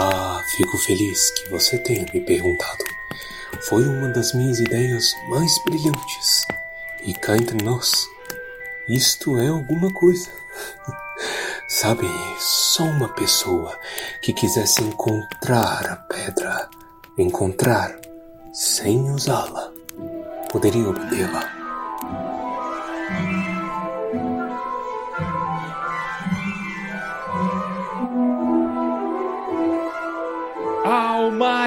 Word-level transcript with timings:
Ah, 0.00 0.44
fico 0.46 0.78
feliz 0.78 1.32
que 1.32 1.50
você 1.50 1.76
tenha 1.76 2.06
me 2.14 2.20
perguntado. 2.20 2.84
Foi 3.62 3.84
uma 3.84 4.08
das 4.10 4.32
minhas 4.32 4.60
ideias 4.60 5.12
mais 5.28 5.50
brilhantes. 5.64 6.46
E 7.02 7.12
cá 7.12 7.36
entre 7.36 7.64
nós, 7.64 8.06
isto 8.88 9.36
é 9.36 9.48
alguma 9.48 9.92
coisa. 9.92 10.30
Sabe, 11.68 12.06
só 12.38 12.84
uma 12.84 13.08
pessoa 13.08 13.76
que 14.22 14.32
quisesse 14.32 14.84
encontrar 14.84 15.84
a 15.88 15.96
pedra, 15.96 16.70
encontrar 17.18 17.98
sem 18.52 19.10
usá-la, 19.10 19.72
poderia 20.52 20.90
obtê-la. 20.90 21.57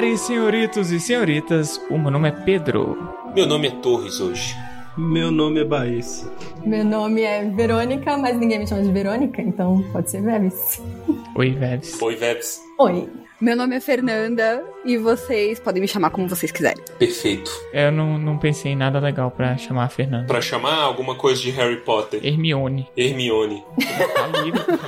Almares, 0.01 0.21
senhoritos 0.21 0.89
e 0.89 0.99
senhoritas, 0.99 1.79
o 1.87 1.95
meu 1.95 2.09
nome 2.09 2.27
é 2.27 2.31
Pedro. 2.31 2.97
Meu 3.35 3.45
nome 3.45 3.67
é 3.67 3.71
Torres 3.71 4.19
hoje. 4.19 4.55
Meu 4.97 5.29
nome 5.29 5.59
é 5.59 5.63
Baís. 5.63 6.27
Meu 6.65 6.83
nome 6.83 7.21
é 7.21 7.45
Verônica, 7.45 8.17
mas 8.17 8.35
ninguém 8.35 8.57
me 8.57 8.65
chama 8.65 8.81
de 8.81 8.91
Verônica, 8.91 9.39
então 9.43 9.83
pode 9.91 10.09
ser 10.09 10.23
Veves. 10.23 10.81
Oi, 11.37 11.51
Veves. 11.51 12.01
Oi, 12.01 12.15
Veves. 12.15 12.59
Oi. 12.79 13.09
Meu 13.39 13.55
nome 13.55 13.75
é 13.75 13.79
Fernanda 13.79 14.63
e 14.83 14.97
vocês 14.97 15.59
podem 15.59 15.81
me 15.81 15.87
chamar 15.87 16.09
como 16.09 16.27
vocês 16.27 16.51
quiserem. 16.51 16.83
Perfeito. 16.97 17.51
Eu 17.71 17.91
não, 17.91 18.17
não 18.17 18.39
pensei 18.39 18.71
em 18.71 18.75
nada 18.75 18.99
legal 18.99 19.29
pra 19.29 19.55
chamar 19.55 19.83
a 19.83 19.89
Fernanda. 19.89 20.25
Pra 20.25 20.41
chamar 20.41 20.81
alguma 20.81 21.13
coisa 21.13 21.39
de 21.39 21.51
Harry 21.51 21.77
Potter. 21.77 22.25
Hermione. 22.25 22.89
Hermione. 22.97 23.63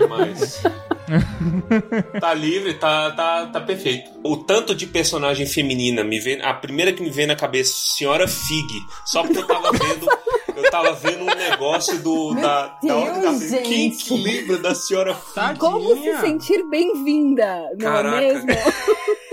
Mas. 0.10 0.64
tá 2.20 2.34
livre, 2.34 2.74
tá, 2.76 3.12
tá, 3.12 3.46
tá 3.48 3.62
perfeito. 3.62 4.10
O 4.24 4.38
tanto 4.38 4.74
de 4.74 4.88
personagem 4.88 5.46
feminina 5.46 6.04
me 6.04 6.20
vê. 6.20 6.40
A 6.42 6.54
primeira 6.54 6.94
que 6.94 7.02
me 7.02 7.10
vem 7.10 7.28
na 7.28 7.36
cabeça, 7.36 7.74
Senhora 7.98 8.28
Fig. 8.28 8.68
Só 9.06 9.24
porque 9.24 9.40
eu 9.40 9.48
tava 9.48 9.72
vendo. 9.72 10.08
Eu 10.56 10.72
tava 10.72 10.94
vendo 10.94 11.24
um 11.24 11.36
negócio 11.36 12.00
do. 12.02 12.34
Meu 12.34 12.44
da, 12.44 12.78
da 12.82 12.96
Ordem 12.96 13.22
da 13.22 13.32
Deus, 13.32 13.50
Quem 13.64 13.92
gente. 13.92 14.06
que 14.06 14.18
lembra 14.18 14.58
da 14.58 14.76
Senhora 14.76 15.14
Fig? 15.16 15.60
Como 15.60 15.96
se 16.02 16.18
sentir 16.22 16.64
bem-vinda, 16.70 17.70
não 17.72 17.78
Caraca. 17.80 18.22
é 18.24 18.34
mesmo? 18.34 18.48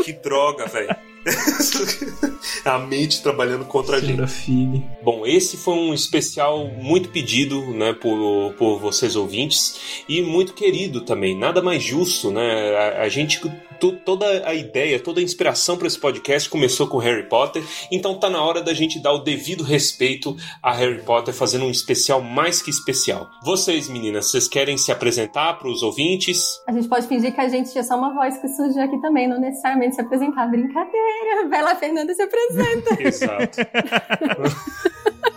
Que 0.05 0.13
droga, 0.15 0.67
velho. 0.67 0.97
a 2.65 2.79
mente 2.79 3.23
trabalhando 3.23 3.65
contra 3.65 3.97
a 3.97 4.01
gente. 4.01 4.27
Fig. 4.27 4.85
Bom, 5.03 5.27
esse 5.27 5.57
foi 5.57 5.75
um 5.75 5.95
especial 5.95 6.67
muito 6.67 7.09
pedido 7.11 7.61
né, 7.75 7.93
por, 7.93 8.55
por 8.55 8.79
vocês 8.79 9.17
ouvintes 9.17 10.03
e 10.09 10.23
muito 10.23 10.55
querido 10.55 11.03
também. 11.03 11.37
Nada 11.37 11.61
mais 11.63 11.83
justo, 11.83 12.31
né? 12.31 12.77
A, 12.77 13.03
a 13.03 13.09
gente. 13.09 13.41
To- 13.81 13.97
toda 14.05 14.47
a 14.47 14.55
ideia, 14.55 15.01
toda 15.01 15.21
a 15.21 15.23
inspiração 15.23 15.77
para 15.77 15.87
esse 15.87 15.99
podcast 15.99 16.49
começou 16.49 16.87
com 16.87 16.99
Harry 16.99 17.29
Potter, 17.29 17.63
então 17.91 18.19
tá 18.19 18.29
na 18.31 18.43
hora 18.43 18.63
da 18.63 18.73
gente 18.75 19.03
dar 19.03 19.13
o 19.13 19.19
devido 19.19 19.65
respeito 19.65 20.37
a 20.63 20.73
Harry 20.73 21.03
Potter, 21.03 21.35
fazendo 21.35 21.65
um 21.65 21.71
especial 21.71 22.21
mais 22.21 22.63
que 22.63 22.71
especial. 22.71 23.29
Vocês, 23.43 23.89
meninas, 23.89 24.31
vocês 24.31 24.47
querem 24.47 24.77
se 24.77 24.93
apresentar 24.93 25.55
para 25.59 25.69
os 25.69 25.83
ouvintes? 25.83 26.61
A 26.69 26.73
gente 26.73 26.89
pode 26.89 27.07
fingir 27.09 27.35
que 27.35 27.41
a 27.41 27.49
gente 27.49 27.77
é 27.77 27.83
só 27.83 27.97
uma 27.97 28.15
voz 28.15 28.37
que 28.39 28.49
surgiu 28.49 28.83
aqui 28.83 29.01
também, 29.01 29.29
não 29.29 29.41
necessariamente 29.41 29.95
se 29.97 30.01
apresentar. 30.01 30.47
Brincadeira. 30.51 31.49
Vai 31.49 31.63
lá, 31.63 31.75
Fernanda, 31.77 32.15
se 32.15 32.23
apresenta. 32.23 33.01
Exato. 33.03 33.59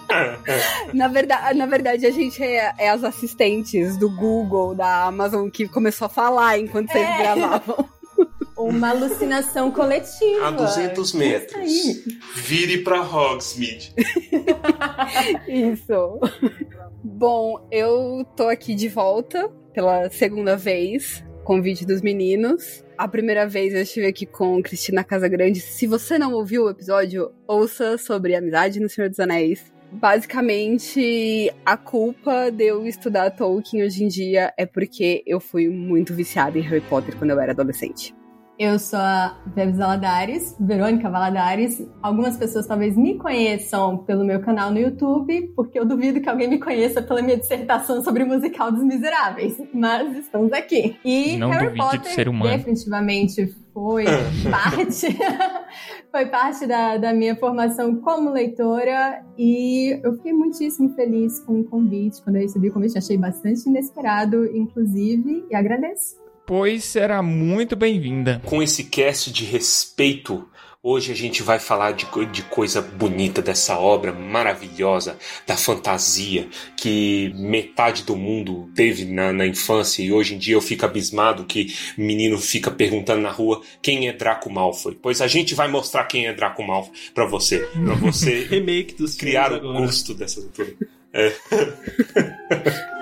Na 0.93 1.07
verdade, 1.07 1.57
na 1.57 1.65
verdade, 1.65 2.05
a 2.05 2.11
gente 2.11 2.41
é, 2.43 2.73
é 2.77 2.89
as 2.89 3.03
assistentes 3.03 3.97
do 3.97 4.09
Google, 4.09 4.75
da 4.75 5.05
Amazon, 5.05 5.49
que 5.49 5.67
começou 5.67 6.05
a 6.05 6.09
falar 6.09 6.59
enquanto 6.59 6.91
vocês 6.91 7.07
É. 7.07 7.17
gravavam. 7.17 7.85
Uma 8.63 8.89
alucinação 8.89 9.71
coletiva. 9.71 10.47
A 10.47 10.51
200 10.51 11.13
metros. 11.13 11.71
Isso 11.71 12.09
Vire 12.35 12.79
para 12.79 13.01
Hogsmeade. 13.01 13.93
Isso. 15.47 16.19
Bom, 17.03 17.67
eu 17.71 18.25
tô 18.35 18.47
aqui 18.47 18.73
de 18.73 18.87
volta 18.87 19.49
pela 19.73 20.09
segunda 20.09 20.55
vez, 20.55 21.23
convite 21.43 21.85
dos 21.85 22.01
meninos. 22.01 22.83
A 22.97 23.07
primeira 23.07 23.47
vez 23.47 23.73
eu 23.73 23.81
estive 23.81 24.07
aqui 24.07 24.25
com 24.25 24.61
Cristina 24.61 25.03
Casagrande. 25.03 25.59
Se 25.59 25.87
você 25.87 26.17
não 26.17 26.33
ouviu 26.33 26.65
o 26.65 26.69
episódio, 26.69 27.31
ouça 27.47 27.97
sobre 27.97 28.35
amizade 28.35 28.79
no 28.79 28.87
Senhor 28.87 29.09
dos 29.09 29.19
Anéis. 29.19 29.73
Basicamente, 29.91 31.53
a 31.63 31.77
culpa 31.77 32.49
de 32.49 32.65
eu 32.65 32.85
estudar 32.87 33.29
Tolkien 33.31 33.83
hoje 33.83 34.03
em 34.03 34.07
dia 34.07 34.51
é 34.57 34.65
porque 34.65 35.23
eu 35.27 35.39
fui 35.39 35.69
muito 35.69 36.13
viciada 36.13 36.57
em 36.57 36.61
Harry 36.61 36.81
Potter 36.81 37.15
quando 37.15 37.29
eu 37.29 37.39
era 37.39 37.51
adolescente. 37.51 38.13
Eu 38.57 38.77
sou 38.77 38.99
a 38.99 39.35
Veves 39.47 39.77
Valadares, 39.77 40.55
Verônica 40.59 41.09
Valadares. 41.09 41.83
Algumas 42.03 42.37
pessoas 42.37 42.67
talvez 42.67 42.95
me 42.95 43.17
conheçam 43.17 43.97
pelo 43.97 44.23
meu 44.23 44.41
canal 44.41 44.69
no 44.69 44.77
YouTube, 44.77 45.51
porque 45.55 45.79
eu 45.79 45.85
duvido 45.85 46.21
que 46.21 46.29
alguém 46.29 46.47
me 46.47 46.59
conheça 46.59 47.01
pela 47.01 47.23
minha 47.23 47.35
dissertação 47.35 48.03
sobre 48.03 48.21
o 48.21 48.27
musical 48.27 48.71
dos 48.71 48.83
Miseráveis. 48.83 49.59
Mas 49.73 50.15
estamos 50.17 50.53
aqui. 50.53 50.95
E 51.03 51.35
Não 51.37 51.49
Harry 51.49 51.75
Potter 51.75 52.13
ser 52.13 52.29
humano. 52.29 52.55
definitivamente 52.55 53.47
foi 53.73 54.05
parte, 54.51 55.07
foi 56.11 56.25
parte 56.27 56.67
da, 56.67 56.97
da 56.97 57.11
minha 57.11 57.35
formação 57.35 57.95
como 58.01 58.29
leitora 58.29 59.25
e 59.35 59.99
eu 60.03 60.13
fiquei 60.13 60.31
muitíssimo 60.31 60.93
feliz 60.93 61.39
com 61.39 61.61
o 61.61 61.63
convite. 61.63 62.21
Quando 62.21 62.35
eu 62.35 62.43
recebi 62.43 62.69
o 62.69 62.73
convite, 62.73 62.99
achei 62.99 63.17
bastante 63.17 63.67
inesperado, 63.67 64.45
inclusive, 64.55 65.43
e 65.49 65.55
agradeço. 65.55 66.22
Pois 66.45 66.83
será 66.83 67.21
muito 67.21 67.75
bem-vinda. 67.75 68.41
com 68.45 68.61
esse 68.61 68.83
cast 68.85 69.31
de 69.31 69.45
respeito, 69.45 70.45
hoje 70.81 71.11
a 71.11 71.15
gente 71.15 71.41
vai 71.41 71.57
falar 71.57 71.93
de, 71.93 72.05
de 72.31 72.41
coisa 72.43 72.81
bonita 72.81 73.41
dessa 73.41 73.77
obra 73.79 74.11
maravilhosa, 74.11 75.17
da 75.47 75.55
fantasia 75.55 76.47
que 76.75 77.31
metade 77.35 78.03
do 78.03 78.17
mundo 78.17 78.69
teve 78.75 79.05
na, 79.05 79.31
na 79.31 79.47
infância 79.47 80.03
e 80.03 80.11
hoje 80.11 80.35
em 80.35 80.37
dia 80.37 80.55
eu 80.55 80.61
fico 80.61 80.85
abismado 80.85 81.45
que 81.45 81.73
menino 81.97 82.37
fica 82.37 82.69
perguntando 82.69 83.21
na 83.21 83.31
rua 83.31 83.61
quem 83.81 84.09
é 84.09 84.13
Draco 84.13 84.49
Malfoy. 84.51 84.99
Pois 85.01 85.21
a 85.21 85.27
gente 85.27 85.55
vai 85.55 85.69
mostrar 85.69 86.03
quem 86.03 86.27
é 86.27 86.33
Draco 86.33 86.61
Malfoy 86.61 86.93
pra 87.15 87.25
você, 87.25 87.59
pra 87.85 87.95
você 87.95 88.43
Remake 88.51 88.95
dos 88.95 89.15
criar 89.15 89.53
o 89.53 89.55
agora. 89.55 89.79
gosto 89.85 90.13
dessa 90.13 90.41
leitura. 90.41 90.75
É. 91.13 91.31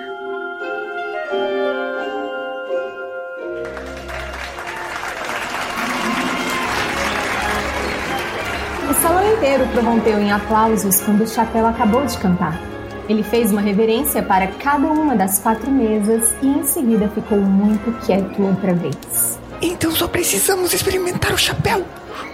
salão 9.02 9.34
inteiro 9.34 9.68
prorrompeu 9.70 10.20
em 10.20 10.32
aplausos 10.32 11.02
quando 11.02 11.24
o 11.24 11.28
chapéu 11.28 11.66
acabou 11.66 12.06
de 12.06 12.16
cantar. 12.20 12.62
Ele 13.10 13.24
fez 13.24 13.52
uma 13.52 13.60
reverência 13.60 14.22
para 14.22 14.46
cada 14.48 14.88
uma 14.88 15.16
das 15.16 15.40
quatro 15.40 15.72
mesas 15.72 16.36
e 16.40 16.48
em 16.48 16.64
seguida 16.64 17.10
ficou 17.10 17.40
muito 17.40 17.92
quieto 18.06 18.40
outra 18.44 18.76
vez. 18.76 19.40
Então 19.60 19.92
só 19.92 20.08
precisamos 20.08 20.72
experimentar 20.72 21.34
o 21.34 21.38
chapéu. 21.38 21.84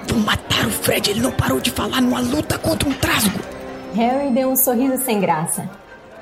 Vou 0.09 0.19
matar 0.19 0.65
o 0.65 0.69
Fred, 0.69 1.09
ele 1.09 1.21
não 1.21 1.31
parou 1.31 1.61
de 1.61 1.71
falar 1.71 2.01
numa 2.01 2.19
luta 2.19 2.57
contra 2.57 2.89
um 2.89 2.93
trasgo. 2.93 3.39
Harry 3.95 4.29
deu 4.31 4.49
um 4.49 4.55
sorriso 4.57 5.01
sem 5.03 5.21
graça. 5.21 5.69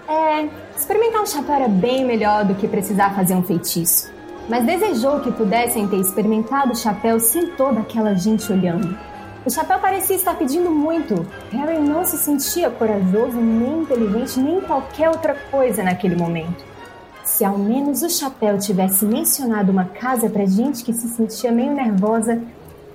É, 0.07 0.47
experimentar 0.77 1.23
um 1.23 1.25
chapéu 1.25 1.55
era 1.55 1.67
bem 1.67 2.05
melhor 2.05 2.45
do 2.45 2.53
que 2.53 2.67
precisar 2.67 3.15
fazer 3.15 3.33
um 3.33 3.41
feitiço. 3.41 4.13
Mas 4.47 4.63
desejou 4.63 5.21
que 5.21 5.31
pudessem 5.31 5.87
ter 5.87 5.97
experimentado 5.97 6.73
o 6.73 6.75
chapéu 6.75 7.19
sem 7.19 7.47
toda 7.47 7.79
aquela 7.79 8.13
gente 8.13 8.51
olhando. 8.53 8.95
O 9.45 9.51
chapéu 9.51 9.77
parecia 9.77 10.15
estar 10.15 10.33
pedindo 10.35 10.71
muito. 10.71 11.25
Harry 11.51 11.79
não 11.79 12.03
se 12.03 12.17
sentia 12.17 12.71
corajoso, 12.71 13.39
nem 13.39 13.81
inteligente, 13.81 14.39
nem 14.39 14.59
qualquer 14.59 15.09
outra 15.09 15.35
coisa 15.51 15.83
naquele 15.83 16.15
momento. 16.15 16.65
Se 17.23 17.45
ao 17.45 17.55
menos 17.55 18.01
o 18.01 18.09
chapéu 18.09 18.57
tivesse 18.57 19.05
mencionado 19.05 19.71
uma 19.71 19.85
casa 19.85 20.29
pra 20.29 20.45
gente 20.45 20.83
que 20.83 20.93
se 20.93 21.07
sentia 21.09 21.51
meio 21.51 21.73
nervosa, 21.73 22.41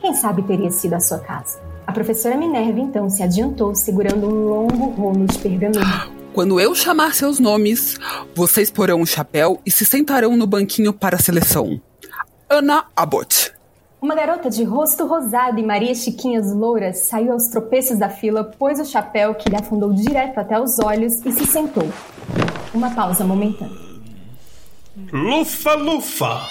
quem 0.01 0.13
sabe 0.13 0.43
teria 0.43 0.71
sido 0.73 0.95
a 0.95 1.01
sua 1.01 1.21
casa. 1.21 1.61
A 1.87 1.93
professora 1.93 2.37
Minerva 2.37 2.81
então 2.81 3.09
se 3.09 3.23
adiantou, 3.23 3.73
segurando 3.77 4.27
um 4.27 4.49
longo 4.49 4.91
rolo 4.91 5.27
de 5.27 5.39
pergaminho. 5.39 6.11
Quando 6.33 6.61
eu 6.61 6.75
chamar 6.75 7.15
seus 7.15 7.39
nomes, 7.39 7.97
vocês 8.35 8.71
porão 8.73 9.01
o 9.03 9.07
chapéu 9.07 9.61
e 9.65 9.71
se 9.71 9.85
sentarão 9.85 10.37
no 10.37 10.49
banquinho 10.49 10.93
para 10.93 11.15
a 11.15 11.21
seleção. 11.21 11.81
Ana 12.49 12.87
Abbott. 12.97 13.50
Uma 14.03 14.15
garota 14.15 14.49
de 14.49 14.65
rosto 14.65 15.07
rosado 15.07 15.61
e 15.61 15.63
Maria 15.63 15.95
Chiquinhas 15.95 16.51
louras 16.55 17.09
saiu 17.09 17.33
aos 17.33 17.49
tropeços 17.49 17.99
da 17.99 18.09
fila, 18.09 18.43
pôs 18.43 18.81
o 18.81 18.85
chapéu 18.85 19.35
que 19.35 19.51
lhe 19.51 19.57
afundou 19.57 19.93
direto 19.93 20.39
até 20.39 20.59
os 20.59 20.79
olhos 20.79 21.15
e 21.27 21.31
se 21.31 21.47
sentou. 21.47 21.87
Uma 22.73 22.95
pausa 22.95 23.25
momentânea. 23.25 23.77
Lufa, 25.13 25.75
lufa! 25.75 26.49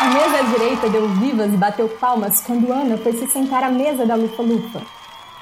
A 0.00 0.04
mesa 0.12 0.38
à 0.38 0.42
direita 0.52 0.90
deu 0.90 1.08
vivas 1.08 1.50
e 1.50 1.56
bateu 1.56 1.88
palmas 1.88 2.42
quando 2.42 2.70
Ana 2.70 2.98
foi 2.98 3.14
se 3.14 3.26
sentar 3.28 3.64
à 3.64 3.70
mesa 3.70 4.04
da 4.04 4.14
Lufa-Lufa. 4.14 4.82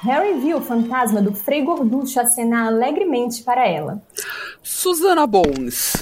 Harry 0.03 0.39
viu 0.39 0.59
o 0.59 0.61
fantasma 0.61 1.21
do 1.21 1.35
Frei 1.35 1.61
Gorducho 1.63 2.21
acenar 2.21 2.67
alegremente 2.67 3.43
para 3.43 3.67
ela. 3.67 4.01
Susana 4.63 5.27
Bones. 5.27 5.98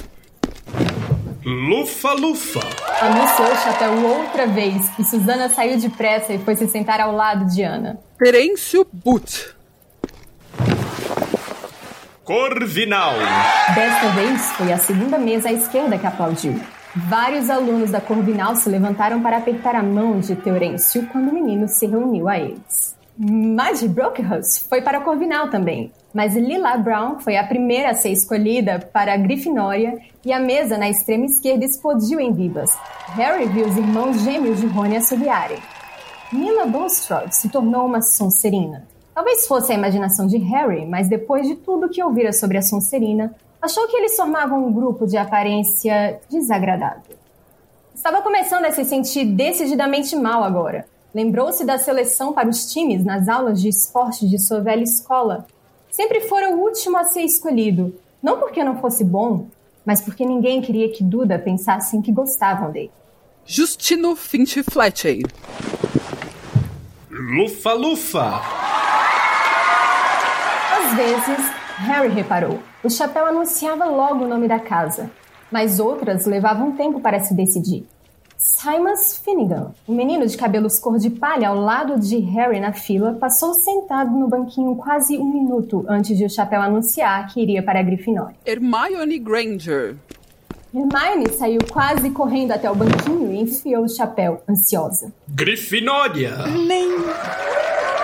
Lufa, 1.46 2.14
lufa. 2.14 2.60
Anunciou 3.02 3.48
o 3.52 3.56
chapéu 3.58 3.94
outra 4.06 4.48
vez 4.48 4.90
e 4.98 5.04
Susana 5.04 5.50
saiu 5.50 5.78
depressa 5.78 6.34
e 6.34 6.40
foi 6.40 6.56
se 6.56 6.68
sentar 6.68 7.00
ao 7.00 7.12
lado 7.12 7.46
de 7.46 7.64
Ana. 7.64 8.00
Terêncio 8.18 8.86
But. 8.92 9.56
Corvinal. 12.24 13.14
Desta 13.74 14.10
vez, 14.10 14.52
foi 14.54 14.74
a 14.74 14.78
segunda 14.78 15.18
mesa 15.18 15.50
à 15.50 15.54
esquerda 15.54 15.98
que 15.98 16.06
aplaudiu. 16.06 16.60
Vários 16.96 17.50
alunos 17.50 17.92
da 17.92 18.02
Corvinal 18.02 18.56
se 18.56 18.68
levantaram 18.70 19.22
para 19.22 19.38
apertar 19.38 19.76
a 19.76 19.84
mão 19.84 20.20
de 20.20 20.36
Teorêncio 20.36 21.08
quando 21.12 21.30
o 21.30 21.34
menino 21.34 21.68
se 21.68 21.86
reuniu 21.86 22.28
a 22.28 22.38
eles. 22.38 22.98
Mas 23.18 23.82
Brookhurst 23.84 24.68
foi 24.68 24.82
para 24.82 24.98
a 24.98 25.02
Corvinal 25.02 25.50
também. 25.50 25.92
Mas 26.18 26.36
Lila 26.36 26.76
Brown 26.78 27.20
foi 27.20 27.38
a 27.38 27.46
primeira 27.46 27.92
a 27.92 27.94
ser 27.94 28.10
escolhida 28.10 28.80
para 28.92 29.14
a 29.14 29.18
Grifinória 29.18 30.00
e 30.26 30.34
a 30.34 30.40
mesa 30.40 30.76
na 30.76 30.90
extrema 30.90 31.26
esquerda 31.26 31.64
explodiu 31.64 32.20
em 32.20 32.34
vivas. 32.34 32.76
Harry 33.10 33.46
viu 33.46 33.68
os 33.68 33.78
irmãos 33.78 34.22
gêmeos 34.22 34.60
de 34.60 34.66
Rony 34.66 34.98
assobiarem. 34.98 35.60
Mila 36.34 36.66
Bulstrode 36.66 37.36
se 37.36 37.50
tornou 37.50 37.86
uma 37.86 38.02
Sonserina. 38.02 38.88
Talvez 39.14 39.46
fosse 39.46 39.72
a 39.72 39.76
imaginação 39.76 40.26
de 40.26 40.40
Harry, 40.40 40.88
mas 40.88 41.08
depois 41.08 41.48
de 41.48 41.56
tudo 41.56 41.88
que 41.88 42.04
ouvira 42.04 42.34
sobre 42.34 42.58
a 42.58 42.64
Sonserina, 42.64 43.36
achou 43.62 43.88
que 43.88 43.98
eles 43.98 44.16
formavam 44.16 44.66
um 44.66 44.74
grupo 44.74 45.06
de 45.06 45.18
aparência 45.18 46.20
desagradável. 46.32 47.16
Estava 47.94 48.24
começando 48.24 48.66
a 48.66 48.72
se 48.72 48.84
sentir 48.86 49.24
decididamente 49.24 50.16
mal 50.16 50.44
agora. 50.44 50.88
Lembrou-se 51.14 51.64
da 51.64 51.78
seleção 51.78 52.34
para 52.34 52.50
os 52.50 52.74
times 52.74 53.06
nas 53.06 53.30
aulas 53.30 53.62
de 53.62 53.70
esporte 53.70 54.28
de 54.28 54.40
sua 54.40 54.62
velha 54.62 54.84
escola. 54.84 55.46
Sempre 55.98 56.22
fora 56.22 56.52
o 56.52 56.60
último 56.60 56.96
a 56.96 57.06
ser 57.06 57.22
escolhido, 57.22 58.00
não 58.22 58.38
porque 58.38 58.64
não 58.64 58.80
fosse 58.80 59.04
bom, 59.04 59.48
mas 59.84 60.00
porque 60.00 60.24
ninguém 60.24 60.62
queria 60.62 60.92
que 60.92 61.04
Duda 61.04 61.40
pensassem 61.40 62.04
que 62.04 62.12
gostavam 62.12 62.70
dele. 62.70 62.92
Justino 63.44 64.16
Finch 64.16 64.62
Fletcher. 64.62 65.24
Lufa, 67.10 67.74
lufa. 67.74 68.42
Às 70.78 70.94
vezes, 70.96 71.52
Harry 71.78 72.10
reparou. 72.10 72.60
O 72.84 72.92
chapéu 72.92 73.26
anunciava 73.26 73.86
logo 73.86 74.24
o 74.24 74.28
nome 74.28 74.48
da 74.48 74.60
casa, 74.60 75.10
mas 75.52 75.80
outras 75.80 76.28
levavam 76.28 76.74
tempo 76.74 77.00
para 77.00 77.22
se 77.22 77.34
decidir. 77.34 77.88
Simas 78.38 79.18
Finnegan, 79.18 79.74
o 79.88 79.92
menino 79.92 80.28
de 80.28 80.38
cabelos 80.38 80.80
cor 80.80 81.00
de 81.00 81.10
palha 81.10 81.50
ao 81.50 81.56
lado 81.56 82.00
de 82.00 82.20
Harry 82.20 82.60
na 82.60 82.72
fila, 82.72 83.14
passou 83.14 83.56
sentado 83.56 84.12
no 84.12 84.28
banquinho 84.28 84.76
quase 84.76 85.18
um 85.18 85.34
minuto 85.34 85.84
antes 85.90 86.16
de 86.16 86.24
o 86.24 86.30
chapéu 86.30 86.62
anunciar 86.62 87.34
que 87.34 87.42
iria 87.42 87.64
para 87.64 87.80
a 87.80 87.84
Grifinória. 87.84 88.36
Hermione 88.46 89.18
Granger. 89.18 89.96
Hermione 90.72 91.34
saiu 91.34 91.62
quase 91.72 92.12
correndo 92.12 92.52
até 92.52 92.70
o 92.70 92.76
banquinho 92.76 93.34
e 93.34 93.42
enfiou 93.42 93.86
o 93.86 93.90
chapéu, 93.90 94.40
ansiosa. 94.48 95.12
Grifinória. 95.28 96.36
Um 96.48 96.68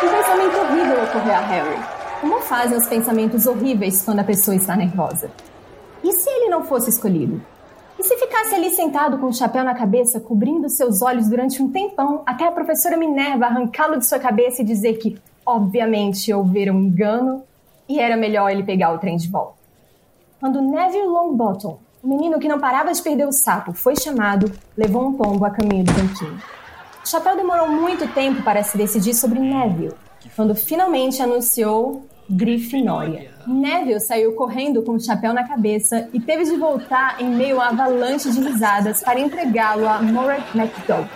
pensamento 0.10 0.58
horrível 0.58 1.04
ocorreu 1.04 1.36
a 1.36 1.42
Harry. 1.42 1.80
Como 2.22 2.42
fazem 2.42 2.76
os 2.76 2.88
pensamentos 2.88 3.46
horríveis 3.46 4.02
quando 4.02 4.20
a 4.20 4.24
pessoa 4.24 4.56
está 4.56 4.76
nervosa? 4.76 5.30
E 6.04 6.12
se 6.12 6.28
ele 6.28 6.50
não 6.50 6.64
fosse 6.64 6.90
escolhido? 6.90 7.40
E 8.04 8.06
se 8.06 8.18
ficasse 8.18 8.54
ali 8.54 8.70
sentado 8.70 9.18
com 9.18 9.28
o 9.28 9.34
chapéu 9.34 9.64
na 9.64 9.74
cabeça, 9.74 10.20
cobrindo 10.20 10.70
seus 10.70 11.02
olhos 11.02 11.30
durante 11.30 11.64
um 11.64 11.72
tempão, 11.72 12.22
até 12.26 12.46
a 12.46 12.52
professora 12.52 12.98
Minerva 12.98 13.46
arrancá-lo 13.46 13.98
de 13.98 14.06
sua 14.06 14.20
cabeça 14.20 14.62
e 14.62 14.66
dizer 14.66 14.98
que, 14.98 15.18
obviamente, 15.46 16.34
houvera 16.34 16.74
um 16.74 16.82
engano 16.82 17.44
e 17.88 18.02
era 18.02 18.18
melhor 18.18 18.50
ele 18.50 18.62
pegar 18.62 18.92
o 18.92 18.98
trem 18.98 19.16
de 19.16 19.30
volta? 19.30 19.54
Quando 20.38 20.62
Neville 20.62 21.08
Longbottom, 21.08 21.80
o 22.04 22.08
menino 22.10 22.40
que 22.40 22.48
não 22.50 22.60
parava 22.60 22.92
de 22.92 23.02
perder 23.02 23.26
o 23.26 23.32
sapo, 23.32 23.72
foi 23.72 23.96
chamado, 23.96 24.52
levou 24.76 25.08
um 25.08 25.14
tombo 25.14 25.46
a 25.46 25.52
caminho 25.52 25.86
do 25.86 25.94
banquinho. 25.94 26.42
O 27.06 27.08
chapéu 27.08 27.38
demorou 27.38 27.70
muito 27.70 28.06
tempo 28.14 28.44
para 28.44 28.64
se 28.64 28.78
decidir 28.78 29.14
sobre 29.14 29.40
Neville, 29.40 29.94
quando 30.36 30.54
finalmente 30.54 31.22
anunciou 31.22 32.04
Grifinória. 32.30 33.32
Neville 33.46 34.00
saiu 34.00 34.34
correndo 34.34 34.82
com 34.84 34.94
o 34.94 35.00
chapéu 35.00 35.34
na 35.34 35.48
cabeça 35.48 36.08
e 36.14 36.20
teve 36.20 36.46
de 36.46 36.56
voltar 36.56 37.22
em 37.22 37.30
meio 37.30 37.60
a 37.60 37.68
avalanche 37.68 38.32
de 38.32 38.42
risadas 38.42 39.02
para 39.04 39.20
entregá-lo 39.20 39.88
a 39.88 40.02
Morat 40.02 40.44
McDowell. 40.56 41.08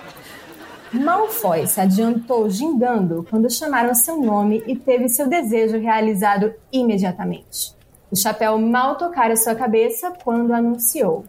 Malfoy 0.94 1.68
se 1.68 1.82
adiantou 1.82 2.50
gingando 2.50 3.26
quando 3.30 3.52
chamaram 3.52 3.94
seu 3.94 4.18
nome 4.22 4.64
e 4.66 4.76
teve 4.76 5.10
seu 5.10 5.28
desejo 5.28 5.78
realizado 5.78 6.54
imediatamente. 6.72 7.76
O 8.10 8.16
chapéu 8.16 8.58
mal 8.58 8.96
tocara 8.96 9.36
sua 9.36 9.54
cabeça 9.54 10.14
quando 10.24 10.54
anunciou. 10.54 11.26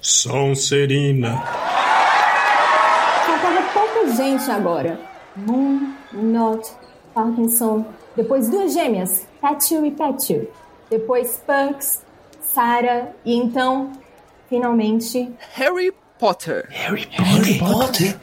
Sonserina. 0.00 1.36
Faltava 3.26 3.62
pouca 3.72 4.12
gente 4.12 4.50
agora. 4.50 4.98
Moon, 5.36 5.92
Not, 6.12 6.70
Parkinson, 7.12 7.84
depois 8.16 8.48
duas 8.48 8.72
gêmeas, 8.72 9.26
Petru 9.40 9.84
e 9.84 9.90
Petru. 9.90 10.48
Depois 10.90 11.42
Punks, 11.46 12.02
Sarah 12.40 13.08
e 13.24 13.34
então, 13.34 13.92
finalmente, 14.48 15.30
Harry 15.54 15.92
Potter. 16.18 16.68
Harry 16.70 17.08
Potter? 17.58 18.16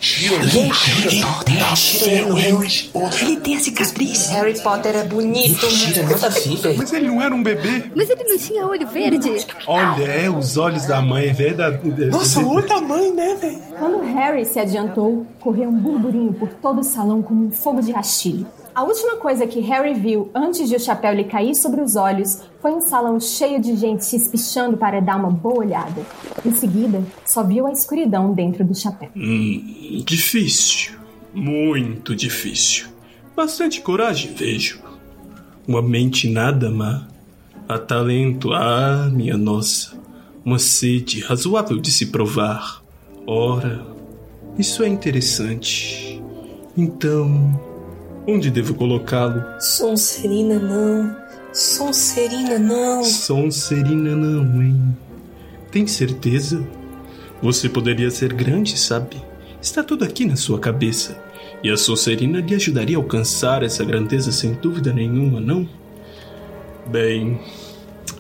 Ele 3.22 3.38
tem 3.38 3.56
a 3.56 3.60
cicatriz. 3.60 4.30
Harry 4.30 4.60
Potter 4.62 4.96
é 4.96 5.04
bonito, 5.04 5.66
Mentira, 5.66 6.04
nada 6.04 6.28
a 6.28 6.30
ver, 6.30 6.56
velho. 6.56 6.78
Mas 6.78 6.94
ele 6.94 7.08
não 7.08 7.22
era 7.22 7.36
um 7.36 7.44
bebê? 7.44 7.92
Mas 7.94 8.10
ele 8.10 8.24
não 8.24 8.38
tinha 8.38 8.66
olho 8.66 8.88
verde? 8.88 9.46
Olha, 9.68 10.04
é 10.06 10.30
os 10.30 10.56
olhos 10.56 10.86
da 10.86 11.02
mãe, 11.02 11.28
é 11.28 11.34
verdade. 11.34 11.80
Nossa, 12.10 12.40
o 12.40 12.64
tamanho, 12.64 13.14
né, 13.14 13.36
velho? 13.36 13.60
Quando 13.78 14.00
Harry 14.14 14.46
se 14.46 14.58
adiantou, 14.58 15.28
correu 15.42 15.70
um 15.70 15.78
burburinho 15.78 16.34
por 16.34 16.48
todo 16.54 16.80
o 16.80 16.84
salão 16.84 17.22
como 17.22 17.48
um 17.48 17.52
fogo 17.52 17.82
de 17.82 17.92
rastilho. 17.92 18.48
A 18.74 18.84
última 18.84 19.18
coisa 19.18 19.46
que 19.46 19.60
Harry 19.60 19.94
viu 19.94 20.32
antes 20.34 20.70
de 20.70 20.76
o 20.76 20.80
chapéu 20.80 21.14
lhe 21.14 21.26
cair 21.26 21.54
sobre 21.56 21.82
os 21.82 21.98
olhos 21.98 22.40
foi 22.62 22.72
um 22.72 22.80
salão 22.80 23.20
cheio 23.20 23.60
de 23.60 23.76
gente 23.76 24.06
se 24.06 24.16
espichando 24.16 24.78
para 24.78 25.02
dar 25.02 25.18
uma 25.18 25.30
boa 25.30 25.60
olhada. 25.60 26.06
Em 26.46 26.54
seguida, 26.54 27.04
só 27.26 27.44
viu 27.44 27.68
a 27.68 27.72
escuridão 27.72 28.34
dentro 28.34 28.64
do 28.64 28.74
chapéu. 28.74 29.10
Hum, 29.14 30.02
difícil. 30.06 30.94
Muito 31.34 32.16
difícil. 32.16 32.88
Bastante 33.36 33.82
coragem, 33.82 34.34
vejo. 34.34 34.80
Uma 35.68 35.82
mente 35.82 36.30
nada 36.30 36.72
má. 36.72 37.08
Há 37.68 37.78
talento, 37.78 38.54
ah, 38.54 39.10
minha 39.12 39.38
nossa. 39.38 40.00
Uma 40.46 40.60
sede 40.60 41.20
razoável 41.20 41.78
de 41.78 41.92
se 41.92 42.06
provar. 42.06 42.82
Ora, 43.28 43.86
isso 44.58 44.82
é 44.82 44.88
interessante. 44.88 46.22
Então, 46.78 47.71
onde 48.28 48.50
devo 48.52 48.74
colocá-lo? 48.74 49.44
Sonserina 49.60 50.60
não. 50.60 51.16
Sonserina 51.54 52.58
não. 52.58 53.04
Sonserina 53.04 54.16
não, 54.16 54.62
hein? 54.62 54.98
Tem 55.72 55.88
certeza? 55.88 56.66
Você 57.42 57.68
poderia 57.68 58.10
ser 58.12 58.34
grande, 58.34 58.78
sabe? 58.78 59.22
Está 59.62 59.84
tudo 59.84 60.06
aqui 60.06 60.26
na 60.26 60.36
sua 60.36 60.60
cabeça. 60.60 61.22
E 61.64 61.70
a 61.70 61.78
Sonserina 61.78 62.40
lhe 62.40 62.56
ajudaria 62.56 62.98
a 62.98 63.00
alcançar 63.00 63.64
essa 63.64 63.84
grandeza 63.84 64.32
sem 64.32 64.54
dúvida 64.54 64.92
nenhuma, 64.92 65.40
não? 65.40 65.68
Bem, 66.88 67.40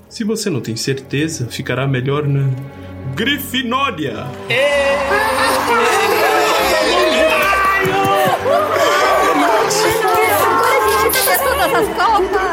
se 0.07 0.23
você 0.23 0.49
não 0.49 0.61
tem 0.61 0.75
certeza, 0.75 1.47
ficará 1.47 1.87
melhor 1.87 2.27
na 2.27 2.49
Grifinória. 3.15 4.27
Todas 11.43 11.73
as 11.73 11.87
copas! 11.95 12.51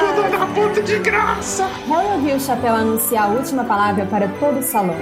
Harry 1.89 2.09
ouviu 2.15 2.37
o 2.37 2.41
chapéu 2.41 2.75
anunciar 2.75 3.25
a 3.25 3.33
última 3.33 3.65
palavra 3.65 4.07
para 4.07 4.29
todo 4.41 4.59
o 4.59 4.63
salão. 4.63 4.97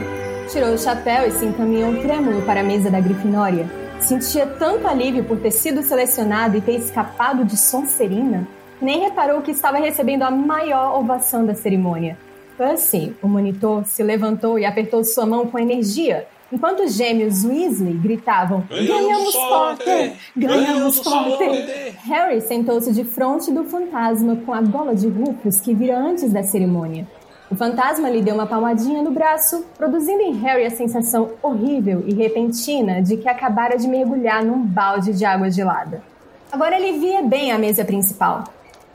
Tirou 0.51 0.75
o 0.75 0.79
chapéu 0.79 1.27
e 1.27 1.33
se 1.33 1.45
encaminhou 1.45 2.01
trêmulo 2.01 2.43
para 2.43 2.61
a 2.61 2.65
mesa 2.65 2.91
da 2.91 3.01
Grifinória. 3.01 3.69
Sentia 4.01 4.47
tanto 4.47 4.87
alívio 4.87 5.25
por 5.25 5.39
ter 5.39 5.51
sido 5.51 5.83
selecionado 5.83 6.57
e 6.57 6.61
ter 6.61 6.77
escapado 6.77 7.45
de 7.45 7.57
Sonserina, 7.57 8.47
nem 8.81 9.01
reparou 9.01 9.43
que 9.43 9.51
estava 9.51 9.79
recebendo 9.79 10.23
a 10.23 10.31
maior 10.31 10.99
ovação 10.99 11.45
da 11.45 11.55
cerimônia. 11.55 12.17
Percy, 12.57 13.15
o 13.23 13.29
monitor, 13.29 13.85
se 13.85 14.03
levantou 14.03 14.59
e 14.59 14.65
apertou 14.65 15.03
sua 15.05 15.27
mão 15.27 15.47
com 15.47 15.59
energia, 15.59 16.27
enquanto 16.53 16.85
os 16.85 16.95
gêmeos 16.95 17.45
Weasley 17.45 17.95
gritavam: 17.95 18.65
Ganhamos 18.69 19.35
Potter! 19.35 20.12
Ganhamos 20.37 21.00
Potter! 21.00 21.95
Harry 22.05 22.41
sentou-se 22.41 22.93
de 22.93 23.05
frente 23.05 23.53
do 23.53 23.65
fantasma 23.65 24.37
com 24.37 24.53
a 24.53 24.61
gola 24.61 24.95
de 24.95 25.09
Rufus 25.09 25.61
que 25.61 25.75
vira 25.75 25.99
antes 25.99 26.33
da 26.33 26.43
cerimônia. 26.43 27.07
O 27.49 27.55
fantasma 27.55 28.11
lhe 28.11 28.23
deu 28.23 28.35
uma 28.35 28.47
palmadinha 28.47 29.03
no 29.03 29.12
braço, 29.12 29.65
produzindo 29.79 30.21
em 30.21 30.35
Harry 30.38 30.65
a 30.65 30.71
sensação 30.71 31.31
horrível 31.41 32.03
e 32.05 32.12
repentina 32.12 33.00
de 33.00 33.17
que 33.17 33.29
acabara 33.29 33.76
de 33.76 33.87
mergulhar 33.87 34.45
num 34.45 34.61
balde 34.61 35.12
de 35.12 35.25
água 35.25 35.49
gelada. 35.49 36.03
Agora 36.50 36.76
ele 36.76 36.99
via 36.99 37.23
bem 37.23 37.53
a 37.53 37.59
mesa 37.59 37.85
principal. 37.85 38.45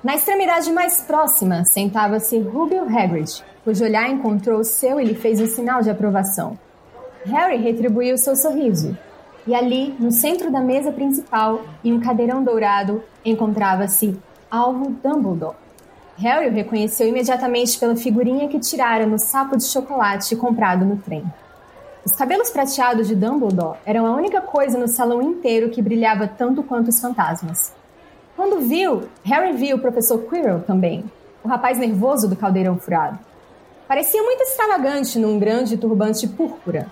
Na 0.04 0.16
extremidade 0.16 0.72
mais 0.72 1.02
próxima 1.02 1.64
sentava-se 1.64 2.40
Rubio 2.40 2.84
Hagrid, 2.84 3.42
cujo 3.64 3.84
olhar 3.86 4.10
encontrou 4.10 4.60
o 4.60 4.66
seu 4.66 5.00
e 5.00 5.06
lhe 5.06 5.16
fez 5.16 5.40
um 5.40 5.48
sinal 5.48 5.82
de 5.82 5.90
aprovação. 5.90 6.58
Harry 7.26 7.58
retribuiu 7.58 8.18
seu 8.18 8.36
sorriso. 8.36 8.98
E 9.46 9.54
ali, 9.54 9.96
no 10.00 10.12
centro 10.12 10.52
da 10.52 10.60
mesa 10.60 10.92
principal, 10.92 11.62
em 11.84 11.94
um 11.94 12.00
cadeirão 12.00 12.44
dourado, 12.44 13.04
encontrava-se 13.24 14.18
Alvo 14.50 14.92
Dumbledore. 15.04 15.56
Harry 16.18 16.48
o 16.48 16.52
reconheceu 16.52 17.08
imediatamente 17.08 17.80
pela 17.80 17.96
figurinha 17.96 18.48
que 18.48 18.60
tirara 18.60 19.06
no 19.06 19.18
sapo 19.18 19.58
de 19.58 19.64
chocolate 19.64 20.36
comprado 20.36 20.86
no 20.86 20.98
trem. 20.98 21.24
Os 22.06 22.14
cabelos 22.14 22.50
prateados 22.50 23.08
de 23.08 23.16
Dumbledore 23.16 23.78
eram 23.86 24.06
a 24.06 24.16
única 24.16 24.42
coisa 24.42 24.78
no 24.78 24.88
salão 24.88 25.22
inteiro 25.22 25.70
que 25.70 25.82
brilhava 25.82 26.28
tanto 26.28 26.64
quanto 26.64 26.90
os 26.90 27.00
fantasmas. 27.00 27.74
Quando 28.36 28.62
viu, 28.62 29.04
Harry 29.24 29.54
viu 29.54 29.78
o 29.78 29.80
professor 29.80 30.20
Quirrell 30.20 30.62
também, 30.62 31.04
o 31.44 31.48
rapaz 31.48 31.78
nervoso 31.78 32.28
do 32.28 32.36
caldeirão 32.36 32.78
furado. 32.78 33.20
Parecia 33.88 34.22
muito 34.24 34.42
extravagante 34.42 35.20
num 35.20 35.38
grande 35.38 35.78
turbante 35.78 36.28
púrpura. 36.28 36.88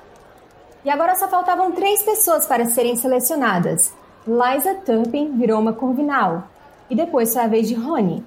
E 0.84 0.90
agora 0.90 1.16
só 1.16 1.28
faltavam 1.28 1.72
três 1.72 2.02
pessoas 2.04 2.46
para 2.46 2.66
serem 2.66 2.96
selecionadas. 2.96 3.94
Liza 4.26 4.76
Turpin 4.86 5.38
virou 5.38 5.60
uma 5.60 5.74
corvinal. 5.74 6.48
E 6.90 6.96
depois 6.96 7.34
foi 7.34 7.42
a 7.44 7.48
vez 7.48 7.68
de 7.68 7.76
Rony. 7.76 8.24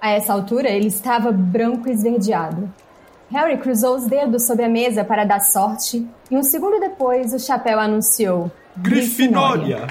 A 0.00 0.10
essa 0.10 0.32
altura, 0.32 0.68
ele 0.68 0.86
estava 0.86 1.32
branco 1.32 1.88
e 1.88 1.92
esverdeado. 1.92 2.72
Harry 3.30 3.58
cruzou 3.58 3.96
os 3.96 4.06
dedos 4.06 4.46
sobre 4.46 4.64
a 4.64 4.68
mesa 4.68 5.04
para 5.04 5.24
dar 5.24 5.40
sorte, 5.40 6.06
e 6.30 6.36
um 6.36 6.42
segundo 6.42 6.80
depois 6.80 7.34
o 7.34 7.38
chapéu 7.38 7.78
anunciou: 7.78 8.50
Grifinória! 8.76 9.86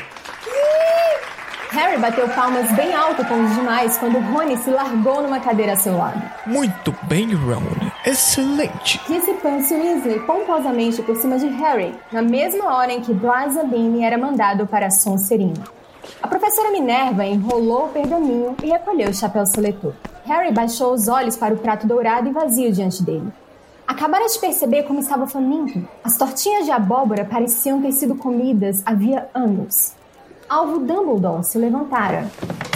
Harry 1.71 1.97
bateu 1.99 2.27
palmas 2.29 2.71
bem 2.71 2.93
alto 2.93 3.25
com 3.25 3.43
os 3.43 3.53
demais 3.55 3.97
quando 3.97 4.19
Rony 4.19 4.57
se 4.57 4.69
largou 4.69 5.21
numa 5.21 5.39
cadeira 5.39 5.73
a 5.73 5.75
seu 5.75 5.97
lado. 5.97 6.21
Muito 6.45 6.95
bem, 7.03 7.33
Ron. 7.33 7.61
Excelente. 8.05 9.01
Disse 9.07 9.33
Percy 9.33 9.75
Weasley 9.75 10.19
pomposamente 10.21 11.01
por 11.01 11.17
cima 11.17 11.37
de 11.37 11.47
Harry, 11.47 11.93
na 12.11 12.21
mesma 12.21 12.73
hora 12.73 12.93
em 12.93 13.01
que 13.01 13.13
Blas 13.13 13.53
Sabine 13.53 14.03
era 14.03 14.17
mandado 14.17 14.65
para 14.65 14.87
a 14.87 14.91
Sonserina. 14.91 15.63
A 16.23 16.27
professora 16.27 16.71
Minerva 16.71 17.25
enrolou 17.25 17.87
o 17.87 17.89
pergaminho 17.89 18.55
e 18.63 18.69
recolheu 18.69 19.09
o 19.09 19.13
chapéu 19.13 19.45
seletor. 19.45 19.93
Harry 20.25 20.53
baixou 20.53 20.93
os 20.93 21.09
olhos 21.09 21.35
para 21.35 21.53
o 21.53 21.57
prato 21.57 21.85
dourado 21.85 22.29
e 22.29 22.31
vazio 22.31 22.71
diante 22.71 23.03
dele. 23.03 23.27
Acabara 23.85 24.25
de 24.27 24.39
perceber 24.39 24.83
como 24.83 24.99
estava 24.99 25.27
faminto. 25.27 25.85
As 26.03 26.17
tortinhas 26.17 26.65
de 26.65 26.71
abóbora 26.71 27.25
pareciam 27.25 27.81
ter 27.81 27.91
sido 27.91 28.15
comidas 28.15 28.81
havia 28.85 29.29
anos. 29.33 29.97
Alvo 30.49 30.79
Dumbledore 30.79 31.43
se 31.43 31.57
levantara. 31.57 32.31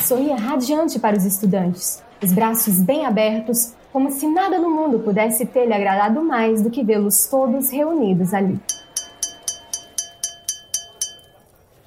Sorria 0.06 0.36
radiante 0.36 1.00
para 1.00 1.18
os 1.18 1.24
estudantes, 1.24 2.04
os 2.22 2.34
braços 2.34 2.82
bem 2.82 3.06
abertos, 3.06 3.72
como 3.94 4.12
se 4.12 4.28
nada 4.28 4.60
no 4.60 4.70
mundo 4.70 5.00
pudesse 5.00 5.46
ter 5.46 5.68
lhe 5.68 5.74
agradado 5.74 6.22
mais 6.22 6.62
do 6.62 6.70
que 6.70 6.84
vê-los 6.84 7.28
todos 7.28 7.70
reunidos 7.70 8.34
ali. 8.34 8.60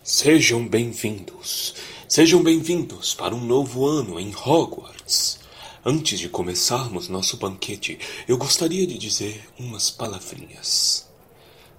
Sejam 0.03 0.67
bem-vindos. 0.67 1.75
Sejam 2.09 2.43
bem-vindos 2.43 3.15
para 3.15 3.35
um 3.35 3.45
novo 3.45 3.85
ano 3.85 4.19
em 4.19 4.35
Hogwarts. 4.35 5.39
Antes 5.85 6.19
de 6.19 6.31
começarmos 6.31 7.11
nosso 7.11 7.37
banquete, 7.37 7.99
eu 8.27 8.39
gostaria 8.39 8.87
de 8.87 8.97
dizer 8.97 9.45
umas 9.59 9.91
palavrinhas. 9.91 11.07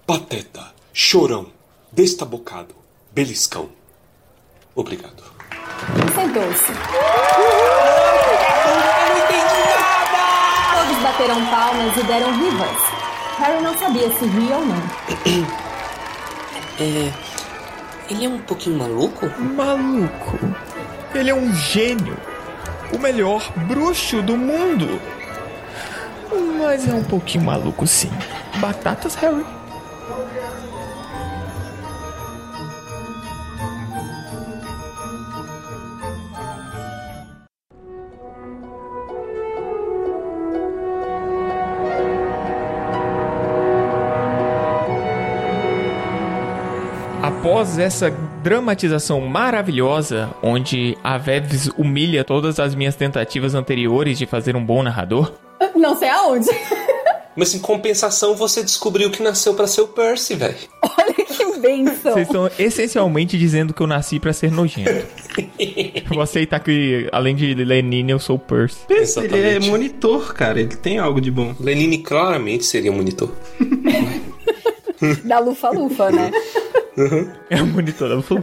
Pateta, 0.06 0.72
chorão, 0.92 1.46
destabocado, 1.92 2.72
beliscão. 3.12 3.68
Obrigado. 4.76 5.22
Sentou-se. 6.14 6.72
Todos 10.74 11.02
bateram 11.02 11.46
palmas 11.46 11.96
e 11.96 12.02
deram 12.02 12.32
vivas. 12.38 12.76
Harry 13.38 13.62
não 13.62 13.76
sabia 13.78 14.12
se 14.12 14.26
ria 14.26 14.56
ou 14.56 14.66
não. 14.66 14.82
É. 16.78 17.10
Ele 18.10 18.26
é 18.26 18.28
um 18.28 18.38
pouquinho 18.40 18.76
maluco? 18.76 19.26
Maluco. 19.40 20.38
Ele 21.14 21.30
é 21.30 21.34
um 21.34 21.50
gênio. 21.54 22.14
O 22.92 22.98
melhor 22.98 23.50
bruxo 23.66 24.20
do 24.20 24.36
mundo. 24.36 25.00
Mas 26.58 26.86
é 26.86 26.92
um 26.92 27.02
pouquinho 27.02 27.44
maluco, 27.44 27.86
sim. 27.86 28.10
Batatas, 28.56 29.14
Harry. 29.14 29.46
Após 47.56 47.78
essa 47.78 48.10
dramatização 48.42 49.18
maravilhosa, 49.22 50.28
onde 50.42 50.94
a 51.02 51.16
Veves 51.16 51.70
humilha 51.78 52.22
todas 52.22 52.60
as 52.60 52.74
minhas 52.74 52.94
tentativas 52.94 53.54
anteriores 53.54 54.18
de 54.18 54.26
fazer 54.26 54.54
um 54.54 54.62
bom 54.62 54.82
narrador, 54.82 55.32
Não 55.74 55.96
sei 55.96 56.10
aonde. 56.10 56.50
Mas 57.34 57.54
em 57.54 57.58
compensação, 57.58 58.34
você 58.34 58.62
descobriu 58.62 59.10
que 59.10 59.22
nasceu 59.22 59.54
para 59.54 59.66
ser 59.66 59.80
o 59.80 59.88
Percy, 59.88 60.34
velho. 60.34 60.54
Olha 60.82 61.14
que 61.14 61.58
benção. 61.58 62.12
vocês 62.12 62.26
estão 62.26 62.50
essencialmente 62.58 63.38
dizendo 63.38 63.72
que 63.72 63.80
eu 63.80 63.86
nasci 63.86 64.20
pra 64.20 64.34
ser 64.34 64.50
nojento. 64.50 65.06
Vou 66.12 66.20
aceitar 66.20 66.60
que, 66.60 67.08
além 67.10 67.34
de 67.34 67.54
Lenine, 67.54 68.12
eu 68.12 68.18
sou 68.18 68.36
o 68.36 68.38
Percy. 68.38 68.80
Ele 68.88 69.48
é 69.48 69.60
monitor, 69.60 70.34
cara. 70.34 70.60
Ele 70.60 70.76
tem 70.76 70.98
algo 70.98 71.22
de 71.22 71.30
bom. 71.30 71.54
Lenine 71.58 71.98
claramente 71.98 72.66
seria 72.66 72.92
um 72.92 72.96
monitor. 72.96 73.32
Da 75.24 75.38
lufa-lufa, 75.38 76.10
né? 76.10 76.30
É 77.50 77.62
o 77.62 77.66
monitor 77.66 78.08
da 78.08 78.22
Flu. 78.22 78.42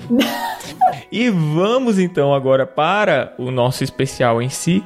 E 1.12 1.30
vamos 1.30 1.98
então 1.98 2.34
agora 2.34 2.68
para 2.68 3.34
o 3.38 3.50
nosso 3.50 3.84
especial 3.84 4.42
em 4.42 4.50
si. 4.50 4.84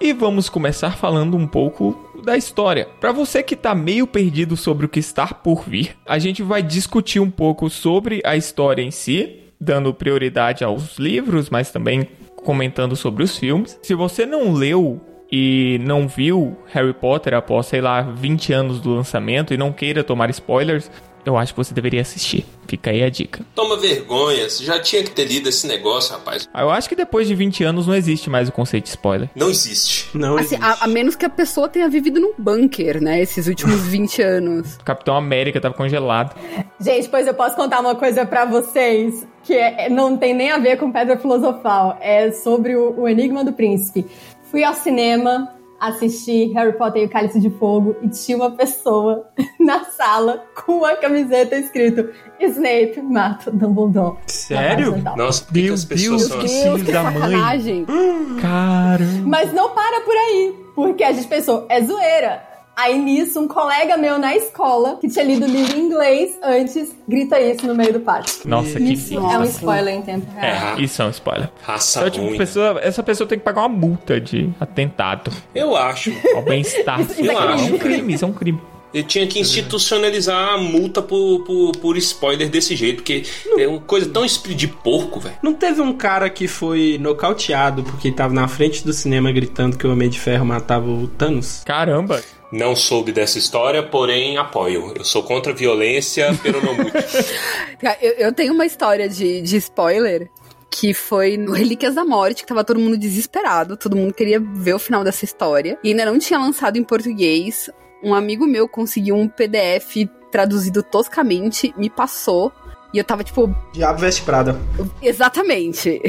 E 0.00 0.12
vamos 0.12 0.48
começar 0.48 0.96
falando 0.96 1.36
um 1.36 1.46
pouco 1.46 2.10
da 2.24 2.36
história. 2.36 2.88
Para 2.98 3.12
você 3.12 3.42
que 3.42 3.56
tá 3.56 3.74
meio 3.74 4.06
perdido 4.06 4.56
sobre 4.56 4.86
o 4.86 4.88
que 4.88 5.00
está 5.00 5.26
por 5.26 5.64
vir, 5.68 5.96
a 6.06 6.18
gente 6.18 6.42
vai 6.42 6.62
discutir 6.62 7.20
um 7.20 7.30
pouco 7.30 7.68
sobre 7.68 8.22
a 8.24 8.36
história 8.36 8.82
em 8.82 8.90
si, 8.90 9.40
dando 9.60 9.92
prioridade 9.92 10.64
aos 10.64 10.98
livros, 10.98 11.50
mas 11.50 11.70
também 11.70 12.08
comentando 12.36 12.96
sobre 12.96 13.22
os 13.22 13.36
filmes. 13.36 13.78
Se 13.82 13.94
você 13.94 14.24
não 14.24 14.52
leu 14.52 15.00
e 15.30 15.78
não 15.82 16.08
viu 16.08 16.56
Harry 16.72 16.92
Potter 16.92 17.34
após, 17.34 17.66
sei 17.66 17.80
lá, 17.80 18.00
20 18.02 18.52
anos 18.52 18.80
do 18.80 18.94
lançamento 18.94 19.54
e 19.54 19.58
não 19.58 19.72
queira 19.72 20.02
tomar 20.02 20.30
spoilers, 20.30 20.90
eu 21.24 21.36
acho 21.36 21.52
que 21.52 21.58
você 21.58 21.72
deveria 21.74 22.00
assistir. 22.00 22.44
Fica 22.66 22.90
aí 22.90 23.02
a 23.02 23.10
dica. 23.10 23.44
Toma 23.54 23.76
vergonha, 23.76 24.48
você 24.48 24.62
já 24.64 24.78
tinha 24.80 25.02
que 25.02 25.10
ter 25.10 25.24
lido 25.24 25.48
esse 25.48 25.66
negócio, 25.66 26.12
rapaz. 26.12 26.48
Ah, 26.54 26.62
Eu 26.62 26.70
acho 26.70 26.88
que 26.88 26.94
depois 26.94 27.26
de 27.26 27.34
20 27.34 27.64
anos 27.64 27.86
não 27.86 27.94
existe 27.94 28.30
mais 28.30 28.48
o 28.48 28.52
conceito 28.52 28.84
de 28.84 28.90
spoiler. 28.90 29.28
Não 29.34 29.50
existe. 29.50 30.08
Não 30.16 30.36
Assim, 30.36 30.54
existe. 30.56 30.62
a, 30.64 30.84
a 30.84 30.86
menos 30.86 31.16
que 31.16 31.24
a 31.24 31.30
pessoa 31.30 31.68
tenha 31.68 31.88
vivido 31.88 32.20
num 32.20 32.32
bunker, 32.38 33.02
né? 33.02 33.20
Esses 33.20 33.46
últimos 33.48 33.80
20 33.88 34.22
anos. 34.22 34.76
Capitão 34.84 35.16
América 35.16 35.60
tava 35.60 35.74
congelado. 35.74 36.36
Gente, 36.80 37.08
pois 37.08 37.26
eu 37.26 37.34
posso 37.34 37.56
contar 37.56 37.80
uma 37.80 37.94
coisa 37.96 38.24
pra 38.24 38.44
vocês 38.44 39.26
que 39.42 39.54
é- 39.54 39.88
não 39.88 40.16
tem 40.16 40.32
nem 40.34 40.50
a 40.52 40.58
ver 40.58 40.76
com 40.76 40.92
Pedra 40.92 41.16
Filosofal. 41.18 41.98
É 42.00 42.30
sobre 42.30 42.76
o, 42.76 43.00
o 43.00 43.08
Enigma 43.08 43.44
do 43.44 43.52
Príncipe. 43.52 44.06
Fui 44.50 44.62
ao 44.64 44.74
cinema 44.74 45.48
assistir 45.80 46.52
Harry 46.52 46.76
Potter 46.76 47.02
e 47.02 47.06
o 47.06 47.08
Cálice 47.08 47.40
de 47.40 47.48
Fogo 47.50 47.96
e 48.02 48.08
tinha 48.08 48.36
uma 48.36 48.50
pessoa 48.50 49.26
na 49.58 49.84
sala 49.84 50.44
com 50.54 50.78
uma 50.78 50.94
camiseta 50.96 51.56
escrito 51.56 52.10
Snape 52.38 53.00
mata 53.02 53.50
o 53.50 53.52
Dumbledore. 53.52 54.16
Sério? 54.26 54.96
Nossa, 55.16 55.44
por 55.44 55.54
que, 55.54 55.60
que 55.60 55.66
Meu 55.66 55.74
as 55.74 55.84
pessoas 55.84 56.20
Deus, 56.20 56.28
são 56.28 56.38
que 56.38 56.46
assim? 56.46 56.62
Deus, 56.64 56.82
que 56.82 56.92
da 56.92 57.02
mãe. 57.04 57.12
sacanagem. 57.14 57.86
Caramba. 58.40 59.26
Mas 59.28 59.52
não 59.52 59.70
para 59.70 60.00
por 60.02 60.14
aí, 60.14 60.54
porque 60.74 61.02
a 61.02 61.12
gente 61.12 61.26
pensou, 61.28 61.66
é 61.68 61.82
zoeira. 61.82 62.49
Aí 62.80 62.98
nisso, 62.98 63.38
um 63.40 63.46
colega 63.48 63.96
meu 63.96 64.18
na 64.18 64.34
escola, 64.34 64.96
que 65.00 65.08
tinha 65.08 65.24
lido 65.24 65.44
o 65.44 65.48
livro 65.48 65.76
em 65.76 65.80
inglês 65.82 66.38
antes, 66.42 66.94
grita 67.06 67.38
isso 67.40 67.66
no 67.66 67.74
meio 67.74 67.92
do 67.92 68.00
pátio. 68.00 68.40
Nossa, 68.46 68.78
que 68.78 68.92
Isso 68.94 69.14
é 69.14 69.18
um 69.18 69.22
Nossa. 69.22 69.50
spoiler 69.52 69.94
em 69.94 70.02
tempo 70.02 70.26
real. 70.34 70.78
É, 70.78 70.80
isso 70.80 71.02
é 71.02 71.04
um 71.04 71.10
spoiler. 71.10 71.50
Raça 71.62 72.00
Então, 72.00 72.10
tipo, 72.10 72.30
né? 72.30 72.38
pessoa, 72.38 72.80
essa 72.82 73.02
pessoa 73.02 73.26
tem 73.28 73.38
que 73.38 73.44
pagar 73.44 73.62
uma 73.62 73.68
multa 73.68 74.20
de 74.20 74.48
atentado 74.58 75.30
Eu 75.54 75.76
acho. 75.76 76.10
ao 76.34 76.42
bem-estar. 76.42 77.00
Isso 77.00 77.20
é 77.20 77.26
Eu 77.26 77.32
É 77.32 77.52
acho. 77.52 77.74
um 77.74 77.78
crime, 77.78 78.14
isso 78.14 78.24
é 78.24 78.28
um 78.28 78.32
crime. 78.32 78.60
Ele 78.92 79.04
tinha 79.04 79.26
que 79.26 79.38
institucionalizar 79.38 80.54
a 80.54 80.58
multa 80.58 81.00
por, 81.00 81.44
por, 81.44 81.72
por 81.72 81.96
spoiler 81.96 82.48
desse 82.48 82.74
jeito, 82.74 82.96
porque 82.96 83.24
é 83.56 83.66
uma 83.66 83.80
coisa 83.80 84.08
tão 84.08 84.26
de 84.26 84.68
porco, 84.68 85.20
velho. 85.20 85.36
Não 85.42 85.54
teve 85.54 85.80
um 85.80 85.92
cara 85.92 86.28
que 86.28 86.48
foi 86.48 86.98
nocauteado 87.00 87.82
porque 87.82 88.08
ele 88.08 88.16
tava 88.16 88.34
na 88.34 88.48
frente 88.48 88.84
do 88.84 88.92
cinema 88.92 89.30
gritando 89.32 89.76
que 89.76 89.86
o 89.86 89.92
Homem 89.92 90.08
de 90.08 90.18
Ferro 90.18 90.44
matava 90.44 90.88
o 90.88 91.06
Thanos? 91.06 91.62
Caramba. 91.64 92.22
Não 92.52 92.74
soube 92.74 93.12
dessa 93.12 93.38
história, 93.38 93.82
porém 93.82 94.36
apoio. 94.36 94.92
Eu 94.96 95.04
sou 95.04 95.22
contra 95.22 95.52
a 95.52 95.54
violência, 95.54 96.36
pero 96.42 96.64
não 96.64 96.74
muito. 96.74 96.92
Cara, 97.80 97.96
Eu, 98.02 98.12
eu 98.14 98.32
tenho 98.32 98.52
uma 98.52 98.66
história 98.66 99.08
de, 99.08 99.40
de 99.40 99.56
spoiler 99.56 100.28
que 100.70 100.94
foi 100.94 101.36
no 101.36 101.52
Relíquias 101.52 101.96
da 101.96 102.04
Morte, 102.04 102.42
que 102.42 102.48
tava 102.48 102.62
todo 102.64 102.78
mundo 102.78 102.96
desesperado, 102.96 103.76
todo 103.76 103.96
mundo 103.96 104.14
queria 104.14 104.40
ver 104.40 104.74
o 104.74 104.78
final 104.78 105.02
dessa 105.02 105.24
história. 105.24 105.76
E 105.82 105.88
ainda 105.88 106.06
não 106.06 106.18
tinha 106.18 106.38
lançado 106.38 106.76
em 106.76 106.84
português. 106.84 107.68
Um 108.02 108.14
amigo 108.14 108.46
meu 108.46 108.68
conseguiu 108.68 109.16
um 109.16 109.28
PDF 109.28 110.08
traduzido 110.30 110.82
toscamente, 110.82 111.74
me 111.76 111.90
passou. 111.90 112.52
E 112.92 112.98
eu 112.98 113.04
tava 113.04 113.22
tipo. 113.22 113.54
Diabo 113.72 114.00
veste 114.00 114.22
Prada. 114.22 114.60
Exatamente. 115.00 116.00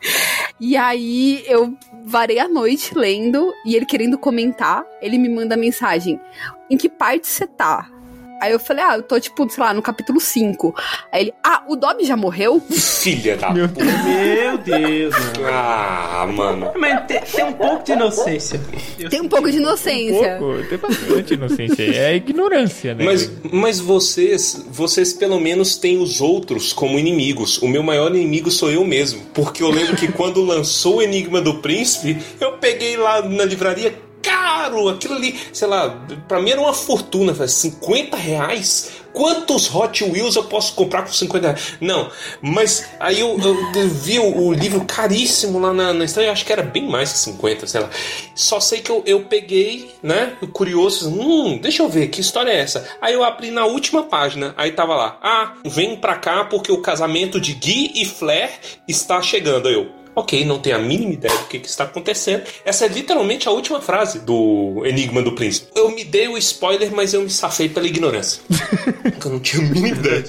e 0.58 0.76
aí 0.76 1.44
eu 1.46 1.76
varei 2.04 2.38
a 2.38 2.48
noite 2.48 2.94
lendo 2.94 3.52
e 3.64 3.76
ele 3.76 3.84
querendo 3.84 4.16
comentar, 4.16 4.84
ele 5.02 5.18
me 5.18 5.28
manda 5.28 5.56
mensagem: 5.56 6.18
Em 6.70 6.76
que 6.76 6.88
parte 6.88 7.26
você 7.26 7.46
tá? 7.46 7.90
Aí 8.40 8.52
eu 8.52 8.58
falei, 8.58 8.84
ah, 8.84 8.96
eu 8.96 9.02
tô, 9.02 9.20
tipo, 9.20 9.48
sei 9.50 9.62
lá, 9.62 9.74
no 9.74 9.82
capítulo 9.82 10.18
5. 10.18 10.74
Aí 11.12 11.24
ele, 11.24 11.34
ah, 11.44 11.62
o 11.68 11.76
Dobby 11.76 12.04
já 12.04 12.16
morreu? 12.16 12.60
Filha 12.70 13.36
da 13.36 13.50
Meu 13.50 13.68
puta. 13.68 13.84
Meu 13.84 14.58
Deus, 14.58 15.14
mano. 15.14 15.48
Ah, 15.48 16.26
mano. 16.26 16.72
Mas 16.76 17.06
tem, 17.06 17.20
tem 17.20 17.44
um 17.44 17.52
pouco 17.52 17.84
de 17.84 17.92
inocência. 17.92 18.60
Eu 18.98 19.10
Tem 19.10 19.20
um 19.20 19.28
pouco 19.28 19.50
de 19.50 19.56
inocência. 19.58 20.36
Pouco, 20.38 20.62
tem 20.64 20.78
bastante 20.78 21.34
inocência. 21.34 21.82
É 21.82 22.16
ignorância, 22.16 22.94
né? 22.94 23.04
Mas, 23.04 23.30
mas 23.52 23.80
vocês, 23.80 24.64
vocês 24.70 25.12
pelo 25.12 25.38
menos 25.38 25.76
têm 25.76 25.98
os 25.98 26.20
outros 26.20 26.72
como 26.72 26.98
inimigos. 26.98 27.60
O 27.60 27.68
meu 27.68 27.82
maior 27.82 28.14
inimigo 28.14 28.50
sou 28.50 28.70
eu 28.70 28.84
mesmo. 28.84 29.20
Porque 29.34 29.62
eu 29.62 29.70
lembro 29.70 29.96
que 29.96 30.08
quando 30.08 30.42
lançou 30.42 30.96
o 30.96 31.02
Enigma 31.02 31.40
do 31.40 31.58
Príncipe, 31.58 32.16
eu 32.40 32.52
peguei 32.52 32.96
lá 32.96 33.22
na 33.22 33.44
livraria 33.44 33.94
caro, 34.22 34.88
aquilo 34.88 35.14
ali, 35.14 35.38
sei 35.52 35.68
lá, 35.68 35.90
pra 36.28 36.40
mim 36.40 36.50
era 36.50 36.60
uma 36.60 36.72
fortuna, 36.72 37.34
falei, 37.34 37.48
50 37.48 38.16
reais? 38.16 39.00
Quantos 39.12 39.74
Hot 39.74 40.04
Wheels 40.04 40.36
eu 40.36 40.44
posso 40.44 40.74
comprar 40.74 41.02
com 41.02 41.12
50 41.12 41.46
reais? 41.48 41.74
Não, 41.80 42.10
mas 42.40 42.88
aí 43.00 43.20
eu, 43.20 43.36
eu 43.40 43.88
vi 43.88 44.18
o, 44.18 44.46
o 44.46 44.52
livro 44.52 44.84
caríssimo 44.84 45.58
lá 45.58 45.72
na, 45.72 45.92
na 45.92 46.04
estante, 46.04 46.28
acho 46.28 46.44
que 46.44 46.52
era 46.52 46.62
bem 46.62 46.88
mais 46.88 47.12
que 47.12 47.18
50, 47.18 47.66
sei 47.66 47.80
lá. 47.80 47.90
Só 48.34 48.60
sei 48.60 48.80
que 48.80 48.90
eu, 48.90 49.02
eu 49.06 49.22
peguei, 49.22 49.90
né, 50.02 50.34
curioso, 50.52 51.10
hum, 51.10 51.58
deixa 51.60 51.82
eu 51.82 51.88
ver, 51.88 52.08
que 52.08 52.20
história 52.20 52.50
é 52.50 52.60
essa? 52.60 52.86
Aí 53.00 53.14
eu 53.14 53.24
abri 53.24 53.50
na 53.50 53.64
última 53.64 54.04
página, 54.04 54.54
aí 54.56 54.72
tava 54.72 54.94
lá, 54.94 55.18
ah, 55.22 55.54
vem 55.64 55.96
pra 55.96 56.16
cá 56.16 56.44
porque 56.44 56.70
o 56.70 56.80
casamento 56.80 57.40
de 57.40 57.54
Guy 57.54 57.92
e 57.96 58.04
Flair 58.04 58.50
está 58.86 59.20
chegando. 59.20 59.68
Aí 59.68 59.74
eu, 59.74 59.99
Ok, 60.14 60.44
não 60.44 60.58
tenho 60.58 60.76
a 60.76 60.78
mínima 60.78 61.12
ideia 61.12 61.34
do 61.36 61.44
que, 61.46 61.58
que 61.60 61.68
está 61.68 61.84
acontecendo. 61.84 62.42
Essa 62.64 62.84
é 62.86 62.88
literalmente 62.88 63.48
a 63.48 63.52
última 63.52 63.80
frase 63.80 64.18
do 64.20 64.82
Enigma 64.84 65.22
do 65.22 65.32
Príncipe. 65.32 65.68
Eu 65.74 65.90
me 65.90 66.04
dei 66.04 66.26
o 66.28 66.36
spoiler, 66.38 66.90
mas 66.94 67.14
eu 67.14 67.22
me 67.22 67.30
safei 67.30 67.68
pela 67.68 67.86
ignorância. 67.86 68.42
Porque 69.02 69.26
eu 69.28 69.32
não 69.32 69.40
tinha 69.40 69.62
a 69.64 69.66
mínima 69.68 69.88
ideia. 69.88 70.24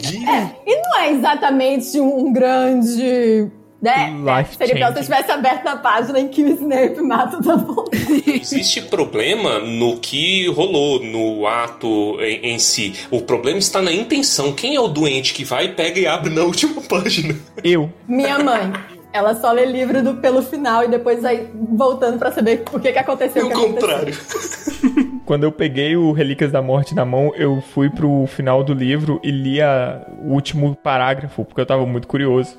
Gui- 0.00 0.24
E 0.66 0.76
não 0.82 0.98
é 1.00 1.10
exatamente 1.12 1.98
um 2.00 2.32
grande. 2.32 3.50
Né? 3.82 4.14
Life 4.38 4.56
Seria 4.56 4.76
pra 4.76 4.86
changing. 4.86 4.94
você 4.94 5.02
tivesse 5.12 5.30
aberto 5.30 5.66
a 5.66 5.76
página 5.76 6.18
em 6.18 6.28
que 6.28 6.42
o 6.42 6.48
Snape 6.48 7.02
mata 7.02 7.36
o 7.36 7.40
Dumbledore. 7.42 7.90
Existe 8.40 8.80
problema 8.80 9.58
no 9.58 9.98
que 9.98 10.46
rolou, 10.48 11.04
no 11.04 11.46
ato 11.46 12.16
em, 12.22 12.52
em 12.54 12.58
si. 12.58 12.94
O 13.10 13.20
problema 13.20 13.58
está 13.58 13.82
na 13.82 13.92
intenção. 13.92 14.54
Quem 14.54 14.74
é 14.74 14.80
o 14.80 14.88
doente 14.88 15.34
que 15.34 15.44
vai, 15.44 15.68
pega 15.68 16.00
e 16.00 16.06
abre 16.06 16.30
na 16.32 16.44
última 16.44 16.80
página? 16.88 17.36
Eu. 17.62 17.92
Minha 18.08 18.38
mãe. 18.38 18.72
Ela 19.14 19.32
só 19.36 19.52
lê 19.52 19.64
livro 19.64 20.02
do, 20.02 20.14
pelo 20.16 20.42
final 20.42 20.82
e 20.82 20.88
depois 20.88 21.22
vai 21.22 21.48
voltando 21.54 22.18
pra 22.18 22.32
saber 22.32 22.64
o 22.72 22.80
que, 22.80 22.90
que 22.92 22.98
aconteceu. 22.98 23.42
É 23.42 23.44
o 23.44 23.48
que 23.48 23.54
aconteceu. 23.54 23.74
contrário. 23.80 24.14
Quando 25.24 25.44
eu 25.44 25.52
peguei 25.52 25.96
o 25.96 26.12
Relíquias 26.12 26.50
da 26.52 26.60
Morte 26.60 26.94
na 26.94 27.04
mão, 27.04 27.32
eu 27.36 27.62
fui 27.72 27.88
pro 27.88 28.26
final 28.26 28.62
do 28.62 28.74
livro 28.74 29.18
e 29.22 29.30
li 29.30 29.62
a- 29.62 30.04
o 30.20 30.32
último 30.34 30.74
parágrafo, 30.76 31.44
porque 31.44 31.60
eu 31.60 31.64
tava 31.64 31.86
muito 31.86 32.06
curioso. 32.08 32.56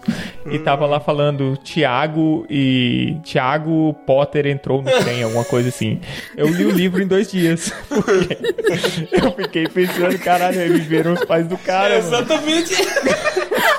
E 0.49 0.57
tava 0.57 0.85
lá 0.87 0.99
falando 0.99 1.57
Tiago 1.57 2.45
e. 2.49 3.17
Tiago 3.23 3.93
Potter 4.07 4.47
entrou 4.47 4.81
no 4.81 4.89
trem, 4.89 5.23
alguma 5.23 5.43
coisa 5.45 5.69
assim. 5.69 5.99
Eu 6.37 6.47
li 6.47 6.65
o 6.65 6.71
livro 6.71 7.03
em 7.03 7.07
dois 7.07 7.29
dias. 7.29 7.71
Porque 7.89 9.15
eu 9.21 9.31
fiquei 9.33 9.67
pensando, 9.67 10.17
caralho, 10.19 10.59
eles 10.61 10.85
viram 10.85 11.13
os 11.13 11.23
pais 11.25 11.45
do 11.47 11.57
cara. 11.57 12.01
mano. 12.01 12.07
Exatamente. 12.15 12.73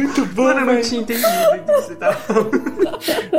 Muito 0.00 0.26
bom, 0.26 0.44
Mano, 0.44 0.60
eu 0.60 0.74
não 0.74 0.80
tinha 0.82 1.00
entendido 1.00 1.26
o 1.28 1.58
que 1.64 1.72
você 1.72 1.96
tá 1.96 2.12
falando. 2.12 2.50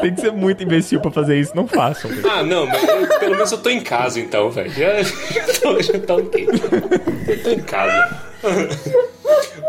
Tem 0.02 0.14
que 0.16 0.22
ser 0.22 0.32
muito 0.32 0.64
imbecil 0.64 1.00
pra 1.00 1.12
fazer 1.12 1.40
isso, 1.40 1.56
não 1.56 1.68
façam. 1.68 2.10
velho. 2.10 2.30
Ah, 2.30 2.44
não, 2.44 2.66
mas 2.66 2.84
eu- 2.84 3.20
pelo 3.20 3.36
menos 3.36 3.52
eu 3.52 3.58
tô 3.60 3.70
em 3.70 3.82
casa 3.82 4.20
então, 4.20 4.50
velho. 4.50 4.70
Já, 4.72 5.02
já, 5.04 5.60
tô- 5.62 5.82
já 5.82 6.00
tá 6.00 6.16
ok. 6.16 6.48
Eu 7.28 7.44
tô 7.44 7.50
em 7.52 7.60
casa. 7.60 8.28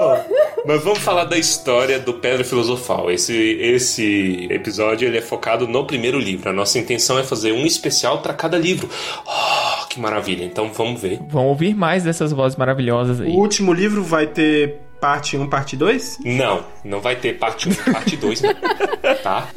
Ó, 0.01 0.17
mas 0.65 0.85
vamos 0.85 1.01
falar 1.01 1.25
da 1.25 1.37
história 1.37 1.99
do 1.99 2.15
Pedra 2.15 2.45
Filosofal. 2.45 3.11
Esse, 3.11 3.35
esse 3.61 4.47
episódio 4.51 5.09
ele 5.09 5.19
é 5.19 5.23
focado 5.23 5.67
no 5.67 5.85
primeiro 5.87 6.19
livro. 6.19 6.49
A 6.51 6.53
nossa 6.53 6.79
intenção 6.79 7.19
é 7.19 7.25
fazer 7.25 7.53
um 7.53 7.67
especial 7.67 8.19
para 8.23 8.33
cada 8.33 8.57
livro. 8.57 8.89
Oh, 9.27 9.87
que 9.89 9.99
maravilha. 10.01 10.45
Então 10.45 10.71
vamos 10.73 11.01
ver. 11.01 11.19
Vão 11.29 11.47
ouvir 11.47 11.75
mais 11.75 12.05
dessas 12.05 12.33
vozes 12.33 12.57
maravilhosas 12.57 13.21
aí. 13.21 13.29
O 13.33 13.39
último 13.39 13.73
livro 13.73 14.05
vai 14.05 14.27
ter 14.29 14.77
parte 15.01 15.37
1, 15.37 15.47
parte 15.49 15.77
2? 15.77 16.19
Não, 16.25 16.65
não 16.85 17.01
vai 17.01 17.17
ter 17.17 17.39
parte 17.39 17.69
1 17.69 17.73
e 17.73 17.93
parte 17.93 18.17
2, 18.17 18.43
né? 18.43 18.57
Tá? 19.23 19.49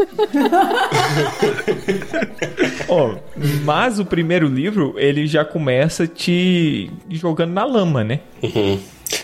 Ó, 2.88 3.16
mas 3.64 4.00
o 4.00 4.06
primeiro 4.06 4.48
livro, 4.48 4.96
ele 4.98 5.28
já 5.28 5.46
começa 5.46 6.08
te 6.08 6.90
jogando 7.10 7.52
na 7.52 7.64
lama, 7.64 8.04
né? 8.04 8.22
Uhum. 8.42 8.80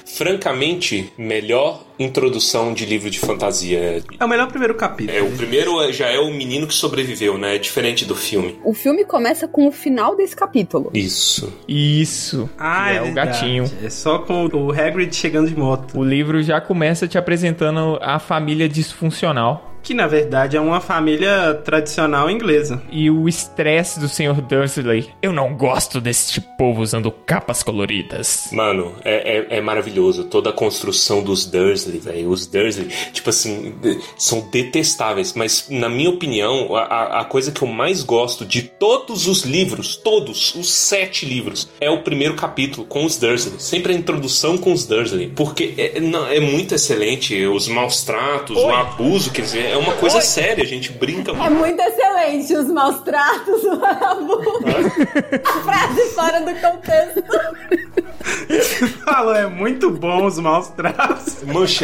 Francamente, 0.06 1.12
melhor 1.18 1.87
introdução 2.00 2.74
de 2.74 2.86
livro 2.86 3.10
de 3.10 3.20
fantasia. 3.20 4.04
É 4.20 4.26
o 4.26 4.28
melhor 4.28 4.48
primeiro 4.48 4.76
capítulo. 4.76 5.18
É, 5.18 5.22
o 5.22 5.32
primeiro 5.32 5.92
já 5.92 6.08
é 6.08 6.20
o 6.20 6.32
menino 6.32 6.68
que 6.68 6.74
sobreviveu, 6.74 7.38
né? 7.38 7.56
É 7.56 7.60
diferente 7.60 8.06
do 8.06 8.16
filme. 8.16 8.60
O 8.64 8.74
filme 8.74 9.04
começa 9.06 9.48
com 9.48 9.68
o 9.68 9.72
final 9.72 10.16
desse 10.16 10.36
capítulo. 10.36 10.92
Isso. 10.94 11.54
Isso. 11.68 12.50
Ah, 12.58 12.92
é, 12.92 13.02
o 13.02 13.06
verdade. 13.06 13.32
gatinho. 13.32 13.72
É 13.84 13.90
só 13.90 14.20
com 14.20 14.46
o 14.46 14.72
Hagrid 14.72 15.16
chegando 15.16 15.50
de 15.50 15.58
moto. 15.58 15.98
O 15.98 16.04
livro 16.04 16.42
já 16.42 16.60
começa 16.62 17.08
te 17.08 17.18
apresentando 17.18 17.98
a 18.02 18.20
família 18.20 18.68
disfuncional 18.70 19.76
Que 19.84 19.94
na 19.94 20.06
verdade 20.08 20.58
é 20.58 20.60
uma 20.60 20.82
família 20.82 21.54
tradicional 21.64 22.30
inglesa. 22.30 22.82
e 22.92 23.10
o 23.10 23.28
estresse 23.30 24.00
do 24.02 24.10
Sr. 24.10 24.42
Dursley. 24.42 25.08
Eu 25.22 25.32
não 25.32 25.56
gosto 25.56 26.02
deste 26.02 26.42
povo 26.42 26.82
usando 26.82 27.10
capas 27.10 27.64
coloridas. 27.64 28.50
Mano, 28.52 28.94
é, 29.06 29.38
é, 29.38 29.58
é 29.58 29.62
maravilhoso. 29.62 30.26
Toda 30.26 30.50
a 30.50 30.54
construção 30.54 31.24
dos 31.24 31.46
Dursley, 31.88 32.00
velho. 32.00 32.30
Os 32.30 32.46
Dursley, 32.46 32.88
tipo 33.14 33.30
assim, 33.30 33.74
são 34.18 34.42
detestáveis. 34.52 35.34
Mas, 35.34 35.66
na 35.70 35.90
minha 35.90 36.10
opinião, 36.10 36.76
a- 36.76 36.82
a, 36.84 37.22
a 37.22 37.26
coisa 37.26 37.52
que 37.52 37.62
eu 37.62 37.68
mais 37.68 38.04
gosto 38.04 38.46
de 38.46 38.62
todos 38.64 39.28
os 39.28 39.42
livros, 39.44 39.96
todos, 39.96 40.54
os 40.56 40.72
sete 40.72 41.26
livros, 41.26 41.68
é 41.80 41.90
o 41.90 42.02
primeiro 42.04 42.36
capítulo 42.36 42.86
com 42.86 43.06
os 43.06 43.18
Dursley. 43.18 43.60
Sempre 43.60 43.94
a 43.94 43.96
introdução 43.96 44.58
com 44.58 44.72
os 44.74 44.86
Dursley. 44.86 45.30
Porque 45.36 45.74
é, 45.78 46.00
não, 46.00 46.28
é 46.28 46.40
muito 46.40 46.76
excelente. 46.76 47.46
Os 47.46 47.68
maus 47.68 48.04
tratos, 48.04 48.58
o 48.58 48.70
abuso 48.70 49.32
que 49.32 49.42
eles. 49.42 49.56
É 49.56 49.78
uma 49.78 49.94
coisa 49.94 50.22
séria, 50.22 50.64
a 50.64 50.68
gente 50.68 50.92
brinca 50.92 51.32
É 51.32 51.50
muito 51.50 51.80
excelente 51.82 52.54
os 52.56 52.68
maus 52.68 53.00
tratos, 53.02 53.64
o 53.64 53.84
abuso. 53.86 54.60
Frase 55.64 56.02
fora 56.14 56.42
do 56.42 56.54
contexto. 56.60 57.24
Falou, 59.06 59.34
é 59.36 59.48
muito 59.48 59.90
bom 59.90 60.26
os 60.26 60.38
maus 60.40 60.68
tratos. 60.70 61.44
Manchete, 61.44 61.77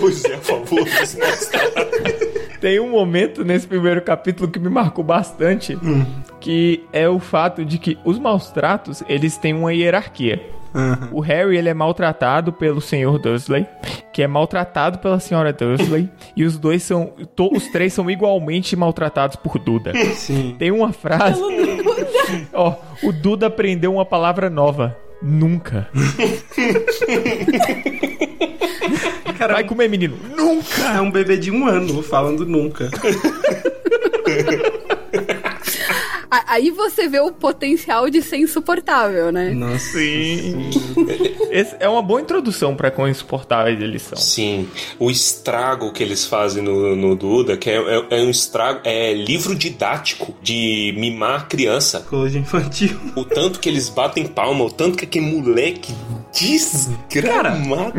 pois 0.00 0.24
é, 0.24 0.34
a 0.34 0.38
favor 0.38 0.84
dos. 0.84 1.16
Tem 2.60 2.78
um 2.78 2.90
momento 2.90 3.42
nesse 3.44 3.66
primeiro 3.66 4.02
capítulo 4.02 4.50
que 4.50 4.58
me 4.58 4.68
marcou 4.68 5.02
bastante, 5.02 5.78
que 6.40 6.84
é 6.92 7.08
o 7.08 7.18
fato 7.18 7.64
de 7.64 7.78
que 7.78 7.96
os 8.04 8.18
maus 8.18 8.50
tratos, 8.50 9.02
eles 9.08 9.38
têm 9.38 9.54
uma 9.54 9.72
hierarquia. 9.72 10.42
O 11.10 11.20
Harry, 11.20 11.56
ele 11.56 11.70
é 11.70 11.74
maltratado 11.74 12.52
pelo 12.52 12.80
Sr. 12.80 13.18
Dursley, 13.18 13.66
que 14.12 14.22
é 14.22 14.26
maltratado 14.28 14.98
pela 14.98 15.18
Senhora 15.18 15.52
Dursley, 15.54 16.08
e 16.36 16.44
os 16.44 16.58
dois 16.58 16.82
são, 16.82 17.06
to- 17.34 17.50
os 17.52 17.66
três 17.68 17.94
são 17.94 18.10
igualmente 18.10 18.76
maltratados 18.76 19.36
por 19.36 19.58
Duda. 19.58 19.92
Sim. 20.14 20.54
Tem 20.58 20.70
uma 20.70 20.92
frase, 20.92 21.40
ó, 22.52 22.74
o 23.02 23.10
Duda 23.10 23.46
aprendeu 23.46 23.94
uma 23.94 24.04
palavra 24.04 24.50
nova, 24.50 24.94
nunca. 25.22 25.88
Cara, 29.40 29.54
Vai 29.54 29.64
comer, 29.64 29.88
menino, 29.88 30.18
nunca. 30.36 30.82
é 30.94 31.00
um 31.00 31.10
bebê 31.10 31.38
de 31.38 31.50
um 31.50 31.66
ano 31.66 32.02
falando 32.02 32.44
nunca. 32.44 32.90
Aí 36.30 36.70
você 36.70 37.08
vê 37.08 37.18
o 37.20 37.32
potencial 37.32 38.08
de 38.08 38.22
ser 38.22 38.36
insuportável, 38.38 39.32
né? 39.32 39.50
Nossa. 39.50 39.78
Sim. 39.98 40.70
Esse 41.50 41.76
é 41.80 41.88
uma 41.88 42.02
boa 42.02 42.20
introdução 42.20 42.76
pra 42.76 42.90
quão 42.90 43.08
insuportáveis 43.08 43.80
eles 43.80 44.02
são. 44.02 44.16
Sim, 44.18 44.68
o 44.98 45.10
estrago 45.10 45.92
que 45.92 46.02
eles 46.02 46.24
fazem 46.26 46.62
no, 46.62 46.94
no 46.94 47.16
Duda, 47.16 47.56
que 47.56 47.68
é, 47.68 47.76
é- 47.76 48.06
é 48.10 48.22
um 48.22 48.30
estrago, 48.30 48.80
é 48.84 49.12
livro 49.12 49.54
didático 49.54 50.34
de 50.42 50.94
mimar 50.96 51.48
criança. 51.48 51.98
Psicologia 52.00 52.40
infantil. 52.40 52.98
O 53.16 53.24
tanto 53.24 53.58
que 53.58 53.68
eles 53.68 53.88
batem 53.88 54.26
palma, 54.26 54.64
o 54.64 54.70
tanto 54.70 54.96
que 54.98 55.04
aquele 55.04 55.26
moleque 55.26 55.92
desgramado. 56.32 57.92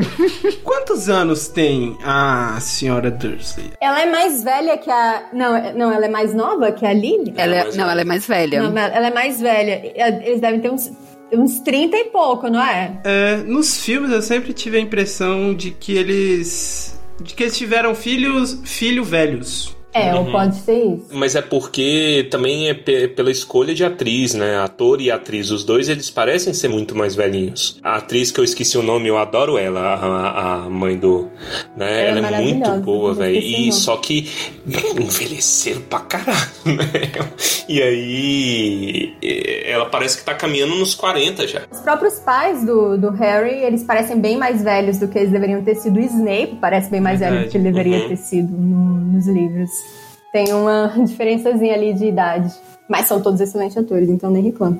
Quantos 0.64 1.10
anos 1.10 1.48
tem 1.48 1.98
a 2.04 2.58
senhora 2.62 3.12
Dursley? 3.12 3.72
Ela 3.82 4.02
é 4.02 4.12
mais 4.12 4.44
velha 4.44 4.78
que 4.78 4.90
a. 4.90 5.24
Não, 5.34 5.56
é- 5.56 5.74
não, 5.74 5.92
ela 5.92 6.06
é 6.06 6.10
mais 6.10 6.34
nova 6.34 6.72
que 6.72 6.86
a 6.86 6.94
Lily? 6.94 7.34
Ela 7.36 7.56
é, 7.56 7.64
mas 7.66 7.76
não, 7.76 7.90
ela 7.90 8.02
é 8.02 8.06
mais 8.06 8.21
mais 8.22 8.28
velha. 8.28 8.62
Não, 8.70 8.78
ela 8.78 9.08
é 9.08 9.14
mais 9.14 9.42
velha. 9.42 9.82
Eles 10.24 10.42
devem 10.42 10.60
ter 10.60 10.70
uns, 10.70 10.92
uns 11.34 11.60
30 11.60 11.98
e 11.98 12.06
pouco, 12.06 12.50
não 12.50 12.62
é? 12.62 13.00
É, 13.04 13.38
nos 13.38 13.84
filmes 13.84 14.12
eu 14.12 14.22
sempre 14.22 14.54
tive 14.54 14.78
a 14.78 14.80
impressão 14.80 15.54
de 15.54 15.72
que 15.72 15.96
eles. 15.96 17.00
de 17.22 17.34
que 17.34 17.44
eles 17.44 17.58
tiveram 17.58 17.96
filhos. 17.96 18.60
filho 18.66 19.04
velhos. 19.04 19.76
É, 19.94 20.16
ou 20.16 20.26
pode 20.32 20.56
ser 20.56 20.84
isso. 20.86 21.08
Mas 21.12 21.36
é 21.36 21.42
porque 21.42 22.28
também 22.32 22.70
é 22.70 22.74
pe- 22.74 23.10
pela 23.10 23.30
escolha 23.30 23.74
de 23.76 23.84
atriz, 23.84 24.34
né? 24.34 24.58
Ator 24.60 25.02
e 25.02 25.12
atriz, 25.12 25.50
os 25.52 25.64
dois 25.66 25.90
eles 25.90 26.10
parecem 26.10 26.54
ser 26.54 26.70
muito 26.70 26.96
mais 26.96 27.14
velhinhos. 27.14 27.78
A 27.84 27.98
atriz 27.98 28.32
que 28.32 28.40
eu 28.40 28.44
esqueci 28.44 28.78
o 28.78 28.84
nome, 28.84 29.08
eu 29.10 29.18
adoro 29.18 29.58
ela, 29.58 29.82
a, 29.82 30.54
a 30.66 30.70
mãe 30.70 30.98
do. 30.98 31.28
Né? 31.76 32.06
É 32.06 32.10
ela 32.10 32.38
é 32.38 32.42
muito 32.42 32.72
boa, 32.82 33.14
velho. 33.14 33.36
E 33.38 33.72
só 33.74 33.98
que 33.98 34.30
envelheceram 35.00 35.82
pra 35.82 36.00
caralho, 36.00 36.40
né? 36.66 36.90
E 37.68 37.82
aí. 37.82 39.14
Ela 39.66 39.86
parece 39.86 40.18
que 40.18 40.24
tá 40.26 40.34
caminhando 40.34 40.76
nos 40.76 40.96
40 40.96 41.48
já. 41.48 41.62
Os 41.72 41.80
próprios 41.80 42.20
pais 42.20 42.66
do, 42.66 42.98
do 42.98 43.10
Harry, 43.12 43.64
eles 43.64 43.84
parecem 43.84 44.20
bem 44.20 44.38
mais 44.38 44.62
velhos 44.64 44.98
do 45.00 45.08
que 45.08 45.18
eles 45.18 45.32
deveriam 45.32 45.62
ter 45.64 45.76
sido. 45.76 45.98
O 45.98 46.02
Snape 46.02 46.58
parece 46.60 46.90
bem 46.90 47.02
mais 47.02 47.20
velho 47.20 47.44
do 47.44 47.50
que 47.50 47.58
ele 47.58 47.72
deveria 47.72 47.92
Uhum. 48.04 48.08
ter 48.10 48.16
sido 48.18 48.52
no- 48.56 49.02
nos 49.02 49.28
livros. 49.28 49.70
Tem 50.32 50.54
uma 50.54 50.94
diferençazinha 51.06 51.74
ali 51.74 51.94
de 51.94 52.06
idade. 52.06 52.54
Mas 52.88 53.08
são 53.08 53.22
todos 53.22 53.40
excelentes 53.40 53.78
atores, 53.78 54.10
então 54.10 54.30
nem 54.30 54.44
reclamo. 54.44 54.78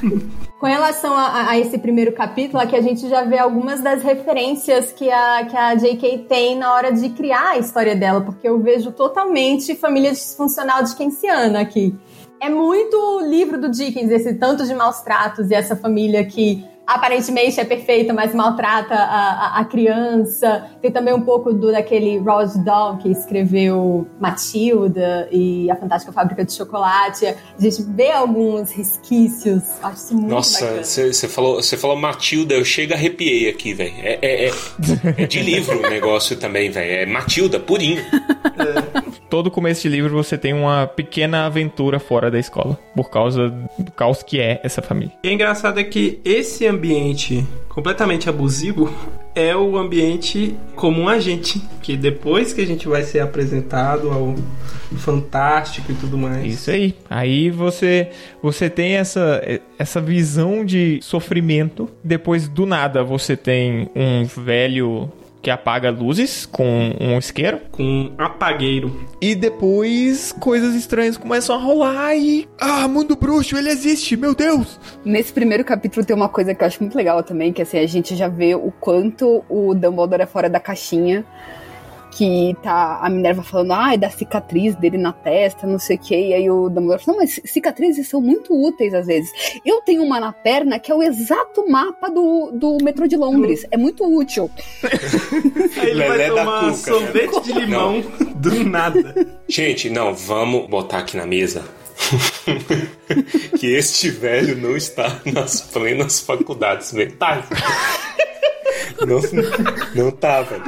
Com 0.60 0.66
relação 0.66 1.14
a, 1.14 1.50
a 1.50 1.58
esse 1.58 1.78
primeiro 1.78 2.12
capítulo, 2.12 2.62
aqui 2.62 2.76
a 2.76 2.80
gente 2.82 3.08
já 3.08 3.22
vê 3.22 3.38
algumas 3.38 3.80
das 3.80 4.02
referências 4.02 4.92
que 4.92 5.10
a, 5.10 5.46
que 5.46 5.56
a 5.56 5.74
J.K. 5.74 6.26
tem 6.28 6.58
na 6.58 6.74
hora 6.74 6.92
de 6.92 7.08
criar 7.10 7.50
a 7.50 7.58
história 7.58 7.96
dela, 7.96 8.20
porque 8.20 8.48
eu 8.48 8.60
vejo 8.60 8.92
totalmente 8.92 9.74
família 9.74 10.10
disfuncional 10.10 10.82
de 10.82 10.94
Keynesiana 10.94 11.60
aqui. 11.60 11.94
É 12.40 12.50
muito 12.50 13.20
livro 13.22 13.58
do 13.58 13.70
Dickens, 13.70 14.10
esse 14.10 14.34
tanto 14.34 14.66
de 14.66 14.74
maus 14.74 15.00
tratos 15.00 15.50
e 15.50 15.54
essa 15.54 15.74
família 15.74 16.24
que 16.24 16.64
aparentemente 16.86 17.60
é 17.60 17.64
perfeita, 17.64 18.12
mas 18.12 18.34
maltrata 18.34 18.94
a, 18.94 19.58
a, 19.58 19.60
a 19.60 19.64
criança. 19.64 20.70
Tem 20.80 20.90
também 20.90 21.14
um 21.14 21.22
pouco 21.22 21.52
do 21.52 21.72
daquele 21.72 22.18
Roald 22.18 22.58
Dahl 22.64 22.98
que 22.98 23.10
escreveu 23.10 24.06
Matilda 24.20 25.28
e 25.30 25.70
A 25.70 25.76
Fantástica 25.76 26.12
Fábrica 26.12 26.44
de 26.44 26.52
Chocolate. 26.52 27.26
A 27.26 27.34
gente 27.60 27.82
vê 27.82 28.10
alguns 28.10 28.70
resquícios. 28.72 29.62
Acho 29.82 29.96
isso 29.96 30.14
muito 30.14 30.30
Nossa, 30.30 30.82
você 30.82 31.28
falou, 31.28 31.56
você 31.56 31.76
falou 31.76 31.96
Matilda, 31.96 32.54
eu 32.54 32.64
chego 32.64 32.92
a 32.92 32.96
arrepiei 32.96 33.48
aqui, 33.48 33.74
velho. 33.74 33.94
É, 33.98 34.18
é, 34.20 34.46
é, 34.46 34.52
é 35.22 35.26
de 35.26 35.40
livro 35.40 35.78
o 35.78 35.90
negócio 35.90 36.36
também, 36.36 36.70
velho. 36.70 37.02
É 37.02 37.06
Matilda, 37.06 37.60
purinho. 37.60 38.02
Todo 39.28 39.50
começo 39.50 39.82
de 39.82 39.88
livro 39.88 40.14
você 40.14 40.38
tem 40.38 40.52
uma 40.52 40.86
pequena 40.86 41.46
aventura 41.46 41.98
fora 41.98 42.30
da 42.30 42.38
escola, 42.38 42.78
por 42.94 43.10
causa 43.10 43.50
do 43.78 43.90
caos 43.92 44.22
que 44.22 44.40
é 44.40 44.60
essa 44.62 44.80
família. 44.80 45.12
E 45.24 45.28
é 45.28 45.32
engraçado 45.32 45.80
é 45.80 45.84
que 45.84 46.20
esse 46.24 46.64
ambiente 46.74 47.46
completamente 47.68 48.28
abusivo 48.28 48.92
é 49.34 49.54
o 49.56 49.76
ambiente 49.76 50.54
comum 50.76 51.08
a 51.08 51.18
gente. 51.18 51.60
Que 51.82 51.96
depois 51.96 52.52
que 52.52 52.60
a 52.60 52.66
gente 52.66 52.86
vai 52.86 53.02
ser 53.02 53.20
apresentado 53.20 54.10
ao 54.10 54.34
fantástico 54.96 55.90
e 55.90 55.94
tudo 55.94 56.16
mais. 56.16 56.54
Isso 56.54 56.70
aí. 56.70 56.94
Aí 57.10 57.50
você 57.50 58.10
você 58.42 58.70
tem 58.70 58.94
essa 58.94 59.42
essa 59.78 60.00
visão 60.00 60.64
de 60.64 61.00
sofrimento. 61.02 61.88
Depois 62.02 62.48
do 62.48 62.64
nada 62.64 63.02
você 63.02 63.36
tem 63.36 63.88
um 63.94 64.24
velho 64.24 65.10
que 65.44 65.50
apaga 65.50 65.90
luzes 65.90 66.46
com 66.46 66.64
um 66.98 67.18
isqueiro. 67.18 67.60
Com 67.70 67.82
um 67.82 68.14
apagueiro. 68.16 69.06
E 69.20 69.34
depois 69.34 70.32
coisas 70.32 70.74
estranhas 70.74 71.18
começam 71.18 71.54
a 71.54 71.58
rolar 71.58 72.16
e. 72.16 72.48
Ah, 72.58 72.88
mundo 72.88 73.14
bruxo, 73.14 73.54
ele 73.54 73.68
existe, 73.68 74.16
meu 74.16 74.34
Deus! 74.34 74.80
Nesse 75.04 75.34
primeiro 75.34 75.62
capítulo 75.62 76.04
tem 76.04 76.16
uma 76.16 76.30
coisa 76.30 76.54
que 76.54 76.62
eu 76.64 76.66
acho 76.66 76.82
muito 76.82 76.96
legal 76.96 77.22
também, 77.22 77.52
que 77.52 77.60
assim, 77.60 77.78
a 77.78 77.86
gente 77.86 78.16
já 78.16 78.26
vê 78.26 78.54
o 78.54 78.72
quanto 78.80 79.44
o 79.46 79.74
Dumbledore 79.74 80.22
é 80.22 80.26
fora 80.26 80.48
da 80.48 80.58
caixinha. 80.58 81.26
Que 82.16 82.56
tá 82.62 83.00
a 83.02 83.10
Minerva 83.10 83.42
falando, 83.42 83.72
ai, 83.72 83.98
da 83.98 84.08
cicatriz 84.08 84.76
dele 84.76 84.96
na 84.96 85.12
testa, 85.12 85.66
não 85.66 85.78
sei 85.78 85.96
o 85.96 85.98
que. 85.98 86.14
E 86.14 86.32
aí 86.32 86.50
o 86.50 86.68
Dumbledore 86.68 87.02
fala, 87.02 87.18
não, 87.18 87.24
mas 87.24 87.40
cicatrizes 87.44 88.08
são 88.08 88.20
muito 88.20 88.54
úteis 88.54 88.94
às 88.94 89.06
vezes. 89.06 89.30
Eu 89.64 89.80
tenho 89.82 90.02
uma 90.02 90.20
na 90.20 90.32
perna 90.32 90.78
que 90.78 90.92
é 90.92 90.94
o 90.94 91.02
exato 91.02 91.68
mapa 91.68 92.08
do, 92.08 92.50
do 92.52 92.78
metrô 92.82 93.06
de 93.06 93.16
Londres. 93.16 93.66
É 93.70 93.76
muito 93.76 94.04
útil. 94.04 94.50
Aí 95.76 95.90
ele 95.90 95.94
Lelé 95.94 96.30
vai 96.30 96.44
tomar 96.44 96.60
cuca, 96.60 96.74
sorvete 96.74 97.34
né? 97.34 97.40
de 97.42 97.52
limão 97.52 98.04
do 98.36 98.64
nada. 98.64 99.14
Gente, 99.48 99.90
não, 99.90 100.14
vamos 100.14 100.68
botar 100.68 100.98
aqui 100.98 101.16
na 101.16 101.26
mesa. 101.26 101.64
que 103.58 103.66
este 103.66 104.10
velho 104.10 104.56
não 104.56 104.76
está 104.76 105.20
nas 105.24 105.60
plenas 105.60 106.20
faculdades 106.20 106.92
mentais. 106.92 107.44
Não, 109.06 109.20
não 109.94 110.10
tá, 110.10 110.42
velho. 110.42 110.64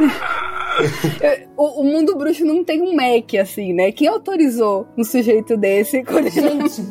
O, 1.57 1.81
o 1.81 1.85
mundo 1.85 2.15
bruxo 2.17 2.45
não 2.45 2.63
tem 2.63 2.83
um 2.83 2.95
Mac, 2.95 3.35
assim, 3.41 3.73
né? 3.73 3.91
Quem 3.93 4.09
autorizou 4.09 4.87
um 4.97 5.05
sujeito 5.05 5.57
desse 5.57 6.05
quando 6.05 6.29
Gente, 6.29 6.83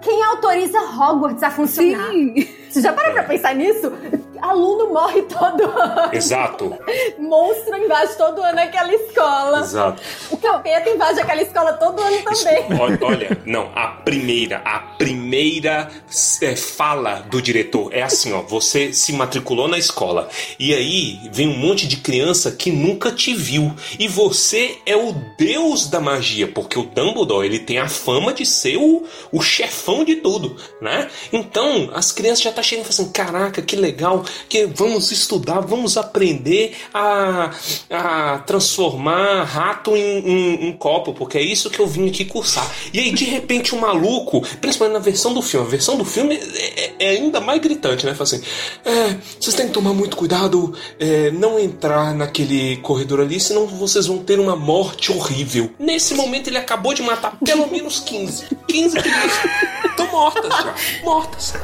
quem 0.00 0.24
autoriza 0.24 0.78
Hogwarts 0.78 1.42
a 1.42 1.50
funcionar? 1.50 2.10
Sim. 2.10 2.48
Você 2.70 2.80
já 2.80 2.92
parou 2.92 3.12
pra 3.12 3.24
pensar 3.24 3.54
nisso? 3.54 3.92
Aluno 4.42 4.92
morre 4.92 5.22
todo 5.22 5.64
ano. 5.64 6.10
Exato, 6.12 6.76
Monstro 7.18 7.76
invade 7.76 8.16
todo 8.16 8.42
ano 8.42 8.60
aquela 8.60 8.92
escola. 8.92 9.60
exato. 9.60 10.02
O 10.30 10.36
capeta 10.36 10.90
invade 10.90 11.20
aquela 11.20 11.42
escola 11.42 11.72
todo 11.74 12.00
ano 12.00 12.18
também. 12.22 12.80
Olha, 12.80 12.98
olha, 13.02 13.42
não, 13.44 13.70
a 13.74 13.88
primeira, 13.88 14.58
a 14.64 14.78
primeira 14.78 15.88
é, 16.42 16.56
fala 16.56 17.20
do 17.30 17.40
diretor 17.40 17.92
é 17.92 18.02
assim, 18.02 18.32
ó, 18.32 18.42
você 18.42 18.92
se 18.92 19.12
matriculou 19.12 19.68
na 19.68 19.78
escola 19.78 20.28
e 20.58 20.74
aí 20.74 21.20
vem 21.32 21.48
um 21.48 21.56
monte 21.56 21.86
de 21.86 21.98
criança 21.98 22.52
que 22.52 22.70
nunca 22.70 23.10
te 23.12 23.34
viu 23.34 23.74
e 23.98 24.08
você 24.08 24.78
é 24.86 24.96
o 24.96 25.12
deus 25.36 25.88
da 25.88 26.00
magia, 26.00 26.48
porque 26.48 26.78
o 26.78 26.84
Dumbledore, 26.84 27.46
ele 27.46 27.58
tem 27.58 27.78
a 27.78 27.88
fama 27.88 28.32
de 28.32 28.44
ser 28.44 28.76
o, 28.76 29.04
o 29.32 29.40
chefão 29.40 30.04
de 30.04 30.16
tudo, 30.16 30.56
né? 30.80 31.08
Então, 31.32 31.90
as 31.94 32.12
crianças 32.12 32.42
já 32.42 32.52
tá 32.52 32.62
chegando 32.62 32.86
e 32.86 32.88
falando 32.88 33.00
assim, 33.00 33.12
caraca, 33.12 33.62
que 33.62 33.76
legal, 33.76 34.24
que 34.48 34.66
vamos 34.66 35.10
estudar, 35.12 35.60
vamos 35.60 35.96
aprender 35.96 36.74
a, 36.92 37.50
a 37.90 38.38
transformar 38.40 39.44
rato 39.44 39.96
em, 39.96 40.72
copo, 40.78 41.12
porque 41.12 41.38
é 41.38 41.42
isso 41.42 41.70
que 41.70 41.80
eu 41.80 41.86
vim 41.86 42.08
aqui 42.08 42.24
cursar. 42.24 42.68
E 42.92 42.98
aí, 43.00 43.12
de 43.12 43.24
repente, 43.24 43.74
um 43.74 43.78
maluco, 43.80 44.40
principalmente 44.60 44.94
na 44.94 45.00
versão 45.00 45.34
do 45.34 45.42
filme, 45.42 45.66
a 45.66 45.70
versão 45.70 45.96
do 45.96 46.04
filme 46.04 46.36
é, 46.36 46.84
é- 46.84 46.94
é 47.00 47.08
ainda 47.10 47.40
mais 47.40 47.60
gritante, 47.60 48.04
né? 48.06 48.12
Fala 48.12 48.24
assim, 48.24 48.42
é, 48.84 49.16
vocês 49.40 49.54
têm 49.56 49.66
que 49.66 49.72
tomar 49.72 49.92
muito 49.94 50.16
cuidado, 50.16 50.74
é, 50.98 51.30
não 51.30 51.58
entrar 51.58 52.14
naquele 52.14 52.76
corredor 52.78 53.20
ali, 53.20 53.38
senão 53.40 53.66
vocês 53.66 54.06
vão 54.06 54.18
ter 54.18 54.38
uma 54.38 54.54
morte 54.56 55.10
horrível. 55.12 55.70
Nesse 55.78 56.14
momento, 56.14 56.48
ele 56.48 56.58
acabou 56.58 56.92
de 56.94 57.02
matar 57.02 57.36
pelo 57.44 57.66
menos 57.70 58.00
15. 58.00 58.46
15 58.66 58.96
crianças 59.00 59.50
estão 59.90 60.06
mortas 60.10 60.44
já. 60.54 60.74
Mortas. 61.02 61.54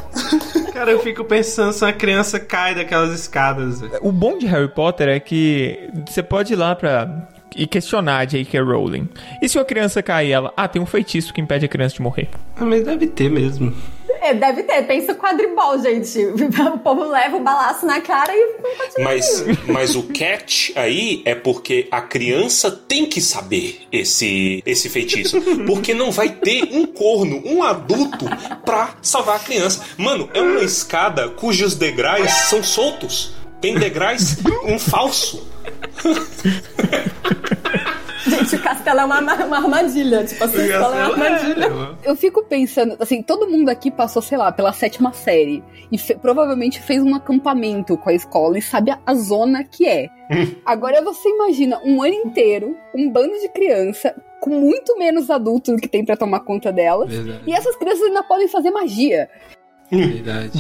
Cara, 0.73 0.91
eu 0.91 1.01
fico 1.03 1.25
pensando 1.25 1.73
se 1.73 1.85
uma 1.85 1.93
criança 1.93 2.39
cai 2.55 2.75
daquelas 2.75 3.13
escadas. 3.13 3.83
O 4.01 4.13
bom 4.13 4.39
de 4.39 4.47
Harry 4.47 4.69
Potter 4.69 5.09
é 5.09 5.19
que 5.19 5.91
você 6.07 6.23
pode 6.23 6.53
ir 6.53 6.57
lá 6.57 6.77
pra. 6.77 7.29
E 7.57 7.69
questionar 7.69 8.19
a 8.19 8.25
J.K. 8.25 8.61
Rowling. 8.63 9.09
E 9.41 9.49
se 9.49 9.57
uma 9.57 9.65
criança 9.65 10.03
cair, 10.03 10.33
ela. 10.33 10.53
Ah, 10.57 10.67
tem 10.67 10.83
um 10.83 10.87
feitiço 10.87 11.33
que 11.33 11.41
impede 11.41 11.65
a 11.65 11.69
criança 11.69 11.95
de 11.95 12.03
morrer. 12.03 12.29
Ah, 12.57 12.65
mas 12.65 12.85
deve 12.85 13.07
ter 13.07 13.31
mesmo. 13.31 13.73
É, 14.25 14.33
deve 14.33 14.63
ter. 14.63 14.83
Pensa 14.87 15.15
quadribol, 15.15 15.79
gente. 15.79 16.19
O 16.75 16.79
povo 16.79 17.05
leva 17.05 17.37
o 17.37 17.41
balaço 17.41 17.85
na 17.85 18.01
cara 18.01 18.33
e. 18.35 18.57
Mas, 19.03 19.45
mas 19.67 19.95
o 19.95 20.03
catch 20.05 20.71
aí 20.75 21.23
é 21.25 21.35
porque 21.35 21.87
a 21.91 22.01
criança 22.01 22.71
tem 22.71 23.07
que 23.07 23.21
saber 23.21 23.83
esse, 23.93 24.63
esse 24.65 24.89
feitiço. 24.89 25.41
Porque 25.67 25.93
não 25.93 26.11
vai 26.11 26.31
ter 26.31 26.65
um 26.73 26.87
corno, 26.87 27.43
um 27.45 27.63
adulto, 27.63 28.25
pra 28.65 28.95
salvar 29.03 29.37
a 29.37 29.41
criança. 29.41 29.85
Mano, 29.99 30.29
é 30.33 30.41
uma 30.41 30.63
escada 30.63 31.29
cujos 31.29 31.75
degraus 31.75 32.31
são 32.49 32.63
soltos. 32.63 33.35
Tem 33.61 33.75
degraus 33.75 34.37
um 34.65 34.79
falso. 34.79 35.47
O 38.55 38.63
castelo 38.63 39.01
é 39.01 39.05
uma, 39.05 39.21
uma 39.21 39.57
armadilha. 39.57 40.25
Tipo, 40.25 40.45
a 40.45 40.49
sua 40.49 40.65
escola 40.65 40.97
é 40.97 41.07
uma 41.07 41.13
armadilha. 41.27 41.69
Eu 42.05 42.17
fico 42.17 42.45
pensando, 42.45 42.97
assim, 43.01 43.23
todo 43.23 43.49
mundo 43.49 43.69
aqui 43.69 43.91
passou, 43.91 44.21
sei 44.23 44.39
lá, 44.39 44.51
pela 44.53 44.73
sétima 44.73 45.13
série. 45.13 45.63
E 45.91 45.99
fe- 45.99 46.15
provavelmente 46.17 46.81
fez 46.81 47.03
um 47.03 47.15
acampamento 47.15 47.97
com 47.97 48.11
a 48.11 48.15
escola 48.15 48.59
e 48.59 48.63
sabe 48.63 48.91
a, 48.91 48.99
a 49.07 49.15
zona 49.15 49.65
que 49.65 49.87
é. 49.89 50.09
Agora 50.65 51.03
você 51.03 51.29
imagina 51.29 51.81
um 51.85 52.03
ano 52.03 52.15
inteiro, 52.15 52.77
um 52.95 53.11
bando 53.11 53.39
de 53.41 53.49
criança, 53.49 54.15
com 54.41 54.51
muito 54.51 54.99
menos 54.99 55.31
adultos 55.31 55.75
do 55.75 55.81
que 55.81 55.89
tem 55.89 56.05
pra 56.05 56.17
tomar 56.17 56.41
conta 56.41 56.73
delas. 56.73 57.11
Verdade. 57.11 57.41
E 57.47 57.53
essas 57.53 57.77
crianças 57.77 58.03
ainda 58.03 58.23
podem 58.23 58.49
fazer 58.49 58.71
magia. 58.71 59.29
Verdade. 59.91 60.59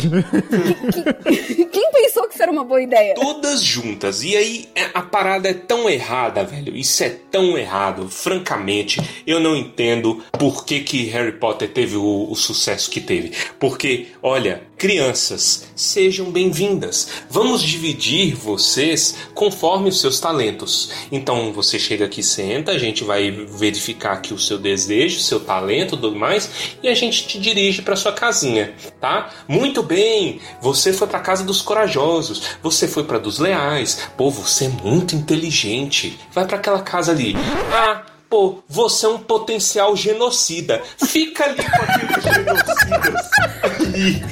Quem 1.73 1.91
pensou 1.93 2.29
que 2.29 2.35
isso 2.35 2.43
era 2.43 2.53
uma 2.53 2.65
boa 2.65 2.81
ideia? 2.81 3.15
Todas 3.15 3.63
juntas. 3.63 4.23
E 4.23 4.37
aí 4.37 4.69
é- 4.75 4.91
a 4.95 5.03
parada 5.03 5.49
é 5.49 5.55
tão 5.55 5.89
errada, 5.89 6.45
velho. 6.45 6.77
Isso 6.77 7.03
é 7.03 7.09
tão 7.31 7.57
errado. 7.59 8.09
Francamente, 8.09 9.01
eu 9.27 9.41
não 9.41 9.57
entendo 9.57 10.23
por 10.39 10.65
que, 10.65 10.81
que 10.81 11.05
Harry 11.07 11.33
Potter 11.33 11.69
teve 11.71 11.97
o, 11.97 12.29
o 12.31 12.37
sucesso 12.37 12.91
que 12.91 13.01
teve. 13.01 13.33
Porque, 13.59 14.07
olha, 14.23 14.63
crianças, 14.77 15.69
sejam 15.75 16.31
bem-vindas. 16.31 17.09
Vamos 17.31 17.63
dividir 17.63 18.35
vocês 18.35 19.17
conforme 19.35 19.89
os 19.89 20.01
seus 20.01 20.21
talentos. 20.21 20.91
Então 21.11 21.53
você 21.53 21.79
chega 21.79 22.05
aqui, 22.05 22.23
senta, 22.23 22.73
a 22.73 22.79
gente 22.79 23.03
vai 23.03 23.31
verificar 23.31 24.13
aqui 24.13 24.35
o 24.35 24.39
seu 24.39 24.59
desejo, 24.59 25.21
seu 25.21 25.41
talento, 25.41 25.97
tudo 25.97 26.15
mais, 26.17 26.51
e 26.83 26.89
a 26.89 26.95
gente 26.95 27.27
te 27.27 27.39
dirige 27.39 27.83
para 27.83 27.97
sua 27.97 28.13
casinha, 28.13 28.75
tá? 29.01 29.14
Muito 29.49 29.83
bem. 29.83 30.41
Você 30.61 30.93
foi 30.93 31.07
para 31.07 31.21
casa 31.21 31.45
dos 31.45 31.61
corajosos, 31.61 32.43
você 32.63 32.87
foi 32.89 33.05
para 33.05 33.19
dos 33.19 33.39
leais. 33.39 34.09
Pô, 34.17 34.31
você 34.31 34.67
é 34.67 34.69
muito 34.69 35.15
inteligente. 35.15 36.19
Vai 36.33 36.47
para 36.47 36.57
aquela 36.57 36.83
casa 36.83 37.13
ali. 37.13 37.35
Ah, 37.73 38.03
Pô, 38.29 38.65
você 38.69 39.07
é 39.07 39.09
um 39.09 39.19
potencial 39.19 39.95
genocida. 39.95 40.83
Fica 41.07 41.45
ali 41.45 41.63
com 41.63 41.83
aqueles 41.83 42.25
genocidas. 42.25 43.31
Ali. 43.63 44.25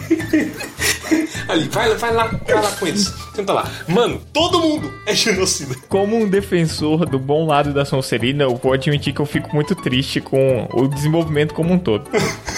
Ali, 1.48 1.68
vai, 1.68 1.94
vai 1.94 2.12
lá, 2.12 2.26
vai 2.26 2.62
lá 2.62 2.70
com 2.72 2.86
eles. 2.86 3.12
Senta 3.34 3.52
lá. 3.52 3.70
Mano, 3.88 4.20
todo 4.32 4.60
mundo 4.60 4.92
é 5.06 5.14
genocida. 5.14 5.74
Como 5.88 6.16
um 6.16 6.28
defensor 6.28 7.06
do 7.06 7.18
bom 7.18 7.46
lado 7.46 7.72
da 7.72 7.84
Sonserina, 7.84 8.44
eu 8.44 8.56
vou 8.56 8.72
admitir 8.72 9.12
que 9.12 9.20
eu 9.20 9.26
fico 9.26 9.54
muito 9.54 9.74
triste 9.74 10.20
com 10.20 10.68
o 10.72 10.88
desenvolvimento 10.88 11.54
como 11.54 11.72
um 11.72 11.78
todo. 11.78 12.08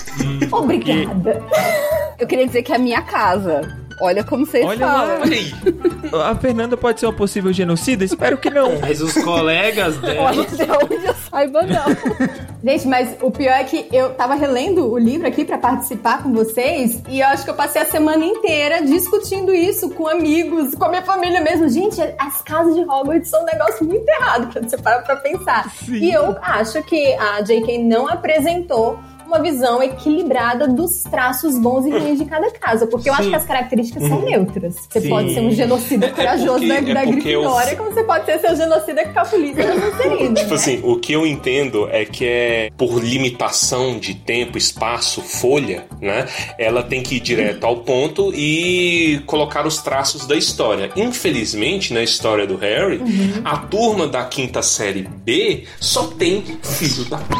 Obrigada. 0.51 1.43
Eu 2.19 2.27
queria 2.27 2.47
dizer 2.47 2.63
que 2.63 2.73
é 2.73 2.77
a 2.77 2.79
minha 2.79 3.03
casa. 3.03 3.84
Olha 4.01 4.25
como 4.25 4.45
vocês 4.45 4.65
Olha 4.65 4.87
falam. 4.87 5.19
lá. 6.13 6.31
A 6.31 6.35
Fernanda 6.37 6.77
pode 6.77 7.01
ser 7.01 7.07
uma 7.07 7.13
possível 7.13 7.53
genocida? 7.53 8.05
Espero 8.05 8.37
que 8.39 8.51
não. 8.51 8.81
Mas 8.81 9.01
os 9.01 9.13
colegas 9.23 9.97
dela. 10.03 10.23
Olha 10.23 10.43
até 10.43 10.85
onde 10.95 11.07
eu 11.07 11.15
saiba, 11.31 11.63
não. 11.63 11.85
Gente, 12.65 12.89
mas 12.89 13.17
o 13.21 13.31
pior 13.31 13.53
é 13.53 13.65
que 13.65 13.89
eu 13.93 14.15
tava 14.15 14.35
relendo 14.35 14.91
o 14.91 14.99
livro 14.99 15.27
aqui 15.27 15.45
pra 15.45 15.59
participar 15.59 16.23
com 16.23 16.33
vocês 16.33 17.03
e 17.09 17.21
eu 17.21 17.27
acho 17.27 17.45
que 17.45 17.51
eu 17.51 17.55
passei 17.55 17.83
a 17.83 17.87
semana 17.87 18.25
inteira 18.25 18.83
discutindo 18.83 19.55
isso 19.55 19.91
com 19.91 20.09
amigos, 20.09 20.75
com 20.75 20.85
a 20.85 20.89
minha 20.89 21.03
família 21.03 21.41
mesmo. 21.43 21.69
Gente, 21.69 22.01
as 22.19 22.41
casas 22.43 22.75
de 22.75 22.81
Hogwarts 22.83 23.29
são 23.29 23.43
um 23.43 23.47
negócio 23.47 23.85
muito 23.87 24.09
errado 24.09 24.51
quando 24.53 24.69
você 24.69 24.79
para 24.79 25.01
pra 25.03 25.17
pensar. 25.17 25.71
E 25.89 26.11
eu 26.11 26.37
acho 26.41 26.83
que 26.85 27.15
a 27.15 27.43
J.K. 27.43 27.79
não 27.85 28.09
apresentou 28.09 28.99
uma 29.35 29.43
visão 29.43 29.83
equilibrada 29.83 30.69
dos 30.69 31.03
traços 31.03 31.59
bons 31.59 31.85
e 31.87 31.91
ruins 31.91 32.19
de 32.19 32.25
cada 32.25 32.51
casa, 32.53 32.87
porque 32.87 33.09
eu 33.11 33.15
acho 33.15 33.25
Sim. 33.25 33.31
que 33.31 33.35
as 33.37 33.45
características 33.45 34.09
são 34.09 34.23
neutras. 34.23 34.77
Você 34.89 35.01
Sim. 35.01 35.09
pode 35.09 35.35
ser 35.35 35.41
um 35.41 35.51
genocida 35.51 36.09
corajoso 36.15 36.65
porque- 36.65 36.69
da, 36.69 36.75
é 36.77 36.95
da 36.95 37.05
eu- 37.05 37.11
Grifinória, 37.13 37.77
como 37.77 37.91
você 37.93 38.05
pode 38.05 38.25
ser 38.27 38.39
seu 38.39 38.57
genocida 38.57 39.05
calculista 39.09 39.63
da 39.63 39.73
Sonserina. 39.91 40.35
Tipo 40.35 40.55
assim, 40.55 40.81
o 40.85 40.97
que 40.99 41.13
eu 41.13 41.27
entendo 41.27 41.89
é 41.91 42.05
que 42.05 42.25
é 42.25 42.71
por 42.79 43.03
limitação 43.03 43.99
de 43.99 44.15
tempo, 44.15 44.57
espaço, 44.57 45.21
folha, 45.21 45.85
né? 46.01 46.27
Ela 46.59 46.83
tem 46.83 47.03
que 47.03 47.17
ir 47.17 47.21
direto 47.21 47.65
ao 47.65 47.79
ponto 47.79 48.33
e 48.35 49.21
colocar 49.27 49.67
os 49.67 49.79
traços 49.83 50.27
da 50.27 50.37
história. 50.37 50.91
Infelizmente, 50.97 51.93
na 51.93 52.03
história 52.03 52.47
do 52.47 52.57
Harry, 52.57 53.01
a 53.45 53.57
turma 53.59 54.07
da 54.07 54.25
quinta 54.25 54.63
série 54.63 55.03
B 55.03 55.65
só 55.81 56.05
tem 56.07 56.45
filho 56.63 57.05
da 57.07 57.19
p. 57.19 57.35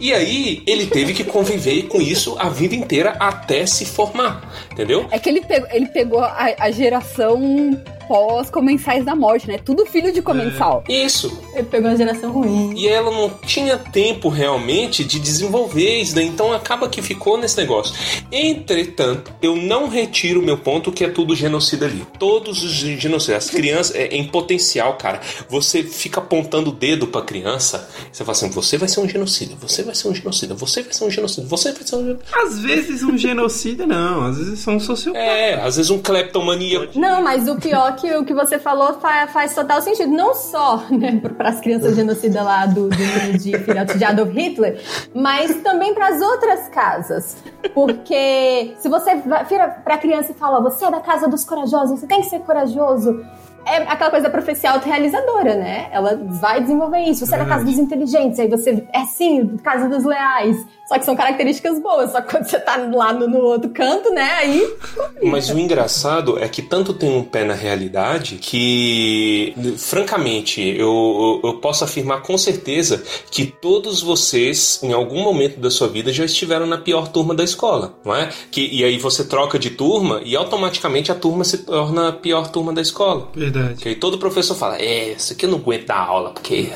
E 0.00 0.12
aí 0.12 0.62
ele 0.66 0.86
teve 0.86 1.12
que 1.12 1.17
conviver 1.24 1.84
com 1.84 2.00
isso 2.00 2.36
a 2.38 2.48
vida 2.48 2.74
inteira 2.74 3.16
até 3.18 3.66
se 3.66 3.84
formar, 3.84 4.67
entendeu? 4.78 5.06
É 5.10 5.18
que 5.18 5.28
ele 5.28 5.40
pegou, 5.40 5.68
ele 5.72 5.86
pegou 5.86 6.20
a, 6.20 6.54
a 6.60 6.70
geração 6.70 7.76
pós-comensais 8.08 9.04
da 9.04 9.14
morte, 9.14 9.46
né? 9.46 9.58
Tudo 9.58 9.84
filho 9.84 10.10
de 10.10 10.22
comensal. 10.22 10.82
Isso. 10.88 11.38
Ele 11.54 11.64
pegou 11.64 11.90
uma 11.90 11.96
geração 11.96 12.32
ruim. 12.32 12.72
E 12.74 12.88
ela 12.88 13.10
não 13.10 13.28
tinha 13.44 13.76
tempo 13.76 14.30
realmente 14.30 15.04
de 15.04 15.20
desenvolver 15.20 16.00
isso 16.00 16.14
daí, 16.14 16.26
então 16.26 16.52
acaba 16.52 16.88
que 16.88 17.02
ficou 17.02 17.36
nesse 17.36 17.58
negócio. 17.58 17.94
Entretanto, 18.32 19.30
eu 19.42 19.54
não 19.54 19.88
retiro 19.88 20.40
o 20.40 20.42
meu 20.42 20.56
ponto 20.56 20.90
que 20.90 21.04
é 21.04 21.08
tudo 21.10 21.36
genocida 21.36 21.84
ali. 21.84 22.04
Todos 22.18 22.64
os 22.64 22.70
genocidas, 22.70 23.44
as 23.44 23.50
crianças, 23.50 23.94
é, 23.94 24.06
em 24.06 24.24
potencial, 24.26 24.94
cara. 24.96 25.20
Você 25.48 25.82
fica 25.82 26.20
apontando 26.20 26.70
o 26.70 26.72
dedo 26.72 27.06
pra 27.08 27.20
criança, 27.20 27.88
você 28.10 28.24
fala 28.24 28.32
assim: 28.32 28.48
você 28.48 28.78
vai 28.78 28.88
ser 28.88 29.00
um 29.00 29.08
genocida, 29.08 29.54
você 29.60 29.82
vai 29.82 29.94
ser 29.94 30.08
um 30.08 30.14
genocida, 30.14 30.54
você 30.54 30.82
vai 30.82 30.94
ser 30.94 31.04
um 31.04 31.10
genocida, 31.10 31.46
você 31.46 31.72
vai 31.72 31.82
ser 31.82 31.96
um 31.96 32.04
genocida. 32.06 32.20
Às 32.32 32.58
vezes 32.60 33.02
um 33.02 33.18
genocida, 33.18 33.86
não. 33.86 34.24
Às 34.24 34.38
vezes 34.38 34.60
são 34.68 34.76
um 34.76 34.80
sociopata. 34.80 35.24
É, 35.24 35.54
às 35.54 35.76
vezes 35.76 35.90
um 35.90 35.98
cleptomaníaco. 36.00 36.98
Não, 36.98 37.22
mas 37.22 37.48
o 37.48 37.56
pior 37.56 37.96
que 37.96 38.14
o 38.16 38.24
que 38.24 38.34
você 38.34 38.58
falou 38.58 38.94
fa- 39.00 39.26
faz 39.28 39.54
total 39.54 39.80
sentido. 39.80 40.10
Não 40.10 40.34
só 40.34 40.84
né, 40.90 41.20
para 41.36 41.48
as 41.48 41.60
crianças 41.60 41.96
genocidas 41.96 42.44
lá 42.44 42.66
do, 42.66 42.88
do 42.88 43.38
de 43.38 43.58
filhote 43.58 43.96
de 43.96 44.04
Adolf 44.04 44.30
Hitler, 44.30 44.80
mas 45.14 45.54
também 45.62 45.94
para 45.94 46.08
as 46.08 46.20
outras 46.20 46.68
casas. 46.68 47.36
Porque 47.74 48.74
se 48.78 48.88
você 48.88 49.16
vira 49.48 49.68
para 49.84 49.94
a 49.94 49.98
criança 49.98 50.32
e 50.32 50.34
fala, 50.34 50.60
você 50.60 50.84
é 50.84 50.90
da 50.90 51.00
casa 51.00 51.26
dos 51.28 51.44
corajosos, 51.44 52.00
você 52.00 52.06
tem 52.06 52.20
que 52.20 52.26
ser 52.28 52.40
corajoso. 52.40 53.24
É 53.68 53.76
aquela 53.88 54.10
coisa 54.10 54.24
da 54.24 54.30
profecia 54.30 54.70
autorrealizadora, 54.70 55.56
né? 55.56 55.88
Ela 55.92 56.18
vai 56.22 56.60
desenvolver 56.60 57.00
isso. 57.00 57.26
Você 57.26 57.34
é 57.34 57.38
da 57.38 57.44
casa 57.44 57.64
dos 57.64 57.78
inteligentes, 57.78 58.38
aí 58.38 58.48
você 58.48 58.86
é 58.92 59.04
sim, 59.04 59.56
casa 59.62 59.88
dos 59.88 60.04
leais. 60.04 60.66
Só 60.88 60.98
que 60.98 61.04
são 61.04 61.14
características 61.14 61.78
boas. 61.80 62.12
Só 62.12 62.22
que 62.22 62.30
quando 62.30 62.44
você 62.44 62.58
tá 62.58 62.76
lá 62.76 63.12
no, 63.12 63.28
no 63.28 63.40
outro 63.40 63.68
canto, 63.70 64.10
né? 64.10 64.30
Aí 64.38 64.74
Mas 65.22 65.50
o 65.50 65.58
engraçado 65.58 66.38
é 66.38 66.48
que 66.48 66.62
tanto 66.62 66.94
tem 66.94 67.14
um 67.14 67.22
pé 67.22 67.44
na 67.44 67.52
realidade 67.52 68.36
que, 68.36 69.54
francamente, 69.76 70.62
eu, 70.62 71.40
eu, 71.44 71.50
eu 71.50 71.54
posso 71.58 71.84
afirmar 71.84 72.22
com 72.22 72.38
certeza 72.38 73.02
que 73.30 73.44
todos 73.44 74.02
vocês, 74.02 74.80
em 74.82 74.94
algum 74.94 75.22
momento 75.22 75.60
da 75.60 75.70
sua 75.70 75.88
vida, 75.88 76.10
já 76.10 76.24
estiveram 76.24 76.66
na 76.66 76.78
pior 76.78 77.08
turma 77.08 77.34
da 77.34 77.44
escola, 77.44 77.98
não 78.02 78.16
é? 78.16 78.30
Que, 78.50 78.66
e 78.66 78.82
aí 78.82 78.98
você 78.98 79.24
troca 79.24 79.58
de 79.58 79.70
turma 79.70 80.22
e 80.24 80.34
automaticamente 80.34 81.12
a 81.12 81.14
turma 81.14 81.44
se 81.44 81.58
torna 81.58 82.08
a 82.08 82.12
pior 82.12 82.50
turma 82.50 82.72
da 82.72 82.80
escola. 82.80 83.28
Verdade. 83.34 83.57
Que 83.78 83.88
aí 83.90 83.94
todo 83.96 84.18
professor 84.18 84.54
fala: 84.54 84.76
É, 84.76 85.12
isso 85.12 85.32
aqui 85.32 85.46
eu 85.46 85.50
não 85.50 85.58
aguento 85.58 85.86
dar 85.86 85.98
aula, 85.98 86.30
porque. 86.30 86.70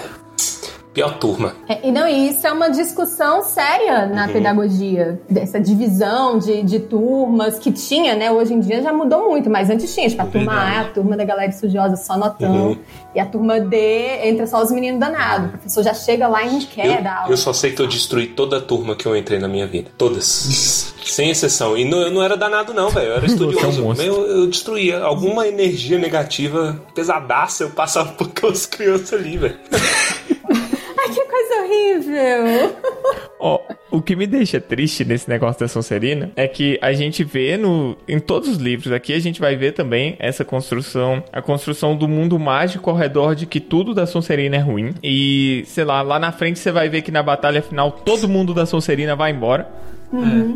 Pior 0.93 1.17
turma. 1.19 1.55
É, 1.69 1.89
e 1.89 1.91
não, 1.91 2.07
isso 2.07 2.47
é 2.47 2.53
uma 2.53 2.69
discussão 2.71 3.43
séria 3.43 4.07
na 4.07 4.27
Uhum. 4.27 4.33
pedagogia, 4.33 5.21
dessa 5.29 5.59
divisão 5.59 6.39
de, 6.39 6.63
de 6.63 6.81
turmas 6.81 7.59
que 7.59 7.73
tinha, 7.73 8.15
né? 8.15 8.31
Hoje 8.31 8.53
em 8.53 8.61
dia 8.61 8.83
já 8.83 8.93
mudou 8.93 9.31
muito, 9.31 9.49
mas 9.49 9.71
antes 9.71 9.95
tinha, 9.95 10.09
tipo, 10.09 10.21
a 10.21 10.27
turma 10.27 10.53
A 10.53 10.75
é 10.75 10.79
a 10.81 10.85
turma 10.85 11.17
da 11.17 11.25
galera 11.25 11.51
estudiosa 11.51 11.97
só 11.97 12.17
notão, 12.19 12.53
Uhum. 12.73 12.79
e 13.15 13.21
a 13.21 13.25
turma 13.25 13.59
D 13.59 13.77
entra 14.29 14.47
só 14.47 14.63
os 14.63 14.71
meninos 14.71 15.01
danados. 15.01 15.47
O 15.49 15.53
professor 15.53 15.83
já 15.83 15.95
chega 15.95 16.29
lá 16.29 16.43
e 16.45 16.51
não 16.53 16.61
quer 16.61 17.03
dar 17.03 17.11
Eu, 17.11 17.19
aula. 17.23 17.31
eu 17.33 17.37
só 17.39 17.53
sei 17.55 17.73
que 17.73 17.81
eu 17.81 17.87
destruí 17.87 18.27
toda 18.27 18.59
a 18.59 18.61
turma 18.61 18.95
que 18.95 19.07
eu 19.07 19.17
entrei 19.17 19.39
na 19.39 19.49
minha 19.49 19.67
vida. 19.67 19.91
Todas. 19.97 20.93
Sem 21.05 21.31
exceção. 21.31 21.77
E 21.77 21.85
não, 21.85 21.99
eu 22.03 22.11
não 22.11 22.23
era 22.23 22.37
danado, 22.37 22.73
não, 22.75 22.89
velho. 22.91 23.09
Eu 23.09 23.17
era 23.17 23.25
estudioso. 23.27 23.83
monstro. 23.83 24.07
eu, 24.07 24.27
eu 24.27 24.47
destruía. 24.47 25.01
Alguma 25.03 25.49
energia 25.49 25.99
negativa 25.99 26.81
pesadaça 26.95 27.65
eu 27.65 27.71
passava 27.71 28.13
por 28.17 28.27
aquelas 28.29 28.67
crianças 28.67 29.15
ali, 29.15 29.37
velho. 29.39 29.59
Ai, 31.03 31.13
que 31.13 31.25
coisa 31.25 31.63
horrível! 31.63 32.77
Ó, 33.41 33.61
o 33.91 34.01
que 34.01 34.15
me 34.15 34.25
deixa 34.25 34.61
triste 34.61 35.05
nesse 35.05 35.29
negócio 35.29 35.59
da 35.59 35.67
Sonserina 35.67 36.31
é 36.37 36.47
que 36.47 36.79
a 36.81 36.93
gente 36.93 37.25
vê 37.25 37.57
no, 37.57 37.97
em 38.07 38.21
todos 38.21 38.49
os 38.49 38.57
livros 38.59 38.93
aqui, 38.93 39.13
a 39.13 39.19
gente 39.19 39.41
vai 39.41 39.57
ver 39.57 39.73
também 39.73 40.15
essa 40.21 40.45
construção, 40.45 41.25
a 41.33 41.43
construção 41.43 41.97
do 41.97 42.07
mundo 42.07 42.39
mágico 42.39 42.89
ao 42.89 42.95
redor 42.95 43.35
de 43.35 43.47
que 43.47 43.59
tudo 43.59 43.93
da 43.93 44.07
Sonserina 44.07 44.57
é 44.57 44.61
ruim. 44.61 44.95
E, 45.03 45.65
sei 45.67 45.85
lá, 45.85 46.03
lá 46.03 46.21
na 46.21 46.31
frente 46.31 46.61
você 46.61 46.71
vai 46.71 46.89
ver 46.89 47.03
que 47.03 47.11
na 47.11 47.23
batalha 47.23 47.61
final 47.61 47.91
todo 47.91 48.29
mundo 48.29 48.55
da 48.55 48.65
Sonserina 48.65 49.17
vai 49.17 49.33
embora. 49.33 49.69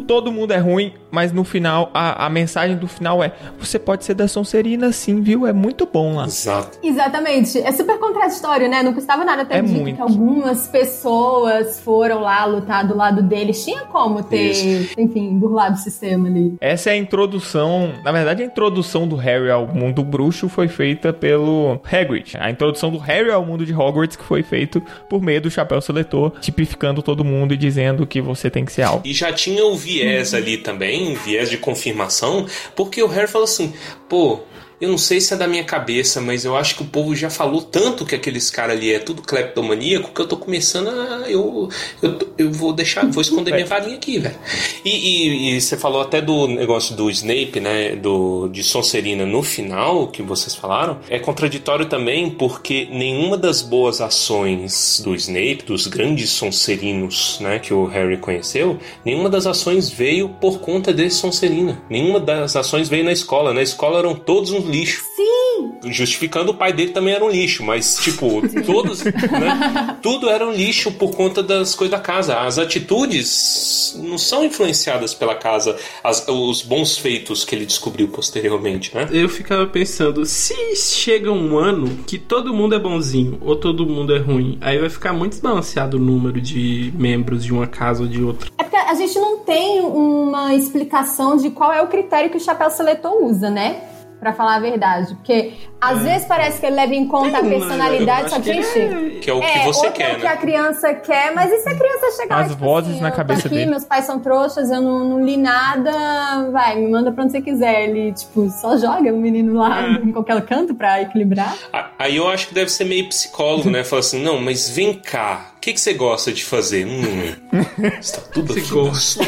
Todo 0.06 0.30
mundo 0.32 0.52
é 0.52 0.58
ruim, 0.58 0.92
mas 1.10 1.32
no 1.32 1.44
final, 1.44 1.90
a, 1.94 2.26
a 2.26 2.30
mensagem 2.30 2.76
do 2.76 2.86
final 2.86 3.22
é: 3.22 3.32
você 3.58 3.78
pode 3.78 4.04
ser 4.04 4.14
da 4.14 4.28
Sonserina 4.28 4.92
sim, 4.92 5.20
viu? 5.20 5.46
É 5.46 5.52
muito 5.52 5.88
bom 5.90 6.16
lá. 6.16 6.26
Exato. 6.26 6.78
Exatamente. 6.82 7.58
É 7.58 7.72
super 7.72 7.98
contraditório, 7.98 8.68
né? 8.68 8.82
Não 8.82 8.92
custava 8.92 9.24
nada 9.24 9.44
ter 9.44 9.56
É 9.56 9.62
dito 9.62 9.80
muito. 9.80 9.96
que 9.96 10.02
algumas 10.02 10.66
pessoas 10.68 11.80
foram 11.80 12.20
lá 12.20 12.44
lutar 12.44 12.86
do 12.86 12.96
lado 12.96 13.22
deles. 13.22 13.64
Tinha 13.64 13.82
como 13.82 14.22
ter, 14.22 14.50
Isso. 14.50 14.94
enfim, 14.98 15.38
burlado 15.38 15.76
o 15.76 15.78
sistema 15.78 16.28
ali. 16.28 16.54
Essa 16.60 16.90
é 16.90 16.92
a 16.94 16.96
introdução, 16.96 17.92
na 18.04 18.12
verdade, 18.12 18.42
a 18.42 18.46
introdução 18.46 19.06
do 19.08 19.16
Harry 19.16 19.50
ao 19.50 19.66
mundo 19.66 20.02
bruxo 20.02 20.48
foi 20.48 20.68
feita 20.68 21.12
pelo 21.12 21.80
Hagrid. 21.90 22.36
A 22.38 22.50
introdução 22.50 22.90
do 22.90 22.98
Harry 22.98 23.30
ao 23.30 23.44
mundo 23.44 23.64
de 23.64 23.72
Hogwarts 23.74 24.16
que 24.16 24.24
foi 24.24 24.42
feito 24.42 24.82
por 25.08 25.22
meio 25.22 25.40
do 25.40 25.50
chapéu 25.50 25.80
seletor, 25.80 26.32
tipificando 26.40 27.02
todo 27.02 27.24
mundo 27.24 27.54
e 27.54 27.56
dizendo 27.56 28.06
que 28.06 28.20
você 28.20 28.50
tem 28.50 28.64
que 28.64 28.72
ser 28.72 28.82
algo. 28.82 29.02
E 29.04 29.12
já 29.12 29.32
tinha 29.32 29.45
o 29.60 29.76
viés 29.76 30.34
ali 30.34 30.58
também, 30.58 31.14
viés 31.14 31.48
de 31.48 31.58
confirmação, 31.58 32.46
porque 32.74 33.02
o 33.02 33.06
Harry 33.06 33.28
falou 33.28 33.44
assim: 33.44 33.72
pô, 34.08 34.40
eu 34.80 34.90
não 34.90 34.98
sei 34.98 35.20
se 35.20 35.32
é 35.32 35.36
da 35.36 35.48
minha 35.48 35.64
cabeça, 35.64 36.20
mas 36.20 36.44
eu 36.44 36.54
acho 36.54 36.76
que 36.76 36.82
o 36.82 36.86
povo 36.86 37.16
já 37.16 37.30
falou 37.30 37.62
tanto 37.62 38.04
que 38.04 38.14
aqueles 38.14 38.50
caras 38.50 38.76
ali 38.76 38.92
é 38.92 38.98
tudo 38.98 39.22
cleptomaníaco 39.22 40.12
que 40.12 40.20
eu 40.20 40.28
tô 40.28 40.36
começando 40.36 40.88
a. 40.88 41.30
Eu, 41.30 41.70
eu, 42.02 42.18
eu 42.36 42.52
vou 42.52 42.74
deixar, 42.74 43.06
vou 43.06 43.22
esconder 43.22 43.54
minha 43.54 43.64
varinha 43.64 43.96
aqui, 43.96 44.18
velho. 44.18 44.36
E, 44.84 44.90
e, 44.90 45.56
e, 45.56 45.60
você 45.60 45.76
falou 45.78 46.02
até 46.02 46.20
do 46.20 46.46
negócio 46.46 46.94
do 46.94 47.10
Snape, 47.10 47.58
né? 47.58 47.96
Do, 47.96 48.48
de 48.48 48.62
Sonserina 48.62 49.24
no 49.24 49.42
final, 49.42 50.08
que 50.08 50.22
vocês 50.22 50.54
falaram. 50.54 50.98
É 51.08 51.18
contraditório 51.18 51.86
também 51.86 52.28
porque 52.30 52.86
nenhuma 52.90 53.38
das 53.38 53.62
boas 53.62 54.02
ações 54.02 55.00
do 55.02 55.14
Snape, 55.14 55.64
dos 55.66 55.86
grandes 55.86 56.30
Sonserinos, 56.30 57.38
né? 57.40 57.58
Que 57.58 57.72
o 57.72 57.86
Harry 57.86 58.18
conheceu, 58.18 58.78
nenhuma 59.04 59.30
das 59.30 59.46
ações 59.46 59.88
veio 59.88 60.28
por 60.28 60.60
conta 60.60 60.92
de 60.92 61.08
Sonserina. 61.08 61.80
Nenhuma 61.88 62.20
das 62.20 62.54
ações 62.56 62.90
veio 62.90 63.04
na 63.04 63.12
escola. 63.12 63.54
Na 63.54 63.62
escola 63.62 64.00
eram 64.00 64.14
todos 64.14 64.50
uns 64.50 64.65
lixo. 64.70 65.02
Sim! 65.16 65.72
Justificando 65.90 66.52
o 66.52 66.54
pai 66.54 66.72
dele 66.72 66.92
também 66.92 67.14
era 67.14 67.24
um 67.24 67.30
lixo, 67.30 67.64
mas, 67.64 67.96
tipo, 67.96 68.42
todos, 68.64 69.04
né? 69.04 69.96
Tudo 70.02 70.28
era 70.28 70.46
um 70.46 70.52
lixo 70.52 70.92
por 70.92 71.14
conta 71.14 71.42
das 71.42 71.74
coisas 71.74 71.96
da 71.96 72.02
casa. 72.02 72.40
As 72.40 72.58
atitudes 72.58 73.98
não 74.02 74.18
são 74.18 74.44
influenciadas 74.44 75.14
pela 75.14 75.34
casa, 75.34 75.76
as, 76.02 76.26
os 76.28 76.62
bons 76.62 76.98
feitos 76.98 77.44
que 77.44 77.54
ele 77.54 77.66
descobriu 77.66 78.08
posteriormente, 78.08 78.94
né? 78.94 79.08
Eu 79.10 79.28
ficava 79.28 79.66
pensando, 79.66 80.24
se 80.26 80.54
chega 80.76 81.30
um 81.30 81.58
ano 81.58 82.04
que 82.06 82.18
todo 82.18 82.54
mundo 82.54 82.74
é 82.74 82.78
bonzinho 82.78 83.38
ou 83.40 83.56
todo 83.56 83.86
mundo 83.86 84.14
é 84.14 84.18
ruim, 84.18 84.58
aí 84.60 84.78
vai 84.78 84.90
ficar 84.90 85.12
muito 85.12 85.32
desbalanceado 85.32 85.96
o 85.96 86.00
número 86.00 86.40
de 86.40 86.92
membros 86.96 87.44
de 87.44 87.52
uma 87.52 87.66
casa 87.66 88.02
ou 88.02 88.08
de 88.08 88.22
outra. 88.22 88.50
É 88.58 88.62
porque 88.62 88.76
a 88.76 88.94
gente 88.94 89.18
não 89.18 89.38
tem 89.38 89.80
uma 89.80 90.54
explicação 90.54 91.36
de 91.36 91.50
qual 91.50 91.72
é 91.72 91.82
o 91.82 91.86
critério 91.86 92.30
que 92.30 92.36
o 92.36 92.40
chapéu 92.40 92.70
seletor 92.70 93.24
usa, 93.24 93.50
né? 93.50 93.95
Pra 94.18 94.32
falar 94.32 94.56
a 94.56 94.58
verdade. 94.60 95.14
Porque 95.14 95.52
às 95.80 96.02
vezes 96.02 96.26
parece 96.26 96.58
que 96.58 96.64
ele 96.66 96.74
leva 96.76 96.94
em 96.94 97.06
conta 97.06 97.36
a 97.38 97.40
Tem, 97.42 97.50
mas 97.50 97.58
personalidade, 97.58 98.30
só 98.30 98.36
que, 98.40 98.50
que 98.50 98.62
gente. 98.62 99.18
Que 99.20 99.30
é 99.30 99.34
o 99.34 99.40
que 99.40 99.46
É, 99.46 99.64
você 99.64 99.86
outro 99.86 99.86
é 99.86 99.90
quer, 100.06 100.12
o 100.14 100.16
que 100.16 100.22
né? 100.24 100.28
a 100.28 100.36
criança 100.38 100.94
quer, 100.94 101.34
mas 101.34 101.52
e 101.52 101.58
se 101.58 101.68
a 101.68 101.74
criança 101.76 102.22
chegar 102.22 102.38
As 102.40 102.48
tipo 102.52 102.64
vozes 102.64 102.92
assim, 102.92 103.00
na 103.02 103.08
eu 103.08 103.10
tô 103.12 103.16
cabeça 103.18 103.46
aqui, 103.46 103.56
dele. 103.56 103.70
meus 103.70 103.84
pais 103.84 104.04
são 104.06 104.18
trouxas, 104.18 104.70
eu 104.70 104.80
não, 104.80 105.04
não 105.04 105.24
li 105.24 105.36
nada, 105.36 106.50
vai, 106.50 106.76
me 106.76 106.90
manda 106.90 107.12
pra 107.12 107.24
onde 107.24 107.32
você 107.32 107.42
quiser. 107.42 107.88
Ele, 107.90 108.12
tipo, 108.12 108.48
só 108.48 108.76
joga 108.78 109.12
o 109.12 109.16
menino 109.18 109.54
lá 109.58 109.82
em 109.90 110.10
qualquer 110.12 110.40
canto 110.46 110.74
pra 110.74 111.02
equilibrar. 111.02 111.54
A- 111.72 111.90
Aí 111.98 112.16
eu 112.16 112.26
acho 112.28 112.48
que 112.48 112.54
deve 112.54 112.70
ser 112.70 112.84
meio 112.84 113.08
psicólogo, 113.08 113.68
né? 113.70 113.84
Fala 113.84 114.00
assim, 114.00 114.22
não, 114.22 114.40
mas 114.40 114.68
vem 114.70 114.94
cá, 114.94 115.52
o 115.56 115.60
que, 115.60 115.72
que 115.74 115.80
você 115.80 115.92
gosta 115.92 116.32
de 116.32 116.42
fazer? 116.44 116.86
Hum, 116.86 117.34
está 118.00 118.20
tudo 118.32 118.52
aqui. 118.52 118.62
gosta. 118.70 119.20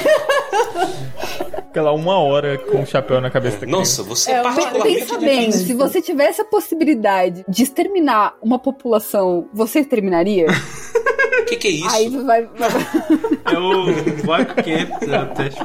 Aquela 1.78 1.92
uma 1.92 2.18
hora 2.18 2.58
com 2.58 2.82
o 2.82 2.86
chapéu 2.86 3.20
na 3.20 3.30
cabeça 3.30 3.60
da 3.60 3.66
Nossa, 3.68 4.02
você 4.02 4.32
é, 4.32 4.34
É, 4.34 4.42
particularmente 4.42 4.98
pensa 4.98 5.18
bem, 5.18 5.52
se 5.52 5.72
você 5.74 6.02
tivesse 6.02 6.40
a 6.40 6.44
possibilidade 6.44 7.44
de 7.48 7.62
exterminar 7.62 8.36
uma 8.42 8.58
população, 8.58 9.48
você 9.54 9.78
exterminaria? 9.78 10.46
O 11.48 11.50
que, 11.50 11.56
que 11.56 11.68
é 11.68 11.70
isso? 11.70 11.88
Aí 11.96 12.08
vai. 12.10 12.42
vai- 12.58 12.86
É 13.52 13.58
o 13.58 13.84
Boyko 14.24 14.54
Camp 14.56 15.34
teste 15.34 15.60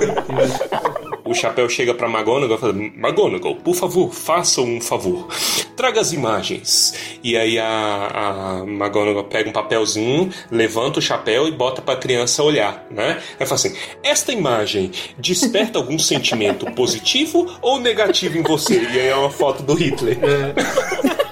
O 1.25 1.33
chapéu 1.33 1.67
chega 1.67 1.93
pra 1.93 2.07
McGonagall 2.07 2.57
e 2.57 2.59
fala: 2.59 2.73
McGonagall, 2.73 3.55
por 3.57 3.75
favor, 3.75 4.13
faça 4.13 4.61
um 4.61 4.79
favor. 4.79 5.27
Traga 5.75 5.99
as 5.99 6.13
imagens. 6.13 6.93
E 7.23 7.35
aí 7.35 7.57
a, 7.59 7.65
a 7.65 8.59
McGonagall 8.65 9.23
pega 9.25 9.49
um 9.49 9.53
papelzinho, 9.53 10.29
levanta 10.51 10.99
o 10.99 11.01
chapéu 11.01 11.47
e 11.47 11.51
bota 11.51 11.81
pra 11.81 11.95
criança 11.95 12.43
olhar, 12.43 12.85
né? 12.89 13.19
Aí 13.39 13.45
fala 13.45 13.55
assim: 13.55 13.75
Esta 14.03 14.31
imagem 14.31 14.91
desperta 15.17 15.77
algum 15.79 15.97
sentimento 15.99 16.65
positivo 16.73 17.57
ou 17.61 17.79
negativo 17.79 18.37
em 18.37 18.41
você? 18.43 18.81
E 18.81 18.99
aí 18.99 19.07
é 19.07 19.15
uma 19.15 19.29
foto 19.31 19.63
do 19.63 19.73
Hitler. 19.73 20.17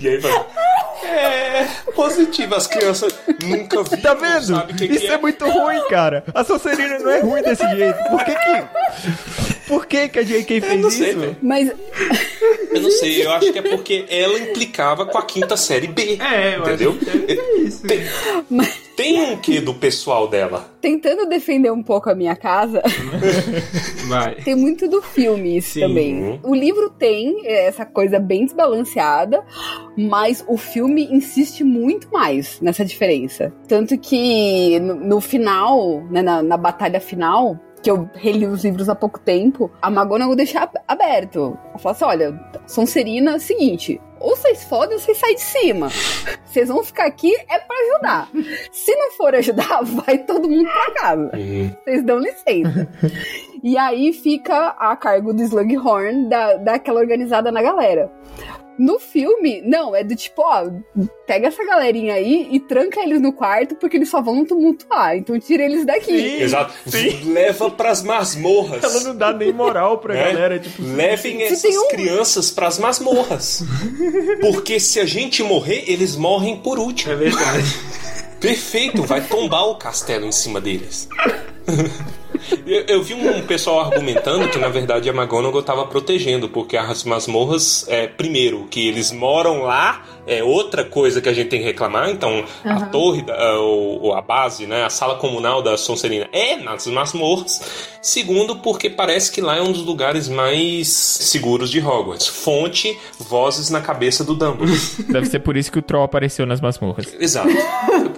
E 0.00 0.08
aí 0.08 0.16
vai. 0.18 0.32
É, 1.08 1.66
positivo. 1.94 2.54
As 2.54 2.66
crianças 2.66 3.12
nunca 3.42 3.82
viram. 3.82 4.02
Tá 4.02 4.14
vendo? 4.14 4.46
sabe 4.46 4.72
o 4.72 4.76
que 4.76 4.88
que 4.88 4.94
Isso 4.94 5.12
é. 5.12 5.18
muito 5.18 5.48
ruim, 5.48 5.80
cara. 5.88 6.24
A 6.34 6.44
Sonserina 6.44 6.98
não 6.98 7.10
é 7.10 7.20
ruim 7.20 7.42
desse 7.42 7.66
jeito. 7.68 7.98
Por 8.10 8.24
que 8.24 8.34
que... 8.34 9.47
Por 9.68 9.86
que 9.86 10.08
que 10.08 10.18
a 10.18 10.22
J.K. 10.22 10.60
fez 10.60 10.80
não 10.80 10.90
sei, 10.90 11.10
isso? 11.10 11.18
velho. 11.20 11.36
Mas 11.42 11.72
Eu 12.70 12.80
não 12.80 12.90
sei, 12.90 13.24
eu 13.24 13.30
acho 13.32 13.52
que 13.52 13.58
é 13.58 13.62
porque 13.62 14.04
ela 14.08 14.38
implicava 14.38 15.06
com 15.06 15.18
a 15.18 15.22
quinta 15.22 15.56
série 15.56 15.86
B. 15.86 16.18
É, 16.20 16.56
eu 16.56 16.60
entendeu? 16.60 16.90
acho 16.90 16.98
que 16.98 17.34
ser 17.36 17.62
isso. 17.62 17.82
Tem, 17.86 18.00
tem 18.96 19.20
um 19.20 19.36
quê 19.36 19.60
do 19.60 19.74
pessoal 19.74 20.26
dela? 20.28 20.76
tentando 20.80 21.26
defender 21.28 21.70
um 21.72 21.82
pouco 21.82 22.08
a 22.08 22.14
minha 22.14 22.36
casa, 22.36 22.80
Vai. 24.08 24.36
tem 24.36 24.54
muito 24.54 24.88
do 24.88 25.02
filme 25.02 25.56
isso 25.56 25.72
Sim. 25.74 25.80
também. 25.80 26.40
O 26.42 26.54
livro 26.54 26.88
tem 26.90 27.46
essa 27.46 27.84
coisa 27.84 28.18
bem 28.20 28.44
desbalanceada, 28.44 29.42
mas 29.96 30.44
o 30.46 30.56
filme 30.56 31.08
insiste 31.10 31.64
muito 31.64 32.08
mais 32.12 32.60
nessa 32.60 32.84
diferença. 32.84 33.52
Tanto 33.66 33.98
que 33.98 34.78
no, 34.80 34.94
no 34.94 35.20
final, 35.20 36.04
né, 36.10 36.22
na, 36.22 36.42
na 36.42 36.56
batalha 36.56 37.00
final, 37.00 37.58
que 37.82 37.90
eu 37.90 38.08
reli 38.14 38.46
os 38.46 38.64
livros 38.64 38.88
há 38.88 38.94
pouco 38.94 39.18
tempo, 39.20 39.70
a 39.80 39.88
McGonagall 39.90 40.36
deixa 40.36 40.60
ab- 40.60 40.80
aberto. 40.86 41.56
Ela 41.70 41.78
fala 41.78 41.94
assim, 41.94 42.04
olha, 42.04 42.50
Sonserina, 42.66 43.32
é 43.32 43.36
o 43.36 43.40
seguinte, 43.40 44.00
ou 44.20 44.34
vocês 44.36 44.64
fodem 44.64 44.94
ou 44.96 45.00
vocês 45.00 45.16
saem 45.18 45.34
de 45.36 45.40
cima. 45.40 45.88
Vocês 46.44 46.68
vão 46.68 46.82
ficar 46.82 47.06
aqui 47.06 47.32
é 47.48 47.58
pra 47.58 47.76
ajudar. 47.92 48.28
Se 48.72 48.94
não 48.96 49.12
for 49.12 49.34
ajudar, 49.34 49.82
vai 50.04 50.18
todo 50.18 50.48
mundo 50.48 50.68
pra 50.68 50.90
casa. 50.94 51.30
Vocês 51.84 52.02
dão 52.04 52.18
licença. 52.18 52.88
E 53.62 53.76
aí 53.76 54.12
fica 54.12 54.68
a 54.78 54.96
cargo 54.96 55.32
do 55.32 55.42
Slughorn 55.42 56.28
da, 56.28 56.54
daquela 56.56 57.00
organizada 57.00 57.50
na 57.52 57.62
galera. 57.62 58.10
No 58.78 59.00
filme, 59.00 59.60
não, 59.62 59.94
é 59.94 60.04
do 60.04 60.14
tipo, 60.14 60.40
ó, 60.42 60.70
pega 61.26 61.48
essa 61.48 61.64
galerinha 61.64 62.14
aí 62.14 62.48
e 62.52 62.60
tranca 62.60 63.00
eles 63.00 63.20
no 63.20 63.32
quarto 63.32 63.74
porque 63.74 63.96
eles 63.96 64.08
só 64.08 64.20
vão 64.20 64.44
tumultuar. 64.44 65.16
Então 65.16 65.38
tira 65.38 65.64
eles 65.64 65.84
daqui. 65.84 66.16
Sim. 66.18 66.42
Exato. 66.42 66.72
Leva 67.26 67.70
pras 67.70 68.02
masmorras. 68.02 68.82
Ela 68.82 69.00
não 69.04 69.16
dá 69.16 69.32
nem 69.32 69.52
moral 69.52 69.98
pra 69.98 70.14
né? 70.14 70.24
galera, 70.24 70.58
tipo... 70.58 70.80
Levem 70.82 71.42
essas 71.42 71.76
um- 71.76 71.88
crianças 71.88 72.50
pras 72.50 72.78
masmorras. 72.78 73.64
Porque 74.40 74.78
se 74.78 75.00
a 75.00 75.04
gente 75.04 75.42
morrer, 75.42 75.84
eles 75.88 76.14
morrem 76.14 76.56
por 76.56 76.78
último. 76.78 77.12
É 77.12 77.16
verdade. 77.16 77.76
Perfeito, 78.40 79.02
vai 79.02 79.20
tombar 79.22 79.66
o 79.68 79.74
castelo 79.76 80.24
em 80.26 80.32
cima 80.32 80.60
deles. 80.60 81.08
Eu, 82.66 82.84
eu 82.86 83.02
vi 83.02 83.14
um 83.14 83.42
pessoal 83.44 83.80
argumentando 83.80 84.48
que 84.48 84.58
na 84.58 84.68
verdade 84.68 85.10
a 85.10 85.12
McGonagall 85.12 85.60
estava 85.60 85.84
protegendo, 85.86 86.48
porque 86.48 86.76
as 86.76 87.02
masmorras, 87.04 87.84
é, 87.88 88.06
primeiro, 88.06 88.66
que 88.70 88.86
eles 88.88 89.10
moram 89.10 89.62
lá, 89.62 90.02
é 90.26 90.42
outra 90.42 90.84
coisa 90.84 91.20
que 91.20 91.28
a 91.28 91.32
gente 91.32 91.48
tem 91.48 91.58
que 91.60 91.66
reclamar. 91.66 92.08
Então, 92.10 92.44
a 92.64 92.86
torre, 92.86 93.22
da- 93.22 93.34
a- 93.34 93.58
ou, 93.60 94.02
ou 94.04 94.14
a 94.14 94.22
base, 94.22 94.66
né, 94.66 94.84
a 94.84 94.88
sala 94.90 95.16
comunal 95.16 95.60
da 95.60 95.76
Sonserina 95.76 96.28
é 96.32 96.56
nas 96.56 96.86
masmorras. 96.86 97.60
Segundo, 98.00 98.56
porque 98.56 98.88
parece 98.88 99.32
que 99.32 99.40
lá 99.40 99.56
é 99.56 99.60
um 99.62 99.72
dos 99.72 99.82
lugares 99.84 100.28
mais 100.28 100.88
seguros 100.88 101.68
de 101.70 101.80
Hogwarts. 101.80 102.28
Fonte, 102.28 102.96
vozes 103.18 103.68
na 103.68 103.80
cabeça 103.80 104.22
do 104.24 104.34
Dumbledore. 104.34 104.78
Deve 105.10 105.26
ser 105.26 105.40
por 105.40 105.56
isso 105.56 105.72
que 105.72 105.80
o 105.80 105.82
Troll 105.82 106.04
apareceu 106.04 106.46
nas 106.46 106.60
masmorras. 106.60 107.06
Exato. 107.18 107.48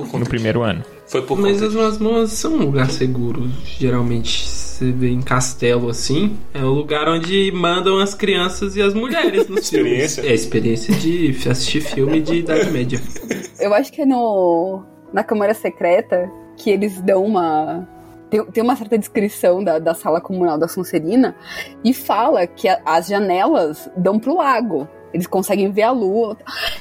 Por 0.01 0.07
No 0.07 0.13
conta, 0.13 0.29
primeiro 0.31 0.63
ano. 0.63 0.83
foi 1.07 1.23
por 1.23 1.39
Mas 1.39 1.55
conta 1.61 1.67
as 1.67 1.75
masmorras 1.75 2.33
são 2.33 2.55
um 2.55 2.65
lugar 2.65 2.91
seguro. 2.91 3.49
Geralmente, 3.65 4.47
você 4.49 4.91
vê 4.93 5.11
em 5.11 5.21
castelo 5.21 5.89
assim, 5.89 6.37
é 6.55 6.63
o 6.65 6.71
lugar 6.71 7.09
onde 7.09 7.51
mandam 7.53 7.99
as 7.99 8.15
crianças 8.15 8.77
e 8.77 8.83
as 8.83 8.95
mulheres 8.95 9.49
nos 9.49 9.61
Experiência. 9.65 10.23
filmes. 10.23 10.31
É, 10.31 10.35
experiência 10.35 10.95
de 10.95 11.37
assistir 11.49 11.81
filme 11.81 12.21
de 12.21 12.37
Idade 12.37 12.71
Média. 12.71 13.01
Eu 13.59 13.75
acho 13.75 13.93
que 13.93 14.03
é 14.03 14.07
no 14.07 14.83
na 15.13 15.23
Câmara 15.25 15.53
Secreta 15.55 16.31
que 16.57 16.71
eles 16.71 17.01
dão 17.03 17.25
uma. 17.25 17.87
Tem, 18.31 18.45
tem 18.47 18.63
uma 18.63 18.77
certa 18.77 18.97
descrição 18.97 19.63
da, 19.65 19.79
da 19.81 19.93
sala 19.93 20.21
comunal 20.21 20.57
da 20.57 20.69
Sonserina 20.69 21.35
e 21.85 21.93
fala 21.93 22.47
que 22.47 22.69
a- 22.69 22.81
as 22.85 23.09
janelas 23.09 23.91
dão 23.97 24.19
pro 24.21 24.37
lago. 24.37 24.87
Eles 25.13 25.27
conseguem 25.27 25.73
ver 25.73 25.83
a 25.83 25.91
lua. 25.91 26.37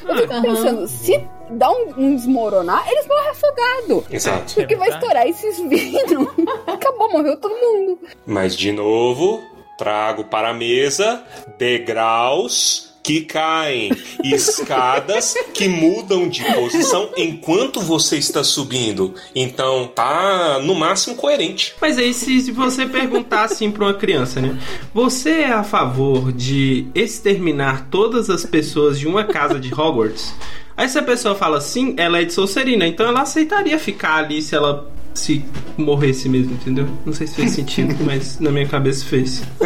Eu 0.08 0.16
fico 0.18 0.42
pensando, 0.44 0.88
se 0.88 1.20
dá 1.50 1.70
um, 1.72 1.94
um 1.98 2.16
desmoronar, 2.16 2.88
eles 2.90 3.08
morrem 3.08 3.30
afogados. 3.30 4.04
Exato. 4.12 4.54
Porque 4.56 4.76
vai 4.76 4.90
estourar 4.90 5.28
esses 5.28 5.60
vidros. 5.60 6.28
Acabou, 6.68 7.12
morreu 7.12 7.38
todo 7.38 7.54
mundo. 7.56 8.00
Mas 8.26 8.56
de 8.56 8.72
novo, 8.72 9.42
trago 9.78 10.26
para 10.26 10.50
a 10.50 10.54
mesa 10.54 11.24
degraus 11.58 12.89
que 13.10 13.22
caem, 13.22 13.92
escadas 14.24 15.34
que 15.52 15.68
mudam 15.68 16.30
de 16.30 16.44
posição 16.54 17.10
enquanto 17.18 17.82
você 17.82 18.18
está 18.18 18.44
subindo. 18.44 19.16
Então 19.34 19.88
tá 19.88 20.60
no 20.62 20.76
máximo 20.76 21.16
coerente. 21.16 21.74
Mas 21.82 21.98
aí, 21.98 22.14
se, 22.14 22.40
se 22.40 22.52
você 22.52 22.86
perguntar 22.86 23.46
assim 23.46 23.72
pra 23.72 23.86
uma 23.86 23.96
criança, 23.96 24.40
né? 24.40 24.56
Você 24.94 25.32
é 25.32 25.52
a 25.52 25.64
favor 25.64 26.32
de 26.32 26.86
exterminar 26.94 27.88
todas 27.90 28.30
as 28.30 28.46
pessoas 28.46 29.00
de 29.00 29.08
uma 29.08 29.24
casa 29.24 29.60
de 29.60 29.74
Hogwarts? 29.74 30.36
Aí 30.78 30.88
se 30.88 31.00
a 31.00 31.04
pessoa 31.04 31.34
fala 31.34 31.60
sim, 31.60 31.96
ela 31.98 32.22
é 32.22 32.24
de 32.24 32.32
Sonserina, 32.32 32.86
então 32.86 33.08
ela 33.08 33.24
aceitaria 33.24 33.80
ficar 33.80 34.18
ali 34.18 34.40
se 34.40 34.56
ela 34.56 34.88
se 35.16 35.44
morresse 35.76 36.30
mesmo, 36.30 36.54
entendeu? 36.54 36.88
Não 37.04 37.12
sei 37.12 37.26
se 37.26 37.38
fez 37.38 37.54
sentido, 37.54 37.96
mas 38.06 38.40
na 38.40 38.52
minha 38.52 38.68
cabeça 38.68 39.04
fez. 39.04 39.42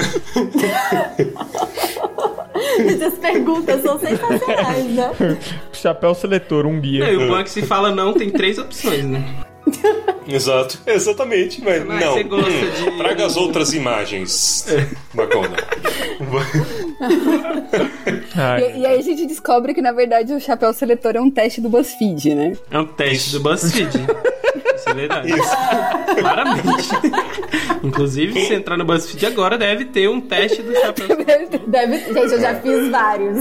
Essas 2.88 3.14
perguntas 3.16 3.82
são 3.82 3.99
sensacionais, 3.99 4.86
né? 4.86 5.12
Chapéu 5.74 6.14
seletor, 6.14 6.66
um 6.66 6.80
guia. 6.80 7.06
Não, 7.06 7.12
e 7.14 7.16
o 7.26 7.28
bom 7.28 7.39
é 7.39 7.43
que 7.43 7.49
se 7.49 7.62
fala 7.64 7.93
não, 7.93 8.14
tem 8.14 8.30
três 8.30 8.58
opções, 8.58 9.04
né? 9.06 9.24
Exato, 10.28 10.78
exatamente, 10.86 11.62
mas, 11.64 11.84
Mas 11.86 11.99
não. 12.06 12.14
você 12.14 12.24
gosta 12.24 12.49
Hum, 12.49 12.91
de- 12.91 12.97
Traga 12.97 13.26
as 13.26 13.36
outras 13.38 13.74
imagens, 13.74 14.66
Bacona. 15.14 15.56
E, 18.60 18.80
e 18.80 18.86
aí 18.86 18.99
a 18.99 19.01
gente 19.01 19.26
descobre 19.26 19.74
que, 19.74 19.82
na 19.82 19.91
verdade, 19.91 20.34
o 20.34 20.39
chapéu 20.39 20.74
seletor 20.74 21.16
é 21.16 21.22
um 21.22 21.30
teste 21.30 21.60
do 21.62 21.70
BuzzFeed, 21.70 22.36
né? 22.36 22.54
É 22.72 22.80
um 22.80 22.86
teste 22.86 23.32
do 23.34 23.39
BuzzFeed. 23.41 24.06
Isso 24.84 24.90
é 24.90 24.94
verdade. 24.94 25.34
Claramente. 26.20 26.90
Inclusive, 27.82 28.46
se 28.46 28.54
entrar 28.54 28.78
no 28.78 28.84
BuzzFeed 28.84 29.26
agora, 29.26 29.58
deve 29.58 29.86
ter 29.86 30.10
um 30.10 30.20
teste 30.20 30.62
do 30.62 30.74
chapéu. 30.76 31.08
Deve... 31.68 31.98
Gente, 32.00 32.18
eu 32.18 32.42
já 32.42 32.56
fiz 32.56 32.90
vários. 32.90 33.38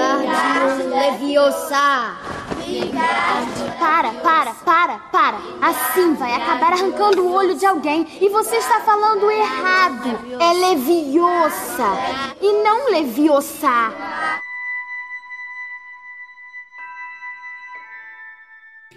Wingardium 0.00 0.90
Leviosa. 0.90 2.29
Para, 3.78 4.12
para, 4.12 4.54
para, 4.54 4.98
para. 5.10 5.38
Assim 5.60 6.14
vai 6.14 6.34
acabar 6.34 6.72
arrancando 6.72 7.22
o 7.22 7.32
olho 7.32 7.54
de 7.54 7.66
alguém. 7.66 8.06
E 8.20 8.28
você 8.28 8.56
está 8.56 8.80
falando 8.80 9.30
errado. 9.30 10.18
É 10.40 10.52
Leviosa 10.52 11.88
e 12.40 12.52
não 12.62 12.90
Leviosa. 12.90 13.92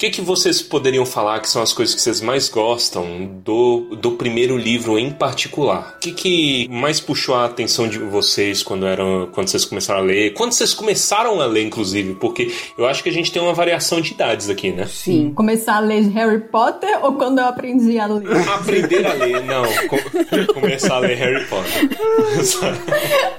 Que, 0.03 0.09
que 0.09 0.21
vocês 0.21 0.61
poderiam 0.61 1.05
falar 1.05 1.39
que 1.39 1.49
são 1.49 1.61
as 1.61 1.71
coisas 1.71 1.95
que 1.95 2.01
vocês 2.01 2.19
mais 2.19 2.49
gostam 2.49 3.25
do, 3.43 3.95
do 3.95 4.11
primeiro 4.11 4.57
livro 4.57 4.99
em 4.99 5.09
particular? 5.11 5.93
O 5.95 5.99
que, 5.99 6.11
que 6.11 6.67
mais 6.69 6.99
puxou 6.99 7.35
a 7.35 7.45
atenção 7.45 7.87
de 7.87 7.99
vocês 7.99 8.61
quando 8.61 8.85
eram 8.85 9.29
quando 9.31 9.47
vocês 9.47 9.63
começaram 9.63 10.01
a 10.01 10.03
ler? 10.03 10.33
Quando 10.33 10.51
vocês 10.51 10.73
começaram 10.73 11.39
a 11.39 11.45
ler, 11.45 11.63
inclusive? 11.63 12.15
Porque 12.15 12.51
eu 12.77 12.85
acho 12.85 13.01
que 13.01 13.07
a 13.07 13.13
gente 13.13 13.31
tem 13.31 13.41
uma 13.41 13.53
variação 13.53 14.01
de 14.01 14.11
idades 14.11 14.49
aqui, 14.49 14.71
né? 14.71 14.85
Sim. 14.87 15.31
Começar 15.33 15.77
a 15.77 15.79
ler 15.79 16.01
Harry 16.09 16.41
Potter 16.41 16.99
ou 17.05 17.13
quando 17.13 17.39
eu 17.39 17.45
aprendi 17.45 17.97
a 17.97 18.05
ler? 18.07 18.49
Aprender 18.49 19.05
a 19.05 19.13
ler, 19.13 19.41
não. 19.43 19.63
Co- 19.87 19.99
começar 20.59 20.95
a 20.95 20.99
ler 20.99 21.15
Harry 21.17 21.45
Potter. 21.45 21.89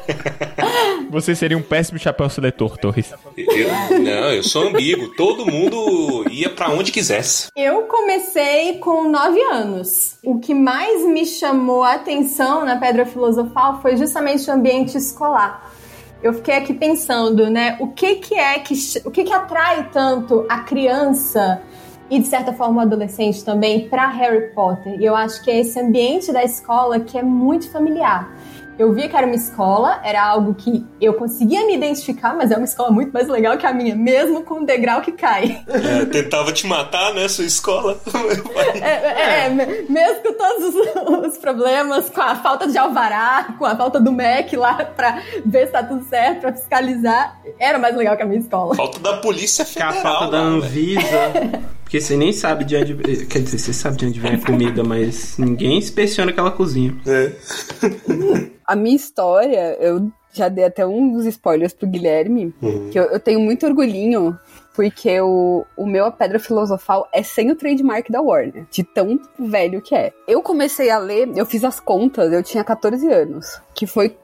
Você 1.10 1.34
seria 1.34 1.56
um 1.56 1.62
péssimo 1.62 1.98
chapéu 1.98 2.28
seletor, 2.28 2.76
Torres. 2.78 3.12
Eu- 3.36 3.98
não, 4.00 4.32
eu 4.32 4.42
sou 4.42 4.68
ambíguo. 4.68 5.08
Todo 5.14 5.46
mundo 5.46 6.24
ia 6.30 6.50
pra 6.54 6.70
onde 6.70 6.92
quisesse. 6.92 7.48
Eu 7.56 7.82
comecei 7.82 8.78
com 8.78 9.10
9 9.10 9.40
anos. 9.42 10.18
O 10.24 10.38
que 10.38 10.54
mais 10.54 11.04
me 11.06 11.26
chamou 11.26 11.82
a 11.82 11.94
atenção 11.94 12.64
na 12.64 12.76
Pedra 12.76 13.04
Filosofal 13.04 13.80
foi 13.82 13.96
justamente 13.96 14.48
o 14.48 14.52
ambiente 14.52 14.96
escolar. 14.96 15.70
Eu 16.22 16.32
fiquei 16.32 16.56
aqui 16.56 16.72
pensando, 16.72 17.50
né, 17.50 17.76
o 17.80 17.88
que 17.88 18.16
que 18.16 18.34
é 18.34 18.58
que 18.58 18.74
o 19.04 19.10
que 19.10 19.24
que 19.24 19.32
atrai 19.32 19.90
tanto 19.92 20.46
a 20.48 20.60
criança 20.60 21.60
e 22.08 22.18
de 22.18 22.26
certa 22.26 22.52
forma 22.52 22.78
o 22.78 22.80
adolescente 22.80 23.44
também 23.44 23.88
para 23.90 24.06
Harry 24.08 24.54
Potter? 24.54 24.98
E 24.98 25.04
eu 25.04 25.14
acho 25.14 25.42
que 25.44 25.50
é 25.50 25.60
esse 25.60 25.78
ambiente 25.78 26.32
da 26.32 26.42
escola 26.42 27.00
que 27.00 27.18
é 27.18 27.22
muito 27.22 27.70
familiar. 27.70 28.30
Eu 28.78 28.92
via 28.92 29.08
que 29.08 29.16
era 29.16 29.26
uma 29.26 29.34
escola, 29.36 30.00
era 30.04 30.22
algo 30.24 30.54
que 30.54 30.84
eu 31.00 31.14
conseguia 31.14 31.64
me 31.66 31.74
identificar, 31.76 32.34
mas 32.34 32.50
é 32.50 32.56
uma 32.56 32.64
escola 32.64 32.90
muito 32.90 33.12
mais 33.12 33.28
legal 33.28 33.56
que 33.56 33.64
a 33.66 33.72
minha, 33.72 33.94
mesmo 33.94 34.42
com 34.42 34.62
o 34.62 34.66
degrau 34.66 35.00
que 35.00 35.12
cai. 35.12 35.62
É, 35.68 36.04
tentava 36.06 36.52
te 36.52 36.66
matar, 36.66 37.14
né, 37.14 37.28
sua 37.28 37.44
escola. 37.44 37.98
É, 38.82 38.88
é, 38.88 39.46
é, 39.46 39.48
me- 39.48 39.82
mesmo 39.88 40.22
com 40.22 40.32
todos 40.34 40.74
os, 40.74 41.28
os 41.32 41.38
problemas, 41.38 42.08
com 42.10 42.20
a 42.20 42.34
falta 42.36 42.66
de 42.66 42.76
alvará, 42.76 43.54
com 43.58 43.64
a 43.64 43.76
falta 43.76 44.00
do 44.00 44.10
MEC 44.12 44.56
lá 44.56 44.74
pra 44.84 45.22
ver 45.44 45.66
se 45.66 45.72
tá 45.72 45.82
tudo 45.82 46.04
certo, 46.08 46.40
pra 46.40 46.52
fiscalizar, 46.52 47.38
era 47.58 47.78
mais 47.78 47.96
legal 47.96 48.16
que 48.16 48.22
a 48.22 48.26
minha 48.26 48.40
escola. 48.40 48.74
Falta 48.74 48.98
da 48.98 49.18
Polícia 49.18 49.64
Que 49.64 49.78
é 49.78 49.82
a 49.82 49.92
Federal. 49.92 50.12
falta 50.18 50.30
da 50.36 50.42
lá, 50.42 50.48
velho. 50.50 50.56
Anvisa. 50.64 51.64
Porque 51.94 52.04
você 52.04 52.16
nem 52.16 52.32
sabe 52.32 52.64
de 52.64 52.76
onde. 52.76 53.26
Quer 53.26 53.38
dizer, 53.38 53.56
você 53.56 53.72
sabe 53.72 53.96
de 53.98 54.06
onde 54.06 54.18
vem 54.18 54.34
a 54.34 54.44
comida, 54.44 54.82
mas 54.82 55.38
ninguém 55.38 55.78
inspeciona 55.78 56.32
aquela 56.32 56.50
cozinha. 56.50 56.92
É. 57.06 57.30
A 58.66 58.74
minha 58.74 58.96
história, 58.96 59.76
eu 59.78 60.10
já 60.32 60.48
dei 60.48 60.64
até 60.64 60.84
uns 60.84 61.24
spoilers 61.24 61.72
pro 61.72 61.86
Guilherme, 61.86 62.52
que 62.90 62.98
eu, 62.98 63.04
eu 63.04 63.20
tenho 63.20 63.38
muito 63.38 63.64
orgulhinho, 63.64 64.36
porque 64.74 65.20
o, 65.20 65.64
o 65.76 65.86
meu 65.86 66.06
A 66.06 66.10
Pedra 66.10 66.40
Filosofal 66.40 67.08
é 67.12 67.22
sem 67.22 67.52
o 67.52 67.54
trademark 67.54 68.10
da 68.10 68.20
Warner, 68.20 68.66
de 68.72 68.82
tão 68.82 69.20
velho 69.38 69.80
que 69.80 69.94
é. 69.94 70.12
Eu 70.26 70.42
comecei 70.42 70.90
a 70.90 70.98
ler, 70.98 71.30
eu 71.36 71.46
fiz 71.46 71.62
as 71.62 71.78
contas, 71.78 72.32
eu 72.32 72.42
tinha 72.42 72.64
14 72.64 73.06
anos, 73.06 73.60
que 73.72 73.86
foi 73.86 74.16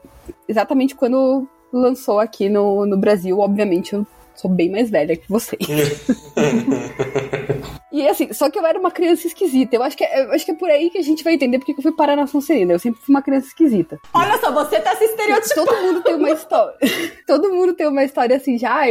exatamente 0.45 0.93
quando 0.93 1.47
lançou 1.71 2.19
aqui 2.19 2.49
no, 2.49 2.85
no 2.85 2.97
Brasil, 2.97 3.39
obviamente 3.39 3.93
eu 3.93 4.05
sou 4.35 4.49
bem 4.49 4.69
mais 4.69 4.89
velha 4.89 5.15
que 5.15 5.29
vocês. 5.29 5.61
E 7.91 8.07
assim, 8.07 8.31
só 8.31 8.49
que 8.49 8.57
eu 8.57 8.65
era 8.65 8.79
uma 8.79 8.89
criança 8.89 9.27
esquisita. 9.27 9.75
Eu 9.75 9.83
acho 9.83 9.97
que 9.97 10.05
é, 10.05 10.23
eu 10.23 10.31
acho 10.31 10.45
que 10.45 10.51
é 10.51 10.55
por 10.55 10.69
aí 10.69 10.89
que 10.89 10.97
a 10.97 11.03
gente 11.03 11.25
vai 11.25 11.33
entender 11.33 11.59
porque 11.59 11.73
que 11.73 11.79
eu 11.79 11.83
fui 11.83 11.91
parar 11.91 12.15
na 12.15 12.25
Sonserina. 12.25 12.71
Eu 12.71 12.79
sempre 12.79 13.01
fui 13.01 13.13
uma 13.13 13.21
criança 13.21 13.47
esquisita. 13.47 13.99
Olha 14.13 14.39
só, 14.39 14.51
você 14.51 14.79
tá 14.79 14.95
se 14.95 15.03
estereotipando. 15.03 15.67
Todo 15.67 15.81
mundo 15.81 16.01
tem 16.01 16.15
uma 16.15 16.31
história. 16.31 16.77
Todo 17.27 17.53
mundo 17.53 17.73
tem 17.73 17.87
uma 17.87 18.03
história 18.03 18.37
assim, 18.37 18.57
já 18.57 18.81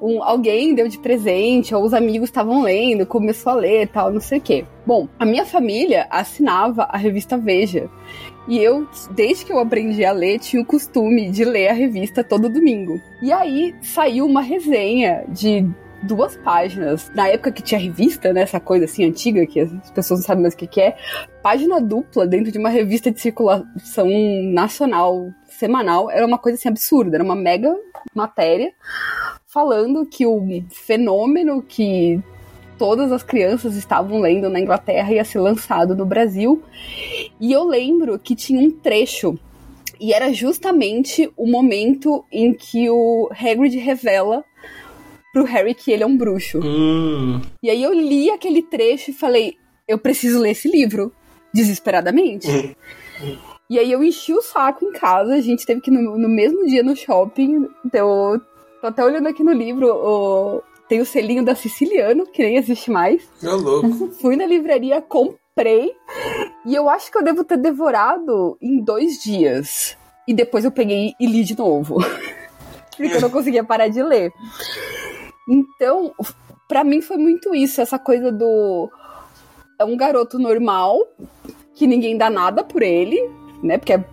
um, 0.00 0.22
alguém 0.22 0.74
deu 0.74 0.86
de 0.86 0.98
presente, 0.98 1.74
ou 1.74 1.82
os 1.82 1.92
amigos 1.92 2.28
estavam 2.28 2.62
lendo, 2.62 3.04
começou 3.04 3.52
a 3.52 3.56
ler 3.56 3.82
e 3.82 3.86
tal, 3.86 4.12
não 4.12 4.20
sei 4.20 4.38
o 4.38 4.40
quê. 4.40 4.64
Bom, 4.86 5.08
a 5.18 5.24
minha 5.24 5.44
família 5.44 6.06
assinava 6.08 6.84
a 6.84 6.96
revista 6.96 7.36
Veja. 7.36 7.90
E 8.48 8.58
eu, 8.58 8.86
desde 9.10 9.44
que 9.44 9.52
eu 9.52 9.58
aprendi 9.58 10.04
a 10.04 10.12
ler, 10.12 10.38
tinha 10.38 10.62
o 10.62 10.66
costume 10.66 11.30
de 11.30 11.44
ler 11.44 11.68
a 11.68 11.72
revista 11.72 12.22
todo 12.22 12.48
domingo. 12.48 13.00
E 13.20 13.32
aí 13.32 13.74
saiu 13.82 14.24
uma 14.24 14.40
resenha 14.40 15.24
de 15.28 15.68
duas 16.02 16.36
páginas. 16.36 17.10
Na 17.14 17.28
época 17.28 17.50
que 17.50 17.62
tinha 17.62 17.80
revista, 17.80 18.32
né? 18.32 18.42
Essa 18.42 18.60
coisa 18.60 18.84
assim 18.84 19.04
antiga, 19.04 19.44
que 19.46 19.60
as 19.60 19.90
pessoas 19.90 20.20
não 20.20 20.26
sabem 20.26 20.42
mais 20.42 20.54
o 20.54 20.56
que, 20.56 20.66
que 20.66 20.80
é. 20.80 20.96
Página 21.42 21.80
dupla 21.80 22.26
dentro 22.26 22.52
de 22.52 22.58
uma 22.58 22.68
revista 22.68 23.10
de 23.10 23.20
circulação 23.20 24.08
nacional, 24.52 25.30
semanal. 25.46 26.10
Era 26.10 26.26
uma 26.26 26.38
coisa 26.38 26.56
assim 26.56 26.68
absurda. 26.68 27.16
Era 27.16 27.24
uma 27.24 27.36
mega 27.36 27.74
matéria 28.14 28.72
falando 29.46 30.06
que 30.06 30.26
o 30.26 30.40
fenômeno 30.70 31.62
que 31.62 32.22
todas 32.78 33.10
as 33.12 33.22
crianças 33.22 33.76
estavam 33.76 34.20
lendo 34.20 34.48
na 34.48 34.60
Inglaterra 34.60 35.12
ia 35.12 35.24
ser 35.24 35.38
lançado 35.40 35.94
no 35.94 36.04
Brasil. 36.06 36.62
E 37.40 37.52
eu 37.52 37.64
lembro 37.64 38.18
que 38.18 38.34
tinha 38.34 38.60
um 38.60 38.70
trecho 38.70 39.38
e 40.00 40.12
era 40.12 40.32
justamente 40.32 41.30
o 41.36 41.46
momento 41.46 42.24
em 42.30 42.52
que 42.52 42.88
o 42.90 43.30
Hagrid 43.32 43.76
revela 43.78 44.44
pro 45.32 45.44
Harry 45.44 45.74
que 45.74 45.90
ele 45.92 46.02
é 46.02 46.06
um 46.06 46.16
bruxo. 46.16 46.60
Hum. 46.62 47.40
E 47.62 47.70
aí 47.70 47.82
eu 47.82 47.92
li 47.92 48.30
aquele 48.30 48.62
trecho 48.62 49.10
e 49.10 49.14
falei, 49.14 49.54
eu 49.86 49.98
preciso 49.98 50.38
ler 50.38 50.50
esse 50.50 50.68
livro, 50.70 51.12
desesperadamente. 51.52 52.74
E 53.68 53.78
aí 53.78 53.90
eu 53.90 54.02
enchi 54.04 54.32
o 54.32 54.42
saco 54.42 54.84
em 54.84 54.92
casa, 54.92 55.34
a 55.34 55.40
gente 55.40 55.66
teve 55.66 55.80
que 55.80 55.90
ir 55.90 55.94
no, 55.94 56.16
no 56.16 56.28
mesmo 56.28 56.66
dia 56.66 56.82
no 56.82 56.94
shopping. 56.94 57.66
Então, 57.84 58.34
eu 58.34 58.40
tô 58.80 58.86
até 58.86 59.04
olhando 59.04 59.26
aqui 59.28 59.42
no 59.42 59.52
livro, 59.52 59.88
o- 59.92 60.62
tem 60.88 61.00
o 61.00 61.06
selinho 61.06 61.44
da 61.44 61.54
Siciliano, 61.54 62.26
que 62.26 62.42
nem 62.42 62.56
existe 62.56 62.90
mais. 62.90 63.28
É 63.42 63.50
louco. 63.50 64.08
Fui 64.20 64.36
na 64.36 64.46
livraria, 64.46 65.00
comprei. 65.00 65.92
E 66.64 66.74
eu 66.74 66.88
acho 66.88 67.10
que 67.10 67.18
eu 67.18 67.24
devo 67.24 67.44
ter 67.44 67.56
devorado 67.56 68.56
em 68.60 68.82
dois 68.82 69.22
dias. 69.22 69.96
E 70.26 70.34
depois 70.34 70.64
eu 70.64 70.70
peguei 70.70 71.14
e 71.18 71.26
li 71.26 71.44
de 71.44 71.56
novo. 71.56 71.96
Porque 72.96 73.14
eu 73.14 73.20
não 73.20 73.30
conseguia 73.30 73.62
parar 73.62 73.88
de 73.88 74.02
ler. 74.02 74.32
Então, 75.48 76.12
pra 76.66 76.82
mim 76.82 77.00
foi 77.00 77.16
muito 77.16 77.54
isso, 77.54 77.80
essa 77.80 77.98
coisa 77.98 78.32
do. 78.32 78.90
É 79.78 79.84
um 79.84 79.96
garoto 79.96 80.38
normal, 80.38 81.06
que 81.74 81.86
ninguém 81.86 82.16
dá 82.16 82.30
nada 82.30 82.64
por 82.64 82.82
ele, 82.82 83.20
né? 83.62 83.76
Porque 83.76 83.92
é 83.92 84.04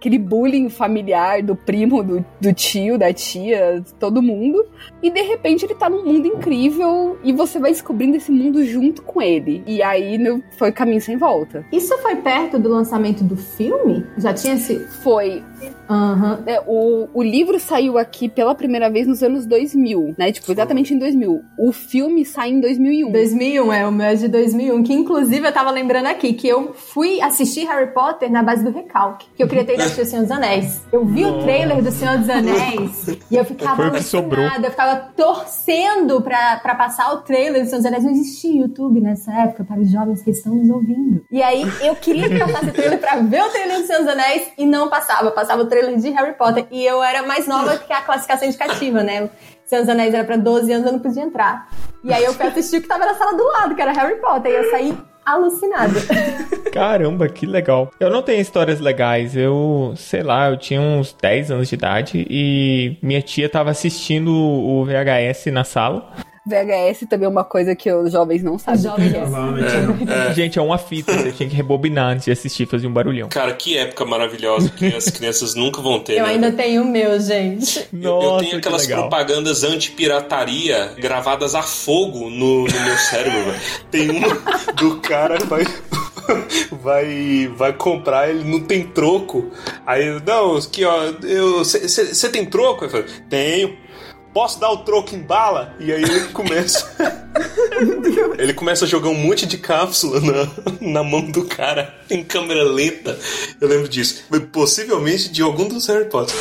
aquele 0.00 0.18
bullying 0.18 0.70
familiar 0.70 1.42
do 1.42 1.54
primo, 1.54 2.02
do, 2.02 2.24
do 2.40 2.52
tio, 2.54 2.96
da 2.96 3.12
tia, 3.12 3.84
todo 3.98 4.22
mundo. 4.22 4.64
E 5.02 5.10
de 5.10 5.20
repente 5.20 5.66
ele 5.66 5.74
tá 5.74 5.90
num 5.90 6.02
mundo 6.04 6.26
incrível 6.26 7.18
e 7.22 7.32
você 7.34 7.58
vai 7.58 7.70
descobrindo 7.70 8.16
esse 8.16 8.32
mundo 8.32 8.64
junto 8.64 9.02
com 9.02 9.20
ele. 9.20 9.62
E 9.66 9.82
aí 9.82 10.16
no- 10.16 10.42
foi 10.56 10.72
caminho 10.72 11.02
sem 11.02 11.18
volta. 11.18 11.66
Isso 11.70 11.96
foi 11.98 12.16
perto 12.16 12.58
do 12.58 12.70
lançamento 12.70 13.22
do 13.22 13.36
filme? 13.36 14.06
Já 14.16 14.32
tinha 14.32 14.54
esse. 14.54 14.78
Foi. 15.02 15.42
Aham. 15.88 16.42
É, 16.46 16.62
o, 16.66 17.08
o 17.12 17.22
livro 17.22 17.60
saiu 17.60 17.98
aqui 17.98 18.28
pela 18.28 18.54
primeira 18.54 18.88
vez 18.88 19.06
nos 19.06 19.22
anos 19.22 19.44
2000, 19.44 20.14
né? 20.16 20.32
Tipo, 20.32 20.50
exatamente 20.50 20.94
em 20.94 20.98
2000. 20.98 21.42
O 21.58 21.72
filme 21.72 22.24
sai 22.24 22.50
em 22.50 22.60
2001. 22.60 23.12
2001, 23.12 23.72
é, 23.72 23.86
o 23.86 23.92
meu 23.92 24.06
é 24.06 24.14
de 24.14 24.28
2001, 24.28 24.82
que 24.82 24.94
inclusive 24.94 25.46
eu 25.46 25.52
tava 25.52 25.70
lembrando 25.70 26.06
aqui 26.06 26.32
que 26.32 26.48
eu 26.48 26.72
fui 26.72 27.20
assistir 27.20 27.66
Harry 27.66 27.92
Potter 27.92 28.30
na 28.30 28.42
base 28.42 28.64
do 28.64 28.70
recalque, 28.70 29.26
que 29.36 29.42
eu 29.42 29.48
queria 29.48 29.64
ter 29.64 29.74
ido 29.74 29.89
assistir 29.90 30.02
O 30.02 30.06
Senhor 30.06 30.22
dos 30.22 30.30
Anéis. 30.30 30.80
Eu 30.92 31.04
vi 31.04 31.24
o 31.24 31.42
trailer 31.42 31.82
do 31.82 31.90
Senhor 31.90 32.18
dos 32.18 32.30
Anéis 32.30 33.08
e 33.30 33.36
eu 33.36 33.44
ficava 33.44 33.76
Foi 33.76 33.86
alucinada, 33.86 34.66
eu 34.66 34.70
ficava 34.70 34.96
torcendo 35.16 36.20
pra, 36.20 36.58
pra 36.58 36.74
passar 36.74 37.12
o 37.14 37.18
trailer 37.18 37.62
do 37.62 37.68
Senhor 37.68 37.78
dos 37.78 37.86
Anéis. 37.86 38.04
Não 38.04 38.10
existia 38.12 38.60
YouTube 38.62 39.00
nessa 39.00 39.32
época 39.32 39.64
para 39.64 39.80
os 39.80 39.90
jovens 39.90 40.22
que 40.22 40.30
estão 40.30 40.54
nos 40.54 40.70
ouvindo. 40.70 41.24
E 41.30 41.42
aí 41.42 41.64
eu 41.82 41.94
queria 41.96 42.28
que 42.28 42.38
passasse 42.38 42.66
o 42.66 42.72
trailer 42.72 42.98
pra 42.98 43.16
ver 43.16 43.42
o 43.42 43.48
trailer 43.50 43.80
do 43.80 43.86
Senhor 43.86 44.00
dos 44.00 44.08
Anéis 44.08 44.48
e 44.56 44.66
não 44.66 44.88
passava. 44.88 45.30
Passava 45.30 45.62
o 45.62 45.66
trailer 45.66 45.96
de 45.98 46.10
Harry 46.10 46.34
Potter. 46.34 46.66
E 46.70 46.84
eu 46.84 47.02
era 47.02 47.22
mais 47.26 47.46
nova 47.46 47.76
que 47.78 47.92
a 47.92 48.02
classificação 48.02 48.46
indicativa, 48.46 49.02
né? 49.02 49.28
Senhor 49.66 49.82
dos 49.82 49.88
Anéis 49.88 50.12
era 50.14 50.24
pra 50.24 50.36
12 50.36 50.72
anos, 50.72 50.86
eu 50.86 50.92
não 50.92 50.98
podia 50.98 51.22
entrar. 51.22 51.68
E 52.02 52.12
aí 52.12 52.24
eu 52.24 52.32
fui 52.34 52.46
assistir 52.46 52.78
o 52.78 52.82
que 52.82 52.88
tava 52.88 53.06
na 53.06 53.14
sala 53.14 53.36
do 53.36 53.44
lado, 53.44 53.74
que 53.74 53.82
era 53.82 53.92
Harry 53.92 54.20
Potter. 54.20 54.50
E 54.50 54.56
eu 54.56 54.70
saí 54.70 54.98
alucinada. 55.32 55.94
Caramba, 56.72 57.28
que 57.28 57.46
legal. 57.46 57.90
Eu 57.98 58.10
não 58.10 58.22
tenho 58.22 58.40
histórias 58.40 58.80
legais. 58.80 59.36
Eu, 59.36 59.94
sei 59.96 60.22
lá, 60.22 60.50
eu 60.50 60.56
tinha 60.56 60.80
uns 60.80 61.12
10 61.12 61.50
anos 61.50 61.68
de 61.68 61.74
idade 61.74 62.26
e 62.30 62.96
minha 63.02 63.20
tia 63.20 63.48
tava 63.48 63.70
assistindo 63.70 64.32
o 64.32 64.84
VHS 64.84 65.46
na 65.46 65.64
sala. 65.64 66.10
VHS 66.50 67.06
também 67.08 67.26
é 67.26 67.28
uma 67.28 67.44
coisa 67.44 67.74
que 67.74 67.90
os 67.92 68.12
jovens 68.12 68.42
não 68.42 68.58
sabem. 68.58 68.82
Jovens. 68.82 69.12
É, 69.14 70.30
é. 70.30 70.34
Gente, 70.34 70.58
é 70.58 70.62
uma 70.62 70.76
fita, 70.78 71.12
você 71.12 71.32
tinha 71.32 71.48
que 71.48 71.54
rebobinar 71.56 72.12
antes 72.12 72.26
de 72.26 72.32
assistir, 72.32 72.66
fazia 72.66 72.88
um 72.88 72.92
barulhão. 72.92 73.28
Cara, 73.28 73.52
que 73.54 73.76
época 73.78 74.04
maravilhosa 74.04 74.68
que 74.70 74.86
as 74.94 75.08
crianças 75.08 75.54
nunca 75.54 75.80
vão 75.80 76.00
ter, 76.00 76.18
Eu 76.18 76.24
né? 76.24 76.30
ainda 76.30 76.52
tenho 76.52 76.82
o 76.82 76.86
meu, 76.86 77.18
gente. 77.20 77.78
Eu- 77.92 78.00
eu, 78.02 78.10
Nossa, 78.22 78.38
tenho 78.40 78.50
que 78.50 78.56
aquelas 78.56 78.82
legal. 78.82 79.00
propagandas 79.02 79.62
anti-pirataria 79.64 80.92
gravadas 80.98 81.54
a 81.54 81.62
fogo 81.62 82.28
no, 82.30 82.64
no 82.64 82.80
meu 82.84 82.96
cérebro, 82.98 83.44
velho. 83.44 83.60
Tem 83.90 84.10
uma 84.10 84.28
do 84.76 84.96
cara 85.00 85.38
vai. 85.44 85.64
Vai, 86.82 87.50
vai 87.56 87.72
comprar, 87.72 88.30
ele 88.30 88.44
não 88.44 88.60
tem 88.60 88.84
troco. 88.86 89.50
Aí, 89.84 90.06
eu, 90.06 90.20
não, 90.24 90.56
aqui 90.56 90.84
ó, 90.84 91.10
você 91.58 92.28
tem 92.28 92.44
troco? 92.46 92.84
Eu 92.84 92.90
falo, 92.90 93.04
tenho. 93.28 93.76
Posso 94.32 94.60
dar 94.60 94.70
o 94.70 94.78
troco 94.78 95.14
em 95.14 95.20
bala? 95.20 95.74
E 95.80 95.92
aí 95.92 96.02
ele 96.02 96.28
começa. 96.28 96.88
ele 98.38 98.54
começa 98.54 98.84
a 98.84 98.88
jogar 98.88 99.08
um 99.08 99.14
monte 99.14 99.44
de 99.44 99.58
cápsula 99.58 100.20
na, 100.20 100.48
na 100.80 101.02
mão 101.02 101.22
do 101.30 101.44
cara 101.44 101.94
em 102.08 102.22
câmera 102.22 102.62
lenta. 102.62 103.18
Eu 103.60 103.68
lembro 103.68 103.88
disso. 103.88 104.24
Possivelmente 104.52 105.30
de 105.30 105.42
algum 105.42 105.66
dos 105.66 105.86
Harry 105.86 106.08
Potter. 106.08 106.36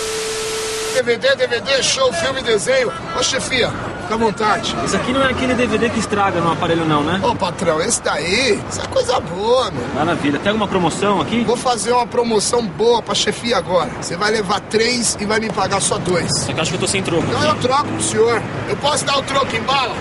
DVD, 1.02 1.34
DVD, 1.34 1.82
show, 1.82 2.12
filme, 2.12 2.42
desenho. 2.42 2.92
Ô 3.18 3.24
chefia, 3.24 3.70
fica 4.02 4.16
à 4.16 4.18
vontade. 4.18 4.76
Isso 4.86 4.98
aqui 4.98 5.14
não 5.14 5.24
é 5.24 5.32
aquele 5.32 5.54
DVD 5.54 5.90
que 5.90 5.98
estraga 5.98 6.42
no 6.42 6.52
aparelho, 6.52 6.86
não, 6.86 7.02
né? 7.02 7.22
Ô 7.24 7.34
patrão, 7.34 7.80
esse 7.82 8.02
daí, 8.04 8.62
isso 8.70 8.82
é 8.82 8.88
coisa 8.88 9.18
boa, 9.22 9.72
meu. 9.72 9.88
Maravilha. 9.96 10.40
Tem 10.40 10.50
alguma 10.50 10.68
promoção 10.68 11.22
aqui? 11.22 11.42
Vou 11.46 11.56
fazer 11.56 11.94
uma 11.94 12.06
promoção 12.06 12.66
boa 12.68 13.02
pra 13.02 13.16
chefia 13.16 13.56
agora. 13.58 13.90
Você 14.02 14.18
vai 14.18 14.30
levar 14.30 14.60
três 14.60 15.18
e 15.22 15.26
vai 15.26 15.40
me 15.40 15.50
pagar 15.50 15.82
só 15.82 15.98
dois. 15.98 16.38
Só 16.38 16.52
que 16.52 16.60
acho 16.60 16.72
que 16.72 16.76
eu 16.76 16.82
tô 16.82 16.88
sem 16.88 17.02
troco. 17.02 17.26
Não, 17.28 17.44
eu 17.46 17.56
troco 17.56 17.86
pro 17.86 18.04
senhor. 18.04 18.42
Eu 18.68 18.76
posso 18.76 19.06
dar 19.06 19.18
o 19.20 19.24
troco 19.24 19.56
em 19.56 19.62
bala? 19.62 19.96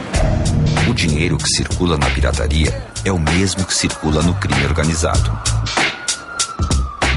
O 0.91 0.95
dinheiro 0.95 1.39
que 1.39 1.49
circula 1.49 1.97
na 1.97 2.11
pirataria 2.11 2.83
é 3.05 3.13
o 3.13 3.21
mesmo 3.21 3.65
que 3.65 3.75
circula 3.75 4.21
no 4.21 4.35
crime 4.35 4.65
organizado. 4.65 5.31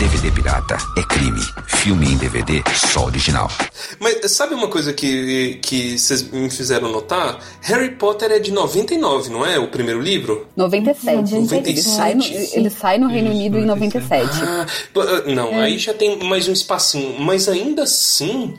DVD 0.02 0.32
pirata 0.32 0.78
é 0.98 1.04
crime. 1.04 1.40
Filme 1.68 2.08
em 2.14 2.18
DVD 2.18 2.64
só 2.74 3.06
original. 3.06 3.48
Mas 4.00 4.32
sabe 4.32 4.56
uma 4.56 4.68
coisa 4.68 4.92
que, 4.92 5.60
que 5.62 5.96
vocês 5.96 6.24
me 6.24 6.50
fizeram 6.50 6.92
notar? 6.92 7.38
Harry 7.62 7.92
Potter 7.92 8.32
é 8.32 8.40
de 8.40 8.52
99, 8.52 9.30
não 9.30 9.46
é? 9.46 9.60
O 9.60 9.68
primeiro 9.68 10.02
livro? 10.02 10.48
97. 10.56 11.36
97. 11.36 11.70
Ele 11.70 11.82
sai 11.84 12.16
no, 12.16 12.24
ele 12.24 12.70
sai 12.72 12.98
no 12.98 13.08
Reino 13.10 13.30
Unido 13.30 13.60
em 13.60 13.66
97. 13.66 14.28
Ah, 14.42 14.66
ah, 14.96 15.32
não, 15.32 15.50
É. 15.50 15.66
aí 15.66 15.78
já 15.78 15.94
tem 15.94 16.18
mais 16.24 16.48
um 16.48 16.54
espacinho. 16.54 17.20
Mas 17.20 17.48
ainda 17.48 17.84
assim, 17.84 18.56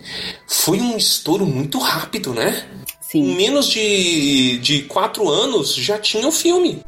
foi 0.46 0.78
um 0.78 0.96
estouro 0.96 1.44
muito 1.44 1.76
rápido, 1.80 2.32
né? 2.32 2.64
Sim. 3.12 3.30
Em 3.30 3.36
menos 3.36 3.68
de, 3.68 4.56
de 4.60 4.82
quatro 4.84 5.28
anos 5.28 5.74
já 5.74 5.98
tinha 5.98 6.26
o 6.26 6.32
filme, 6.32 6.82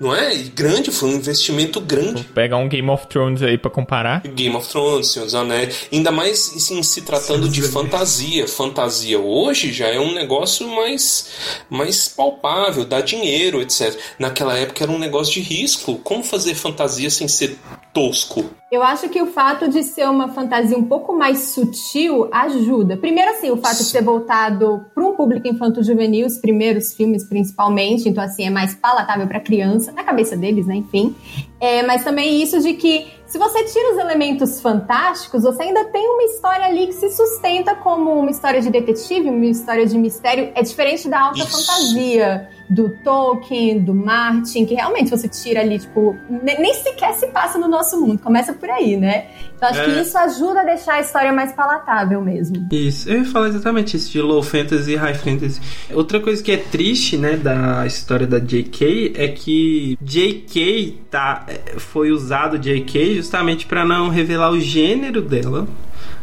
não 0.00 0.12
é? 0.12 0.34
E 0.34 0.48
grande, 0.48 0.90
foi 0.90 1.10
um 1.10 1.12
investimento 1.12 1.80
grande. 1.80 2.24
Vou 2.24 2.34
pegar 2.34 2.56
um 2.56 2.68
Game 2.68 2.90
of 2.90 3.06
Thrones 3.06 3.42
aí 3.42 3.56
pra 3.56 3.70
comparar. 3.70 4.22
Game 4.22 4.56
of 4.56 4.68
Thrones, 4.68 5.12
Senhor 5.12 5.24
dos 5.24 5.36
Anéis, 5.36 5.86
ainda 5.92 6.10
mais 6.10 6.68
em 6.68 6.82
se 6.82 7.02
tratando 7.02 7.48
de 7.48 7.62
fantasia. 7.62 8.48
Fantasia 8.48 9.20
hoje 9.20 9.72
já 9.72 9.86
é 9.86 10.00
um 10.00 10.12
negócio 10.12 10.66
mais, 10.66 11.30
mais 11.70 12.08
palpável, 12.08 12.84
dá 12.84 13.00
dinheiro, 13.00 13.62
etc. 13.62 13.96
Naquela 14.18 14.58
época 14.58 14.82
era 14.82 14.90
um 14.90 14.98
negócio 14.98 15.34
de 15.34 15.42
risco. 15.42 15.94
Como 15.98 16.24
fazer 16.24 16.56
fantasia 16.56 17.08
sem 17.08 17.28
ser 17.28 17.56
tosco? 17.92 18.44
Eu 18.72 18.82
acho 18.82 19.08
que 19.10 19.20
o 19.20 19.26
fato 19.26 19.68
de 19.68 19.82
ser 19.82 20.08
uma 20.08 20.28
fantasia 20.28 20.78
um 20.78 20.86
pouco 20.86 21.12
mais 21.12 21.38
sutil 21.38 22.28
ajuda. 22.32 22.96
Primeiro, 22.96 23.30
assim, 23.30 23.50
o 23.50 23.58
fato 23.58 23.76
de 23.76 23.84
ser 23.84 24.02
voltado 24.02 24.86
para 24.94 25.04
um 25.04 25.14
público 25.14 25.46
infanto-juvenil, 25.52 26.26
os 26.26 26.38
primeiros 26.38 26.94
filmes 26.94 27.24
principalmente, 27.24 28.08
então, 28.08 28.22
assim, 28.22 28.46
é 28.46 28.50
mais 28.50 28.74
palatável 28.74 29.26
para 29.26 29.40
criança, 29.40 29.92
na 29.92 30.04
cabeça 30.04 30.36
deles, 30.36 30.66
né, 30.66 30.76
enfim. 30.76 31.14
É, 31.60 31.82
mas 31.82 32.02
também 32.02 32.42
isso 32.42 32.60
de 32.60 32.74
que, 32.74 33.06
se 33.26 33.38
você 33.38 33.64
tira 33.64 33.92
os 33.92 33.98
elementos 33.98 34.60
fantásticos, 34.60 35.42
você 35.42 35.62
ainda 35.62 35.84
tem 35.86 36.06
uma 36.06 36.24
história 36.24 36.64
ali 36.66 36.88
que 36.88 36.94
se 36.94 37.10
sustenta 37.10 37.74
como 37.74 38.10
uma 38.10 38.30
história 38.30 38.60
de 38.60 38.70
detetive, 38.70 39.28
uma 39.28 39.46
história 39.46 39.86
de 39.86 39.96
mistério. 39.96 40.50
É 40.54 40.62
diferente 40.62 41.08
da 41.08 41.20
alta 41.20 41.38
Isso. 41.38 41.64
fantasia 41.64 42.50
do 42.74 42.88
Tolkien, 43.04 43.80
do 43.80 43.94
Martin, 43.94 44.64
que 44.64 44.74
realmente 44.74 45.10
você 45.10 45.28
tira 45.28 45.60
ali, 45.60 45.78
tipo, 45.78 46.16
ne- 46.28 46.58
nem 46.58 46.74
sequer 46.74 47.12
se 47.14 47.26
passa 47.28 47.58
no 47.58 47.68
nosso 47.68 48.00
mundo. 48.00 48.18
Começa 48.18 48.52
por 48.52 48.68
aí, 48.70 48.96
né? 48.96 49.26
Então 49.56 49.68
acho 49.68 49.80
É. 49.80 49.84
que 49.84 50.00
isso 50.00 50.16
ajuda 50.18 50.60
a 50.62 50.64
deixar 50.64 50.94
a 50.94 51.00
história 51.00 51.32
mais 51.32 51.52
palatável 51.52 52.20
mesmo. 52.22 52.66
Isso, 52.72 53.08
eu 53.10 53.18
ia 53.18 53.24
falar 53.24 53.48
exatamente 53.48 53.96
isso, 53.96 54.10
de 54.10 54.20
low 54.20 54.42
fantasy 54.42 54.92
e 54.92 54.96
high 54.96 55.14
fantasy. 55.14 55.60
Outra 55.92 56.18
coisa 56.18 56.42
que 56.42 56.50
é 56.50 56.56
triste, 56.56 57.16
né, 57.16 57.36
da 57.36 57.86
história 57.86 58.26
da 58.26 58.38
J.K. 58.38 59.12
é 59.16 59.28
que 59.28 59.96
J.K. 60.02 60.98
Tá, 61.10 61.44
é, 61.48 61.78
foi 61.78 62.10
usado 62.10 62.58
J.K. 62.58 63.14
justamente 63.16 63.66
pra 63.66 63.84
não 63.84 64.08
revelar 64.08 64.50
o 64.50 64.58
gênero 64.60 65.20
dela. 65.20 65.66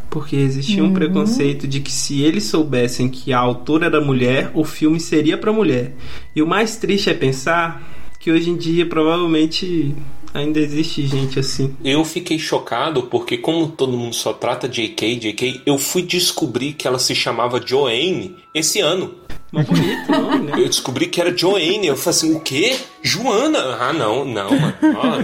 Porque 0.09 0.35
existia 0.35 0.83
um 0.83 0.87
Uhum. 0.87 0.93
preconceito 0.93 1.67
de 1.67 1.79
que 1.81 1.91
se 1.91 2.21
eles 2.21 2.45
soubessem 2.45 3.07
que 3.09 3.31
a 3.31 3.37
autora 3.39 3.85
era 3.85 4.01
mulher, 4.01 4.49
o 4.55 4.63
filme 4.63 4.99
seria 4.99 5.37
pra 5.37 5.53
mulher. 5.53 5.93
E 6.35 6.41
o 6.41 6.47
mais 6.47 6.77
triste 6.77 7.09
é 7.09 7.13
pensar 7.13 7.87
que 8.19 8.31
hoje 8.31 8.49
em 8.49 8.57
dia 8.57 8.85
provavelmente 8.87 9.95
ainda 10.33 10.59
existe 10.59 11.05
gente 11.05 11.39
assim. 11.39 11.75
Eu 11.83 12.03
fiquei 12.03 12.37
chocado 12.39 13.03
porque, 13.03 13.37
como 13.37 13.67
todo 13.67 13.97
mundo 13.97 14.15
só 14.15 14.33
trata 14.33 14.67
JK, 14.67 15.15
JK, 15.15 15.61
eu 15.65 15.77
fui 15.77 16.01
descobrir 16.01 16.73
que 16.73 16.87
ela 16.87 16.99
se 16.99 17.15
chamava 17.15 17.61
Joanne 17.65 18.35
esse 18.53 18.79
ano. 18.79 19.15
Mas 19.51 19.65
bonito, 19.65 20.11
não, 20.11 20.37
né? 20.37 20.51
Eu 20.53 20.67
descobri 20.67 21.07
que 21.07 21.19
era 21.19 21.35
Joanne. 21.35 21.87
Eu 21.87 21.97
falei 21.97 22.17
assim, 22.17 22.35
o 22.35 22.39
quê? 22.39 22.77
Joana? 23.01 23.77
Ah, 23.79 23.91
não, 23.91 24.23
não, 24.23 24.49
mano. 24.51 24.75
Ó, 24.95 25.23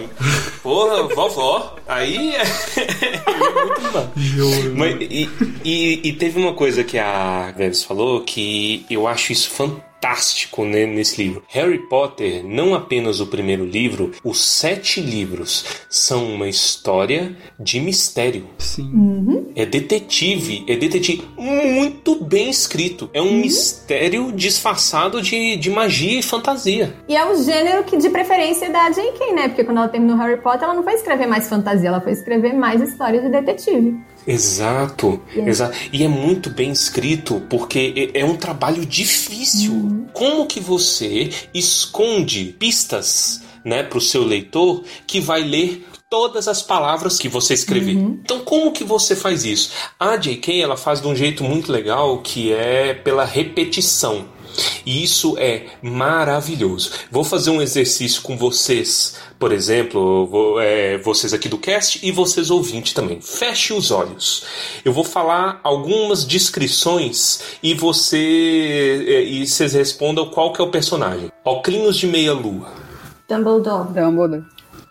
porra, 0.63 1.03
vovó. 1.13 1.75
Aí 1.87 2.33
é, 2.35 2.43
muito 3.65 3.93
mal. 3.93 4.11
Mas, 4.75 4.97
e, 5.01 5.29
e, 5.63 6.09
e 6.09 6.13
teve 6.13 6.39
uma 6.39 6.53
coisa 6.53 6.83
que 6.83 6.97
a 6.97 7.53
Veves 7.55 7.83
falou 7.83 8.21
que 8.21 8.83
eu 8.89 9.07
acho 9.07 9.31
isso 9.31 9.49
fantástico 9.51 9.94
né, 10.65 10.85
nesse 10.85 11.21
livro. 11.21 11.43
Harry 11.49 11.79
Potter, 11.87 12.43
não 12.45 12.73
apenas 12.73 13.19
o 13.19 13.27
primeiro 13.27 13.65
livro, 13.65 14.11
os 14.23 14.43
sete 14.43 15.01
livros 15.01 15.65
são 15.89 16.33
uma 16.33 16.47
história 16.47 17.35
de 17.59 17.79
mistério. 17.79 18.47
Sim. 18.57 19.47
É 19.55 19.65
detetive, 19.65 20.63
é 20.67 20.75
detetive 20.75 21.23
muito 21.37 22.23
bem 22.23 22.49
escrito. 22.49 23.09
É 23.13 23.21
um 23.21 23.33
mistério 23.33 24.31
disfarçado 24.31 25.21
de, 25.21 25.57
de 25.57 25.69
magia 25.69 26.19
e 26.19 26.23
fantasia. 26.23 26.93
E 27.07 27.15
é 27.15 27.25
o 27.25 27.41
gênero 27.43 27.83
que 27.83 27.97
de 27.97 28.09
preferência 28.09 28.69
da 28.69 28.89
J.K., 28.89 29.33
né? 29.33 29.47
Porque 29.47 29.63
quando 29.63 29.77
ela 29.77 29.87
terminou 29.87 30.17
Harry 30.17 30.41
Potter, 30.41 30.63
ela 30.63 30.73
não 30.73 30.83
foi 30.83 30.93
escrever 30.93 31.27
mais 31.27 31.47
fantasia, 31.47 31.89
ela 31.89 32.01
foi 32.01 32.11
escrever 32.11 32.53
mais 32.53 32.81
histórias 32.81 33.23
de 33.23 33.29
detetive. 33.29 33.97
Exato, 34.28 35.21
Yeah. 35.34 35.49
exato. 35.51 35.78
E 35.91 36.03
é 36.03 36.07
muito 36.07 36.49
bem 36.49 36.71
escrito 36.71 37.41
porque 37.49 38.11
é 38.13 38.21
é 38.21 38.26
um 38.26 38.36
trabalho 38.36 38.86
difícil. 38.86 40.07
Como 40.13 40.45
que 40.47 40.59
você 40.59 41.30
esconde 41.53 42.55
pistas, 42.57 43.41
né, 43.63 43.84
para 43.84 43.97
o 43.97 44.01
seu 44.01 44.23
leitor 44.23 44.84
que 45.05 45.19
vai 45.19 45.43
ler 45.43 45.86
todas 46.09 46.47
as 46.47 46.61
palavras 46.61 47.17
que 47.17 47.28
você 47.28 47.53
escrever? 47.53 47.93
Então, 47.95 48.39
como 48.39 48.71
que 48.71 48.84
você 48.84 49.15
faz 49.15 49.43
isso? 49.43 49.71
A 49.99 50.15
J.K. 50.17 50.61
ela 50.61 50.78
faz 50.78 51.01
de 51.01 51.07
um 51.07 51.15
jeito 51.15 51.43
muito 51.43 51.71
legal 51.71 52.19
que 52.19 52.53
é 52.53 52.93
pela 52.93 53.26
repetição. 53.26 54.26
E 54.85 55.03
isso 55.03 55.35
é 55.37 55.67
maravilhoso. 55.81 56.91
Vou 57.11 57.23
fazer 57.23 57.49
um 57.49 57.61
exercício 57.61 58.21
com 58.21 58.37
vocês, 58.37 59.15
por 59.39 59.51
exemplo, 59.51 60.25
vou- 60.27 60.59
é, 60.61 60.97
vocês 60.99 61.33
aqui 61.33 61.49
do 61.49 61.57
cast 61.57 61.99
e 62.05 62.11
vocês 62.11 62.49
ouvintes 62.49 62.93
também. 62.93 63.19
Feche 63.21 63.73
os 63.73 63.91
olhos. 63.91 64.43
Eu 64.83 64.93
vou 64.93 65.03
falar 65.03 65.59
algumas 65.63 66.25
descrições 66.25 67.41
e 67.61 67.73
você 67.73 69.05
é, 69.07 69.21
e 69.23 69.47
vocês 69.47 69.73
respondam 69.73 70.29
qual 70.29 70.53
que 70.53 70.61
é 70.61 70.63
o 70.63 70.71
personagem. 70.71 71.31
Oclinhos 71.43 71.97
de 71.97 72.07
meia 72.07 72.33
lua, 72.33 72.67
Dumbledore. 73.29 73.87
Dumbledore. 73.93 74.43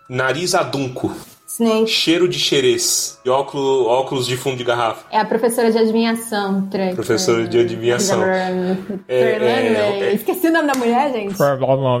nariz 0.09 0.53
adunco, 0.53 1.13
Snape. 1.59 1.87
Cheiro 1.87 2.27
de 2.27 2.37
xerez. 2.37 3.19
E 3.23 3.29
óculos, 3.29 3.87
óculos 3.87 4.27
de 4.27 4.35
fundo 4.35 4.57
de 4.57 4.63
garrafa. 4.63 5.05
É 5.09 5.17
a 5.17 5.25
professora 5.25 5.71
de 5.71 5.77
adivinhação. 5.77 6.67
Tre- 6.69 6.93
Professora 6.93 7.47
de 7.47 7.59
adivinhação. 7.59 8.23
É, 8.23 8.77
é, 9.07 9.19
é. 9.19 10.13
Esqueci 10.13 10.47
o 10.47 10.51
nome 10.51 10.67
da 10.71 10.77
mulher, 10.77 11.11
gente. 11.13 11.35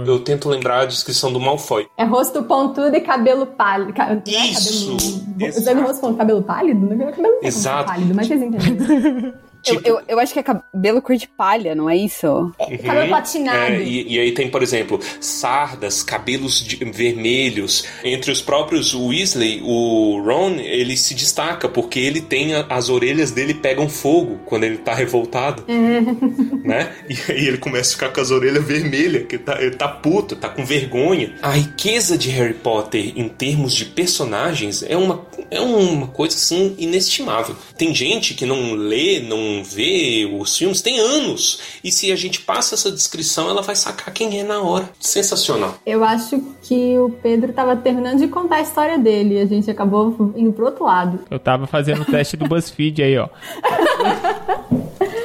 Eu 0.07 0.19
tento 0.19 0.49
lembrar 0.49 0.81
a 0.81 0.85
descrição 0.85 1.31
do 1.31 1.39
Malfoy. 1.39 1.87
É 1.97 2.03
rosto 2.03 2.43
pontudo 2.43 2.95
e 2.95 3.01
cabelo 3.01 3.45
pálido. 3.45 3.93
Ca- 3.93 4.09
não 4.09 4.21
é 4.27 4.47
Isso! 4.47 4.95
Cabelo... 4.97 5.57
Usando 5.57 5.81
rosto 5.83 6.01
pontudo, 6.01 6.17
cabelo 6.17 6.43
pálido? 6.43 6.95
Não 6.95 7.07
é 7.07 7.11
cabelo 7.11 7.39
Exato. 7.41 7.85
pálido, 7.91 8.13
mas 8.13 8.27
vocês 8.27 8.41
entenderam. 8.41 9.33
Eu, 9.67 9.81
eu, 9.83 10.01
eu 10.07 10.19
acho 10.19 10.33
que 10.33 10.39
é 10.39 10.43
cabelo 10.43 11.01
cor 11.01 11.15
de 11.15 11.27
palha, 11.27 11.73
não 11.75 11.89
é 11.89 11.95
isso? 11.97 12.27
Uhum. 12.27 12.77
cabelo 12.83 13.07
platinado. 13.09 13.73
É, 13.73 13.81
e, 13.83 14.13
e 14.15 14.19
aí 14.19 14.31
tem, 14.31 14.49
por 14.49 14.61
exemplo, 14.63 14.99
sardas, 15.19 16.03
cabelos 16.03 16.63
de- 16.63 16.83
vermelhos. 16.85 17.85
Entre 18.03 18.31
os 18.31 18.41
próprios 18.41 18.93
Weasley, 18.93 19.61
o 19.63 20.21
Ron, 20.25 20.55
ele 20.59 20.95
se 20.97 21.13
destaca 21.15 21.67
porque 21.67 21.99
ele 21.99 22.21
tem 22.21 22.53
a- 22.53 22.65
as 22.69 22.89
orelhas 22.89 23.31
dele 23.31 23.53
pegam 23.53 23.89
fogo 23.89 24.39
quando 24.45 24.63
ele 24.65 24.77
tá 24.77 24.93
revoltado, 24.93 25.63
né? 26.63 26.93
E 27.09 27.31
aí 27.31 27.47
ele 27.47 27.57
começa 27.57 27.91
a 27.91 27.93
ficar 27.93 28.09
com 28.09 28.21
as 28.21 28.31
orelhas 28.31 28.63
vermelhas, 28.63 29.25
que 29.27 29.37
tá, 29.37 29.61
ele 29.61 29.71
tá 29.75 29.87
puto, 29.87 30.35
tá 30.35 30.49
com 30.49 30.65
vergonha. 30.65 31.33
A 31.41 31.51
riqueza 31.51 32.17
de 32.17 32.29
Harry 32.29 32.53
Potter 32.53 33.13
em 33.15 33.27
termos 33.29 33.73
de 33.73 33.85
personagens 33.85 34.83
é 34.83 34.95
uma, 34.97 35.25
é 35.51 35.59
uma 35.61 36.07
coisa 36.07 36.35
assim 36.35 36.75
inestimável. 36.77 37.55
Tem 37.77 37.93
gente 37.93 38.33
que 38.33 38.45
não 38.45 38.73
lê, 38.73 39.19
não 39.19 39.54
vê 39.63 40.29
os 40.39 40.57
filmes, 40.57 40.81
tem 40.81 40.99
anos. 40.99 41.59
E 41.83 41.91
se 41.91 42.11
a 42.11 42.15
gente 42.15 42.41
passa 42.41 42.75
essa 42.75 42.91
descrição, 42.91 43.49
ela 43.49 43.61
vai 43.61 43.75
sacar 43.75 44.13
quem 44.13 44.39
é 44.39 44.43
na 44.43 44.61
hora. 44.61 44.89
Sensacional. 44.99 45.75
Eu 45.85 46.03
acho 46.03 46.41
que 46.61 46.97
o 46.97 47.09
Pedro 47.09 47.53
tava 47.53 47.75
terminando 47.75 48.19
de 48.19 48.27
contar 48.27 48.57
a 48.57 48.61
história 48.61 48.97
dele 48.97 49.35
e 49.35 49.41
a 49.41 49.45
gente 49.45 49.69
acabou 49.69 50.33
indo 50.35 50.51
pro 50.51 50.65
outro 50.65 50.85
lado. 50.85 51.19
Eu 51.29 51.39
tava 51.39 51.67
fazendo 51.67 52.01
o 52.01 52.05
teste 52.05 52.37
do 52.37 52.47
BuzzFeed 52.47 53.03
aí, 53.03 53.17
ó. 53.17 53.29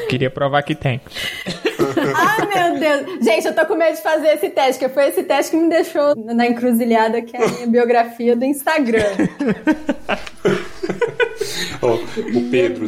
Queria 0.08 0.30
provar 0.30 0.62
que 0.62 0.74
tem. 0.74 1.00
Ai, 2.14 2.46
meu 2.46 2.80
Deus. 2.80 3.24
Gente, 3.24 3.46
eu 3.46 3.54
tô 3.54 3.64
com 3.66 3.74
medo 3.74 3.96
de 3.96 4.02
fazer 4.02 4.28
esse 4.28 4.50
teste, 4.50 4.78
que 4.78 4.88
foi 4.88 5.08
esse 5.08 5.22
teste 5.22 5.52
que 5.52 5.56
me 5.56 5.68
deixou 5.68 6.14
na 6.16 6.46
encruzilhada, 6.46 7.22
que 7.22 7.36
é 7.36 7.44
a 7.44 7.48
minha 7.48 7.66
biografia 7.66 8.34
do 8.34 8.44
Instagram. 8.44 9.04
Ó, 11.82 11.94
o 11.94 12.50
Pedro, 12.50 12.86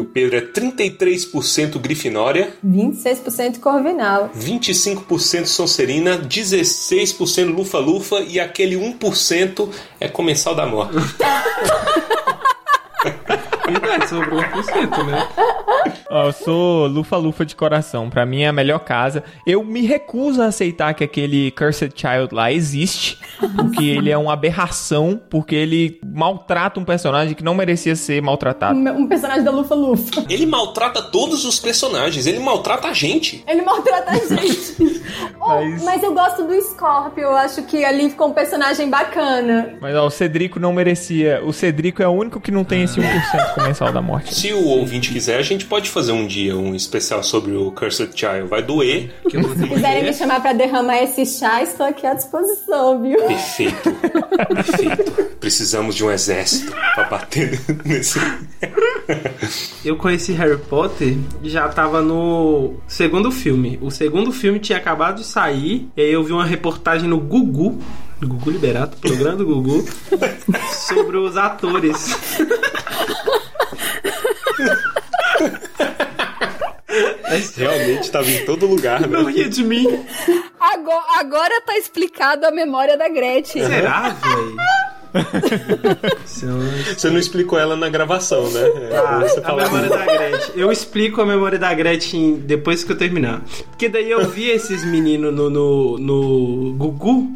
o 0.00 0.04
Pedro 0.04 0.36
é 0.36 0.40
33% 0.40 1.78
Grifinória, 1.78 2.52
26% 2.64 3.58
Corvinal. 3.58 4.30
25% 4.38 5.46
Sonserina, 5.46 6.18
16% 6.18 7.52
Lufa-Lufa 7.52 8.20
e 8.20 8.38
aquele 8.38 8.76
1% 8.76 9.68
é 9.98 10.08
Comensal 10.08 10.54
da 10.54 10.66
Morte. 10.66 10.94
Verdade, 13.70 14.08
sobrou 14.08 14.40
1%, 14.40 15.06
né? 15.06 15.28
Ó, 16.10 16.26
eu 16.26 16.32
sou 16.32 16.86
lufa-lufa 16.86 17.44
de 17.44 17.54
coração. 17.54 18.08
Pra 18.08 18.24
mim 18.24 18.42
é 18.42 18.48
a 18.48 18.52
melhor 18.52 18.78
casa. 18.80 19.22
Eu 19.46 19.62
me 19.64 19.82
recuso 19.86 20.40
a 20.42 20.46
aceitar 20.46 20.94
que 20.94 21.04
aquele 21.04 21.50
Cursed 21.52 21.92
Child 21.94 22.34
lá 22.34 22.50
existe. 22.50 23.18
Porque 23.56 23.84
ele 23.84 24.10
é 24.10 24.16
uma 24.16 24.32
aberração. 24.32 25.20
Porque 25.28 25.54
ele 25.54 26.00
maltrata 26.04 26.80
um 26.80 26.84
personagem 26.84 27.34
que 27.34 27.44
não 27.44 27.54
merecia 27.54 27.94
ser 27.94 28.22
maltratado. 28.22 28.78
Um 28.78 29.06
personagem 29.06 29.44
da 29.44 29.50
Lufa 29.50 29.74
Lufa. 29.74 30.24
Ele 30.28 30.46
maltrata 30.46 31.02
todos 31.02 31.44
os 31.44 31.58
personagens, 31.60 32.26
ele 32.26 32.38
maltrata 32.38 32.88
a 32.88 32.92
gente. 32.92 33.44
Ele 33.46 33.62
maltrata 33.62 34.12
a 34.12 34.16
gente. 34.16 34.98
Oh, 35.40 35.48
Mas- 35.48 35.82
mas... 35.84 36.02
eu 36.02 36.12
gosto 36.12 36.44
do 36.44 36.60
Scorpio. 36.62 37.22
Eu 37.22 37.36
acho 37.36 37.62
que 37.62 37.84
ali 37.84 38.10
ficou 38.10 38.28
um 38.28 38.32
personagem 38.32 38.90
bacana. 38.90 39.74
Mas 39.80 39.94
ó, 39.96 40.06
o 40.06 40.10
Cedrico 40.10 40.58
não 40.60 40.72
merecia. 40.72 41.40
O 41.44 41.52
Cedrico 41.52 42.02
é 42.02 42.08
o 42.08 42.10
único 42.10 42.40
que 42.40 42.50
não 42.50 42.64
tem 42.64 42.82
esse 42.82 42.98
1% 43.00 43.04
comensal 43.58 43.92
da 43.92 44.00
morte. 44.00 44.34
Se 44.34 44.52
o 44.52 44.64
ouvinte 44.64 45.12
quiser, 45.12 45.38
a 45.38 45.42
gente 45.42 45.64
pode 45.64 45.90
fazer 45.90 46.12
um 46.12 46.26
dia 46.26 46.56
um 46.56 46.74
especial 46.74 47.22
sobre 47.22 47.52
o 47.52 47.72
Cursed 47.72 48.12
Child. 48.14 48.48
Vai 48.48 48.62
doer. 48.62 49.12
Se 49.28 49.68
quiserem 49.68 50.04
me 50.04 50.12
chamar 50.12 50.40
pra 50.40 50.52
derramar 50.52 51.02
esse 51.02 51.26
chá, 51.26 51.62
estou 51.62 51.86
aqui 51.86 52.06
à 52.06 52.14
disposição, 52.14 53.02
viu? 53.02 53.18
Perfeito. 53.18 53.92
Perfeito. 54.54 55.24
Precisamos 55.40 55.94
de 55.94 56.04
um 56.04 56.10
exército 56.10 56.72
pra 56.94 57.04
bater 57.04 57.60
nesse. 57.84 58.20
Eu 59.84 59.96
conheci 59.96 60.32
Harry 60.32 60.58
Potter 60.58 61.16
e 61.42 61.48
já 61.48 61.68
tava 61.68 62.00
no 62.00 62.74
segundo 62.86 63.30
filme. 63.30 63.78
O 63.82 63.90
segundo 63.90 64.32
filme 64.32 64.58
tinha 64.58 64.78
acabado 64.78 65.16
de 65.16 65.24
sair, 65.24 65.88
e 65.96 66.02
aí 66.02 66.12
eu 66.12 66.22
vi 66.22 66.32
uma 66.32 66.44
reportagem 66.44 67.08
no 67.08 67.18
Gugu, 67.18 67.78
Gugu 68.20 68.50
Liberato, 68.50 68.96
programa 68.96 69.36
do 69.36 69.46
Gugu, 69.46 69.84
sobre 70.88 71.16
os 71.16 71.36
atores. 71.36 72.16
Realmente 77.56 78.02
estava 78.04 78.30
em 78.30 78.44
todo 78.44 78.66
lugar, 78.66 79.00
né? 79.00 79.06
Não 79.08 79.24
ria 79.26 79.48
de 79.48 79.62
mim. 79.62 80.04
Agora, 80.58 81.04
agora 81.18 81.60
tá 81.62 81.76
explicado 81.76 82.46
a 82.46 82.50
memória 82.50 82.96
da 82.96 83.08
Gretchen. 83.08 83.64
Será, 83.66 84.16
velho? 84.22 84.56
Você 86.24 87.10
não 87.10 87.18
explicou 87.18 87.58
ela 87.58 87.76
na 87.76 87.88
gravação, 87.88 88.48
né? 88.50 88.60
É, 88.90 88.96
Ah, 88.96 89.18
você 89.20 89.40
a 89.42 89.54
memória 89.54 89.88
da 89.88 90.04
Gretchen. 90.04 90.54
Eu 90.56 90.72
explico 90.72 91.20
a 91.20 91.26
memória 91.26 91.58
da 91.58 91.72
Gretchen 91.74 92.36
depois 92.36 92.84
que 92.84 92.92
eu 92.92 92.96
terminar. 92.96 93.42
Porque 93.70 93.88
daí 93.88 94.10
eu 94.10 94.28
vi 94.28 94.48
esses 94.50 94.84
meninos 94.84 95.34
no, 95.34 95.50
no, 95.50 95.98
no 95.98 96.72
Gugu. 96.74 97.30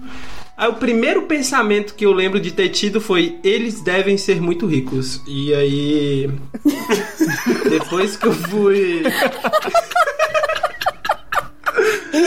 Aí 0.57 0.69
o 0.69 0.75
primeiro 0.75 1.23
pensamento 1.23 1.95
que 1.95 2.05
eu 2.07 2.13
lembro 2.13 2.39
de 2.39 2.53
ter 2.53 2.69
tido 2.69 3.01
foi: 3.01 3.39
eles 3.43 3.81
devem 3.81 4.17
ser 4.17 4.41
muito 4.41 4.67
ricos. 4.67 5.21
E 5.27 5.55
aí. 5.55 6.31
Depois 7.79 8.17
que 8.17 8.27
eu 8.27 8.33
fui. 8.33 9.03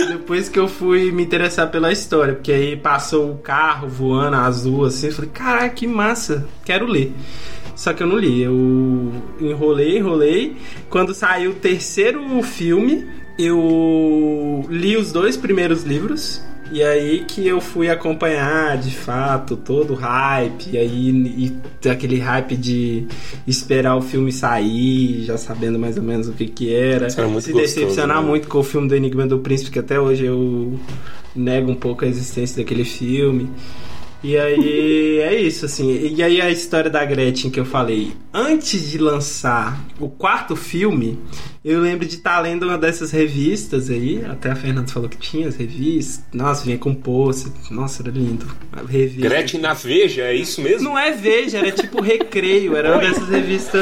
Depois 0.07 0.49
que 0.49 0.57
eu 0.57 0.67
fui 0.67 1.11
me 1.11 1.23
interessar 1.23 1.69
pela 1.69 1.91
história, 1.91 2.33
porque 2.33 2.51
aí 2.51 2.75
passou 2.75 3.31
o 3.31 3.37
carro 3.37 3.87
voando 3.87 4.35
azul 4.37 4.85
assim, 4.85 5.07
eu 5.07 5.13
falei, 5.13 5.29
caraca, 5.31 5.69
que 5.69 5.85
massa, 5.85 6.47
quero 6.63 6.87
ler. 6.87 7.13
Só 7.75 7.93
que 7.93 8.01
eu 8.01 8.07
não 8.07 8.17
li, 8.17 8.41
eu 8.41 9.11
enrolei, 9.39 9.97
enrolei. 9.97 10.57
Quando 10.89 11.13
saiu 11.13 11.51
o 11.51 11.55
terceiro 11.55 12.41
filme, 12.41 13.07
eu 13.37 14.65
li 14.69 14.97
os 14.97 15.11
dois 15.11 15.37
primeiros 15.37 15.83
livros. 15.83 16.41
E 16.71 16.83
aí 16.83 17.23
que 17.25 17.47
eu 17.47 17.61
fui 17.61 17.89
acompanhar 17.89 18.77
de 18.77 18.95
fato 18.95 19.55
todo 19.55 19.93
o 19.93 19.95
hype, 19.95 20.71
e 20.71 20.77
aí 20.77 21.59
e 21.83 21.89
aquele 21.89 22.19
hype 22.19 22.57
de 22.57 23.07
esperar 23.45 23.95
o 23.95 24.01
filme 24.01 24.31
sair, 24.31 25.23
já 25.23 25.37
sabendo 25.37 25.77
mais 25.77 25.95
ou 25.97 26.03
menos 26.03 26.27
o 26.27 26.33
que 26.33 26.47
que 26.47 26.73
era. 26.73 27.07
Isso 27.07 27.19
era 27.19 27.29
muito 27.29 27.45
se 27.45 27.51
gostoso, 27.51 27.75
decepcionar 27.75 28.21
né? 28.21 28.27
muito 28.27 28.47
com 28.47 28.57
o 28.57 28.63
filme 28.63 28.87
do 28.87 28.95
Enigma 28.95 29.27
do 29.27 29.39
Príncipe, 29.39 29.71
que 29.71 29.79
até 29.79 29.99
hoje 29.99 30.25
eu 30.25 30.79
nego 31.35 31.71
um 31.71 31.75
pouco 31.75 32.03
a 32.03 32.07
existência 32.07 32.57
daquele 32.57 32.83
filme. 32.83 33.49
E 34.25 34.35
aí 34.39 35.19
é 35.19 35.39
isso, 35.39 35.67
assim. 35.67 36.15
E 36.15 36.23
aí 36.23 36.41
a 36.41 36.49
história 36.49 36.89
da 36.89 37.05
Gretchen 37.05 37.51
que 37.51 37.59
eu 37.59 37.65
falei. 37.65 38.11
Antes 38.33 38.89
de 38.89 38.97
lançar 38.97 39.79
o 39.99 40.09
quarto 40.09 40.55
filme, 40.55 41.19
eu 41.63 41.79
lembro 41.79 42.07
de 42.07 42.15
estar 42.15 42.39
lendo 42.39 42.63
uma 42.63 42.75
dessas 42.75 43.11
revistas 43.11 43.87
aí. 43.87 44.25
Até 44.25 44.49
a 44.49 44.55
Fernanda 44.55 44.87
falou 44.87 45.07
que 45.07 45.17
tinha 45.17 45.47
as 45.47 45.55
revistas. 45.55 46.25
Nossa, 46.33 46.65
vinha 46.65 46.79
com 46.79 46.95
post. 46.95 47.51
Nossa, 47.69 48.01
era 48.01 48.11
lindo. 48.11 48.47
Revista. 48.89 49.29
Gretchen 49.29 49.61
na 49.61 49.75
Veja, 49.75 50.23
é 50.23 50.33
isso 50.33 50.59
mesmo? 50.59 50.89
Não 50.89 50.97
é 50.97 51.11
Veja, 51.11 51.59
era 51.59 51.71
tipo 51.71 52.01
Recreio. 52.01 52.75
Era 52.75 52.93
uma 52.93 53.01
dessas 53.01 53.29
revistas. 53.29 53.79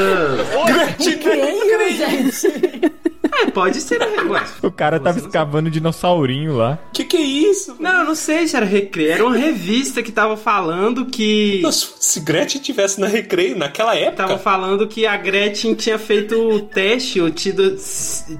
Gretchen 0.66 1.18
Creio, 1.20 1.96
gente. 1.96 3.13
É, 3.42 3.50
pode 3.50 3.80
ser. 3.80 4.00
Ué, 4.00 4.44
O 4.62 4.70
cara 4.70 5.00
tava 5.00 5.18
escavando 5.18 5.70
dinossaurinho 5.70 6.56
lá. 6.56 6.78
Que 6.92 7.04
que 7.04 7.16
é 7.16 7.22
isso? 7.22 7.76
Não, 7.80 8.00
eu 8.00 8.04
não 8.04 8.14
sei 8.14 8.46
se 8.46 8.56
era 8.56 8.66
Recreio. 8.66 9.12
Era 9.12 9.24
uma 9.26 9.36
revista 9.36 10.02
que 10.02 10.12
tava 10.12 10.36
falando 10.36 11.06
que. 11.06 11.60
Nossa, 11.62 11.88
se 11.98 12.20
Gretchen 12.20 12.60
tivesse 12.60 13.00
na 13.00 13.06
Recreio 13.06 13.56
naquela 13.56 13.94
época. 13.96 14.16
Tava 14.24 14.38
falando 14.38 14.86
que 14.86 15.06
a 15.06 15.16
Gretchen 15.16 15.74
tinha 15.74 15.98
feito 15.98 16.34
o 16.36 16.60
teste 16.60 17.20
ou 17.20 17.30
tido, 17.30 17.76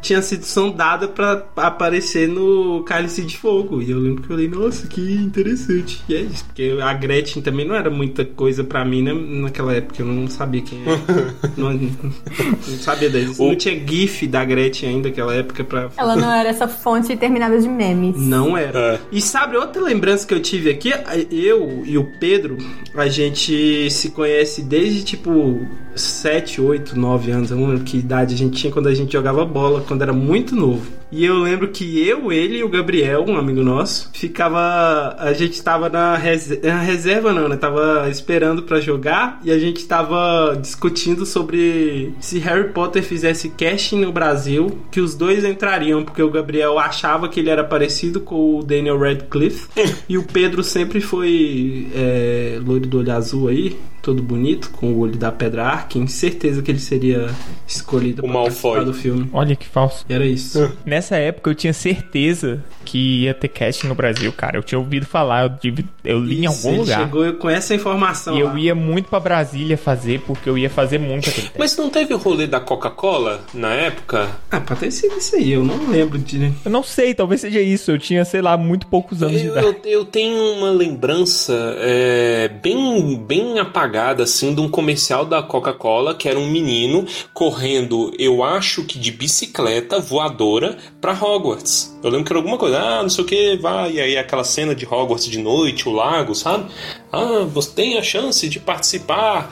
tinha 0.01 0.23
sido 0.23 0.45
sondada 0.45 1.09
pra 1.09 1.45
aparecer 1.57 2.29
no 2.29 2.83
Cálice 2.85 3.23
de 3.23 3.37
Fogo. 3.37 3.83
E 3.83 3.91
eu 3.91 3.99
lembro 3.99 4.23
que 4.23 4.31
eu 4.31 4.37
falei, 4.37 4.49
nossa, 4.49 4.87
que 4.87 5.01
interessante. 5.15 6.03
E 6.09 6.15
é 6.15 6.21
isso, 6.21 6.45
porque 6.45 6.77
a 6.81 6.93
Gretchen 6.95 7.43
também 7.43 7.67
não 7.67 7.75
era 7.75 7.91
muita 7.91 8.25
coisa 8.25 8.63
pra 8.63 8.85
mim 8.85 9.03
né, 9.03 9.13
naquela 9.13 9.75
época. 9.75 10.01
Eu 10.03 10.07
não 10.07 10.29
sabia 10.29 10.63
quem 10.63 10.83
era. 10.83 11.35
não, 11.57 11.73
não 11.73 12.79
sabia 12.79 13.11
disso. 13.11 13.43
Não 13.43 13.57
tinha 13.57 13.75
GIF 13.87 14.27
da 14.27 14.45
Gretchen 14.45 14.84
ainda 14.87 15.09
naquela 15.09 15.35
época 15.35 15.65
pra. 15.65 15.91
Ela 15.97 16.17
não 16.17 16.33
era 16.33 16.49
essa 16.49 16.69
fonte 16.69 17.13
interminável 17.13 17.61
de 17.61 17.69
memes. 17.69 18.17
Não 18.17 18.57
era. 18.57 19.01
E 19.11 19.21
sabe 19.21 19.57
outra 19.57 19.83
lembrança 19.83 20.27
que 20.27 20.35
eu 20.35 20.41
tive 20.41 20.71
aqui? 20.71 20.93
Eu 21.31 21.83
e 21.85 21.97
o 21.99 22.05
Pedro, 22.19 22.57
a 22.95 23.07
gente 23.09 23.91
se 23.91 24.11
conhece 24.11 24.63
desde 24.63 25.05
tipo 25.05 25.67
7, 25.95 26.61
8, 26.61 26.99
9 26.99 27.31
anos, 27.31 27.51
eu 27.51 27.57
não 27.57 27.69
lembro 27.69 27.85
que 27.85 27.99
idade 27.99 28.35
a 28.35 28.39
gente 28.39 28.57
tinha 28.57 28.73
quando 28.73 28.89
a 28.89 28.95
gente 28.95 29.13
jogava 29.13 29.45
bola, 29.45 29.83
quando 29.87 30.03
era 30.03 30.13
muito 30.13 30.55
novo. 30.55 30.91
E 31.17 31.25
eu 31.25 31.39
lembro 31.39 31.69
que 31.69 32.05
eu, 32.05 32.33
ele 32.33 32.59
e 32.59 32.65
o 32.65 32.69
Gabriel, 32.69 33.25
um 33.29 33.37
amigo 33.37 33.63
nosso, 33.63 34.11
ficava. 34.13 35.15
A 35.17 35.33
gente 35.33 35.63
tava 35.63 35.89
na, 35.89 36.17
res... 36.17 36.61
na 36.61 36.81
reserva, 36.81 37.33
não, 37.33 37.49
né? 37.49 37.57
Tava 37.57 38.09
esperando 38.11 38.65
pra 38.65 38.81
jogar 38.81 39.41
e 39.45 39.53
a 39.53 39.59
gente 39.59 39.87
tava 39.87 40.59
discutindo 40.61 41.25
sobre 41.25 42.13
se 42.19 42.41
Harry 42.41 42.71
Potter 42.71 43.03
fizesse 43.03 43.51
casting 43.51 44.01
no 44.01 44.11
Brasil, 44.11 44.81
que 44.91 45.01
os 45.01 45.15
dois 45.15 45.45
entrariam, 45.45 46.03
porque 46.03 46.23
o 46.23 46.31
Gabriel 46.31 46.81
achava 46.81 47.29
que 47.29 47.39
ele 47.39 47.51
era 47.51 47.63
parecido 47.63 48.21
com 48.21 48.59
o 48.59 48.65
Daniel 48.65 48.99
Radcliffe 48.99 49.69
e 50.09 50.19
o 50.19 50.25
Pedro 50.25 50.65
sempre 50.65 51.01
foi 51.01 51.87
é, 51.95 52.61
loiro 52.65 52.89
do 52.89 52.99
olho 52.99 53.13
azul 53.13 53.47
aí, 53.47 53.77
todo 54.05 54.23
bonito, 54.23 54.71
com 54.71 54.93
o 54.93 54.99
olho 54.99 55.17
da 55.17 55.33
Pedra 55.33 55.65
Arkin. 55.67 56.07
Certeza 56.07 56.61
que 56.63 56.71
ele 56.71 56.79
seria 56.79 57.29
escolhido 57.67 58.21
O 58.21 58.25
pra 58.27 58.33
Malfoy. 58.35 58.73
participar 58.77 58.85
do 58.85 58.93
filme. 58.95 59.31
Olha 59.33 59.57
que 59.57 59.67
falso. 59.67 60.05
E 60.09 60.13
era 60.13 60.27
isso. 60.27 60.71
Nessa 60.85 61.17
época 61.17 61.51
eu 61.51 61.55
tinha 61.55 61.73
certeza 61.73 62.63
que 62.85 63.23
ia 63.25 63.35
ter 63.35 63.49
casting 63.49 63.89
no 63.89 63.95
Brasil, 63.95 64.33
cara. 64.33 64.57
Eu 64.59 64.63
tinha 64.63 64.79
ouvido 64.79 65.07
falar, 65.07 65.45
eu, 65.45 65.51
tive- 65.59 65.85
eu 66.05 66.21
li 66.21 66.41
em 66.41 66.45
Isso, 66.45 66.67
algum 66.69 66.71
ele 66.71 66.79
lugar. 66.81 67.01
chegou 67.01 67.33
com 67.35 67.51
essa 67.51 67.75
informação. 67.75 68.37
E 68.37 68.41
eu 68.41 68.49
lá. 68.49 68.59
ia 68.59 68.75
muito 68.75 69.09
pra 69.09 69.19
Brasília 69.19 69.77
fazer, 69.77 70.21
porque 70.21 70.49
eu 70.49 70.57
ia 70.59 70.71
fazer 70.71 70.99
muito 70.99 71.29
aquele 71.31 71.47
teste. 71.49 71.59
Mas 71.59 71.77
não 71.77 71.91
teve 71.91 72.15
o 72.15 72.19
rolê 72.19 72.47
da 72.47 72.61
Coca-Cola 72.61 73.41
na 73.53 73.73
época? 73.75 74.29
Ah, 74.51 74.61
pode 74.61 74.81
ter 74.81 74.91
sido 74.91 75.17
isso 75.17 75.35
aí, 75.37 75.53
eu 75.53 75.65
não 75.65 75.89
lembro 75.91 76.19
de. 76.19 76.53
Eu 76.65 76.71
não 76.71 76.83
sei, 76.83 77.15
talvez 77.15 77.41
seja 77.41 77.61
isso. 77.61 77.91
Eu 77.91 77.99
tinha, 77.99 78.25
sei 78.25 78.43
lá, 78.43 78.57
muito 78.57 78.87
poucos 78.87 79.23
anos 79.23 79.41
de 79.41 79.47
Eu, 79.47 79.53
idade. 79.53 79.67
eu, 79.85 79.91
eu 80.01 80.05
tenho 80.05 80.37
uma 80.59 80.71
lembrança 80.71 81.55
é, 81.79 82.49
bem, 82.49 83.17
bem 83.27 83.59
apagada 83.59 84.23
assim 84.25 84.55
de 84.55 84.61
um 84.61 84.69
comercial 84.69 85.25
da 85.25 85.43
Coca-Cola 85.43 86.15
que 86.15 86.29
era 86.29 86.39
um 86.39 86.51
menino 86.51 87.05
correndo, 87.33 88.13
eu 88.19 88.43
acho 88.45 88.85
que 88.85 88.99
de 88.99 89.11
bicicleta 89.13 89.99
voadora 90.01 90.77
pra 91.01 91.13
Hogwarts. 91.13 91.95
Eu 92.03 92.11
lembro 92.11 92.27
que 92.27 92.33
era 92.33 92.39
alguma 92.39 92.59
coisa, 92.59 92.74
ah, 92.75 93.03
não 93.03 93.09
sei 93.09 93.25
o 93.25 93.27
que, 93.27 93.57
vai, 93.57 93.93
e 93.93 94.01
aí 94.01 94.17
aquela 94.17 94.45
cena 94.45 94.75
de 94.75 94.85
Hogwarts 94.85 95.27
de 95.27 95.39
noite, 95.39 95.89
o 95.89 95.93
lago, 95.93 96.35
sabe? 96.35 96.67
Ah, 97.13 97.45
você 97.47 97.71
tem 97.71 97.97
a 97.99 98.03
chance 98.03 98.49
de 98.49 98.59
participar 98.59 99.51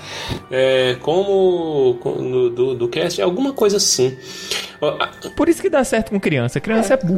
é, 0.51 0.97
como, 1.01 1.95
com- 2.01 2.15
no- 2.17 2.51
do, 2.51 2.75
do 2.75 2.89
cast, 2.89 3.21
alguma 3.23 3.53
coisa 3.53 3.77
assim. 3.77 4.17
Ó, 4.81 4.89
a- 5.01 5.11
Por 5.37 5.49
isso 5.49 5.63
que 5.63 5.71
dá 5.71 5.85
certo 5.85 6.11
com 6.11 6.19
criança. 6.19 6.59
Criança 6.59 6.95
é, 6.95 6.97
burra. 6.97 7.17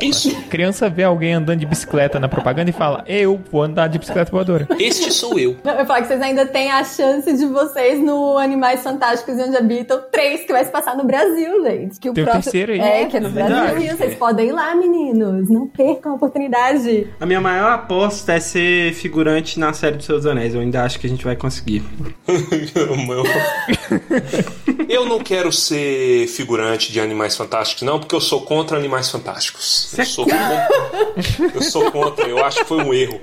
Criança 0.50 0.88
vê 0.90 1.02
alguém 1.04 1.32
andando 1.32 1.60
de 1.60 1.64
bicicleta 1.66 2.20
na 2.20 2.28
propaganda 2.28 2.68
e 2.68 2.74
fala: 2.74 3.02
Eu 3.08 3.40
vou 3.50 3.62
andar 3.62 3.88
de 3.88 3.98
bicicleta 3.98 4.30
voadora. 4.30 4.68
Este 4.78 5.10
sou 5.10 5.38
eu. 5.38 5.56
Não, 5.64 5.72
eu 5.80 5.86
falar 5.86 6.02
que 6.02 6.08
vocês 6.08 6.20
ainda 6.20 6.44
têm 6.44 6.70
a 6.70 6.84
chance 6.84 7.32
de 7.34 7.46
vocês 7.46 7.98
no 8.04 8.36
Animais 8.36 8.82
Fantásticos 8.82 9.38
e 9.38 9.42
Onde 9.42 9.56
Habitam 9.56 9.98
3, 10.12 10.42
que 10.44 10.52
vai 10.52 10.62
se 10.62 10.70
passar 10.70 10.94
no 10.94 11.04
Brasil, 11.04 11.64
gente. 11.64 11.98
Que 11.98 12.10
o 12.10 12.12
Tem 12.12 12.22
o 12.22 12.26
próximo- 12.26 12.52
terceiro 12.52 12.72
aí. 12.72 12.80
É, 12.80 13.06
que 13.06 13.16
é 13.16 13.20
no 13.20 13.28
É 13.28 13.30
verdade. 13.30 13.70
Brasil. 13.72 13.96
Vocês 13.96 14.14
podem 14.16 14.48
ir 14.48 14.52
lá, 14.52 14.74
meninos. 14.74 15.48
Não 15.48 15.66
percam 15.66 15.93
a 16.02 16.12
oportunidade. 16.12 17.08
A 17.20 17.26
minha 17.26 17.40
maior 17.40 17.72
aposta 17.72 18.32
é 18.32 18.40
ser 18.40 18.92
figurante 18.94 19.58
na 19.58 19.72
série 19.72 19.96
dos 19.96 20.06
Seus 20.06 20.26
Anéis. 20.26 20.54
Eu 20.54 20.60
ainda 20.60 20.82
acho 20.82 20.98
que 20.98 21.06
a 21.06 21.10
gente 21.10 21.24
vai 21.24 21.36
conseguir. 21.36 21.82
Eu 24.88 25.06
não 25.06 25.18
quero 25.18 25.52
ser 25.52 26.26
figurante 26.28 26.92
de 26.92 27.00
Animais 27.00 27.36
Fantásticos, 27.36 27.82
não, 27.82 27.98
porque 27.98 28.14
eu 28.14 28.20
sou 28.20 28.42
contra 28.42 28.76
Animais 28.76 29.10
Fantásticos. 29.10 29.92
Eu 29.98 30.04
sou, 30.04 30.24
contra, 30.24 30.68
eu 31.54 31.62
sou 31.62 31.90
contra, 31.90 32.26
eu 32.26 32.44
acho 32.44 32.58
que 32.58 32.64
foi 32.64 32.82
um 32.84 32.94
erro. 32.94 33.20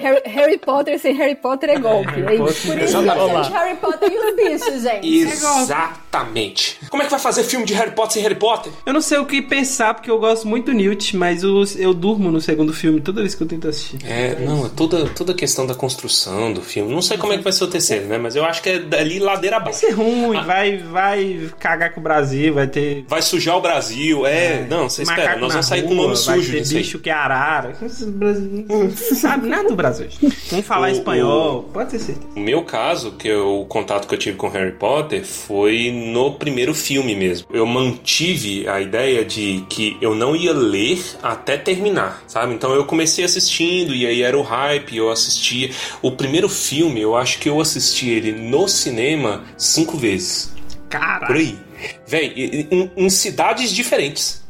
Harry, 0.00 0.22
Harry 0.26 0.58
Potter 0.58 0.98
sem 0.98 1.14
Harry 1.14 1.34
Potter 1.34 1.70
é 1.70 1.78
golpe. 1.78 2.20
é 2.22 2.34
isso. 2.34 2.42
Por 2.42 2.50
isso 2.50 2.68
que 2.68 2.80
Exatamente. 2.82 3.52
Harry 3.52 3.76
Potter 3.76 4.12
e 4.12 4.18
os 4.18 4.36
bichos, 4.36 4.82
gente. 4.82 5.08
Exatamente. 5.08 6.78
Como 6.90 7.02
é 7.02 7.06
que 7.06 7.10
vai 7.10 7.20
fazer 7.20 7.44
filme 7.44 7.64
de 7.64 7.74
Harry 7.74 7.92
Potter 7.92 8.14
sem 8.14 8.22
Harry 8.22 8.34
Potter? 8.34 8.72
Eu 8.84 8.92
não 8.92 9.00
sei 9.00 9.18
o 9.18 9.26
que 9.26 9.40
pensar, 9.42 9.94
porque 9.94 10.10
eu 10.10 10.18
gosto 10.18 10.46
muito 10.48 10.66
do 10.66 10.72
Newt, 10.84 11.16
mas 11.16 11.42
os- 11.44 11.78
eu 11.78 11.92
durmo 11.94 12.30
no 12.30 12.40
segundo 12.40 12.72
filme 12.72 13.00
toda 13.00 13.20
vez 13.20 13.34
que 13.34 13.42
eu 13.42 13.46
tento 13.46 13.68
assistir. 13.68 13.98
É, 14.04 14.36
não, 14.44 14.66
é 14.66 14.68
toda, 14.68 15.06
toda 15.10 15.32
a 15.32 15.34
questão 15.34 15.66
da 15.66 15.74
construção 15.74 16.52
do 16.52 16.60
filme. 16.62 16.92
Não 16.92 17.02
sei 17.02 17.16
como 17.16 17.32
é 17.32 17.38
que 17.38 17.42
vai 17.44 17.52
ser 17.52 17.64
o 17.64 17.68
terceiro, 17.68 18.06
né? 18.06 18.18
Mas 18.18 18.36
eu 18.36 18.44
acho 18.44 18.62
que 18.62 18.68
é 18.68 18.78
dali 18.78 19.18
ladeira 19.18 19.56
Vai 19.58 19.62
abaixo. 19.68 19.78
ser 19.80 19.90
ruim, 19.92 20.42
vai, 20.44 20.76
vai 20.78 21.50
cagar 21.58 21.92
com 21.94 22.00
o 22.00 22.02
Brasil, 22.02 22.52
vai 22.54 22.66
ter. 22.66 23.04
Vai 23.08 23.22
sujar 23.22 23.56
o 23.56 23.60
Brasil, 23.60 24.26
é. 24.26 24.66
não, 24.68 24.88
você 24.88 25.02
espera, 25.02 25.36
nós 25.36 25.52
vamos 25.52 25.66
sair 25.66 25.82
com 25.82 25.88
o 25.88 25.96
rua, 25.96 26.08
nome 26.08 26.14
vai 26.16 26.36
sujo 26.38 26.52
ter 26.52 26.60
disso 26.60 26.72
aí. 26.76 26.78
bicho 26.82 26.98
que 26.98 27.10
é 27.10 27.12
arara. 27.12 27.76
Não 27.80 28.90
sabe 28.96 29.48
nada 29.48 29.68
do 29.68 29.76
Brasil. 29.76 30.06
Vamos 30.50 30.66
falar 30.66 30.88
O- 30.88 30.92
espanhol, 30.92 31.62
pode 31.72 31.90
ter 31.90 31.98
certeza. 31.98 32.26
O 32.36 32.40
meu 32.40 32.62
caso, 32.62 33.12
que 33.12 33.28
eu- 33.28 33.60
o 33.60 33.66
contato 33.66 34.06
que 34.06 34.14
eu 34.14 34.18
tive 34.18 34.36
com 34.36 34.48
Harry 34.48 34.72
Potter 34.72 35.24
foi 35.24 35.90
no 35.90 36.32
primeiro 36.34 36.74
filme 36.74 37.14
mesmo. 37.14 37.46
Eu 37.52 37.66
mantive 37.66 38.68
a 38.68 38.80
ideia 38.80 39.24
de 39.24 39.64
que 39.68 39.96
eu 40.00 40.14
não 40.14 40.34
ia 40.36 40.52
ler 40.52 40.73
até 41.22 41.56
terminar, 41.56 42.22
sabe? 42.26 42.54
Então 42.54 42.74
eu 42.74 42.84
comecei 42.84 43.24
assistindo 43.24 43.94
e 43.94 44.06
aí 44.06 44.22
era 44.22 44.38
o 44.38 44.42
hype, 44.42 44.96
eu 44.96 45.10
assistia. 45.10 45.70
O 46.02 46.12
primeiro 46.12 46.48
filme, 46.48 47.00
eu 47.00 47.16
acho 47.16 47.38
que 47.38 47.48
eu 47.48 47.60
assisti 47.60 48.08
ele 48.08 48.32
no 48.32 48.68
cinema 48.68 49.44
cinco 49.56 49.96
vezes. 49.96 50.52
Cara. 50.88 51.26
Por 51.26 51.36
aí. 51.36 51.63
Véi, 52.06 52.32
em, 52.70 52.90
em- 52.96 53.10
cidades 53.10 53.70
diferentes. 53.72 54.42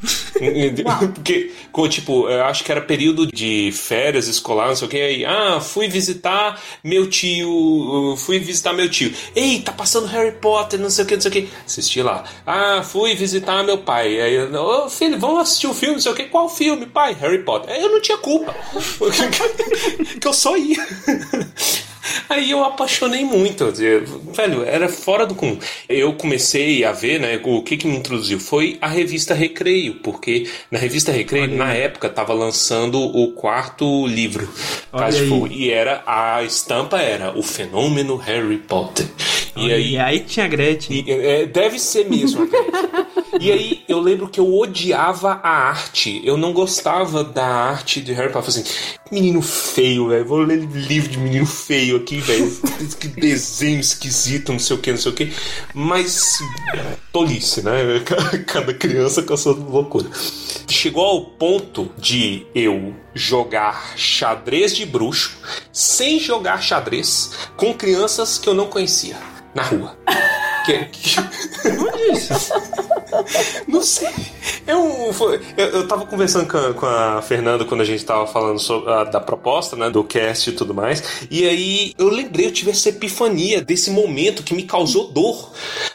Porque, 1.14 1.52
com, 1.72 1.88
tipo, 1.88 2.28
eu 2.28 2.44
acho 2.44 2.62
que 2.64 2.70
era 2.72 2.80
período 2.80 3.26
de 3.26 3.70
férias 3.72 4.26
escolar, 4.28 4.68
não 4.68 4.76
sei 4.76 4.86
o 4.86 4.90
que. 4.90 5.00
Aí, 5.00 5.24
ah, 5.24 5.60
fui 5.60 5.88
visitar 5.88 6.60
meu 6.82 7.08
tio. 7.08 7.48
uh, 7.48 8.16
Fui 8.16 8.38
visitar 8.38 8.72
meu 8.72 8.88
tio. 8.90 9.12
Ei, 9.34 9.60
tá 9.60 9.72
passando 9.72 10.06
Harry 10.08 10.32
Potter, 10.32 10.78
não 10.80 10.90
sei 10.90 11.04
o 11.04 11.06
que, 11.06 11.14
não 11.14 11.20
sei 11.22 11.28
o 11.30 11.32
que. 11.32 11.48
Assisti 11.64 12.02
lá. 12.02 12.24
Ah, 12.46 12.82
fui 12.82 13.14
visitar 13.14 13.62
meu 13.64 13.78
pai. 13.78 14.20
Aí, 14.20 14.34
eu, 14.34 14.52
ô 14.54 14.88
filho, 14.90 15.18
vamos 15.18 15.40
assistir 15.42 15.66
o 15.68 15.74
filme, 15.74 15.94
não 15.94 16.02
sei 16.02 16.12
o 16.12 16.14
que. 16.14 16.24
Qual 16.24 16.48
filme, 16.48 16.86
pai? 16.86 17.16
Harry 17.20 17.42
Potter. 17.42 17.72
Aí 17.74 17.80
eu 17.82 17.90
não 17.90 18.00
tinha 18.00 18.18
culpa. 18.18 18.54
que 20.20 20.26
eu 20.26 20.32
só 20.32 20.56
ia. 20.56 20.76
Aí 22.28 22.50
eu 22.50 22.62
apaixonei 22.64 23.24
muito, 23.24 23.70
velho, 23.72 24.64
era 24.64 24.88
fora 24.88 25.26
do 25.26 25.34
comum. 25.34 25.58
Eu 25.88 26.12
comecei 26.14 26.84
a 26.84 26.92
ver, 26.92 27.18
né, 27.20 27.40
o 27.44 27.62
que 27.62 27.76
que 27.76 27.86
me 27.86 27.96
introduziu 27.96 28.38
foi 28.38 28.78
a 28.80 28.88
revista 28.88 29.34
Recreio, 29.34 29.94
porque 29.96 30.48
na 30.70 30.78
revista 30.78 31.12
Recreio, 31.12 31.48
na 31.56 31.72
época, 31.72 32.08
tava 32.08 32.32
lançando 32.32 32.98
o 33.00 33.32
quarto 33.32 34.06
livro, 34.06 34.48
Olha 34.92 35.06
aí. 35.06 35.28
Fogo, 35.28 35.46
e 35.48 35.70
era, 35.70 36.02
a 36.06 36.42
estampa 36.42 36.98
era 37.00 37.36
o 37.36 37.42
fenômeno 37.42 38.16
Harry 38.16 38.58
Potter. 38.58 39.06
E 39.56 39.72
aí, 39.72 39.92
E 39.92 39.98
aí 39.98 40.20
tinha 40.20 40.46
a 40.46 40.48
Gretchen. 40.48 41.04
e, 41.06 41.10
é, 41.10 41.46
deve 41.46 41.78
ser 41.78 42.08
mesmo, 42.08 42.42
a 42.42 42.46
Gretchen. 42.46 43.04
E 43.40 43.50
aí 43.52 43.82
eu 43.88 44.00
lembro 44.00 44.28
que 44.28 44.38
eu 44.40 44.52
odiava 44.52 45.40
a 45.42 45.50
arte. 45.68 46.20
Eu 46.24 46.36
não 46.36 46.52
gostava 46.52 47.22
da 47.24 47.44
arte 47.46 48.00
de 48.00 48.12
Harry 48.12 48.32
Potter. 48.32 48.48
Assim, 48.48 48.64
menino 49.14 49.40
feio, 49.40 50.08
velho. 50.08 50.24
Vou 50.24 50.38
ler 50.38 50.58
livro 50.58 51.08
de 51.08 51.18
menino 51.18 51.46
feio 51.46 51.96
aqui, 51.96 52.18
velho. 52.20 52.50
Que 52.98 53.08
desenho 53.08 53.80
esquisito, 53.80 54.52
não 54.52 54.58
sei 54.58 54.76
o 54.76 54.78
que, 54.80 54.90
não 54.90 54.98
sei 54.98 55.12
o 55.12 55.14
que. 55.14 55.32
Mas 55.72 56.38
tolice, 57.12 57.62
né? 57.62 57.72
Cada 58.46 58.74
criança 58.74 59.22
com 59.22 59.34
a 59.34 59.36
sua 59.36 59.54
loucura. 59.54 60.10
Chegou 60.68 61.04
ao 61.04 61.24
ponto 61.24 61.90
de 61.96 62.46
eu 62.54 62.94
jogar 63.14 63.96
xadrez 63.96 64.74
de 64.74 64.84
bruxo 64.84 65.38
sem 65.72 66.18
jogar 66.18 66.60
xadrez 66.60 67.30
com 67.56 67.72
crianças 67.72 68.38
que 68.38 68.48
eu 68.48 68.54
não 68.54 68.66
conhecia 68.66 69.16
na 69.54 69.62
rua. 69.62 69.96
Que, 70.66 70.84
que... 70.86 71.20
Onde 71.70 72.18
isso? 72.18 72.34
Não 73.68 73.82
sei. 73.82 74.08
Eu, 74.66 75.12
eu, 75.56 75.66
eu 75.66 75.88
tava 75.88 76.06
conversando 76.06 76.46
com 76.50 76.56
a, 76.56 76.74
com 76.74 76.86
a 76.86 77.22
Fernanda 77.22 77.64
quando 77.64 77.80
a 77.82 77.84
gente 77.84 78.04
tava 78.04 78.26
falando 78.26 78.58
sobre, 78.58 78.90
a- 78.92 79.04
da 79.04 79.20
proposta, 79.20 79.76
né? 79.76 79.90
Do 79.90 80.02
cast 80.04 80.50
e 80.50 80.52
tudo 80.52 80.74
mais. 80.74 81.02
E 81.30 81.46
aí 81.48 81.94
eu 81.98 82.08
lembrei, 82.08 82.46
eu 82.46 82.52
tive 82.52 82.70
essa 82.70 82.88
epifania 82.88 83.60
desse 83.62 83.90
momento 83.90 84.42
que 84.42 84.54
me 84.54 84.62
causou 84.64 85.08
dor. 85.10 85.50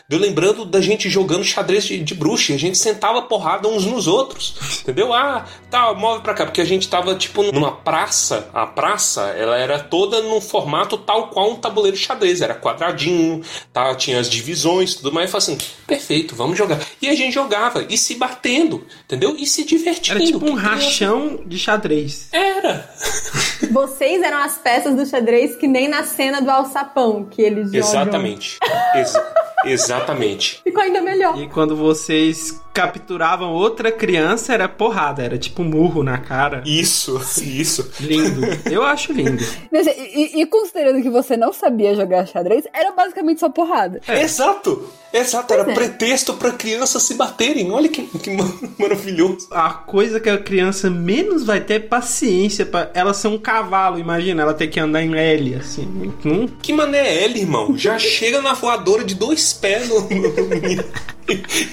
Eu 0.10 0.18
lembrando 0.18 0.66
da 0.66 0.82
gente 0.82 1.08
jogando 1.08 1.44
xadrez 1.44 1.84
de, 1.84 2.00
de 2.04 2.16
bruxa. 2.16 2.54
A 2.54 2.58
gente 2.58 2.78
sentava 2.78 3.22
porrada 3.24 3.68
uns 3.68 3.86
nos 3.86 4.08
outros. 4.08 4.56
Entendeu? 4.82 5.14
Ah, 5.14 5.46
tá, 5.70 5.94
move 5.94 6.22
pra 6.24 6.34
cá. 6.34 6.46
Porque 6.46 6.62
a 6.62 6.66
gente 6.66 6.88
tava, 6.90 7.14
tipo, 7.14 7.44
numa 7.52 7.72
praça. 7.72 8.50
A 8.54 8.66
praça, 8.66 9.22
ela 9.38 9.58
era 9.58 9.78
toda 9.78 10.22
num 10.22 10.42
formato 10.42 10.98
tal 10.98 11.28
qual 11.28 11.52
um 11.52 11.56
tabuleiro 11.56 11.96
de 11.96 12.04
xadrez. 12.04 12.42
Era 12.42 12.56
quadradinho, 12.56 13.42
tá? 13.72 13.94
tinha 13.96 14.20
as 14.20 14.30
divisões 14.30 14.96
tudo 14.96 15.12
mais. 15.12 15.32
Eu 15.32 15.40
falei 15.40 15.58
assim, 15.58 15.68
perfeito, 15.86 16.36
vamos 16.36 16.58
jogar. 16.58 16.80
E 17.02 17.08
a 17.10 17.16
gente 17.16 17.34
jogava 17.34 17.86
e 17.90 17.98
se 17.98 18.16
batendo, 18.16 18.86
entendeu? 19.06 19.36
E 19.38 19.46
se 19.46 19.64
divertindo. 19.64 20.18
Era 20.18 20.26
tipo 20.26 20.38
um 20.38 20.40
porque 20.42 20.56
criança- 20.62 20.76
rachão 20.86 21.44
de 21.46 21.58
xadrez. 21.60 22.28
Era. 22.32 22.90
Vocês 23.72 24.22
eram 24.22 24.38
as 24.40 24.58
peças 24.58 24.96
do 24.96 25.06
xadrez 25.06 25.56
que 25.56 25.68
nem 25.68 25.88
na 25.88 26.04
cena 26.04 26.42
do 26.42 26.50
alçapão 26.50 27.26
que 27.26 27.42
eles 27.42 27.66
jogam. 27.72 27.80
Exatamente. 27.80 28.58
Exa- 28.96 29.34
Exatamente. 29.66 30.62
Ficou 30.64 30.82
ainda 30.82 31.02
melhor. 31.02 31.38
E 31.40 31.48
quando 31.50 31.76
vocês 31.76 32.62
capturavam 32.74 33.52
outra 33.52 33.92
criança, 33.92 34.54
era 34.54 34.70
porrada, 34.70 35.22
era 35.22 35.38
tipo 35.38 35.64
murro 35.64 36.02
na 36.02 36.18
cara. 36.18 36.64
Isso, 36.66 37.20
isso. 37.42 37.92
Lindo. 38.00 38.42
Eu 38.72 38.84
acho 38.84 39.12
lindo. 39.12 39.44
E, 39.74 40.42
e- 40.42 40.46
considerando 40.46 41.02
que 41.02 41.10
você 41.10 41.36
não 41.36 41.52
sabia 41.52 41.94
jogar 41.96 42.26
xadrez, 42.26 42.64
era 42.74 42.92
basicamente 42.92 43.40
só 43.40 43.50
porrada. 43.50 44.00
Exato! 44.08 44.90
Exato, 45.12 45.52
era 45.54 45.72
é. 45.72 45.74
pretexto 45.74 46.36
pra 46.36 46.52
crianças 46.52 47.02
se 47.04 47.16
baterem. 47.16 47.72
Olha 47.72 47.90
que, 47.90 48.04
que 48.20 48.30
ma- 48.30 48.54
maravilhoso. 48.78 49.48
A 49.52 49.72
coisa 49.74 50.20
que 50.20 50.30
a 50.30 50.38
criança 50.38 50.90
menos 50.90 51.44
vai 51.44 51.60
ter 51.62 51.74
é 51.74 51.80
paciência 51.80 52.66
pra 52.66 52.92
ela 52.94 53.14
ser 53.14 53.28
um 53.28 53.38
cavalo, 53.60 54.00
imagina, 54.00 54.42
ela 54.44 54.54
ter 54.54 54.68
que 54.68 54.80
andar 54.80 55.04
em 55.04 55.14
L, 55.16 55.56
assim. 55.56 56.14
Hum? 56.26 56.48
Que 56.62 56.72
mané 56.72 57.00
é 57.00 57.24
L, 57.26 57.40
irmão? 57.40 57.78
Já 57.78 58.00
chega 58.00 58.42
na 58.42 58.54
voadora 58.54 59.04
de 59.04 59.16
dois 59.16 59.54
pés 59.54 59.90
no, 59.90 60.02
no 60.02 60.46
menino 60.48 60.84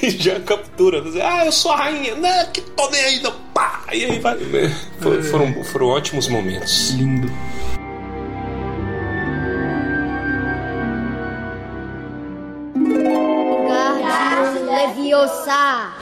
e 0.03 0.11
já 0.19 0.41
captura. 0.41 1.03
Ah, 1.23 1.47
eu 1.47 1.53
sou 1.53 1.71
a 1.71 1.77
rainha. 1.77 2.15
Não, 2.17 2.47
que 2.53 2.61
tô 2.61 2.91
nem 2.91 3.23
não. 3.23 3.33
Pá! 3.55 3.85
E 3.93 4.05
aí 4.05 4.19
vai. 4.19 4.37
Foi- 5.01 5.23
foram, 5.23 5.65
foram 5.65 5.87
ótimos 5.87 6.29
momentos. 6.29 6.91
Lindo. 6.91 7.31
Wingardium 13.37 14.67
Leviosa. 14.67 15.93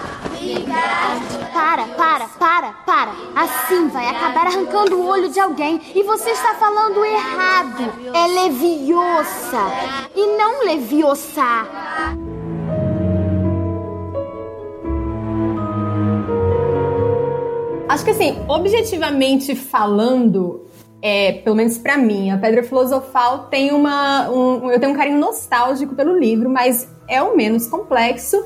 Para, 1.53 1.87
para, 1.87 2.29
para, 2.29 2.73
para. 2.87 3.13
Assim 3.35 3.89
vai 3.89 4.09
acabar 4.09 4.47
arrancando 4.47 4.97
o 4.97 5.07
olho 5.07 5.29
de 5.29 5.41
alguém. 5.41 5.81
E 5.95 6.03
você 6.03 6.31
está 6.31 6.55
falando 6.55 7.05
errado. 7.05 7.93
É 8.13 8.27
Leviosa 8.27 9.63
e 10.15 10.27
não 10.37 10.65
Leviosa. 10.65 11.67
Acho 17.89 18.05
que 18.05 18.11
assim, 18.11 18.37
objetivamente 18.49 19.55
falando, 19.55 20.64
é, 21.07 21.33
pelo 21.33 21.55
menos 21.55 21.77
pra 21.77 21.99
mim, 21.99 22.31
a 22.31 22.39
Pedra 22.39 22.63
Filosofal 22.63 23.41
tem 23.51 23.73
uma. 23.73 24.31
um- 24.31 24.71
eu 24.71 24.81
tenho 24.81 24.93
um 24.93 24.97
carinho 24.97 25.19
nostálgico 25.19 25.95
pelo 25.95 26.19
livro, 26.19 26.49
mas 26.49 26.89
é 27.07 27.21
o 27.21 27.37
menos 27.37 27.67
complexo 27.67 28.43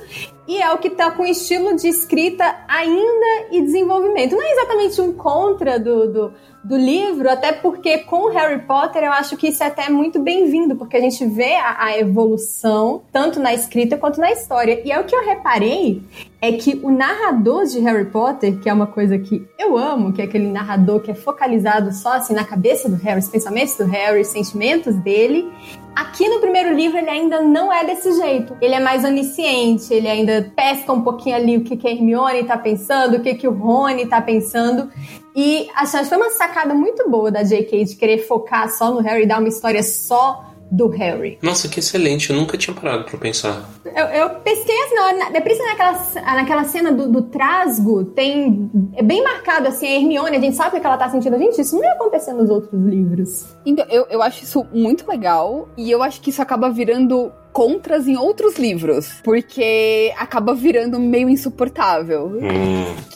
e 0.49 0.61
é 0.61 0.73
o 0.73 0.79
que 0.79 0.91
tá 0.91 1.13
com 1.13 1.25
estilo 1.25 1.77
de 1.77 1.87
escrita 1.87 2.57
ainda 2.67 3.47
e 3.53 3.63
desenvolvimento. 3.63 4.35
Não 4.35 4.43
é 4.43 4.53
exatamente 4.55 5.01
um 5.01 5.13
contra 5.13 5.79
do, 5.79 6.13
do, 6.13 6.33
do 6.65 6.77
livro, 6.77 7.31
até 7.31 7.53
porque 7.53 7.99
com 7.99 8.29
Harry 8.31 8.63
Potter 8.63 9.05
eu 9.05 9.13
acho 9.13 9.37
que 9.37 9.49
isso 9.49 9.63
é 9.63 9.67
até 9.67 9.89
muito 9.89 10.19
bem-vindo, 10.19 10.75
porque 10.75 10.97
a 10.97 11.01
gente 11.01 11.25
vê 11.27 11.55
a, 11.55 11.85
a 11.85 11.99
evolução 11.99 13.03
tanto 13.13 13.39
na 13.39 13.55
escrita 13.55 13.97
quanto 13.97 14.19
na 14.21 14.33
história. 14.33 14.83
E 14.85 14.91
é 14.91 14.99
o 14.99 15.05
que 15.05 15.15
eu 15.15 15.25
reparei 15.25 16.03
é 16.41 16.53
que 16.53 16.81
o 16.83 16.91
narrador 16.91 17.65
de 17.65 17.81
Harry 17.81 18.05
Potter, 18.05 18.59
que 18.61 18.69
é 18.69 18.73
uma 18.73 18.87
coisa 18.87 19.19
que 19.19 19.45
eu 19.59 19.77
amo, 19.77 20.13
que 20.13 20.23
é 20.23 20.25
aquele 20.25 20.49
narrador 20.49 21.01
que 21.01 21.11
é 21.11 21.15
focalizado 21.15 21.93
só 21.93 22.15
assim 22.15 22.33
na 22.33 22.45
cabeça 22.45 22.89
do 22.89 22.95
Harry, 22.97 23.19
os 23.19 23.29
pensamentos 23.29 23.77
do 23.77 23.85
Harry, 23.85 24.21
os 24.21 24.29
sentimentos 24.29 24.95
dele, 24.97 25.51
aqui 25.97 26.29
no 26.29 26.39
primeiro 26.39 26.73
livro 26.73 26.97
ele 26.97 27.11
ainda 27.11 27.41
não 27.43 27.73
é 27.73 27.85
desse 27.85 28.13
jeito. 28.13 28.57
Ele 28.61 28.75
é 28.75 28.81
mais 28.81 29.05
onisciente, 29.05 29.93
ele 29.93 30.07
ainda 30.07 30.53
pesca 30.55 30.93
um 30.93 31.03
pouquinho 31.03 31.35
ali 31.35 31.57
o 31.57 31.65
que, 31.65 31.77
que 31.77 31.89
a 31.89 31.91
Hermione 31.91 32.45
tá 32.45 32.57
pensando, 32.57 33.17
o 33.17 33.21
que, 33.21 33.35
que 33.35 33.49
o 33.49 33.53
Rony 33.53 34.07
tá 34.07 34.21
pensando. 34.23 34.89
E 35.35 35.69
acho 35.75 35.99
que 35.99 36.05
foi 36.05 36.19
uma 36.19 36.31
sacada 36.31 36.73
muito 36.73 37.09
boa 37.11 37.33
da 37.33 37.43
J.K. 37.43 37.85
de 37.85 37.97
querer 37.97 38.19
focar 38.19 38.71
só 38.71 38.93
no 38.93 39.01
Harry 39.01 39.25
e 39.25 39.27
dar 39.27 39.41
uma 39.41 39.49
história 39.49 39.83
só 39.83 40.45
do 40.71 40.89
Harry. 40.89 41.39
Nossa, 41.43 41.69
que 41.69 41.81
excelente. 41.81 42.31
Eu 42.31 42.37
nunca 42.37 42.57
tinha 42.57 42.75
parado 42.75 43.05
pra 43.05 43.19
pensar. 43.19 43.69
Eu, 43.85 44.05
eu 44.07 44.31
pesquei 44.41 44.83
assim, 44.83 44.95
na 44.95 45.05
hora, 45.05 45.17
na, 45.17 45.41
principalmente 45.41 45.79
naquela, 45.79 46.35
naquela 46.37 46.65
cena 46.65 46.93
do, 46.93 47.11
do 47.11 47.23
trasgo, 47.23 48.05
tem. 48.05 48.71
É 48.95 49.03
bem 49.03 49.23
marcado 49.23 49.69
assim, 49.69 49.87
a 49.87 49.97
Hermione, 49.97 50.37
a 50.37 50.41
gente 50.41 50.57
sabe 50.57 50.77
o 50.77 50.81
que 50.81 50.87
ela 50.87 50.97
tá 50.97 51.09
sentindo. 51.09 51.39
Gente, 51.39 51.61
isso 51.61 51.77
não 51.77 51.85
ia 51.85 51.93
acontecer 51.93 52.33
nos 52.33 52.51
outros 52.51 52.81
livros. 52.81 53.47
Então, 53.65 53.87
eu, 53.89 54.07
eu 54.11 54.23
acho 54.23 54.45
isso 54.45 54.67
muito 54.73 55.09
legal 55.09 55.69
e 55.77 55.91
eu 55.91 56.03
acho 56.03 56.21
que 56.21 56.31
isso 56.31 56.43
acaba 56.43 56.71
virando 56.71 57.33
contras 57.53 58.07
em 58.07 58.17
outros 58.17 58.57
livros, 58.57 59.21
porque 59.25 60.13
acaba 60.17 60.55
virando 60.55 61.01
meio 61.01 61.29
insuportável. 61.29 62.39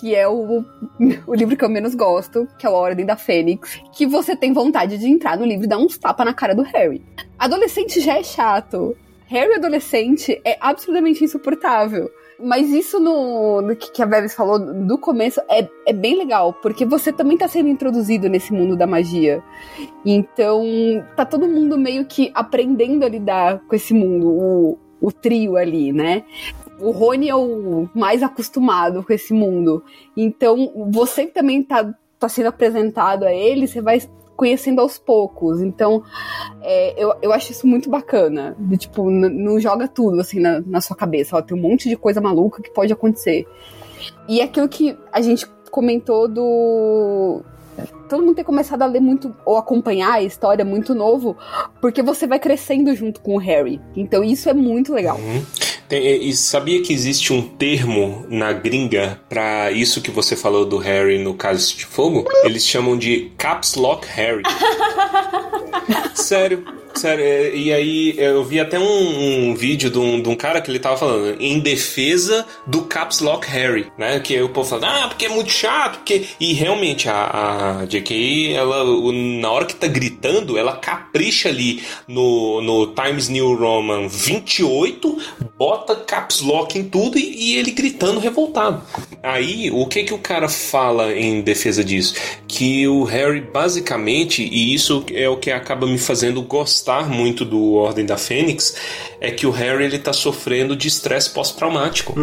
Que 0.01 0.17
é 0.17 0.27
o, 0.27 0.65
o 1.27 1.35
livro 1.35 1.57
que 1.57 1.65
eu 1.65 1.69
menos 1.69 1.95
gosto, 1.95 2.49
que 2.59 2.67
é 2.67 2.71
o 2.71 2.75
A 2.75 2.79
Ordem 2.79 3.07
da 3.07 3.17
Fênix, 3.17 3.81
que 3.93 4.05
você 4.05 4.35
tem 4.35 4.53
vontade 4.53 4.99
de 4.99 5.07
entrar 5.07 5.39
no 5.39 5.45
livro 5.45 5.65
e 5.65 5.69
dar 5.69 5.79
uns 5.79 5.97
tapas 5.97 6.27
na 6.27 6.35
cara 6.35 6.55
do 6.55 6.63
Harry. 6.63 7.05
Adolescente 7.43 8.01
já 8.01 8.19
é 8.19 8.23
chato. 8.23 8.97
Harry 9.27 9.55
adolescente 9.55 10.41
é 10.45 10.57
absolutamente 10.61 11.25
insuportável. 11.25 12.09
Mas 12.39 12.71
isso 12.71 13.01
no, 13.01 13.61
no 13.61 13.75
que 13.75 14.01
a 14.01 14.07
Bevis 14.07 14.33
falou 14.33 14.61
do 14.61 14.97
começo 14.97 15.41
é, 15.51 15.69
é 15.85 15.93
bem 15.93 16.17
legal, 16.17 16.53
porque 16.63 16.87
você 16.87 17.13
também 17.13 17.37
tá 17.37 17.49
sendo 17.49 17.69
introduzido 17.69 18.29
nesse 18.29 18.53
mundo 18.53 18.77
da 18.77 18.87
magia. 18.87 19.43
Então, 20.07 20.63
tá 21.17 21.25
todo 21.25 21.49
mundo 21.49 21.77
meio 21.77 22.05
que 22.05 22.31
aprendendo 22.33 23.05
a 23.05 23.09
lidar 23.09 23.59
com 23.67 23.75
esse 23.75 23.93
mundo, 23.93 24.29
o, 24.29 24.79
o 25.01 25.11
trio 25.11 25.57
ali, 25.57 25.93
né? 25.93 26.23
O 26.79 26.93
Rony 26.93 27.29
é 27.29 27.35
o 27.35 27.89
mais 27.93 28.23
acostumado 28.23 29.03
com 29.03 29.13
esse 29.13 29.35
mundo. 29.35 29.83
Então, 30.17 30.89
você 30.93 31.27
também 31.27 31.61
tá, 31.61 31.93
tá 32.21 32.29
sendo 32.29 32.51
apresentado 32.51 33.25
a 33.25 33.35
ele, 33.35 33.67
você 33.67 33.81
vai 33.81 34.01
conhecendo 34.43 34.81
aos 34.81 34.99
poucos. 34.99 35.63
Então, 35.63 36.03
é, 36.61 37.01
eu, 37.01 37.15
eu 37.23 37.33
acho 37.33 37.53
isso 37.53 37.65
muito 37.65 37.89
bacana. 37.89 38.57
De, 38.59 38.77
tipo, 38.77 39.09
não 39.09 39.61
joga 39.61 39.87
tudo 39.87 40.21
assim 40.21 40.41
na, 40.41 40.61
na 40.67 40.81
sua 40.81 40.97
cabeça. 40.97 41.37
Ó, 41.37 41.41
tem 41.41 41.57
um 41.57 41.61
monte 41.61 41.89
de 41.89 41.95
coisa 41.97 42.21
maluca 42.21 42.61
que 42.61 42.71
pode 42.71 42.93
acontecer. 42.93 43.47
E 44.29 44.41
é 44.41 44.45
aquilo 44.45 44.69
que 44.69 44.99
a 45.13 45.21
gente 45.21 45.47
comentou 45.71 46.27
do. 46.27 47.43
Todo 48.09 48.25
mundo 48.25 48.35
ter 48.35 48.43
começado 48.43 48.83
a 48.83 48.87
ler 48.87 49.01
muito 49.01 49.33
ou 49.47 49.57
acompanhar 49.57 50.15
a 50.15 50.23
história 50.23 50.65
muito 50.65 50.93
novo, 50.93 51.37
porque 51.81 52.03
você 52.03 52.27
vai 52.27 52.41
crescendo 52.41 52.93
junto 52.97 53.21
com 53.21 53.37
o 53.37 53.39
Harry. 53.39 53.81
Então 53.95 54.25
isso 54.25 54.51
é 54.51 54.53
muito 54.53 54.93
legal. 54.93 55.19
Tem- 55.93 56.27
e 56.27 56.33
sabia 56.33 56.81
que 56.81 56.91
existe 56.91 57.35
um 57.35 57.43
termo 57.43 58.25
na 58.31 58.51
gringa 58.51 59.21
pra 59.29 59.71
isso 59.71 60.01
que 60.01 60.11
você 60.11 60.35
falou 60.35 60.65
do 60.65 60.79
Harry 60.79 61.19
no 61.19 61.35
Cálice 61.35 61.77
de 61.77 61.85
Fogo? 61.85 62.25
Eles 62.45 62.67
chamam 62.67 62.97
de 62.97 63.31
Caps 63.37 63.75
Lock 63.75 64.07
Harry. 64.09 64.43
sério, 66.17 66.65
sério. 66.99 67.25
é, 67.25 67.55
E 67.55 67.73
aí 67.73 68.15
eu 68.19 68.45
vi 68.45 68.61
até 68.61 68.79
um, 68.79 69.51
um 69.51 69.55
vídeo 69.55 69.91
de 69.91 69.99
um, 69.99 70.21
de 70.21 70.29
um 70.29 70.35
cara 70.35 70.61
que 70.61 70.71
ele 70.71 70.79
tava 70.79 70.97
falando 70.97 71.41
em 71.41 71.59
defesa 71.61 72.47
do 72.67 72.83
Caps 72.83 73.21
Lock 73.21 73.47
Harry, 73.49 73.91
né? 73.99 74.21
Que 74.21 74.41
o 74.41 74.49
povo 74.49 74.69
falando, 74.69 74.85
ah, 74.85 75.09
porque 75.09 75.27
é 75.27 75.29
muito 75.29 75.51
chato, 75.51 75.99
porque... 75.99 76.27
E 76.39 76.53
realmente 76.53 77.09
a, 77.09 77.81
a 77.81 77.85
J.K., 77.87 78.55
ela, 78.55 78.85
na 79.41 79.51
hora 79.51 79.65
que 79.65 79.75
tá 79.75 79.87
gritando, 79.87 80.59
ela 80.59 80.77
capricha 80.77 81.49
ali 81.49 81.83
no, 82.07 82.61
no 82.61 82.87
Times 82.89 83.29
New 83.29 83.55
Roman 83.55 84.09
28, 84.09 85.19
bota 85.59 85.95
Caps 85.97 86.41
Lock 86.41 86.79
em 86.79 86.85
tudo 86.85 87.19
e, 87.19 87.53
e 87.53 87.57
ele 87.57 87.71
gritando 87.71 88.21
revoltado. 88.21 88.83
Aí, 89.23 89.71
o 89.71 89.87
que 89.87 90.05
que 90.05 90.15
o 90.15 90.19
cara 90.19 90.49
fala 90.49 91.13
em 91.15 91.41
defesa 91.41 91.85
disso? 91.85 92.15
Que 92.49 92.87
o 92.89 93.05
Harry, 93.05 93.41
basicamente, 93.41 94.43
e 94.43 94.75
isso 94.75 95.05
é 95.13 95.29
o 95.29 95.37
que 95.37 95.51
acaba 95.51 95.87
me 95.87 95.99
fazendo 95.99 96.43
gostar 96.43 96.82
muito 97.09 97.45
do 97.45 97.75
Ordem 97.75 98.05
da 98.05 98.17
Fênix, 98.17 98.75
é 99.21 99.31
que 99.31 99.47
o 99.47 99.51
Harry 99.51 99.85
ele 99.85 99.99
tá 99.99 100.13
sofrendo 100.13 100.75
de 100.75 100.89
estresse 100.89 101.31
pós-traumático. 101.31 102.15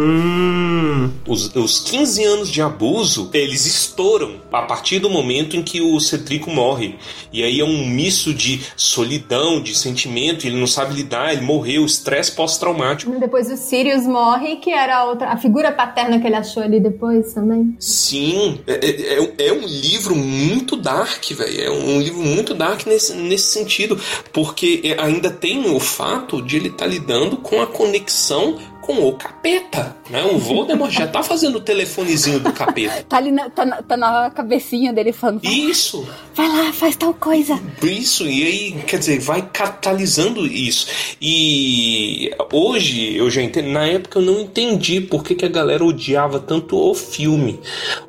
Os, 1.26 1.54
os 1.54 1.80
15 1.80 2.24
anos 2.24 2.50
de 2.50 2.60
abuso, 2.60 3.30
eles 3.32 3.64
estouram 3.66 4.40
a 4.52 4.62
partir 4.62 4.98
do 4.98 5.08
momento 5.08 5.56
em 5.56 5.62
que 5.62 5.80
o 5.80 5.98
Cedrico 6.00 6.50
morre. 6.50 6.96
E 7.32 7.42
aí 7.42 7.60
é 7.60 7.64
um 7.64 7.86
misto 7.86 8.34
de 8.34 8.60
solidão, 8.76 9.60
de 9.62 9.74
sentimento, 9.74 10.46
ele 10.46 10.56
não 10.58 10.66
sabe 10.66 10.94
lidar, 10.94 11.32
ele 11.32 11.42
morreu, 11.42 11.84
estresse 11.84 12.32
pós-traumático. 12.32 13.10
Depois 13.18 13.50
o 13.50 13.56
Sirius 13.56 14.04
morre, 14.06 14.56
que 14.56 14.70
era 14.70 14.98
a 14.98 15.04
outra, 15.04 15.28
a 15.28 15.36
figura 15.36 15.72
paterna 15.72 16.18
que 16.20 16.26
ele 16.26 16.36
achou 16.36 16.62
ali 16.62 16.80
depois 16.80 17.32
também. 17.32 17.74
Sim, 17.78 18.60
é, 18.66 18.74
é- 18.74 19.22
é- 19.24 19.46
é 19.48 19.52
um 19.52 19.64
livro 19.66 20.14
muito 20.16 20.76
dark, 20.76 21.24
velho. 21.30 21.60
É 21.60 21.70
um 21.70 22.00
livro 22.00 22.20
muito 22.20 22.52
dark 22.54 22.84
nesse, 22.86 23.14
nesse 23.14 23.52
sentido, 23.52 23.98
porque 24.32 24.49
é- 24.84 25.00
ainda 25.00 25.30
tem 25.30 25.70
o 25.70 25.80
fato 25.80 26.42
de 26.42 26.56
ele 26.56 26.68
estar 26.68 26.86
lidando 26.86 27.36
com 27.36 27.60
a 27.60 27.66
conexão 27.66 28.58
com 28.80 29.06
o 29.06 29.12
capeta, 29.12 29.96
né? 30.10 30.24
O 30.24 30.38
Voldemort 30.38 30.90
já 30.92 31.06
tá 31.06 31.22
fazendo 31.22 31.56
o 31.56 31.60
telefonezinho 31.60 32.40
do 32.40 32.52
capeta. 32.52 33.04
Tá 33.08 33.16
ali 33.16 33.30
na, 33.30 33.48
tá 33.48 33.64
na, 33.64 33.82
tá 33.82 33.96
na 33.96 34.30
cabecinha 34.30 34.92
dele 34.92 35.12
falando. 35.12 35.44
Isso! 35.44 36.06
Vai 36.34 36.48
lá, 36.48 36.72
faz 36.72 36.96
tal 36.96 37.12
coisa. 37.14 37.58
Isso, 37.82 38.26
e 38.26 38.42
aí, 38.44 38.72
quer 38.86 38.98
dizer, 38.98 39.20
vai 39.20 39.42
catalisando 39.52 40.46
isso. 40.46 40.86
E 41.20 42.30
hoje 42.52 43.16
eu 43.16 43.30
já 43.30 43.42
entendo. 43.42 43.68
Na 43.68 43.86
época 43.86 44.18
eu 44.18 44.22
não 44.22 44.40
entendi 44.40 45.00
por 45.00 45.22
que, 45.22 45.34
que 45.34 45.44
a 45.44 45.48
galera 45.48 45.84
odiava 45.84 46.38
tanto 46.40 46.76
o 46.76 46.94
filme. 46.94 47.60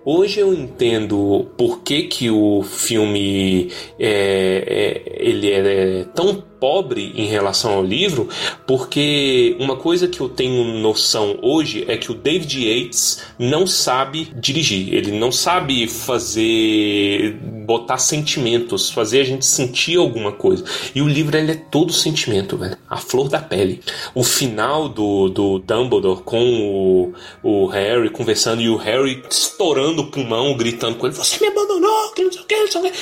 Hoje 0.04 0.39
eu 0.39 0.54
entendo 0.54 1.47
por 1.58 1.82
que, 1.82 2.04
que 2.04 2.30
o 2.30 2.64
filme 2.64 3.70
é, 3.99 5.04
é- 5.08 5.28
ele 5.28 5.52
é 5.52 6.06
tão 6.16 6.43
pobre 6.62 7.12
em 7.16 7.26
relação 7.26 7.74
ao 7.74 7.84
livro, 7.84 8.30
porque 8.68 9.56
uma 9.60 9.76
coisa 9.76 10.08
que 10.08 10.22
eu 10.22 10.30
tenho 10.30 10.64
noção 10.80 11.39
hoje 11.41 11.84
é 11.92 11.98
que 11.98 12.12
o 12.12 12.16
David 12.16 12.66
Yates 12.66 13.24
não 13.38 13.68
sabe 13.68 14.32
dirigir, 14.36 14.94
ele 14.94 15.12
não 15.12 15.32
sabe 15.32 15.88
fazer 15.88 17.38
botar 17.66 17.98
sentimentos, 17.98 18.89
fazer 18.89 19.22
a 19.22 19.24
gente 19.24 19.46
sentir 19.46 19.98
alguma 19.98 20.32
coisa. 20.32 20.64
E 20.94 21.02
o 21.02 21.08
livro 21.08 21.38
ele 21.38 21.52
é 21.52 21.56
todo 21.56 21.94
sentimento, 21.94 22.58
velho. 22.58 22.78
A 22.89 22.98
flor 22.98 23.30
da 23.30 23.39
pele. 23.39 23.82
O 24.14 24.24
final 24.24 24.89
do, 24.89 25.30
do 25.30 25.60
Dumbledore 25.60 26.22
com 26.24 27.14
o, 27.44 27.62
o 27.64 27.66
Harry 27.68 28.10
conversando 28.10 28.62
e 28.62 28.70
o 28.70 28.78
Harry 28.78 29.24
estourando 29.30 30.02
o 30.02 30.12
pulmão, 30.12 30.56
gritando 30.56 30.98
com 30.98 31.08
ele: 31.08 31.16
Você 31.16 31.39
me 31.39 31.52
abandonou, 31.52 32.12
que 32.14 32.24
não 32.24 32.32
sei 32.32 32.42
o 32.42 32.46
que, 32.46 32.56
não 32.56 32.68
sei 32.68 32.82
o 32.82 32.84
que. 32.84 32.94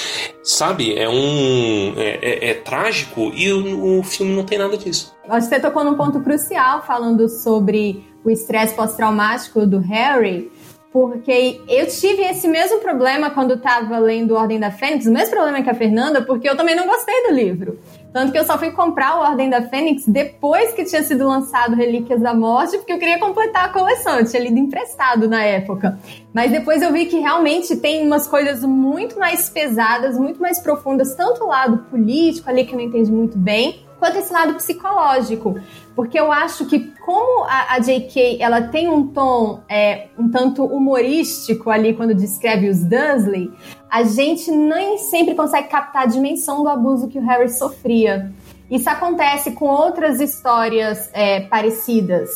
Sabe? 0.44 0.96
É 0.96 1.10
um. 1.10 1.94
É, 1.98 2.20
é, 2.22 2.50
é 2.50 2.54
trágico 2.54 3.32
e 3.36 3.52
o, 3.52 4.00
o 4.00 4.04
filme 4.04 4.36
não 4.36 4.44
tem 4.44 4.58
nada 4.58 4.78
disso. 4.78 5.14
Você 5.28 5.60
tocou 5.60 5.84
num 5.84 5.96
ponto 5.96 6.22
crucial 6.22 6.82
falando 6.82 7.30
sobre 7.30 8.04
o 8.24 8.30
estresse 8.30 8.74
pós-traumático 8.74 9.65
do 9.65 9.80
Harry, 9.80 10.51
porque 10.91 11.61
eu 11.67 11.86
tive 11.88 12.24
esse 12.24 12.47
mesmo 12.47 12.80
problema 12.80 13.30
quando 13.30 13.53
estava 13.53 13.99
lendo 13.99 14.36
Ordem 14.36 14.59
da 14.59 14.72
Fênix, 14.72 15.05
o 15.05 15.11
mesmo 15.11 15.30
problema 15.30 15.61
que 15.61 15.70
a 15.70 15.76
Fernanda, 15.76 16.22
porque 16.22 16.49
eu 16.49 16.57
também 16.57 16.76
não 16.76 16.88
gostei 16.88 17.28
do 17.28 17.34
livro. 17.34 17.80
Tanto 18.11 18.32
que 18.32 18.39
eu 18.39 18.43
só 18.43 18.57
fui 18.57 18.72
comprar 18.72 19.17
o 19.17 19.20
Ordem 19.22 19.51
da 19.51 19.61
Fênix 19.61 20.03
depois 20.07 20.72
que 20.72 20.84
tinha 20.84 21.03
sido 21.03 21.28
lançado 21.28 21.76
Relíquias 21.76 22.20
da 22.20 22.34
Morte, 22.34 22.78
porque 22.78 22.91
eu 22.91 22.97
queria 22.97 23.20
completar 23.20 23.65
a 23.65 23.70
coleção. 23.70 24.17
Eu 24.17 24.26
tinha 24.26 24.41
lido 24.41 24.57
emprestado 24.57 25.30
na 25.30 25.43
época. 25.43 25.99
Mas 26.34 26.51
depois 26.51 26.82
eu 26.82 26.91
vi 26.91 27.05
que 27.05 27.20
realmente 27.20 27.76
tem 27.76 28.03
umas 28.05 28.28
coisas 28.28 28.63
muito 28.63 29.20
mais 29.20 29.47
pesadas, 29.47 30.17
muito 30.17 30.41
mais 30.41 30.59
profundas, 30.59 31.13
tanto 31.13 31.43
o 31.43 31.47
lado 31.47 31.86
político 31.91 32.49
ali 32.49 32.65
que 32.65 32.74
eu 32.74 32.80
não 32.80 32.86
entendi 32.86 33.11
muito 33.11 33.38
bem, 33.38 33.86
quanto 33.99 34.17
esse 34.17 34.34
lado 34.34 34.55
psicológico. 34.55 35.59
Porque 36.00 36.18
eu 36.18 36.32
acho 36.32 36.66
que 36.66 36.93
como 37.06 37.43
a, 37.43 37.74
a 37.74 37.80
J.K. 37.80 38.38
ela 38.39 38.62
tem 38.62 38.88
um 38.88 39.08
tom 39.08 39.62
é, 39.68 40.08
um 40.18 40.32
tanto 40.32 40.64
humorístico 40.64 41.70
ali 41.70 41.93
quando 41.93 42.16
descreve 42.16 42.70
os 42.70 42.86
Dursley, 42.86 43.52
a 43.89 44.04
gente 44.04 44.50
nem 44.50 44.97
sempre 44.97 45.36
consegue 45.36 45.68
captar 45.68 46.04
a 46.04 46.06
dimensão 46.06 46.64
do 46.64 46.70
abuso 46.70 47.10
que 47.10 47.20
o 47.20 47.22
Harry 47.26 47.50
sofria. 47.50 48.32
Isso 48.72 48.89
acontece 48.89 49.52
com 49.52 49.66
outras 49.66 50.22
histórias 50.22 51.10
é, 51.12 51.41
parecidas. 51.41 52.30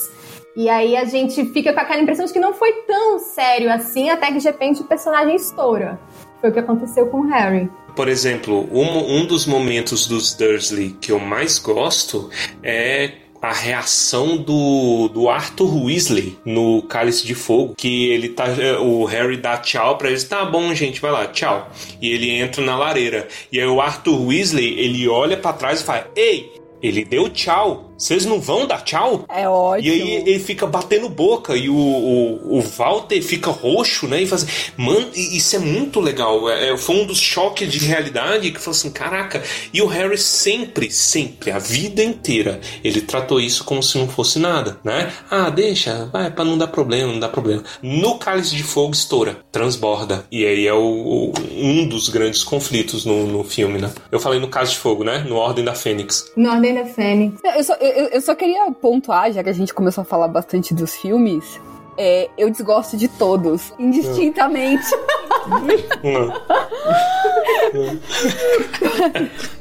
E 0.57 0.67
aí 0.67 0.97
a 0.97 1.05
gente 1.05 1.45
fica 1.53 1.71
com 1.71 1.79
aquela 1.79 2.01
impressão 2.01 2.25
de 2.25 2.33
que 2.33 2.39
não 2.41 2.53
foi 2.53 2.73
tão 2.85 3.17
sério 3.17 3.71
assim, 3.71 4.09
até 4.09 4.27
que 4.27 4.39
de 4.39 4.45
repente 4.45 4.81
o 4.81 4.83
personagem 4.83 5.37
estoura. 5.37 5.97
Foi 6.41 6.49
o 6.49 6.53
que 6.53 6.59
aconteceu 6.59 7.07
com 7.07 7.21
o 7.21 7.27
Harry. 7.29 7.71
Por 7.95 8.09
exemplo, 8.09 8.67
um, 8.73 9.19
um 9.19 9.25
dos 9.25 9.45
momentos 9.45 10.05
dos 10.05 10.33
Dursley 10.33 10.97
que 10.99 11.13
eu 11.13 11.19
mais 11.19 11.59
gosto 11.59 12.29
é 12.61 13.22
a 13.43 13.51
reação 13.51 14.37
do, 14.37 15.09
do 15.09 15.29
Arthur 15.29 15.83
Weasley 15.83 16.37
no 16.45 16.81
Cálice 16.83 17.27
de 17.27 17.35
Fogo, 17.35 17.75
que 17.75 18.09
ele 18.09 18.29
tá 18.29 18.45
o 18.81 19.03
Harry 19.03 19.35
dá 19.35 19.57
tchau 19.57 19.97
para 19.97 20.09
eles, 20.09 20.23
tá 20.23 20.45
bom, 20.45 20.73
gente, 20.73 21.01
vai 21.01 21.11
lá, 21.11 21.27
tchau. 21.27 21.69
E 22.01 22.09
ele 22.09 22.31
entra 22.31 22.63
na 22.63 22.77
lareira. 22.77 23.27
E 23.51 23.59
aí 23.59 23.67
o 23.67 23.81
Arthur 23.81 24.27
Weasley, 24.27 24.79
ele 24.79 25.09
olha 25.09 25.35
para 25.35 25.51
trás 25.51 25.81
e 25.81 25.83
fala: 25.83 26.09
"Ei, 26.15 26.53
ele 26.81 27.03
deu 27.05 27.29
tchau. 27.29 27.92
Vocês 27.97 28.25
não 28.25 28.39
vão 28.39 28.67
dar 28.67 28.83
tchau? 28.83 29.25
É 29.29 29.47
ótimo. 29.47 29.87
E 29.87 30.01
aí 30.01 30.11
ele 30.27 30.39
fica 30.39 30.65
batendo 30.65 31.09
boca 31.09 31.55
e 31.55 31.69
o, 31.69 31.75
o, 31.75 32.57
o 32.57 32.61
Walter 32.61 33.21
fica 33.21 33.51
roxo, 33.51 34.07
né? 34.07 34.21
E 34.21 34.27
faz 34.27 34.43
assim, 34.43 34.71
mano, 34.77 35.09
isso 35.13 35.55
é 35.55 35.59
muito 35.59 35.99
legal. 35.99 36.49
É, 36.49 36.75
foi 36.77 36.95
um 36.95 37.05
dos 37.05 37.19
choques 37.19 37.71
de 37.71 37.79
realidade 37.85 38.51
que 38.51 38.59
falou 38.59 38.75
assim: 38.75 38.91
caraca. 38.91 39.41
E 39.73 39.81
o 39.81 39.87
Harry 39.87 40.17
sempre, 40.17 40.91
sempre, 40.91 41.51
a 41.51 41.59
vida 41.59 42.03
inteira, 42.03 42.59
ele 42.83 43.01
tratou 43.01 43.39
isso 43.39 43.63
como 43.63 43.81
se 43.81 43.97
não 43.97 44.07
fosse 44.07 44.39
nada, 44.39 44.77
né? 44.83 45.11
Ah, 45.29 45.49
deixa, 45.49 46.05
vai, 46.11 46.29
pra 46.31 46.43
não 46.43 46.57
dar 46.57 46.67
problema, 46.67 47.11
não 47.11 47.19
dá 47.19 47.29
problema. 47.29 47.63
No 47.81 48.17
Cálice 48.17 48.55
de 48.55 48.63
Fogo 48.63 48.93
estoura, 48.93 49.37
transborda. 49.51 50.25
E 50.31 50.45
aí 50.45 50.67
é 50.67 50.73
o, 50.73 50.79
o, 50.79 51.33
um 51.53 51.87
dos 51.87 52.09
grandes 52.09 52.43
conflitos 52.43 53.05
no, 53.05 53.27
no 53.27 53.43
filme, 53.43 53.79
né? 53.79 53.91
Eu 54.11 54.19
falei 54.19 54.39
no 54.39 54.47
Cálice 54.47 54.73
de 54.73 54.79
Fogo, 54.79 55.03
né? 55.03 55.25
No 55.27 55.35
Ordem 55.35 55.63
da 55.63 55.73
Fênix. 55.73 56.31
No 56.35 56.49
Ordem 56.49 56.73
da 56.73 56.85
Fênix. 56.85 57.39
Eu 57.43 57.63
só, 57.63 57.73
eu, 57.87 58.05
eu 58.07 58.21
só 58.21 58.35
queria 58.35 58.71
pontuar, 58.71 59.31
já 59.31 59.43
que 59.43 59.49
a 59.49 59.53
gente 59.53 59.73
começou 59.73 60.01
a 60.01 60.05
falar 60.05 60.27
bastante 60.27 60.73
dos 60.73 60.95
filmes, 60.95 61.59
é, 61.97 62.29
eu 62.37 62.49
desgosto 62.49 62.97
de 62.97 63.07
todos, 63.07 63.73
indistintamente. 63.77 64.85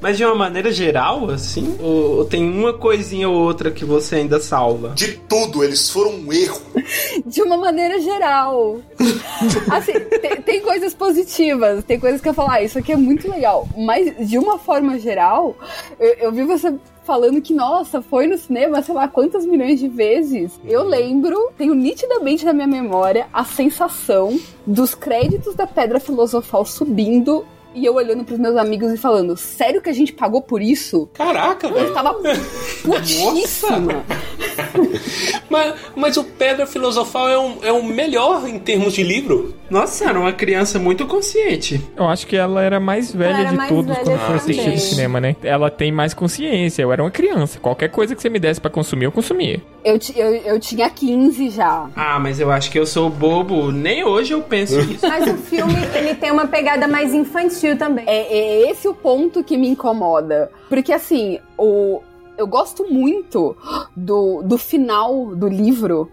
Mas 0.01 0.17
de 0.17 0.25
uma 0.25 0.35
maneira 0.35 0.73
geral, 0.73 1.31
assim? 1.31 1.77
Ou, 1.81 2.19
ou, 2.19 2.25
tem 2.25 2.49
uma 2.49 2.73
coisinha 2.73 3.29
ou 3.29 3.35
outra 3.35 3.71
que 3.71 3.85
você 3.85 4.17
ainda 4.17 4.41
salva? 4.41 4.91
De 4.91 5.13
tudo, 5.29 5.63
eles 5.63 5.91
foram 5.91 6.13
um 6.13 6.33
erro. 6.33 6.61
De 7.27 7.43
uma 7.43 7.57
maneira 7.57 8.01
geral. 8.01 8.81
assim, 9.71 9.93
tem, 10.21 10.41
tem, 10.43 10.61
coisas 10.61 10.95
positivas, 10.95 11.85
tem 11.85 12.01
coisas 12.01 12.21
que 12.21 12.29
eu 12.29 12.35
falo, 12.35 12.51
ah, 12.51 12.63
isso 12.63 12.79
aqui 12.79 12.93
é 12.93 12.97
muito 12.97 13.31
legal. 13.31 13.69
Mas 13.77 14.29
de 14.29 14.39
uma 14.39 14.59
forma 14.59 14.99
geral, 14.99 15.57
eu, 15.99 16.15
eu 16.15 16.33
vi 16.33 16.45
você 16.45 16.73
falando 17.05 17.41
que, 17.43 17.53
nossa, 17.53 18.01
foi 18.01 18.27
no 18.27 18.39
cinema, 18.39 18.83
sei 18.83 18.95
lá 18.95 19.09
quantas 19.09 19.45
milhões 19.45 19.81
de 19.81 19.89
vezes. 19.89 20.59
Eu 20.65 20.85
lembro, 20.85 21.51
tenho 21.57 21.75
nitidamente 21.75 22.45
na 22.45 22.53
minha 22.53 22.67
memória 22.67 23.27
a 23.33 23.45
sensação 23.45 24.39
dos 24.67 24.95
créditos 24.95 25.55
da 25.55 25.67
Pedra 25.67 25.99
Filosofal 25.99 26.65
subindo 26.65 27.45
e 27.75 27.85
eu 27.85 27.95
olhando 27.95 28.25
pros 28.25 28.39
meus 28.39 28.57
amigos 28.57 28.93
e 28.93 28.97
falando, 28.97 29.37
sério 29.37 29.81
que 29.81 29.89
a 29.89 29.93
gente 29.93 30.13
pagou 30.13 30.43
por 30.43 30.61
isso? 30.61 31.09
Caraca, 31.15 31.69
velho. 31.69 31.87
Eu 31.87 31.95
tava 31.95 32.15
putíssima. 32.83 34.05
mas, 35.49 35.75
mas 35.95 36.17
o 36.17 36.25
Pedra 36.25 36.67
Filosofal 36.67 37.29
é, 37.29 37.39
um, 37.39 37.59
é 37.63 37.73
o 37.73 37.83
melhor 37.83 38.49
em 38.49 38.59
termos 38.59 38.95
de 38.95 39.03
livro. 39.03 39.55
Nossa, 39.71 40.09
era 40.09 40.19
uma 40.19 40.33
criança 40.33 40.79
muito 40.79 41.07
consciente. 41.07 41.81
Eu 41.97 42.09
acho 42.09 42.27
que 42.27 42.37
ela 42.37 42.63
era 42.63 42.79
mais 42.79 43.13
velha 43.15 43.39
era 43.39 43.51
de 43.51 43.57
mais 43.57 43.69
todos 43.69 43.97
quando 43.99 44.19
foi 44.19 44.35
assistir 44.37 44.71
no 44.71 44.79
cinema, 44.79 45.21
né? 45.21 45.37
Ela 45.43 45.71
tem 45.71 45.91
mais 45.91 46.13
consciência. 46.13 46.83
Eu 46.83 46.93
era 46.93 47.03
uma 47.03 47.11
criança. 47.11 47.59
Qualquer 47.59 47.89
coisa 47.89 48.15
que 48.15 48.21
você 48.21 48.29
me 48.29 48.39
desse 48.39 48.61
para 48.61 48.71
consumir, 48.71 49.07
eu 49.07 49.13
consumia. 49.13 49.63
Eu, 49.85 49.99
eu, 50.15 50.35
eu 50.35 50.61
tinha 50.61 50.89
15 50.89 51.51
já. 51.51 51.91
Ah, 51.97 52.19
mas 52.19 52.39
eu 52.39 52.51
acho 52.51 52.71
que 52.71 52.79
eu 52.79 52.87
sou 52.87 53.11
bobo. 53.11 53.73
Nem 53.73 54.05
hoje 54.05 54.33
eu 54.33 54.43
penso 54.43 54.79
isso. 54.91 55.07
Mas 55.07 55.27
o 55.27 55.37
filme, 55.37 55.75
ele 55.95 56.15
tem 56.15 56.31
uma 56.31 56.47
pegada 56.47 56.87
mais 56.87 57.13
infantil 57.13 57.77
também. 57.77 58.05
É, 58.07 58.33
é 58.33 58.71
esse 58.71 58.87
o 58.87 58.95
ponto 58.95 59.43
que 59.43 59.57
me 59.57 59.69
incomoda. 59.69 60.51
Porque, 60.69 60.93
assim, 60.93 61.39
o, 61.59 62.01
eu 62.37 62.47
gosto 62.47 62.87
muito 62.91 63.57
do, 63.97 64.43
do 64.43 64.57
final 64.57 65.35
do 65.35 65.49
livro, 65.49 66.11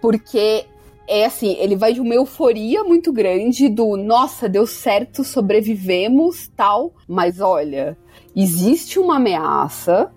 porque 0.00 0.66
é 1.06 1.26
assim, 1.26 1.56
ele 1.58 1.76
vai 1.76 1.92
de 1.92 2.00
uma 2.00 2.14
euforia 2.14 2.82
muito 2.82 3.12
grande 3.12 3.68
do 3.68 3.96
nossa, 3.96 4.48
deu 4.48 4.66
certo, 4.66 5.22
sobrevivemos, 5.22 6.48
tal, 6.56 6.92
mas 7.06 7.40
olha, 7.40 7.96
existe 8.34 8.98
uma 8.98 9.16
ameaça, 9.16 10.10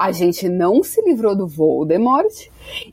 a 0.00 0.12
gente 0.12 0.48
não 0.48 0.82
se 0.82 1.02
livrou 1.02 1.36
do 1.36 1.46
Voldemort, 1.46 2.32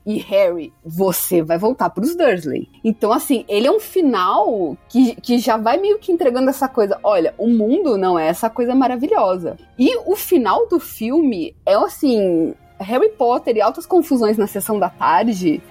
e 0.06 0.18
Harry, 0.18 0.74
você 0.84 1.42
vai 1.42 1.58
voltar 1.58 1.90
para 1.90 2.04
os 2.04 2.14
Dursley. 2.14 2.68
Então, 2.84 3.14
assim, 3.14 3.46
ele 3.48 3.66
é 3.66 3.72
um 3.72 3.80
final 3.80 4.78
que, 4.90 5.16
que 5.16 5.40
já 5.40 5.56
vai 5.56 5.78
meio 5.78 6.00
que 6.00 6.12
entregando 6.12 6.50
essa 6.50 6.68
coisa. 6.68 7.00
Olha, 7.02 7.34
o 7.38 7.48
mundo 7.48 7.98
não 7.98 8.20
é 8.20 8.28
essa 8.28 8.50
coisa 8.50 8.76
maravilhosa. 8.76 9.58
E 9.80 9.96
o 10.06 10.18
final 10.18 10.68
do 10.68 10.82
filme 10.82 11.56
é 11.66 11.76
assim. 11.76 12.54
Harry 12.80 13.10
Potter 13.10 13.56
e 13.56 13.62
altas 13.62 13.86
confusões 13.86 14.38
na 14.38 14.48
sessão 14.48 14.80
da 14.80 14.90
tarde. 14.90 15.62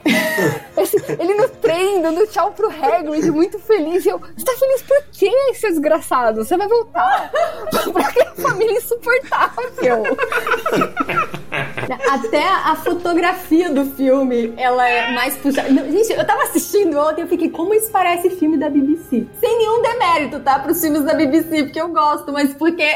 Esse, 0.77 0.97
ele 1.19 1.35
no 1.35 1.49
trem, 1.49 2.03
dando 2.03 2.27
tchau 2.27 2.53
pro 2.53 2.69
Hagrid, 2.69 3.31
muito 3.31 3.59
feliz. 3.59 4.05
E 4.05 4.09
eu, 4.09 4.19
você 4.19 4.45
tá 4.45 4.53
feliz 4.59 4.83
por 4.83 5.05
quê, 5.13 5.31
seu 5.55 5.71
desgraçado? 5.71 6.45
Você 6.45 6.57
vai 6.57 6.69
voltar 6.69 7.31
pra 7.93 8.07
aquela 8.07 8.35
família 8.35 8.77
insuportável. 8.77 10.03
Até 12.11 12.47
a 12.47 12.77
fotografia 12.77 13.71
do 13.71 13.85
filme, 13.87 14.53
ela 14.57 14.89
é 14.89 15.13
mais 15.13 15.37
puxada. 15.37 15.69
Gente, 15.69 16.13
eu 16.13 16.27
tava 16.27 16.43
assistindo 16.43 16.99
ontem, 16.99 17.23
eu 17.23 17.29
fiquei, 17.29 17.49
como 17.51 17.73
isso 17.75 17.91
parece 17.91 18.31
filme 18.31 18.57
da 18.57 18.69
BBC? 18.69 19.27
Sem 19.41 19.59
nenhum 19.59 19.83
demérito, 19.83 20.41
tá? 20.41 20.59
Pros 20.59 20.81
filmes 20.81 21.05
da 21.05 21.15
BBC, 21.15 21.65
porque 21.65 21.81
eu 21.81 21.89
gosto, 21.89 22.33
mas 22.33 22.53
porque 22.55 22.87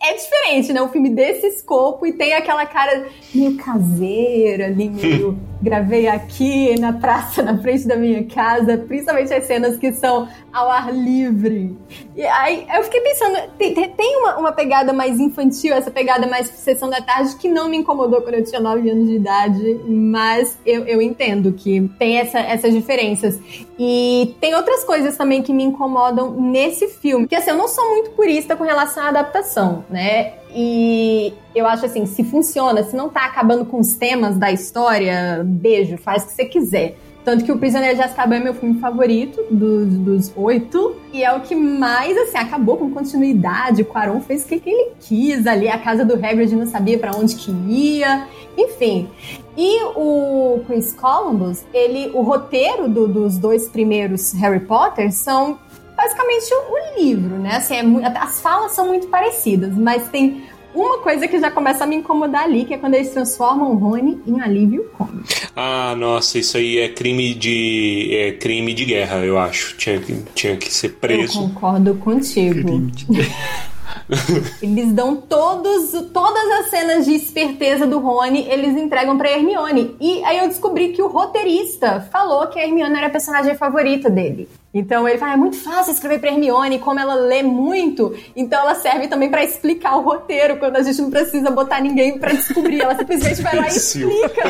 é 0.00 0.14
diferente, 0.14 0.72
né? 0.72 0.82
Um 0.82 0.88
filme 0.88 1.10
desse 1.10 1.46
escopo 1.46 2.06
e 2.06 2.12
tem 2.12 2.34
aquela 2.34 2.66
cara 2.66 3.06
meio 3.34 3.56
caseira 3.56 4.66
ali, 4.66 4.88
meio 4.88 5.38
gravei 5.60 6.06
aqui 6.06 6.78
na 6.78 6.92
praça, 6.92 7.42
na 7.42 7.58
frente 7.58 7.86
da 7.86 7.96
minha 7.96 8.24
casa, 8.24 8.78
principalmente 8.78 9.34
as 9.34 9.44
cenas 9.44 9.76
que 9.76 9.92
são 9.92 10.28
ao 10.52 10.70
ar 10.70 10.94
livre. 10.94 11.76
E 12.16 12.24
aí 12.24 12.66
eu 12.74 12.82
fiquei 12.84 13.00
pensando, 13.00 13.50
tem, 13.58 13.74
tem 13.74 14.16
uma, 14.18 14.38
uma, 14.38 14.52
pegada 14.52 14.92
mais 14.92 15.18
infantil, 15.18 15.74
essa 15.74 15.90
pegada 15.90 16.26
mais 16.26 16.48
sessão 16.48 16.88
da 16.88 17.00
tarde, 17.00 17.36
que 17.36 17.48
não 17.48 17.68
me 17.68 17.76
incomodou 17.76 18.22
quando 18.22 18.34
eu 18.34 18.44
tinha 18.44 18.60
9 18.60 18.88
anos 18.88 19.08
de 19.08 19.16
idade, 19.16 19.80
mas 19.86 20.56
eu, 20.64 20.84
eu 20.86 21.02
entendo 21.02 21.52
que 21.52 21.90
tem 21.98 22.18
essa, 22.18 22.38
essas 22.38 22.72
diferenças. 22.72 23.38
E 23.78 24.34
tem 24.40 24.54
outras 24.54 24.82
coisas 24.82 25.16
também 25.16 25.40
que 25.40 25.52
me 25.52 25.62
incomodam 25.62 26.32
nesse 26.32 26.88
filme, 26.88 27.28
que 27.28 27.36
assim, 27.36 27.50
eu 27.50 27.56
não 27.56 27.68
sou 27.68 27.88
muito 27.90 28.10
purista 28.10 28.56
com 28.56 28.64
relação 28.64 29.04
à 29.04 29.08
adaptação, 29.08 29.84
né? 29.88 30.34
E 30.50 31.32
eu 31.54 31.66
acho 31.66 31.86
assim, 31.86 32.04
se 32.04 32.24
funciona, 32.24 32.82
se 32.82 32.96
não 32.96 33.08
tá 33.08 33.26
acabando 33.26 33.64
com 33.64 33.78
os 33.78 33.94
temas 33.94 34.36
da 34.36 34.50
história, 34.50 35.42
beijo, 35.44 35.96
faz 35.96 36.24
o 36.24 36.26
que 36.26 36.32
você 36.32 36.44
quiser. 36.44 36.96
Tanto 37.28 37.44
que 37.44 37.52
o 37.52 37.58
Prisioneiro 37.58 37.94
de 37.94 38.00
Azkaban 38.00 38.36
é 38.36 38.40
meu 38.40 38.54
filme 38.54 38.80
favorito 38.80 39.44
dos, 39.50 40.32
oito. 40.34 40.96
E 41.12 41.22
é 41.22 41.30
o 41.30 41.40
que 41.40 41.54
mais, 41.54 42.16
assim, 42.16 42.38
acabou 42.38 42.78
com 42.78 42.90
continuidade. 42.90 43.82
O 43.82 43.84
Quaron 43.84 44.18
fez 44.22 44.44
o 44.44 44.48
que, 44.48 44.58
que 44.58 44.70
ele 44.70 44.92
quis 44.98 45.46
ali. 45.46 45.68
A 45.68 45.76
casa 45.76 46.06
do 46.06 46.14
Hagrid 46.14 46.56
não 46.56 46.64
sabia 46.64 46.98
para 46.98 47.14
onde 47.14 47.36
que 47.36 47.50
ia. 47.68 48.26
Enfim. 48.56 49.10
E 49.58 49.84
o 49.94 50.62
Chris 50.66 50.94
Columbus, 50.94 51.66
ele, 51.74 52.10
o 52.14 52.22
roteiro 52.22 52.88
do, 52.88 53.06
dos 53.06 53.36
dois 53.36 53.68
primeiros 53.68 54.32
Harry 54.32 54.60
Potter 54.60 55.12
são 55.12 55.58
basicamente 55.94 56.50
o 56.54 56.98
livro, 56.98 57.36
né? 57.36 57.56
Assim, 57.56 57.76
é 57.76 57.82
muito, 57.82 58.06
as 58.06 58.40
falas 58.40 58.72
são 58.72 58.86
muito 58.86 59.08
parecidas, 59.08 59.76
mas 59.76 60.08
tem 60.08 60.44
uma 60.86 60.98
coisa 60.98 61.26
que 61.28 61.38
já 61.40 61.50
começa 61.50 61.84
a 61.84 61.86
me 61.86 61.96
incomodar 61.96 62.44
ali, 62.44 62.64
que 62.64 62.74
é 62.74 62.78
quando 62.78 62.94
eles 62.94 63.10
transformam 63.10 63.72
o 63.72 63.76
Rony 63.76 64.20
em 64.26 64.40
alívio 64.40 64.84
cômico. 64.96 65.24
Ah, 65.56 65.94
nossa, 65.96 66.38
isso 66.38 66.56
aí 66.56 66.78
é 66.78 66.88
crime 66.88 67.34
de 67.34 68.08
é 68.16 68.32
crime 68.32 68.72
de 68.74 68.84
guerra, 68.84 69.18
eu 69.24 69.38
acho. 69.38 69.76
Tinha, 69.76 69.98
que- 70.00 70.16
tinha 70.34 70.56
que 70.56 70.72
ser 70.72 70.90
preso. 70.90 71.38
Eu 71.40 71.48
concordo 71.48 71.94
contigo. 71.96 72.90
Eles 74.62 74.92
dão 74.92 75.16
todos, 75.16 75.90
todas 76.12 76.50
as 76.60 76.70
cenas 76.70 77.04
de 77.04 77.14
esperteza 77.14 77.86
do 77.86 77.98
Rony, 77.98 78.46
eles 78.48 78.76
entregam 78.76 79.18
pra 79.18 79.30
Hermione. 79.30 79.96
E 80.00 80.24
aí 80.24 80.38
eu 80.38 80.48
descobri 80.48 80.88
que 80.90 81.02
o 81.02 81.08
roteirista 81.08 82.00
falou 82.12 82.46
que 82.46 82.58
a 82.58 82.64
Hermione 82.64 82.96
era 82.96 83.06
a 83.08 83.10
personagem 83.10 83.54
favorita 83.54 84.08
dele. 84.08 84.48
Então 84.72 85.08
ele 85.08 85.18
fala, 85.18 85.32
é 85.32 85.36
muito 85.36 85.56
fácil 85.56 85.92
escrever 85.92 86.20
pra 86.20 86.30
Hermione, 86.30 86.78
como 86.78 87.00
ela 87.00 87.14
lê 87.14 87.42
muito, 87.42 88.14
então 88.36 88.60
ela 88.60 88.74
serve 88.74 89.08
também 89.08 89.30
pra 89.30 89.42
explicar 89.42 89.96
o 89.96 90.02
roteiro, 90.02 90.58
quando 90.58 90.76
a 90.76 90.82
gente 90.82 91.00
não 91.00 91.10
precisa 91.10 91.50
botar 91.50 91.80
ninguém 91.80 92.18
pra 92.18 92.32
descobrir. 92.32 92.80
Ela 92.80 92.94
simplesmente 92.96 93.42
vai 93.42 93.56
lá 93.56 93.66
e 93.66 93.76
explica. 93.76 94.42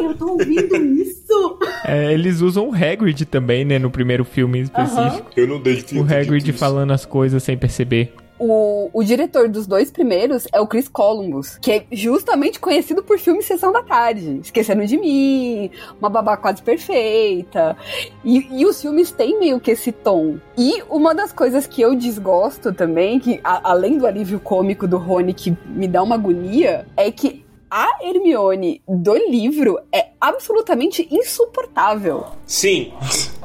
Eu 0.00 0.14
tô 0.16 0.32
ouvindo 0.32 0.76
isso. 0.76 1.58
É, 1.84 2.12
eles 2.12 2.40
usam 2.40 2.68
o 2.68 2.74
Hagrid 2.74 3.24
também, 3.26 3.64
né, 3.64 3.78
no 3.78 3.90
primeiro 3.90 4.24
filme 4.24 4.60
específico. 4.60 5.30
Eu 5.36 5.48
não 5.48 5.60
dei 5.60 5.84
O 5.94 6.02
Hagrid 6.02 6.52
falando 6.52 6.92
as 6.92 7.04
coisas 7.04 7.42
sem 7.42 7.56
perceber. 7.56 8.14
O, 8.42 8.88
o 8.94 9.04
diretor 9.04 9.48
dos 9.50 9.66
dois 9.66 9.90
primeiros 9.90 10.48
é 10.50 10.58
o 10.60 10.66
Chris 10.66 10.88
Columbus, 10.88 11.58
que 11.58 11.70
é 11.72 11.84
justamente 11.92 12.58
conhecido 12.58 13.02
por 13.02 13.18
filmes 13.18 13.44
Sessão 13.44 13.70
da 13.70 13.82
Tarde. 13.82 14.40
Esquecendo 14.42 14.86
de 14.86 14.96
Mim, 14.96 15.70
Uma 16.00 16.08
Babá 16.08 16.38
Quase 16.38 16.62
Perfeita. 16.62 17.76
E, 18.24 18.48
e 18.50 18.64
os 18.64 18.80
filmes 18.80 19.10
têm 19.10 19.38
meio 19.38 19.60
que 19.60 19.72
esse 19.72 19.92
tom. 19.92 20.38
E 20.56 20.82
uma 20.88 21.14
das 21.14 21.32
coisas 21.34 21.66
que 21.66 21.82
eu 21.82 21.94
desgosto 21.94 22.72
também, 22.72 23.20
que 23.20 23.38
a- 23.44 23.70
além 23.70 23.98
do 23.98 24.06
alívio 24.06 24.40
cômico 24.40 24.88
do 24.88 24.96
Rony, 24.96 25.34
que 25.34 25.54
me 25.66 25.86
dá 25.86 26.02
uma 26.02 26.14
agonia, 26.14 26.86
é 26.96 27.10
que 27.12 27.44
a 27.70 27.98
Hermione 28.02 28.82
do 28.88 29.14
livro 29.28 29.78
é 29.92 30.08
absolutamente 30.20 31.06
insuportável. 31.10 32.24
Sim. 32.46 32.92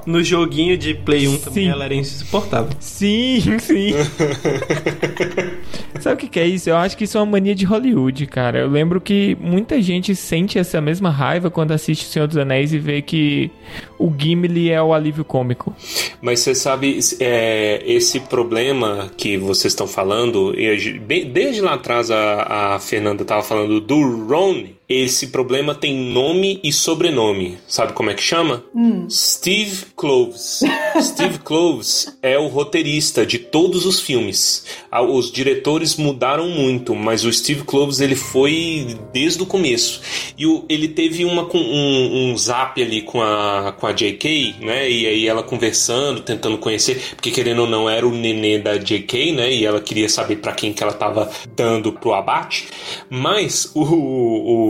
No 0.06 0.24
joguinho 0.24 0.78
de 0.78 0.93
Play 0.93 1.28
1 1.28 1.38
também 1.39 1.68
ela 1.68 1.86
era 1.86 1.95
insuportável. 1.95 2.70
Sim, 2.80 3.41
sim. 3.60 3.93
Sabe 5.99 6.16
o 6.16 6.18
que, 6.18 6.28
que 6.28 6.39
é 6.39 6.45
isso? 6.45 6.70
Eu 6.70 6.78
acho 6.78 6.95
que 6.95 7.06
isso 7.06 7.18
é 7.18 7.22
uma 7.22 7.32
mania 7.32 7.56
de 7.56 7.66
Hollywood, 7.66 8.28
cara. 8.28 8.60
Eu 8.60 8.70
lembro 8.70 9.01
que 9.01 9.36
muita 9.39 9.82
gente 9.82 10.16
sente 10.16 10.60
essa 10.60 10.80
mesma 10.80 11.10
raiva 11.10 11.49
quando 11.49 11.72
assiste 11.72 12.06
O 12.06 12.10
Senhor 12.10 12.28
dos 12.28 12.38
Anéis 12.38 12.74
e 12.74 12.78
vê 12.78 13.01
que 13.01 13.49
o 13.97 14.14
Gimli 14.16 14.70
é 14.70 14.82
o 14.82 14.93
alívio 14.93 15.24
cômico. 15.24 15.76
Mas 16.22 16.41
você 16.41 16.53
sabe, 16.53 16.99
é, 17.20 17.82
esse 17.86 18.20
problema 18.20 19.10
que 19.18 19.38
vocês 19.38 19.72
estão 19.72 19.88
falando, 19.88 20.53
e 20.58 20.99
desde 21.26 21.62
lá 21.62 21.74
atrás 21.74 22.12
a, 22.12 22.76
a 22.76 22.80
Fernanda 22.80 23.24
estava 23.24 23.41
falando 23.41 23.80
do 23.80 24.28
Ron, 24.28 24.66
esse 24.88 25.27
problema 25.27 25.73
tem 25.73 25.95
nome 25.95 26.59
e 26.63 26.71
sobrenome. 26.71 27.57
Sabe 27.67 27.93
como 27.93 28.09
é 28.09 28.13
que 28.13 28.21
chama? 28.21 28.63
Steve 29.09 29.86
Cloves. 29.95 30.61
Steve 31.01 31.39
Cloves 31.39 32.17
é 32.21 32.38
o 32.38 32.47
roteirista 32.47 33.25
de 33.25 33.39
todos 33.39 33.86
os 33.86 33.99
filmes. 33.99 34.65
Os 35.09 35.31
diretores 35.31 35.95
mudaram 35.95 36.47
muito, 36.49 36.95
mas 36.95 37.25
o 37.25 37.33
Steve 37.33 37.63
Cloves 37.63 37.99
ele 37.99 38.15
foi 38.15 38.95
desde 39.11 39.41
o 39.41 39.45
começo. 39.45 40.01
E 40.38 40.45
o- 40.45 40.63
ele 40.69 40.88
teve 40.88 41.25
uma, 41.25 41.43
um, 41.53 42.31
um 42.31 42.38
zap 42.38 42.81
ali 42.81 43.01
com 43.01 43.21
a, 43.21 43.73
com 43.79 43.88
a 43.88 43.91
JK, 43.91 44.55
né? 44.61 44.89
E 44.89 45.05
aí 45.07 45.27
ela 45.27 45.43
conversando, 45.43 46.21
tentando 46.21 46.57
conhecer, 46.57 47.01
porque 47.15 47.31
querendo 47.31 47.59
ou 47.61 47.67
não 47.67 47.89
era 47.89 48.07
o 48.07 48.11
nenê 48.11 48.59
da 48.59 48.77
JK, 48.77 49.31
né? 49.33 49.51
E 49.53 49.65
ela 49.65 49.81
queria 49.81 50.07
saber 50.07 50.38
pra 50.38 50.53
quem 50.53 50.71
que 50.73 50.83
ela 50.83 50.93
tava 50.93 51.29
dando 51.55 51.91
pro 51.91 52.13
abate. 52.13 52.67
Mas 53.09 53.71
o, 53.73 53.81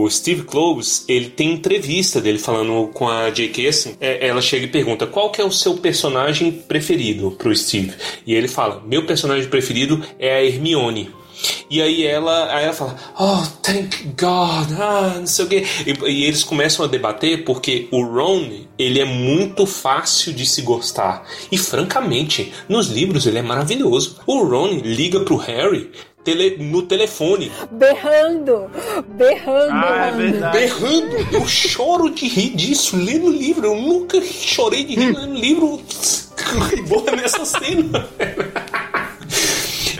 o 0.04 0.05
Steve 0.10 0.42
Cloves, 0.42 1.04
ele 1.08 1.28
tem 1.28 1.52
entrevista 1.52 2.20
dele 2.20 2.38
falando 2.38 2.88
com 2.92 3.08
a 3.08 3.30
JK 3.30 3.68
assim. 3.68 3.96
é, 4.00 4.26
ela 4.26 4.40
chega 4.40 4.64
e 4.64 4.68
pergunta: 4.68 5.06
qual 5.06 5.30
que 5.30 5.40
é 5.40 5.44
o 5.44 5.50
seu 5.50 5.74
personagem 5.74 6.50
preferido 6.52 7.32
pro 7.32 7.54
Steve? 7.54 7.94
E 8.26 8.34
ele 8.34 8.48
fala: 8.48 8.82
meu 8.86 9.06
personagem 9.06 9.48
preferido 9.48 10.02
é 10.18 10.36
a 10.36 10.44
Hermione. 10.44 11.10
E 11.68 11.82
aí 11.82 12.06
ela, 12.06 12.54
aí 12.54 12.64
ela 12.64 12.72
fala, 12.72 12.96
oh, 13.18 13.42
thank 13.62 14.04
God, 14.18 14.72
ah, 14.78 15.16
não 15.18 15.26
sei 15.26 15.44
o 15.44 15.48
quê. 15.48 15.66
E, 15.86 16.10
e 16.10 16.24
eles 16.24 16.42
começam 16.42 16.84
a 16.84 16.88
debater 16.88 17.44
porque 17.44 17.88
o 17.90 18.02
Ron, 18.02 18.48
ele 18.78 19.00
é 19.00 19.04
muito 19.04 19.66
fácil 19.66 20.32
de 20.32 20.46
se 20.46 20.62
gostar. 20.62 21.26
E 21.50 21.58
francamente, 21.58 22.52
nos 22.68 22.88
livros 22.88 23.26
ele 23.26 23.38
é 23.38 23.42
maravilhoso. 23.42 24.16
O 24.26 24.44
Ron 24.44 24.80
liga 24.82 25.20
pro 25.20 25.36
Harry 25.36 25.90
tele- 26.26 26.56
no 26.58 26.82
telefone. 26.82 27.50
Berrando, 27.70 28.68
berrando, 29.08 29.70
Ah, 29.72 30.08
é 30.08 30.12
berrando. 30.12 30.52
Berrando. 30.52 31.34
Eu 31.34 31.46
choro 31.46 32.10
de 32.10 32.26
rir 32.26 32.50
disso 32.50 32.96
lendo 32.96 33.26
o 33.28 33.32
livro. 33.32 33.66
Eu 33.66 33.76
nunca 33.76 34.20
chorei 34.20 34.84
de 34.84 34.96
rir 34.96 35.16
lendo 35.16 35.34
livro. 35.34 35.80
Boa 36.88 37.12
nessa 37.12 37.44
cena. 37.44 38.08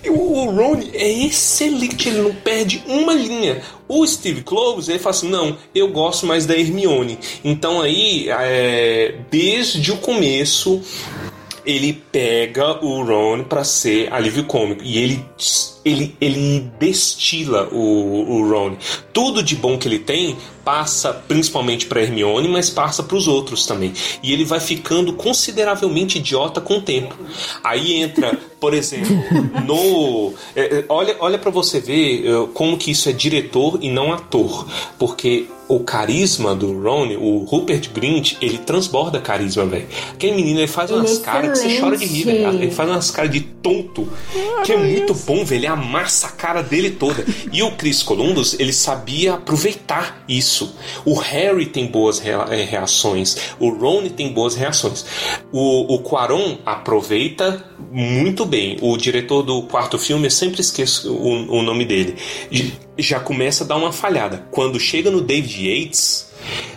E 0.04 0.10
o 0.10 0.16
o 0.36 0.50
Ron 0.50 0.80
é 0.92 1.10
excelente, 1.26 2.08
ele 2.08 2.20
não 2.22 2.34
perde 2.34 2.82
uma 2.86 3.12
linha. 3.14 3.62
O 3.88 4.06
Steve 4.06 4.42
Cloves, 4.42 4.88
ele 4.88 4.98
fala 4.98 5.14
assim: 5.16 5.28
não, 5.28 5.56
eu 5.74 5.88
gosto 5.88 6.26
mais 6.26 6.46
da 6.46 6.56
Hermione. 6.56 7.18
Então 7.44 7.80
aí, 7.80 8.28
é, 8.28 9.14
desde 9.30 9.90
o 9.92 9.96
começo, 9.96 10.80
ele 11.66 11.92
pega 12.12 12.84
o 12.84 13.02
Ron 13.02 13.42
pra 13.42 13.64
ser 13.64 14.12
alívio 14.12 14.44
cômico. 14.44 14.82
E 14.84 14.98
ele, 14.98 15.24
ele, 15.84 16.16
ele 16.20 16.70
destila 16.78 17.68
o, 17.72 18.30
o 18.30 18.48
Ron. 18.48 18.76
Tudo 19.12 19.42
de 19.42 19.56
bom 19.56 19.76
que 19.76 19.88
ele 19.88 19.98
tem 19.98 20.36
passa 20.64 21.12
principalmente 21.12 21.86
pra 21.86 22.02
Hermione, 22.02 22.48
mas 22.48 22.70
passa 22.70 23.02
pros 23.02 23.26
outros 23.26 23.66
também. 23.66 23.92
E 24.22 24.32
ele 24.32 24.44
vai 24.44 24.60
ficando 24.60 25.12
consideravelmente 25.12 26.18
idiota 26.18 26.60
com 26.60 26.78
o 26.78 26.82
tempo. 26.82 27.16
Aí 27.62 27.94
entra, 27.94 28.38
por 28.60 28.72
exemplo, 28.72 29.16
no. 29.66 30.32
é, 30.54 30.78
é, 30.78 30.84
olha 30.88 31.16
olha 31.18 31.38
para 31.38 31.50
você 31.50 31.80
ver 31.80 32.26
é, 32.26 32.46
como 32.54 32.76
que 32.76 32.90
isso 32.90 33.08
é 33.08 33.12
diretor 33.12 33.78
e 33.80 33.90
não 33.90 34.12
ator. 34.12 34.66
Porque 34.98 35.46
o 35.68 35.80
carisma 35.80 36.54
do 36.54 36.80
Ron, 36.80 37.08
o 37.16 37.44
Rupert 37.44 37.90
Grint, 37.92 38.34
ele 38.40 38.58
transborda 38.58 39.20
carisma, 39.20 39.66
velho. 39.66 39.86
Aquele 40.12 40.36
menino, 40.36 40.60
ele 40.60 40.68
faz 40.68 40.90
é 40.90 40.94
umas 40.94 41.18
caras 41.18 41.60
que 41.60 41.68
você 41.68 41.80
chora 41.80 41.96
de 41.96 42.06
rir, 42.06 42.24
velho. 42.24 42.62
Ele 42.62 42.70
faz 42.70 42.88
umas 42.88 43.10
caras 43.10 43.30
de 43.30 43.40
tonto, 43.40 44.08
que 44.64 44.72
é 44.72 44.76
muito 44.76 45.12
bom, 45.14 45.44
velho. 45.44 45.58
Ele 45.58 45.66
amassa 45.66 46.28
a 46.28 46.30
cara 46.30 46.62
dele 46.62 46.90
toda. 46.90 47.24
E 47.52 47.62
o 47.62 47.72
Chris 47.72 48.02
Columbus, 48.02 48.58
ele 48.60 48.72
sabia 48.72 49.34
aproveitar 49.34 50.24
isso. 50.28 50.74
O 51.04 51.14
Harry 51.14 51.66
tem 51.66 51.86
boas 51.86 52.22
eh, 52.24 52.64
reações, 52.64 53.36
o 53.58 53.70
Ron 53.70 54.08
tem 54.08 54.32
boas 54.32 54.54
reações. 54.54 55.04
O, 55.52 55.94
o 55.94 55.98
Quaron 56.00 56.58
aproveita 56.64 57.64
muito 57.90 58.44
bem. 58.44 58.76
O 58.80 58.96
diretor 58.96 59.42
do 59.42 59.62
quarto 59.62 59.98
filme, 59.98 60.26
eu 60.26 60.30
sempre 60.30 60.60
esqueço 60.60 61.12
o, 61.12 61.58
o 61.58 61.62
nome 61.62 61.84
dele. 61.84 62.16
Já 62.99 63.20
começa 63.20 63.64
a 63.64 63.66
dar 63.66 63.76
uma 63.76 63.92
falhada. 63.92 64.44
Quando 64.51 64.78
chega 64.80 65.11
no 65.11 65.20
David 65.20 65.68
Yates, 65.68 66.26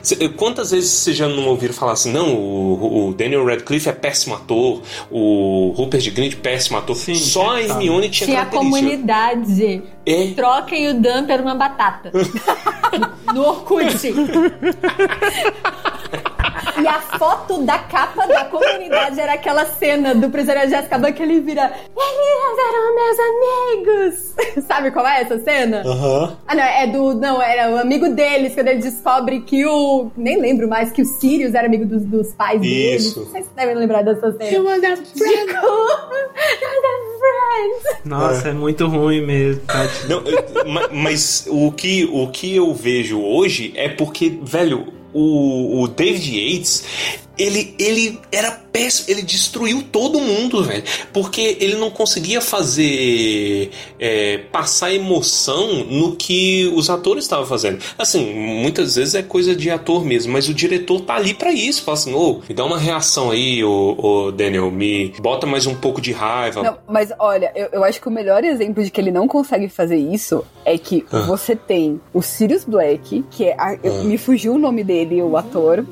Cê- 0.02 0.30
Quantas 0.30 0.72
vezes 0.72 0.90
vocês 0.90 1.16
já 1.16 1.28
não 1.28 1.46
ouviram 1.48 1.74
falar 1.74 1.92
assim, 1.92 2.12
não, 2.12 2.34
o, 2.34 3.10
o 3.10 3.14
Daniel 3.14 3.46
Radcliffe 3.46 3.88
é 3.88 3.92
péssimo 3.92 4.34
ator, 4.34 4.82
o 5.12 5.74
Rupert 5.76 6.12
Grint 6.12 6.36
péssimo 6.38 6.78
ator, 6.78 6.96
só 6.96 7.52
a 7.52 7.62
Hermione 7.62 8.10
tinha, 8.10 8.26
Tinha 8.28 8.42
a 8.42 8.46
característica. 8.46 8.82
comunidade. 8.88 9.84
É. 10.06 10.28
Troquem 10.36 10.90
o 10.90 11.00
Dan 11.00 11.26
por 11.28 11.40
uma 11.42 11.54
batata. 11.56 12.12
no 13.34 13.42
Orkut. 13.46 13.86
E 16.82 16.88
a 16.88 17.02
foto 17.18 17.64
da 17.64 17.78
capa 17.80 18.26
da 18.28 18.46
comunidade 18.46 19.20
era 19.20 19.34
aquela 19.34 19.66
cena 19.66 20.14
do 20.16 20.30
prisioneiro 20.30 20.70
de 20.70 20.76
Azkaban 20.76 21.12
que 21.12 21.22
ele 21.24 21.40
vira 21.42 21.72
Eles 21.96 22.58
eram 22.68 22.96
meus 22.96 23.20
amigos! 23.20 24.66
Sabe 24.68 24.92
qual 24.92 25.06
é 25.08 25.22
essa 25.22 25.40
cena? 25.40 25.82
Aham. 25.86 26.38
Ah, 26.48 26.56
não, 26.56 26.64
é 26.64 26.88
do. 26.88 27.14
Não, 27.16 27.42
era 27.42 27.72
o 27.72 27.78
amigo 27.78 28.10
deles, 28.10 28.54
quando 28.54 28.68
ele 28.70 28.82
descobre 28.82 29.42
que 29.42 29.66
o. 29.66 30.12
Nem 30.16 30.40
lembro 30.40 30.68
mais, 30.68 30.92
que 30.92 31.02
o 31.02 31.06
Sirius 31.06 31.54
era 31.54 31.68
amigo 31.68 31.86
dos, 31.86 32.04
dos 32.06 32.34
pais 32.34 32.62
deles. 32.62 33.06
Isso. 33.08 33.26
Vocês 33.26 33.46
devem 33.56 33.76
lembrar 33.76 34.04
dessa 34.04 34.32
cena. 34.32 34.50
You 34.52 34.64
was 34.66 34.84
a 34.84 34.96
friend. 34.96 35.50
Friends! 37.20 38.00
Nossa, 38.06 38.50
é, 38.50 38.54
muito 38.54 38.88
ruim 38.88 39.26
mesmo. 39.26 39.62
Não, 40.08 40.22
eu- 40.22 40.66
ma- 40.72 40.88
mas 40.92 41.46
o 41.50 41.72
que, 41.72 42.06
o 42.12 42.28
que 42.30 42.56
eu 42.56 42.74
vejo 42.74 43.22
hoje 43.22 43.74
é 43.76 43.90
porque, 43.90 44.40
velho, 44.42 44.88
o, 45.20 45.82
o 45.82 45.88
David 45.88 46.24
Yates, 46.24 46.84
ele, 47.40 47.74
ele 47.80 48.20
era 48.32 48.52
péssimo, 48.52 49.10
ele 49.10 49.22
destruiu 49.24 49.82
todo 49.92 50.20
mundo, 50.20 50.64
velho. 50.64 50.84
Porque 51.14 51.58
ele 51.60 51.76
não 51.76 51.90
conseguia 51.90 52.42
fazer. 52.42 53.72
é, 54.00 54.38
passar 54.52 54.94
emoção 54.94 55.84
no 55.86 56.16
que 56.16 56.72
os 56.76 56.90
atores 56.90 57.24
estavam 57.24 57.46
fazendo. 57.46 57.80
Assim, 57.98 58.34
muitas 58.34 58.96
vezes 58.96 59.16
é 59.16 59.24
coisa 59.24 59.56
de 59.56 59.70
ator 59.70 60.04
mesmo, 60.06 60.34
mas 60.34 60.48
o 60.50 60.54
diretor 60.54 61.02
tá 61.02 61.16
ali 61.16 61.34
pra 61.34 61.52
isso. 61.52 61.84
Fala 61.84 61.98
assim, 61.98 62.14
ô, 62.14 62.42
me 62.48 62.54
dá 62.56 62.66
uma 62.66 62.78
reação 62.78 63.32
aí, 63.32 63.64
ô, 63.64 63.96
ô, 63.98 64.32
Daniel, 64.32 64.70
me 64.72 65.14
bota 65.22 65.46
mais 65.48 65.66
um 65.66 65.76
pouco 65.76 66.00
de 66.02 66.12
raiva. 66.12 66.62
Não, 66.64 66.78
mas 66.88 67.12
olha, 67.20 67.52
eu, 67.56 67.70
eu 67.74 67.84
acho 67.84 68.00
que 68.02 68.08
o 68.08 68.12
melhor 68.12 68.44
exemplo 68.44 68.84
de 68.84 68.90
que 68.92 69.00
ele 69.00 69.12
não 69.12 69.28
consegue 69.28 69.70
fazer 69.70 69.98
isso 69.98 70.44
é 70.66 70.78
que 70.78 71.06
Ah. 71.12 71.22
você 71.22 71.56
tem 71.56 72.00
o 72.14 72.22
Sirius 72.22 72.64
Black, 72.66 73.24
que 73.32 73.46
é. 73.46 73.54
a- 73.58 73.78
Ah. 73.84 74.04
Me 74.04 74.18
fugiu 74.18 74.54
o 74.54 74.58
nome 74.60 74.84
dele, 74.84 75.22
o 75.22 75.38
ator. 75.38 75.86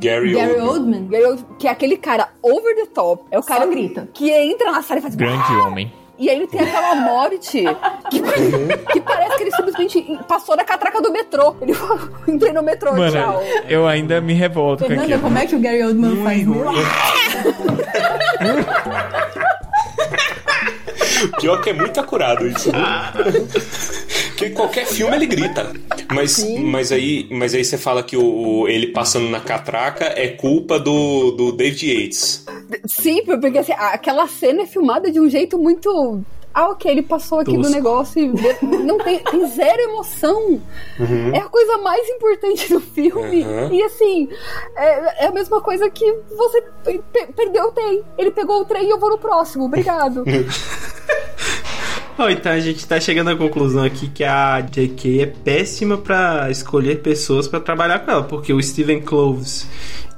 Gary, 0.00 0.32
Gary 0.34 0.60
Oldman. 0.60 0.79
Oldman. 0.80 1.06
Gary 1.08 1.24
Oldman, 1.24 1.46
Que 1.58 1.68
é 1.68 1.70
aquele 1.70 1.96
cara 1.96 2.28
over 2.42 2.74
the 2.76 2.86
top. 2.86 3.24
É 3.30 3.38
o 3.38 3.42
cara 3.42 3.64
Só 3.64 3.70
grita. 3.70 4.08
que 4.12 4.30
entra 4.30 4.72
na 4.72 4.82
sala 4.82 4.98
e 5.00 5.02
faz. 5.02 5.14
Grande 5.14 5.52
homem. 5.56 5.92
E 6.18 6.28
aí 6.28 6.36
ele 6.36 6.46
tem 6.48 6.60
aquela 6.60 6.96
morte 6.96 7.64
que, 8.10 8.20
que 8.92 9.00
parece 9.00 9.36
que 9.38 9.42
ele 9.44 9.52
simplesmente 9.52 10.18
passou 10.28 10.54
da 10.54 10.62
catraca 10.64 11.00
do 11.00 11.10
metrô. 11.10 11.56
Ele 11.62 11.72
entrei 12.28 12.52
no 12.52 12.62
metrô, 12.62 12.92
Mano, 12.94 13.10
tchau. 13.10 13.42
eu 13.66 13.86
ainda 13.86 14.20
me 14.20 14.34
revolto 14.34 14.82
com 14.82 14.88
Fernanda, 14.88 15.06
aquilo. 15.14 15.22
como 15.22 15.38
é 15.38 15.46
que 15.46 15.56
o 15.56 15.60
Gary 15.60 15.82
Oldman 15.82 16.22
faz? 16.22 16.44
Pior 21.40 21.60
que 21.62 21.70
é 21.70 21.72
muito 21.72 21.98
acurado 22.00 22.46
isso. 22.46 22.70
né? 22.72 23.12
Porque 24.28 24.50
qualquer 24.56 24.86
filme 24.86 25.16
ele 25.16 25.26
grita. 25.26 25.72
Mas, 26.12 26.44
mas, 26.60 26.92
aí, 26.92 27.26
mas 27.30 27.54
aí 27.54 27.64
você 27.64 27.78
fala 27.78 28.02
que 28.02 28.16
o, 28.16 28.66
ele 28.68 28.88
passando 28.88 29.28
na 29.28 29.40
catraca 29.40 30.04
é 30.16 30.28
culpa 30.28 30.78
do, 30.78 31.30
do 31.32 31.52
David 31.52 31.86
Yates. 32.02 32.44
Sim, 32.86 33.22
porque 33.24 33.58
assim, 33.58 33.72
aquela 33.72 34.26
cena 34.26 34.62
é 34.62 34.66
filmada 34.66 35.10
de 35.10 35.20
um 35.20 35.28
jeito 35.28 35.58
muito. 35.58 36.22
Ah, 36.52 36.70
ok, 36.70 36.90
ele 36.90 37.02
passou 37.02 37.38
aqui 37.38 37.52
do 37.52 37.58
Tosco. 37.58 37.72
negócio 37.72 38.20
e 38.20 38.26
não 38.84 38.98
tem, 38.98 39.20
tem 39.20 39.46
zero 39.46 39.80
emoção. 39.82 40.60
Uhum. 40.98 41.32
É 41.32 41.38
a 41.38 41.48
coisa 41.48 41.78
mais 41.78 42.08
importante 42.08 42.68
do 42.72 42.80
filme. 42.80 43.44
Uhum. 43.44 43.72
E 43.72 43.80
assim, 43.84 44.28
é, 44.76 45.24
é 45.24 45.26
a 45.28 45.32
mesma 45.32 45.60
coisa 45.60 45.88
que 45.88 46.12
você 46.36 46.60
pe- 46.84 47.00
pe- 47.12 47.28
perdeu 47.36 47.66
o 47.66 47.72
trem. 47.72 48.02
Ele 48.18 48.32
pegou 48.32 48.62
o 48.62 48.64
trem 48.64 48.84
e 48.88 48.90
eu 48.90 48.98
vou 48.98 49.10
no 49.10 49.18
próximo. 49.18 49.66
Obrigado. 49.66 50.24
Bom, 52.20 52.28
então 52.28 52.52
a 52.52 52.60
gente 52.60 52.86
tá 52.86 53.00
chegando 53.00 53.30
à 53.30 53.34
conclusão 53.36 53.82
aqui 53.82 54.06
que 54.06 54.22
a 54.22 54.60
JK 54.60 55.22
é 55.22 55.26
péssima 55.26 55.96
pra 55.96 56.50
escolher 56.50 57.00
pessoas 57.00 57.48
pra 57.48 57.58
trabalhar 57.60 58.00
com 58.00 58.10
ela, 58.10 58.22
porque 58.24 58.52
o 58.52 58.62
Steven 58.62 59.00
Cloves 59.00 59.66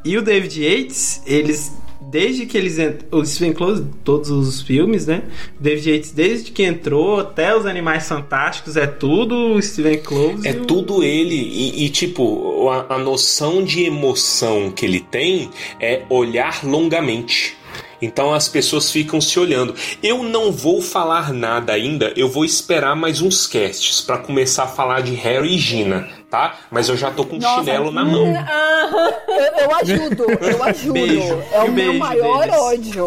e 0.05 0.19
o 0.19 0.23
David 0.23 0.61
Yates, 0.65 1.23
eles 1.25 1.71
desde 2.11 2.45
que 2.45 2.59
eles 2.59 2.77
ent- 2.81 3.03
o 3.13 3.25
Steven 3.25 3.53
Cloves, 3.53 3.85
todos 4.03 4.31
os 4.31 4.61
filmes, 4.61 5.07
né? 5.07 5.23
O 5.59 5.63
David 5.63 5.91
Yates 5.93 6.11
desde 6.11 6.51
que 6.51 6.65
entrou 6.65 7.21
até 7.21 7.57
os 7.57 7.65
Animais 7.67 8.09
Fantásticos 8.09 8.77
é 8.77 8.87
tudo 8.89 9.55
o 9.55 9.63
Steven 9.63 9.99
Cloves. 9.99 10.45
É 10.45 10.51
o- 10.51 10.65
tudo 10.67 11.05
ele. 11.05 11.37
E, 11.37 11.85
e, 11.85 11.89
tipo, 11.89 12.69
a, 12.69 12.97
a 12.97 12.99
noção 12.99 13.63
de 13.63 13.85
emoção 13.85 14.73
que 14.73 14.85
ele 14.85 14.99
tem 14.99 15.51
é 15.81 16.03
olhar 16.11 16.65
longamente. 16.65 17.57
Então 18.03 18.35
as 18.35 18.49
pessoas 18.49 18.91
ficam 18.91 19.21
se 19.21 19.39
olhando. 19.39 19.75
Eu 20.03 20.23
não 20.25 20.51
vou 20.53 20.83
falar 20.83 21.33
nada 21.33 21.73
ainda, 21.73 22.13
eu 22.17 22.29
vou 22.29 22.45
esperar 22.45 22.95
mais 22.97 23.23
uns 23.23 23.47
casts 23.47 24.01
pra 24.01 24.19
começar 24.19 24.65
a 24.65 24.69
falar 24.69 25.01
de 25.03 25.15
Harry 25.15 25.55
e 25.55 25.59
Gina, 25.59 26.09
tá? 26.29 26.57
Mas 26.71 26.89
eu 26.89 26.97
já 26.97 27.11
tô 27.13 27.25
com 27.25 27.37
Nossa, 27.39 27.61
chinelo 27.61 27.91
na 27.93 28.05
mão. 28.05 28.27
eu, 28.27 29.63
eu 29.65 29.77
ajudo, 29.77 30.25
eu 30.29 30.63
ajudo. 30.65 30.93
Beijo. 30.93 31.43
É 31.53 31.61
o 31.61 31.71
meu 31.71 31.75
beijo 31.93 31.99
maior 32.01 32.41
deles? 32.41 32.57
ódio. 32.59 33.07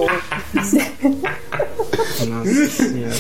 Nossa 2.28 2.66
senhora. 2.70 3.14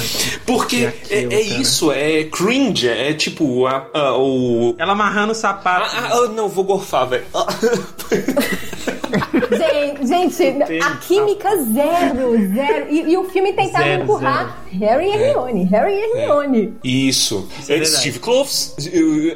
Porque 0.45 0.75
E 0.77 0.83
é, 0.85 0.87
aquilo, 0.87 1.33
é 1.33 1.43
cara? 1.43 1.61
isso, 1.61 1.91
é 1.91 2.23
cringe, 2.23 2.87
é 2.87 3.13
tipo 3.13 3.65
a, 3.67 3.87
a- 3.93 4.17
o. 4.17 4.75
Ela 4.77 4.93
amarrando 4.93 5.31
o 5.33 5.35
sapato. 5.35 5.89
Ah, 5.93 6.09
ah, 6.13 6.27
não, 6.29 6.47
vou 6.47 6.63
gorfar, 6.63 7.07
velho. 7.09 7.25
Gente, 9.51 10.07
gente, 10.07 10.73
a 10.81 10.91
química 10.97 11.49
zero, 11.63 12.53
zero. 12.53 12.85
E, 12.89 13.11
e 13.11 13.17
o 13.17 13.25
filme 13.25 13.53
tentava 13.53 13.83
Zero, 13.83 14.03
empurrar 14.03 14.65
Harry 14.71 15.05
e 15.07 15.09
Hermione, 15.13 15.63
Harry 15.65 15.93
e 15.93 15.99
Hermione. 15.99 16.73
Isso. 16.83 17.47
Isso 17.59 17.71
é 17.71 17.77
é. 17.77 17.85
Steve 17.85 18.19
Cloves. 18.19 18.75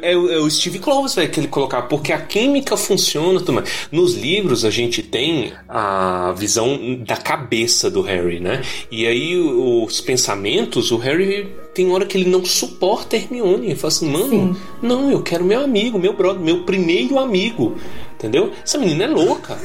É, 0.02 0.16
o- 0.16 0.30
é 0.32 0.38
o 0.38 0.50
Steve 0.50 0.78
Cloves 0.78 1.14
velho, 1.14 1.30
que 1.30 1.40
ele 1.40 1.48
colocava, 1.48 1.86
porque 1.86 2.12
a 2.12 2.20
química 2.20 2.76
funciona 2.76 3.40
também. 3.40 3.64
Nos 3.90 4.14
livros 4.14 4.64
a 4.64 4.70
gente 4.70 5.02
tem 5.02 5.52
a 5.68 6.32
visão 6.36 6.78
da 7.06 7.16
cabeça 7.16 7.90
do 7.90 8.02
Harry, 8.02 8.40
né? 8.40 8.62
E 8.90 9.06
aí 9.06 9.36
os 9.38 10.00
pensamentos, 10.00 10.90
o 10.90 10.96
Harry 10.98 11.48
tem 11.80 11.90
hora 11.90 12.04
que 12.04 12.18
ele 12.18 12.28
não 12.28 12.44
suporta 12.44 13.16
Hermione. 13.16 13.68
Ele 13.68 13.74
fala 13.74 13.88
assim, 13.88 14.10
mano, 14.10 14.28
Sim. 14.28 14.56
não, 14.82 15.10
eu 15.10 15.22
quero 15.22 15.42
meu 15.42 15.62
amigo, 15.62 15.98
meu 15.98 16.12
brother, 16.12 16.42
meu 16.42 16.62
primeiro 16.64 17.18
amigo. 17.18 17.74
Entendeu? 18.14 18.52
Essa 18.62 18.76
menina 18.76 19.04
é 19.04 19.06
louca. 19.06 19.56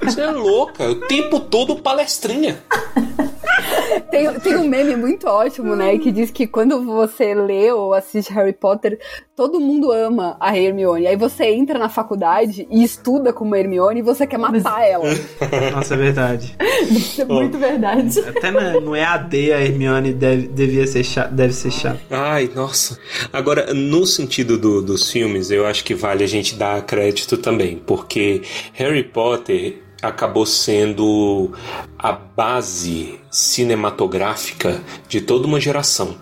Você 0.00 0.20
é 0.20 0.30
louca. 0.30 0.88
O 0.88 1.00
tempo 1.06 1.40
todo 1.40 1.74
palestrinha. 1.74 2.62
Tem, 4.10 4.32
tem 4.40 4.56
um 4.56 4.66
meme 4.68 4.96
muito 4.96 5.26
ótimo, 5.26 5.74
né? 5.76 5.98
Que 5.98 6.10
diz 6.10 6.30
que 6.30 6.46
quando 6.46 6.82
você 6.84 7.34
lê 7.34 7.70
ou 7.72 7.92
assiste 7.94 8.32
Harry 8.32 8.52
Potter, 8.52 8.98
todo 9.36 9.58
mundo 9.60 9.90
ama 9.90 10.36
a 10.40 10.56
Hermione. 10.56 11.06
Aí 11.06 11.16
você 11.16 11.44
entra 11.46 11.78
na 11.78 11.88
faculdade 11.88 12.66
e 12.70 12.82
estuda 12.82 13.32
como 13.32 13.54
Hermione 13.56 14.00
e 14.00 14.02
você 14.02 14.26
quer 14.26 14.38
matar 14.38 14.82
ela. 14.86 15.04
Nossa, 15.72 15.94
é 15.94 15.96
verdade. 15.96 16.56
Isso 16.90 17.22
é 17.22 17.24
muito 17.24 17.58
verdade. 17.58 18.20
Até 18.20 18.50
na- 18.50 18.80
no 18.80 18.94
EAD 18.96 19.52
a 19.52 19.60
Hermione 19.60 20.12
deve, 20.12 20.48
devia 20.48 20.86
ser 20.86 21.04
chata, 21.04 21.32
deve 21.32 21.52
ser 21.52 21.70
chata. 21.70 22.00
Ai, 22.10 22.50
nossa. 22.54 22.98
Agora, 23.32 23.72
no 23.74 24.04
sentido 24.06 24.58
do- 24.58 24.82
dos 24.82 25.10
filmes, 25.10 25.50
eu 25.50 25.66
acho 25.66 25.84
que 25.84 25.94
vale 25.94 26.24
a 26.24 26.26
gente 26.28 26.54
dar 26.54 26.80
crédito 26.82 27.36
também, 27.36 27.76
porque 27.86 28.42
Harry 28.74 29.02
Potter 29.04 29.82
acabou 30.02 30.44
sendo 30.44 31.52
a 31.96 32.10
base 32.12 33.20
cinematográfica 33.30 34.82
de 35.08 35.20
toda 35.20 35.46
uma 35.46 35.60
geração. 35.60 36.16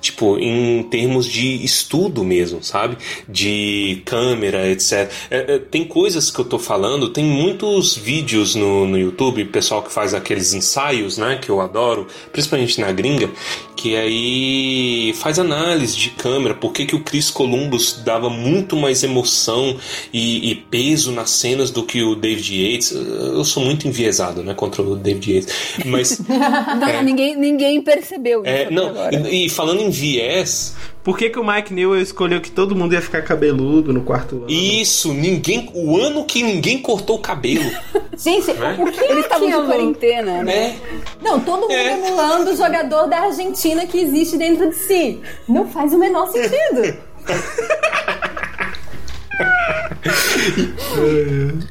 Tipo, 0.00 0.38
em 0.38 0.82
termos 0.84 1.26
de 1.26 1.64
estudo 1.64 2.24
mesmo, 2.24 2.62
sabe? 2.62 2.96
De 3.28 4.02
câmera, 4.04 4.68
etc. 4.68 5.10
É, 5.30 5.54
é, 5.54 5.58
tem 5.58 5.84
coisas 5.84 6.30
que 6.30 6.38
eu 6.38 6.44
tô 6.44 6.58
falando, 6.58 7.08
tem 7.08 7.24
muitos 7.24 7.96
vídeos 7.96 8.54
no, 8.54 8.86
no 8.86 8.98
YouTube, 8.98 9.44
pessoal 9.46 9.82
que 9.82 9.92
faz 9.92 10.14
aqueles 10.14 10.52
ensaios, 10.52 11.18
né? 11.18 11.38
Que 11.40 11.50
eu 11.50 11.60
adoro, 11.60 12.06
principalmente 12.32 12.80
na 12.80 12.90
gringa, 12.92 13.30
que 13.76 13.96
aí 13.96 15.12
faz 15.14 15.38
análise 15.38 15.96
de 15.96 16.10
câmera, 16.10 16.54
por 16.54 16.72
que, 16.72 16.86
que 16.86 16.94
o 16.94 17.00
Chris 17.00 17.30
Columbus 17.30 18.00
dava 18.04 18.30
muito 18.30 18.76
mais 18.76 19.02
emoção 19.02 19.76
e, 20.12 20.50
e 20.50 20.54
peso 20.54 21.12
nas 21.12 21.30
cenas 21.30 21.70
do 21.70 21.82
que 21.82 22.02
o 22.02 22.14
David 22.14 22.54
Yates. 22.54 22.92
Eu 22.92 23.44
sou 23.44 23.64
muito 23.64 23.88
enviesado, 23.88 24.42
né? 24.42 24.54
Contra 24.54 24.82
o 24.82 24.96
David 24.96 25.34
Yates. 25.34 25.54
Mas. 25.84 26.20
Não, 26.28 27.02
ninguém, 27.02 27.36
ninguém 27.36 27.82
percebeu. 27.82 28.42
É, 28.44 28.70
não, 28.70 28.92
e, 29.28 29.46
e 29.46 29.48
falando 29.48 29.71
em 29.80 29.90
viés, 29.90 30.74
Por 31.04 31.18
que, 31.18 31.28
que 31.30 31.38
o 31.38 31.44
Mike 31.44 31.74
Newell 31.74 32.00
escolheu 32.00 32.40
que 32.40 32.50
todo 32.50 32.76
mundo 32.76 32.94
ia 32.94 33.02
ficar 33.02 33.22
cabeludo 33.22 33.92
no 33.92 34.02
quarto 34.02 34.36
ano? 34.36 34.46
isso, 34.48 35.12
ninguém. 35.12 35.68
O 35.74 35.96
ano 35.98 36.24
que 36.24 36.42
ninguém 36.44 36.78
cortou 36.80 37.16
o 37.16 37.20
cabelo. 37.20 37.68
Gente, 38.16 38.50
É? 38.52 38.54
o 38.78 38.92
que 38.92 39.00
é 39.00 39.10
Eles 39.10 39.24
estavam 39.24 39.48
de 39.48 39.66
quarentena, 39.66 40.42
né? 40.42 40.44
né? 40.44 40.78
Não, 41.20 41.40
todo 41.40 41.62
mundo 41.62 41.72
É. 41.72 41.92
emulando 41.94 42.52
o 42.52 42.56
jogador 42.56 43.08
da 43.08 43.22
Argentina 43.22 43.84
que 43.86 43.98
existe 43.98 44.36
dentro 44.38 44.68
de 44.70 44.76
si. 44.76 45.20
Não 45.48 45.66
faz 45.68 45.92
o 45.92 45.98
menor 45.98 46.28
sentido. 46.30 46.96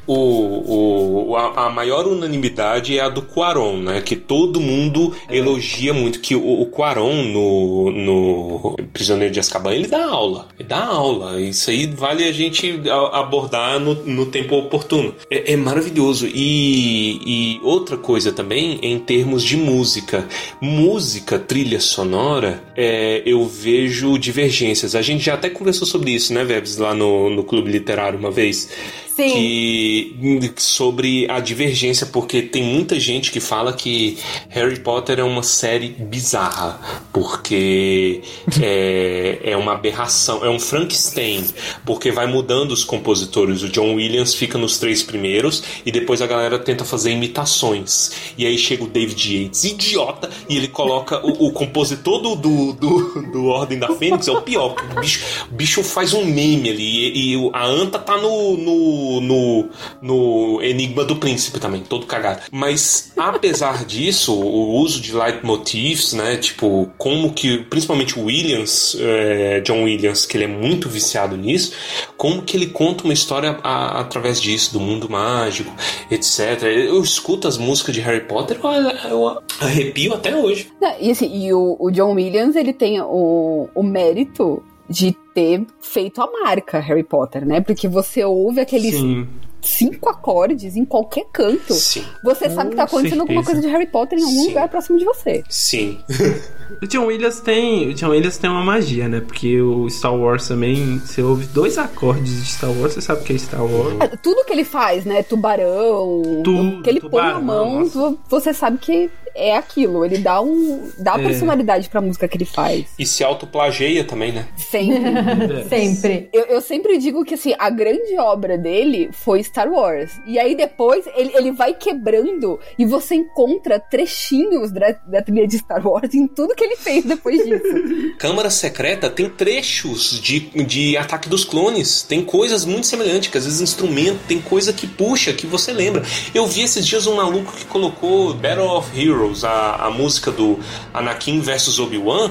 O, 0.06 1.30
o, 1.30 1.36
a, 1.36 1.66
a 1.66 1.70
maior 1.70 2.06
unanimidade 2.06 2.98
é 2.98 3.00
a 3.00 3.08
do 3.08 3.22
Quaron, 3.22 3.76
né? 3.78 4.00
Que 4.00 4.16
todo 4.16 4.60
mundo 4.60 5.14
elogia 5.30 5.92
muito. 5.92 6.20
Que 6.20 6.34
o, 6.34 6.62
o 6.62 6.66
Quaron 6.66 7.22
no, 7.24 7.90
no 7.90 8.76
Prisioneiro 8.92 9.32
de 9.32 9.40
Azkaban, 9.40 9.74
ele 9.74 9.86
dá 9.86 10.04
aula. 10.06 10.48
Ele 10.58 10.68
dá 10.68 10.84
aula. 10.84 11.40
Isso 11.40 11.70
aí 11.70 11.86
vale 11.86 12.24
a 12.24 12.32
gente 12.32 12.80
abordar 13.12 13.78
no, 13.78 13.94
no 13.94 14.26
tempo 14.26 14.56
oportuno. 14.56 15.14
É, 15.30 15.52
é 15.52 15.56
maravilhoso. 15.56 16.26
E, 16.26 17.20
e 17.24 17.60
outra 17.62 17.96
coisa 17.96 18.32
também, 18.32 18.78
em 18.82 18.98
termos 18.98 19.42
de 19.42 19.56
música. 19.56 20.26
Música, 20.60 21.38
trilha 21.38 21.80
sonora, 21.80 22.62
é, 22.76 23.22
eu 23.24 23.46
vejo 23.46 24.18
divergências. 24.18 24.94
A 24.94 25.02
gente 25.02 25.24
já 25.24 25.34
até 25.34 25.50
conversou 25.50 25.86
sobre 25.86 26.12
isso, 26.12 26.32
né, 26.32 26.44
Vebs, 26.44 26.76
lá 26.76 26.94
no, 26.94 27.30
no 27.30 27.44
Clube 27.44 27.70
Literário 27.70 28.21
uma 28.22 28.30
vez. 28.30 28.68
Que 29.16 30.52
sobre 30.56 31.30
a 31.30 31.40
divergência, 31.40 32.06
porque 32.06 32.42
tem 32.42 32.62
muita 32.62 32.98
gente 32.98 33.30
que 33.30 33.40
fala 33.40 33.72
que 33.72 34.18
Harry 34.48 34.80
Potter 34.80 35.18
é 35.18 35.24
uma 35.24 35.42
série 35.42 35.88
bizarra, 35.88 36.80
porque 37.12 38.22
é, 38.62 39.40
é 39.42 39.56
uma 39.56 39.72
aberração, 39.72 40.44
é 40.44 40.50
um 40.50 40.58
Frankenstein, 40.58 41.44
porque 41.84 42.10
vai 42.10 42.26
mudando 42.26 42.72
os 42.72 42.84
compositores. 42.84 43.62
O 43.62 43.68
John 43.68 43.94
Williams 43.94 44.34
fica 44.34 44.56
nos 44.58 44.78
três 44.78 45.02
primeiros 45.02 45.62
e 45.84 45.92
depois 45.92 46.22
a 46.22 46.26
galera 46.26 46.58
tenta 46.58 46.84
fazer 46.84 47.10
imitações. 47.10 48.12
E 48.36 48.46
aí 48.46 48.56
chega 48.56 48.84
o 48.84 48.88
David 48.88 49.44
Yates, 49.44 49.64
idiota, 49.64 50.30
e 50.48 50.56
ele 50.56 50.68
coloca 50.68 51.24
o, 51.24 51.48
o 51.48 51.52
compositor 51.52 52.20
do, 52.20 52.36
do, 52.36 52.72
do, 52.72 53.22
do 53.32 53.46
Ordem 53.46 53.78
da 53.78 53.94
Fênix, 53.94 54.28
é 54.28 54.32
o 54.32 54.42
pior, 54.42 54.70
porque 54.70 54.96
o 54.96 55.00
bicho, 55.00 55.24
o 55.50 55.54
bicho 55.54 55.82
faz 55.82 56.12
um 56.12 56.24
meme 56.24 56.70
ali, 56.70 57.08
e, 57.08 57.34
e 57.34 57.50
a 57.52 57.66
Anta 57.66 57.98
tá 57.98 58.16
no, 58.16 58.56
no, 58.56 59.01
no, 59.20 59.68
no 60.00 60.62
Enigma 60.62 61.04
do 61.04 61.16
Príncipe 61.16 61.58
também, 61.58 61.82
todo 61.82 62.06
cagado. 62.06 62.42
Mas, 62.50 63.12
apesar 63.16 63.84
disso, 63.86 64.34
o 64.34 64.76
uso 64.80 65.00
de 65.00 65.14
leitmotifs, 65.14 66.12
né, 66.12 66.36
tipo, 66.36 66.90
como 66.98 67.32
que, 67.32 67.58
principalmente 67.64 68.18
o 68.18 68.24
Williams, 68.24 68.96
é, 69.00 69.60
John 69.60 69.84
Williams, 69.84 70.26
que 70.26 70.36
ele 70.36 70.44
é 70.44 70.48
muito 70.48 70.88
viciado 70.88 71.36
nisso, 71.36 71.72
como 72.16 72.42
que 72.42 72.56
ele 72.56 72.66
conta 72.66 73.04
uma 73.04 73.12
história 73.12 73.58
a, 73.62 74.00
através 74.00 74.40
disso, 74.40 74.72
do 74.72 74.80
mundo 74.80 75.08
mágico, 75.08 75.72
etc. 76.10 76.62
Eu 76.62 77.02
escuto 77.02 77.48
as 77.48 77.58
músicas 77.58 77.94
de 77.94 78.00
Harry 78.00 78.24
Potter, 78.26 78.58
eu, 78.62 79.10
eu 79.10 79.42
arrepio 79.60 80.14
até 80.14 80.36
hoje. 80.36 80.70
E 81.00 81.10
assim, 81.10 81.44
e 81.44 81.52
o, 81.52 81.76
o 81.78 81.90
John 81.90 82.14
Williams, 82.14 82.56
ele 82.56 82.72
tem 82.72 83.00
o, 83.00 83.68
o 83.74 83.82
mérito 83.82 84.62
de 84.88 85.16
ter 85.34 85.64
feito 85.80 86.20
a 86.22 86.30
marca 86.30 86.78
Harry 86.78 87.04
Potter, 87.04 87.46
né? 87.46 87.60
Porque 87.60 87.88
você 87.88 88.24
ouve 88.24 88.60
aqueles 88.60 88.94
Sim. 88.94 89.26
cinco 89.60 90.08
acordes 90.08 90.76
em 90.76 90.84
qualquer 90.84 91.24
canto. 91.32 91.74
Sim. 91.74 92.04
Você 92.24 92.50
sabe 92.50 92.70
que 92.70 92.76
tá 92.76 92.84
acontecendo 92.84 93.20
alguma 93.20 93.42
coisa 93.44 93.60
certeza. 93.60 93.68
de 93.68 93.72
Harry 93.72 93.90
Potter 93.90 94.18
em 94.18 94.22
algum 94.22 94.40
Sim. 94.42 94.48
lugar 94.48 94.68
próximo 94.68 94.98
de 94.98 95.04
você. 95.04 95.42
Sim. 95.48 95.98
O 96.80 96.86
John 96.86 97.04
Williams 97.04 97.38
tem, 97.40 97.90
o 97.90 97.92
John 97.92 98.08
Williams 98.08 98.38
tem 98.38 98.48
uma 98.48 98.64
magia, 98.64 99.06
né? 99.06 99.20
Porque 99.20 99.60
o 99.60 99.90
Star 99.90 100.16
Wars 100.16 100.48
também, 100.48 100.98
você 101.00 101.20
ouve 101.20 101.44
dois 101.48 101.76
acordes 101.76 102.32
de 102.42 102.46
Star 102.50 102.70
Wars, 102.70 102.94
você 102.94 103.02
sabe 103.02 103.22
que 103.24 103.34
é 103.34 103.36
Star 103.38 103.62
Wars. 103.62 103.94
Ah, 104.00 104.08
Tudo 104.22 104.42
que 104.46 104.54
ele 104.54 104.64
faz, 104.64 105.04
né? 105.04 105.22
Tubarão, 105.22 106.22
Tudo, 106.42 106.80
que 106.82 106.88
ele 106.88 107.00
põe 107.00 107.20
na 107.22 107.38
mão, 107.40 107.80
nossa. 107.80 107.98
vo- 107.98 108.18
você 108.26 108.54
sabe 108.54 108.78
que 108.78 109.10
é 109.34 109.56
aquilo. 109.56 110.04
Ele 110.04 110.18
dá 110.18 110.40
um. 110.40 110.90
dá 110.98 111.18
É. 111.18 111.22
personalidade 111.22 111.88
pra 111.88 112.00
música 112.00 112.26
que 112.28 112.36
ele 112.36 112.44
faz. 112.44 112.86
E 112.98 113.06
se 113.06 113.22
autoplageia 113.22 114.04
também, 114.04 114.32
né? 114.32 114.46
Sempre. 114.56 115.64
Sempre. 115.68 116.28
Eu, 116.32 116.44
eu 116.44 116.60
sempre 116.60 116.98
digo 116.98 117.24
que 117.24 117.34
assim, 117.34 117.54
a 117.58 117.70
grande 117.70 118.16
obra 118.18 118.56
dele 118.58 119.10
foi 119.12 119.42
Star 119.42 119.70
Wars. 119.70 120.12
E 120.26 120.38
aí 120.38 120.54
depois 120.54 121.04
ele, 121.14 121.32
ele 121.34 121.52
vai 121.52 121.74
quebrando 121.74 122.58
e 122.78 122.84
você 122.84 123.14
encontra 123.14 123.78
trechinhos 123.78 124.70
da, 124.70 124.92
da 125.06 125.22
trilha 125.22 125.46
de 125.46 125.58
Star 125.58 125.86
Wars 125.86 126.14
em 126.14 126.26
tudo 126.26 126.54
que 126.54 126.64
ele 126.64 126.76
fez 126.76 127.04
depois 127.04 127.44
disso. 127.44 127.62
Câmara 128.18 128.50
Secreta 128.50 129.08
tem 129.10 129.28
trechos 129.28 130.20
de, 130.20 130.40
de 130.64 130.96
Ataque 130.96 131.28
dos 131.28 131.44
Clones. 131.44 132.02
Tem 132.02 132.24
coisas 132.24 132.64
muito 132.64 132.86
semelhantes, 132.86 133.30
que 133.30 133.38
às 133.38 133.44
vezes 133.44 133.60
instrumento, 133.60 134.20
tem 134.26 134.40
coisa 134.40 134.72
que 134.72 134.86
puxa, 134.86 135.32
que 135.32 135.46
você 135.46 135.72
lembra. 135.72 136.02
Eu 136.34 136.46
vi 136.46 136.62
esses 136.62 136.86
dias 136.86 137.06
um 137.06 137.16
maluco 137.16 137.52
que 137.52 137.64
colocou 137.66 138.34
Battle 138.34 138.66
of 138.66 138.88
Heroes, 138.98 139.21
a, 139.44 139.86
a 139.86 139.90
música 139.90 140.30
do 140.30 140.58
Anakin 140.92 141.40
versus 141.40 141.78
Obi-Wan, 141.78 142.30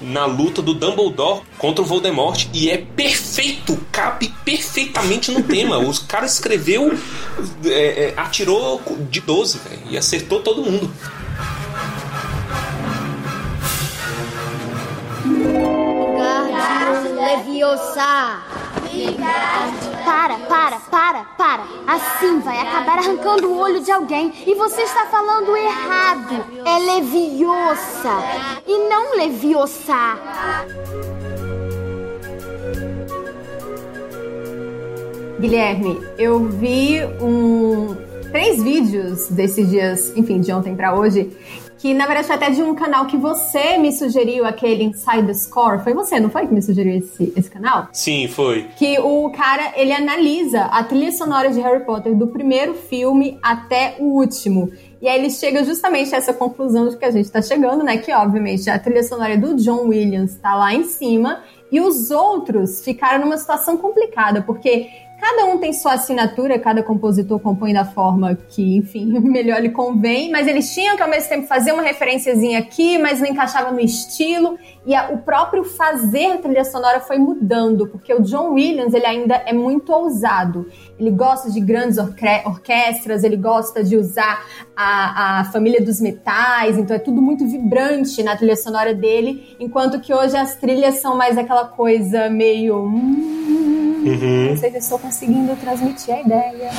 na 0.00 0.26
luta 0.26 0.60
do 0.60 0.74
Dumbledore 0.74 1.42
contra 1.58 1.82
o 1.82 1.86
Voldemort. 1.86 2.46
E 2.52 2.70
é 2.70 2.78
perfeito, 2.78 3.78
cabe 3.90 4.32
perfeitamente 4.44 5.30
no 5.30 5.42
tema. 5.42 5.78
Os 5.78 5.98
cara 5.98 6.26
escreveu, 6.26 6.92
é, 7.64 7.68
é, 7.68 8.14
atirou 8.16 8.80
de 9.10 9.20
12, 9.20 9.58
velho, 9.58 9.82
e 9.90 9.98
acertou 9.98 10.40
todo 10.40 10.62
mundo. 10.62 10.90
Leviosa. 17.14 18.61
Para, 20.04 20.36
para, 20.38 20.76
para, 20.90 21.24
para. 21.36 21.64
Assim 21.86 22.40
vai 22.40 22.58
acabar 22.58 22.98
arrancando 22.98 23.48
o 23.48 23.58
olho 23.58 23.80
de 23.80 23.90
alguém. 23.90 24.32
E 24.46 24.54
você 24.54 24.82
está 24.82 25.06
falando 25.06 25.56
errado. 25.56 26.44
É 26.64 26.78
Leviosa 26.78 28.22
e 28.66 28.88
não 28.88 29.16
Leviosa. 29.16 30.18
Guilherme, 35.40 35.98
eu 36.18 36.44
vi 36.44 37.00
um 37.20 37.96
três 38.30 38.62
vídeos 38.62 39.28
desses 39.28 39.68
dias, 39.68 40.16
enfim, 40.16 40.40
de 40.40 40.52
ontem 40.52 40.74
pra 40.74 40.94
hoje, 40.94 41.30
que 41.82 41.92
na 41.92 42.06
verdade 42.06 42.28
foi 42.28 42.36
até 42.36 42.48
de 42.48 42.62
um 42.62 42.76
canal 42.76 43.06
que 43.06 43.16
você 43.16 43.76
me 43.76 43.90
sugeriu, 43.90 44.46
aquele 44.46 44.84
Inside 44.84 45.26
the 45.26 45.34
Score. 45.34 45.82
Foi 45.82 45.92
você, 45.92 46.20
não 46.20 46.30
foi 46.30 46.46
que 46.46 46.54
me 46.54 46.62
sugeriu 46.62 46.96
esse, 46.96 47.32
esse 47.36 47.50
canal? 47.50 47.88
Sim, 47.92 48.28
foi. 48.28 48.68
Que 48.76 49.00
o 49.00 49.28
cara, 49.30 49.72
ele 49.74 49.92
analisa 49.92 50.66
a 50.66 50.84
trilha 50.84 51.10
sonora 51.10 51.50
de 51.50 51.60
Harry 51.60 51.84
Potter 51.84 52.14
do 52.14 52.28
primeiro 52.28 52.74
filme 52.74 53.36
até 53.42 53.96
o 53.98 54.04
último. 54.04 54.70
E 55.00 55.08
aí 55.08 55.18
ele 55.18 55.28
chega 55.28 55.64
justamente 55.64 56.14
a 56.14 56.18
essa 56.18 56.32
conclusão 56.32 56.88
de 56.88 56.96
que 56.96 57.04
a 57.04 57.10
gente 57.10 57.28
tá 57.28 57.42
chegando, 57.42 57.82
né? 57.82 57.96
Que 57.96 58.12
obviamente 58.12 58.70
a 58.70 58.78
trilha 58.78 59.02
sonora 59.02 59.36
do 59.36 59.56
John 59.56 59.88
Williams 59.88 60.36
tá 60.36 60.54
lá 60.54 60.72
em 60.72 60.84
cima 60.84 61.42
e 61.72 61.80
os 61.80 62.12
outros 62.12 62.84
ficaram 62.84 63.24
numa 63.24 63.36
situação 63.36 63.76
complicada, 63.76 64.40
porque 64.40 64.88
cada 65.22 65.44
um 65.44 65.56
tem 65.58 65.72
sua 65.72 65.92
assinatura, 65.92 66.58
cada 66.58 66.82
compositor 66.82 67.38
compõe 67.38 67.72
da 67.72 67.84
forma 67.84 68.36
que, 68.48 68.76
enfim, 68.76 69.06
melhor 69.22 69.60
lhe 69.62 69.70
convém, 69.70 70.32
mas 70.32 70.48
eles 70.48 70.74
tinham 70.74 70.96
que 70.96 71.02
ao 71.02 71.08
mesmo 71.08 71.28
tempo 71.28 71.46
fazer 71.46 71.70
uma 71.70 71.82
referenciazinha 71.84 72.58
aqui, 72.58 72.98
mas 72.98 73.20
não 73.20 73.28
encaixava 73.28 73.70
no 73.70 73.78
estilo, 73.78 74.58
e 74.84 74.92
a- 74.96 75.10
o 75.12 75.18
próprio 75.18 75.62
fazer 75.62 76.38
trilha 76.38 76.64
sonora 76.64 76.98
foi 76.98 77.18
mudando, 77.18 77.86
porque 77.86 78.12
o 78.12 78.20
John 78.20 78.54
Williams, 78.54 78.92
ele 78.94 79.06
ainda 79.06 79.36
é 79.46 79.52
muito 79.52 79.92
ousado. 79.92 80.66
Ele 81.02 81.10
gosta 81.10 81.50
de 81.50 81.60
grandes 81.60 81.98
orque- 81.98 82.42
orquestras, 82.46 83.24
ele 83.24 83.36
gosta 83.36 83.82
de 83.82 83.96
usar 83.96 84.44
a, 84.76 85.40
a 85.40 85.44
família 85.46 85.84
dos 85.84 86.00
metais, 86.00 86.78
então 86.78 86.94
é 86.94 86.98
tudo 86.98 87.20
muito 87.20 87.46
vibrante 87.46 88.22
na 88.22 88.36
trilha 88.36 88.54
sonora 88.56 88.94
dele, 88.94 89.56
enquanto 89.58 90.00
que 90.00 90.14
hoje 90.14 90.36
as 90.36 90.54
trilhas 90.56 91.00
são 91.00 91.16
mais 91.16 91.36
aquela 91.36 91.64
coisa 91.66 92.30
meio. 92.30 92.84
hum, 92.84 94.48
Não 94.50 94.56
sei 94.56 94.70
se 94.70 94.76
eu 94.76 94.80
estou 94.80 94.98
conseguindo 94.98 95.54
transmitir 95.56 96.14
a 96.14 96.20
ideia, 96.20 96.70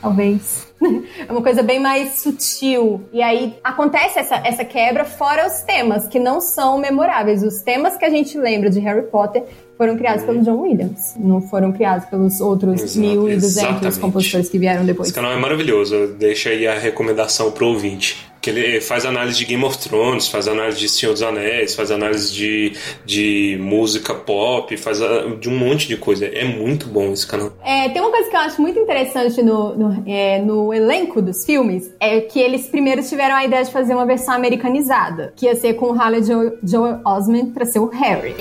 talvez. 0.00 0.72
É 1.26 1.32
uma 1.32 1.40
coisa 1.40 1.62
bem 1.62 1.80
mais 1.80 2.18
sutil. 2.20 3.00
E 3.10 3.22
aí 3.22 3.56
acontece 3.64 4.18
essa, 4.18 4.34
essa 4.44 4.64
quebra, 4.66 5.02
fora 5.06 5.46
os 5.46 5.62
temas, 5.62 6.06
que 6.06 6.18
não 6.18 6.42
são 6.42 6.76
memoráveis. 6.76 7.42
Os 7.42 7.62
temas 7.62 7.96
que 7.96 8.04
a 8.04 8.10
gente 8.10 8.36
lembra 8.36 8.68
de 8.68 8.80
Harry 8.80 9.06
Potter 9.06 9.44
foram 9.76 9.96
criados 9.96 10.24
pelo 10.24 10.40
John 10.42 10.60
Williams, 10.62 11.14
não 11.18 11.40
foram 11.40 11.72
criados 11.72 12.06
pelos 12.06 12.40
outros 12.40 12.80
Exato, 12.82 13.06
1.200 13.06 13.32
exatamente. 13.32 13.98
compositores 14.00 14.48
que 14.48 14.58
vieram 14.58 14.84
depois. 14.84 15.08
Esse 15.08 15.14
canal 15.14 15.32
é 15.32 15.36
maravilhoso. 15.36 16.14
Deixa 16.18 16.50
aí 16.50 16.66
a 16.66 16.78
recomendação 16.78 17.50
pro 17.50 17.66
ouvinte. 17.68 18.32
Que 18.40 18.50
ele 18.50 18.78
faz 18.82 19.06
análise 19.06 19.38
de 19.38 19.46
Game 19.46 19.64
of 19.64 19.78
Thrones, 19.78 20.28
faz 20.28 20.46
análise 20.46 20.78
de 20.78 20.86
Senhor 20.86 21.12
dos 21.14 21.22
Anéis, 21.22 21.74
faz 21.74 21.90
análise 21.90 22.30
de, 22.30 22.74
de 23.02 23.58
música 23.58 24.12
pop, 24.14 24.76
faz 24.76 25.00
a- 25.00 25.22
de 25.40 25.48
um 25.48 25.56
monte 25.56 25.88
de 25.88 25.96
coisa. 25.96 26.26
É 26.26 26.44
muito 26.44 26.86
bom 26.86 27.10
esse 27.10 27.26
canal. 27.26 27.52
É, 27.64 27.88
tem 27.88 28.02
uma 28.02 28.10
coisa 28.10 28.28
que 28.28 28.36
eu 28.36 28.40
acho 28.40 28.60
muito 28.60 28.78
interessante 28.78 29.42
no, 29.42 29.74
no, 29.74 30.02
é, 30.06 30.40
no 30.42 30.74
elenco 30.74 31.22
dos 31.22 31.42
filmes, 31.46 31.90
é 31.98 32.20
que 32.20 32.38
eles 32.38 32.66
primeiro 32.66 33.02
tiveram 33.02 33.34
a 33.34 33.46
ideia 33.46 33.64
de 33.64 33.72
fazer 33.72 33.94
uma 33.94 34.04
versão 34.04 34.34
americanizada, 34.34 35.32
que 35.34 35.46
ia 35.46 35.56
ser 35.56 35.72
com 35.74 35.86
o 35.86 35.92
Halle 35.94 36.20
Jo- 36.20 36.52
Joel 36.62 37.00
Osment 37.04 37.46
pra 37.52 37.64
ser 37.64 37.78
o 37.78 37.86
Harry. 37.86 38.34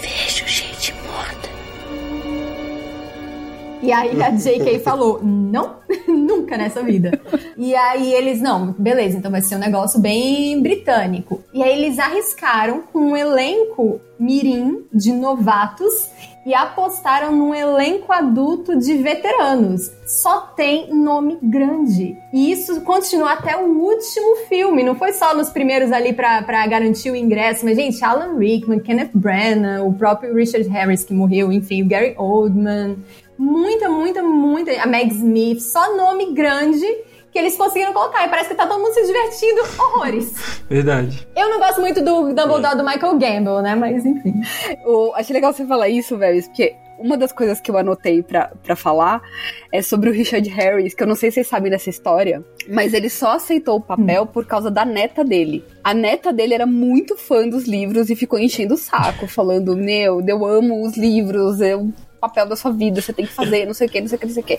Vejo 0.00 0.14
gente 0.16 0.27
E 3.82 3.92
aí 3.92 4.20
a 4.22 4.30
J.K. 4.30 4.80
falou, 4.84 5.20
não, 5.22 5.76
nunca 6.06 6.56
nessa 6.56 6.82
vida. 6.82 7.20
E 7.56 7.74
aí 7.74 8.12
eles, 8.12 8.40
não, 8.40 8.74
beleza, 8.78 9.16
então 9.16 9.30
vai 9.30 9.40
ser 9.40 9.56
um 9.56 9.60
negócio 9.60 10.00
bem 10.00 10.60
britânico. 10.60 11.42
E 11.52 11.62
aí 11.62 11.78
eles 11.78 11.98
arriscaram 11.98 12.82
com 12.92 12.98
um 12.98 13.16
elenco 13.16 14.00
mirim 14.18 14.84
de 14.92 15.12
novatos 15.12 16.10
e 16.44 16.54
apostaram 16.54 17.30
num 17.30 17.54
elenco 17.54 18.10
adulto 18.10 18.76
de 18.78 18.94
veteranos. 18.96 19.92
Só 20.06 20.40
tem 20.40 20.92
nome 20.94 21.38
grande. 21.42 22.16
E 22.32 22.50
isso 22.50 22.80
continua 22.80 23.32
até 23.32 23.54
o 23.56 23.66
último 23.66 24.36
filme. 24.48 24.82
Não 24.82 24.94
foi 24.94 25.12
só 25.12 25.34
nos 25.34 25.50
primeiros 25.50 25.92
ali 25.92 26.14
pra, 26.14 26.40
pra 26.42 26.66
garantir 26.66 27.10
o 27.10 27.16
ingresso, 27.16 27.66
mas, 27.66 27.76
gente, 27.76 28.02
Alan 28.02 28.38
Rickman, 28.38 28.80
Kenneth 28.80 29.10
Branagh, 29.12 29.82
o 29.86 29.92
próprio 29.92 30.34
Richard 30.34 30.66
Harris 30.68 31.04
que 31.04 31.12
morreu, 31.12 31.52
enfim, 31.52 31.82
o 31.82 31.86
Gary 31.86 32.14
Oldman. 32.16 32.96
Muita, 33.38 33.88
muita, 33.88 34.22
muita. 34.22 34.72
A 34.82 34.86
Meg 34.86 35.12
Smith, 35.12 35.60
só 35.60 35.96
nome 35.96 36.32
grande 36.32 36.86
que 37.30 37.38
eles 37.38 37.56
conseguiram 37.56 37.92
colocar. 37.92 38.26
E 38.26 38.28
parece 38.28 38.48
que 38.48 38.54
tá 38.54 38.66
todo 38.66 38.80
mundo 38.80 38.92
se 38.92 39.06
divertindo 39.06 39.62
horrores. 39.78 40.34
Verdade. 40.68 41.26
Eu 41.36 41.48
não 41.48 41.58
gosto 41.58 41.80
muito 41.80 42.02
do 42.02 42.34
Dumbledore 42.34 42.76
do 42.76 42.84
Michael 42.84 43.18
Gamble, 43.18 43.62
né? 43.62 43.74
Mas 43.74 44.04
enfim. 44.04 44.34
O, 44.84 45.12
achei 45.14 45.34
legal 45.34 45.52
você 45.52 45.64
falar 45.64 45.88
isso, 45.88 46.16
velho, 46.18 46.42
porque 46.42 46.74
uma 46.98 47.16
das 47.16 47.30
coisas 47.30 47.60
que 47.60 47.70
eu 47.70 47.78
anotei 47.78 48.22
pra, 48.22 48.50
pra 48.62 48.74
falar 48.74 49.22
é 49.72 49.80
sobre 49.80 50.10
o 50.10 50.12
Richard 50.12 50.48
Harris, 50.48 50.94
que 50.94 51.02
eu 51.02 51.06
não 51.06 51.14
sei 51.14 51.30
se 51.30 51.36
vocês 51.36 51.46
sabem 51.46 51.70
dessa 51.70 51.88
história, 51.88 52.44
mas 52.68 52.92
ele 52.92 53.08
só 53.08 53.36
aceitou 53.36 53.76
o 53.76 53.80
papel 53.80 54.26
por 54.26 54.44
causa 54.44 54.70
da 54.70 54.84
neta 54.84 55.24
dele. 55.24 55.64
A 55.84 55.94
neta 55.94 56.32
dele 56.32 56.54
era 56.54 56.66
muito 56.66 57.16
fã 57.16 57.48
dos 57.48 57.66
livros 57.66 58.10
e 58.10 58.16
ficou 58.16 58.38
enchendo 58.38 58.74
o 58.74 58.78
saco, 58.78 59.28
falando: 59.28 59.76
Meu, 59.76 60.20
eu 60.26 60.44
amo 60.44 60.84
os 60.84 60.96
livros, 60.96 61.60
eu 61.60 61.92
papel 62.18 62.46
da 62.46 62.56
sua 62.56 62.70
vida, 62.70 63.00
você 63.00 63.12
tem 63.12 63.26
que 63.26 63.32
fazer, 63.32 63.66
não 63.66 63.74
sei 63.74 63.86
o 63.86 63.90
que, 63.90 64.00
não 64.00 64.08
sei 64.08 64.16
o 64.16 64.20
que, 64.20 64.26
não 64.26 64.34
sei 64.34 64.42
o 64.42 64.46
que. 64.46 64.58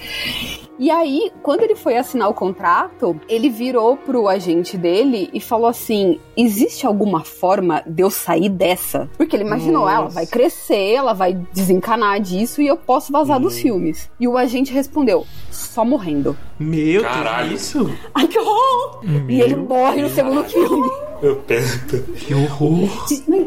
E 0.80 0.90
aí, 0.90 1.31
quando 1.44 1.64
ele 1.64 1.76
foi 1.76 1.98
assinar 1.98 2.30
o 2.30 2.34
contrato, 2.34 3.19
ele 3.27 3.49
virou 3.49 3.98
pro 3.98 4.27
agente 4.27 4.77
dele 4.77 5.30
e 5.34 5.41
falou 5.41 5.68
assim: 5.68 6.19
existe 6.38 6.86
alguma 6.86 7.23
forma 7.23 7.84
de 7.86 8.02
eu 8.02 8.10
sair 8.10 8.49
dessa? 8.49 9.10
Porque 9.18 9.36
ele 9.36 9.44
imaginou, 9.44 9.84
Nossa. 9.84 9.95
ela 9.95 10.07
vai 10.07 10.26
crescer, 10.26 10.94
ela 10.94 11.14
vai 11.14 11.34
desencanar 11.53 12.19
disso 12.19 12.61
e 12.61 12.68
eu 12.68 12.77
posso 12.77 13.11
vazar 13.11 13.40
dos 13.40 13.60
filmes. 13.60 14.10
E 14.19 14.27
o 14.27 14.38
agente 14.38 14.72
respondeu: 14.72 15.26
só 15.52 15.84
morrendo. 15.84 16.38
Meu 16.57 17.02
Caralho. 17.02 17.49
Deus, 17.49 17.61
isso? 17.61 17.98
Ai, 18.14 18.27
que 18.27 18.40
horror! 18.40 19.02
e 19.27 19.41
ele 19.41 19.56
morre 19.56 20.02
no 20.02 20.10
segundo 20.10 20.44
filme. 20.45 20.90
Eu 21.22 21.36
penso. 21.36 21.80
Que 22.15 22.34
horror. 22.34 22.90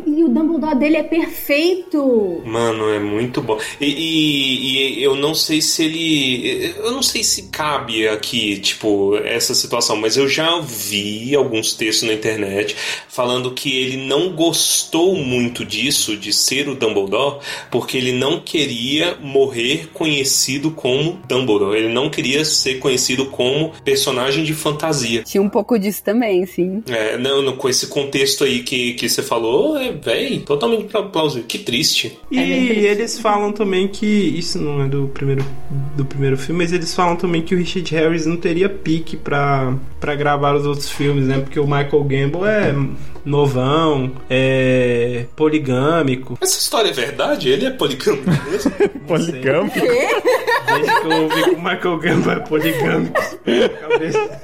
E 0.06 0.22
o 0.22 0.28
Dumbledore 0.28 0.74
dele 0.76 0.96
é 0.98 1.02
perfeito. 1.02 2.42
Mano, 2.44 2.90
é 2.90 2.98
muito 2.98 3.40
bom. 3.40 3.58
E, 3.80 4.01
e- 4.02 4.98
e 4.98 5.02
eu 5.02 5.14
não 5.16 5.34
sei 5.34 5.60
se 5.60 5.84
ele. 5.84 6.74
Eu 6.78 6.90
não 6.92 7.02
sei 7.02 7.22
se 7.22 7.44
cabe 7.44 8.06
aqui, 8.08 8.58
tipo, 8.58 9.16
essa 9.24 9.54
situação, 9.54 9.96
mas 9.96 10.16
eu 10.16 10.28
já 10.28 10.58
vi 10.60 11.34
alguns 11.34 11.74
textos 11.74 12.06
na 12.08 12.14
internet 12.14 12.74
falando 13.08 13.52
que 13.52 13.76
ele 13.78 13.96
não 13.96 14.30
gostou 14.32 15.14
muito 15.16 15.64
disso, 15.64 16.16
de 16.16 16.32
ser 16.32 16.68
o 16.68 16.74
Dumbledore, 16.74 17.38
porque 17.70 17.96
ele 17.96 18.12
não 18.12 18.40
queria 18.40 19.16
morrer 19.20 19.88
conhecido 19.92 20.70
como 20.70 21.20
Dumbledore. 21.28 21.76
Ele 21.78 21.92
não 21.92 22.08
queria 22.10 22.44
ser 22.44 22.78
conhecido 22.78 23.26
como 23.26 23.72
personagem 23.84 24.44
de 24.44 24.54
fantasia. 24.54 25.22
Tinha 25.22 25.42
um 25.42 25.48
pouco 25.48 25.78
disso 25.78 26.02
também, 26.02 26.44
sim. 26.46 26.82
É, 26.88 27.16
não, 27.18 27.42
não, 27.42 27.56
com 27.56 27.68
esse 27.68 27.86
contexto 27.86 28.44
aí 28.44 28.62
que, 28.62 28.94
que 28.94 29.08
você 29.08 29.22
falou, 29.22 29.76
é, 29.76 29.92
véi, 29.92 30.40
totalmente 30.40 30.84
pla- 30.84 31.02
plausível. 31.02 31.46
Que 31.46 31.58
triste. 31.58 32.18
E 32.30 32.38
eles 32.38 33.18
falam 33.18 33.52
também 33.52 33.88
que 33.92 34.06
isso 34.06 34.58
não 34.58 34.82
é 34.82 34.88
do 34.88 35.08
primeiro 35.08 35.44
do 35.96 36.04
primeiro 36.04 36.36
filme, 36.36 36.64
mas 36.64 36.72
eles 36.72 36.94
falam 36.94 37.16
também 37.16 37.42
que 37.42 37.54
o 37.54 37.58
Richard 37.58 37.94
Harris 37.94 38.26
não 38.26 38.36
teria 38.36 38.68
pique 38.68 39.16
pra, 39.16 39.74
pra 40.00 40.14
gravar 40.14 40.54
os 40.54 40.66
outros 40.66 40.90
filmes, 40.90 41.26
né? 41.26 41.38
Porque 41.38 41.60
o 41.60 41.64
Michael 41.64 42.04
Gamble 42.04 42.44
é 42.44 42.74
novão, 43.24 44.12
é 44.28 45.26
poligâmico. 45.36 46.38
Essa 46.40 46.58
história 46.58 46.90
é 46.90 46.92
verdade? 46.92 47.48
Ele 47.48 47.66
é 47.66 47.70
poligâmico 47.70 48.30
mesmo? 48.50 48.72
Poligâmico? 49.06 49.78
Desde 49.78 51.00
que 51.00 51.06
eu 51.06 51.22
ouvi 51.22 51.42
que 51.42 51.50
o 51.50 51.62
Michael 51.62 51.98
Gamble 51.98 52.30
é 52.30 52.38
poligâmico. 52.40 53.20
Cabeça. 53.80 54.40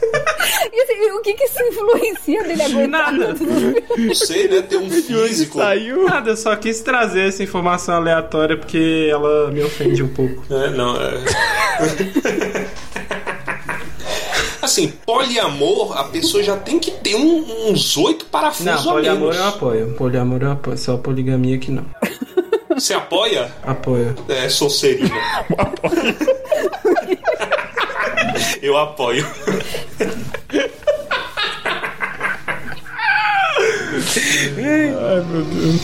E 0.72 0.80
assim, 0.82 1.10
o 1.12 1.20
que 1.22 1.34
que 1.34 1.44
isso 1.44 1.62
influencia 1.62 2.42
dele 2.42 2.62
aguentar? 2.62 3.12
Nada. 3.12 3.34
Não 3.96 4.14
sei, 4.14 4.48
né? 4.48 4.62
Tem 4.62 4.78
um 4.78 4.90
físico. 4.90 5.58
Saiu. 5.58 6.04
Nada, 6.04 6.30
eu 6.30 6.36
só 6.36 6.54
quis 6.56 6.80
trazer 6.80 7.28
essa 7.28 7.42
informação 7.42 7.96
aleatória 7.96 8.56
porque 8.56 9.08
ela 9.10 9.50
me 9.50 9.62
ofende 9.62 10.02
um 10.02 10.08
pouco. 10.08 10.42
É, 10.52 10.70
não, 10.70 10.96
é. 10.96 12.68
Assim, 14.68 14.88
poliamor, 15.06 15.96
a 15.98 16.04
pessoa 16.04 16.42
já 16.42 16.54
tem 16.54 16.78
que 16.78 16.90
ter 16.90 17.14
um- 17.16 17.70
uns 17.70 17.96
oito 17.96 18.26
parafusos 18.26 18.66
Não, 18.66 18.74
a 18.90 18.94
poliamor 18.94 19.20
menos. 19.30 19.36
eu 19.36 19.44
apoio. 19.48 19.94
Poliamor 19.94 20.42
eu 20.42 20.52
apoio. 20.52 20.76
Só 20.76 20.98
poligamia 20.98 21.56
que 21.56 21.70
não. 21.70 21.86
Você 22.74 22.92
apoia? 22.92 23.50
Apoio. 23.64 24.14
É, 24.28 24.46
Sonserina. 24.50 25.08
Eu 28.60 28.76
apoio. 28.76 29.26
Ai, 34.56 35.24
meu 35.30 35.42
Deus. 35.44 35.80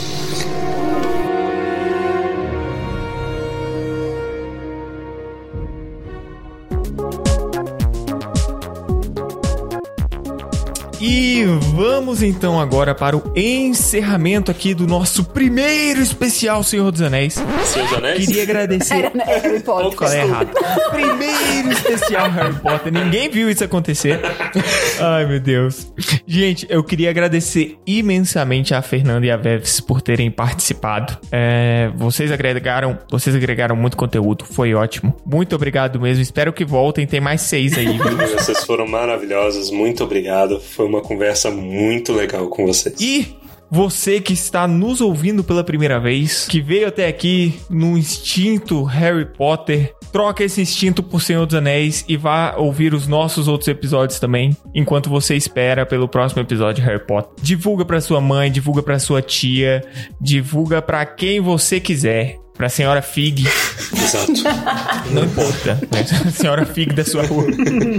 Vamos 12.14 12.22
então 12.22 12.60
agora 12.60 12.94
para 12.94 13.16
o 13.16 13.32
encerramento 13.34 14.48
aqui 14.48 14.72
do 14.72 14.86
nosso 14.86 15.24
primeiro 15.24 16.00
especial 16.00 16.62
Senhor 16.62 16.92
dos 16.92 17.02
Anéis. 17.02 17.34
Senhor 17.64 17.88
dos 17.88 17.98
Anéis? 17.98 18.26
Queria 18.26 18.42
agradecer. 18.44 18.94
Era, 18.94 19.12
era 19.26 19.40
Harry 19.40 19.60
Potter. 19.60 19.98
Falei 19.98 20.20
errado. 20.20 20.50
Primeiro 20.90 21.72
especial 21.72 22.30
Harry 22.30 22.54
Potter. 22.54 22.92
Ninguém 22.92 23.28
viu 23.28 23.50
isso 23.50 23.64
acontecer. 23.64 24.20
Ai, 25.00 25.26
meu 25.26 25.40
Deus. 25.40 25.92
Gente, 26.24 26.66
eu 26.70 26.84
queria 26.84 27.10
agradecer 27.10 27.76
imensamente 27.84 28.74
a 28.74 28.80
Fernanda 28.80 29.26
e 29.26 29.30
a 29.30 29.36
Veves 29.36 29.80
por 29.80 30.00
terem 30.00 30.30
participado. 30.30 31.18
É, 31.32 31.90
vocês 31.96 32.30
agregaram, 32.30 32.96
vocês 33.10 33.34
agregaram 33.34 33.74
muito 33.74 33.96
conteúdo. 33.96 34.44
Foi 34.44 34.72
ótimo. 34.72 35.16
Muito 35.26 35.56
obrigado 35.56 35.98
mesmo. 35.98 36.22
Espero 36.22 36.52
que 36.52 36.64
voltem. 36.64 37.06
Tem 37.06 37.20
mais 37.20 37.40
seis 37.40 37.76
aí, 37.76 37.98
viu? 37.98 38.16
Vocês 38.38 38.62
foram 38.64 38.86
maravilhosos, 38.86 39.70
muito 39.70 40.04
obrigado. 40.04 40.60
Foi 40.60 40.86
uma 40.86 41.00
conversa 41.00 41.50
muito 41.50 42.03
legal 42.12 42.48
com 42.48 42.66
vocês. 42.66 42.94
E 43.00 43.36
você 43.70 44.20
que 44.20 44.32
está 44.32 44.68
nos 44.68 45.00
ouvindo 45.00 45.42
pela 45.42 45.64
primeira 45.64 45.98
vez, 45.98 46.46
que 46.46 46.60
veio 46.60 46.86
até 46.86 47.08
aqui 47.08 47.58
no 47.68 47.98
instinto 47.98 48.84
Harry 48.84 49.24
Potter, 49.24 49.92
troca 50.12 50.44
esse 50.44 50.60
instinto 50.60 51.02
por 51.02 51.20
Senhor 51.20 51.44
dos 51.44 51.56
Anéis 51.56 52.04
e 52.08 52.16
vá 52.16 52.54
ouvir 52.56 52.94
os 52.94 53.08
nossos 53.08 53.48
outros 53.48 53.66
episódios 53.66 54.20
também, 54.20 54.56
enquanto 54.72 55.10
você 55.10 55.34
espera 55.34 55.84
pelo 55.84 56.06
próximo 56.06 56.40
episódio 56.40 56.82
de 56.82 56.88
Harry 56.88 57.04
Potter. 57.04 57.32
Divulga 57.42 57.84
pra 57.84 58.00
sua 58.00 58.20
mãe, 58.20 58.52
divulga 58.52 58.80
pra 58.80 59.00
sua 59.00 59.20
tia, 59.20 59.82
divulga 60.20 60.80
pra 60.80 61.04
quem 61.04 61.40
você 61.40 61.80
quiser. 61.80 62.43
Pra 62.56 62.68
senhora 62.68 63.02
Fig. 63.02 63.44
Exato. 63.44 64.32
Não 65.10 65.24
importa. 65.24 65.74
Né? 65.90 66.30
senhora 66.30 66.64
Fig 66.64 66.94
da 66.94 67.04
sua 67.04 67.26
rua. 67.26 67.46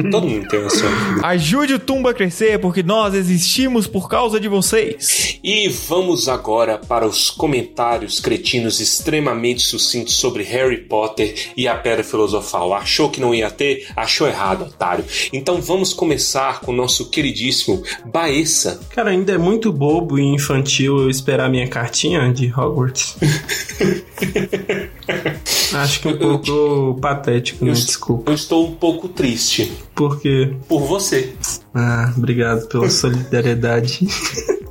Todo 0.09 0.27
mundo 0.27 0.47
tem 0.47 0.65
a 0.65 0.69
sua. 0.69 0.89
Ajude 1.23 1.73
o 1.73 1.79
Tumba 1.79 2.11
a 2.11 2.13
crescer, 2.13 2.57
porque 2.59 2.81
nós 2.81 3.13
existimos 3.13 3.85
por 3.85 4.07
causa 4.07 4.39
de 4.39 4.47
vocês. 4.47 5.37
E 5.43 5.67
vamos 5.67 6.29
agora 6.29 6.77
para 6.77 7.05
os 7.05 7.29
comentários 7.29 8.21
cretinos 8.21 8.79
extremamente 8.79 9.61
sucintos 9.61 10.15
sobre 10.15 10.43
Harry 10.43 10.77
Potter 10.77 11.51
e 11.57 11.67
a 11.67 11.75
Pedra 11.75 12.03
Filosofal. 12.03 12.73
Achou 12.73 13.09
que 13.09 13.19
não 13.19 13.35
ia 13.35 13.51
ter? 13.51 13.87
Achou 13.95 14.25
errado, 14.25 14.65
otário. 14.65 15.03
Então 15.33 15.61
vamos 15.61 15.93
começar 15.93 16.61
com 16.61 16.71
o 16.71 16.75
nosso 16.75 17.09
queridíssimo 17.09 17.83
Baessa. 18.05 18.79
Cara, 18.89 19.11
ainda 19.11 19.33
é 19.33 19.37
muito 19.37 19.71
bobo 19.73 20.17
e 20.17 20.23
infantil 20.23 20.97
eu 20.99 21.09
esperar 21.09 21.49
minha 21.49 21.67
cartinha 21.67 22.31
de 22.31 22.47
Hogwarts. 22.47 23.17
Acho 25.73 25.99
que 26.01 26.07
um 26.07 26.17
pouco 26.17 26.99
patético, 27.01 27.65
né? 27.65 27.71
Desculpa. 27.71 28.31
Eu 28.31 28.35
estou 28.35 28.67
um 28.67 28.75
pouco 28.75 29.07
triste. 29.09 29.71
Por 29.93 30.19
quê? 30.19 30.53
Por 30.67 30.81
você. 30.81 31.33
Ah, 31.75 32.13
obrigado 32.17 32.67
pela 32.67 32.89
solidariedade. 32.89 34.07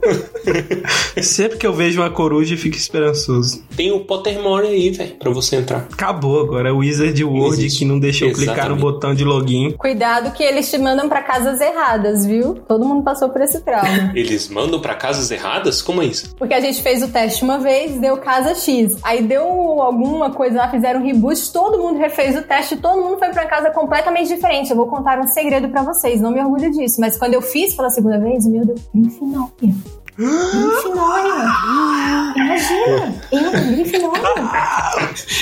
Sempre 1.22 1.58
que 1.58 1.66
eu 1.66 1.72
vejo 1.72 2.00
uma 2.00 2.10
coruja, 2.10 2.54
eu 2.54 2.58
fico 2.58 2.76
esperançoso. 2.76 3.62
Tem 3.76 3.92
o 3.92 4.00
Pottermore 4.00 4.66
aí, 4.66 4.90
velho, 4.90 5.14
pra 5.18 5.30
você 5.30 5.56
entrar. 5.56 5.86
Acabou 5.92 6.40
agora, 6.40 6.68
é 6.68 6.72
o 6.72 6.78
Wizard 6.78 7.24
World 7.24 7.66
que 7.68 7.84
não 7.84 7.98
deixa 7.98 8.24
eu 8.24 8.32
clicar 8.32 8.54
no 8.54 8.74
Exatamente. 8.74 8.80
botão 8.80 9.14
de 9.14 9.24
login. 9.24 9.72
Cuidado 9.72 10.32
que 10.32 10.42
eles 10.42 10.70
te 10.70 10.76
mandam 10.78 11.08
pra 11.08 11.22
casas 11.22 11.60
erradas, 11.60 12.26
viu? 12.26 12.54
Todo 12.68 12.84
mundo 12.84 13.02
passou 13.02 13.30
por 13.30 13.40
esse 13.40 13.60
trauma. 13.60 13.84
Eles 14.14 14.48
mandam 14.48 14.80
pra 14.80 14.94
casas 14.94 15.30
erradas? 15.30 15.80
Como 15.80 16.02
é 16.02 16.06
isso? 16.06 16.34
Porque 16.36 16.54
a 16.54 16.60
gente 16.60 16.82
fez 16.82 17.02
o 17.02 17.08
teste 17.08 17.42
uma 17.42 17.58
vez, 17.58 17.98
deu 17.98 18.16
casa 18.18 18.54
X. 18.54 18.96
Aí 19.02 19.22
deu 19.22 19.44
alguma 19.44 20.30
coisa 20.30 20.56
lá, 20.56 20.70
fizeram 20.70 21.00
um 21.00 21.04
reboot, 21.04 21.52
todo 21.52 21.78
mundo 21.78 21.98
refez 21.98 22.36
o 22.36 22.42
teste, 22.42 22.76
todo 22.76 23.02
mundo 23.02 23.18
foi 23.18 23.28
pra 23.30 23.46
casa 23.46 23.70
completamente 23.70 24.28
diferente. 24.28 24.70
Eu 24.70 24.76
vou 24.76 24.86
contar 24.86 25.18
um 25.18 25.26
segredo 25.26 25.68
pra 25.68 25.82
vocês, 25.82 26.20
não 26.20 26.30
me 26.30 26.40
orgulho 26.40 26.70
disso. 26.70 26.93
Mas 26.98 27.16
quando 27.16 27.34
eu 27.34 27.42
fiz 27.42 27.74
pela 27.74 27.90
segunda 27.90 28.18
vez, 28.18 28.46
meu 28.46 28.64
Deus, 28.64 28.80
Grifinória. 28.94 29.74
Grifinória. 30.16 31.34
Imagina, 32.36 33.14
eu, 33.32 33.50
Grifinória. 33.76 34.24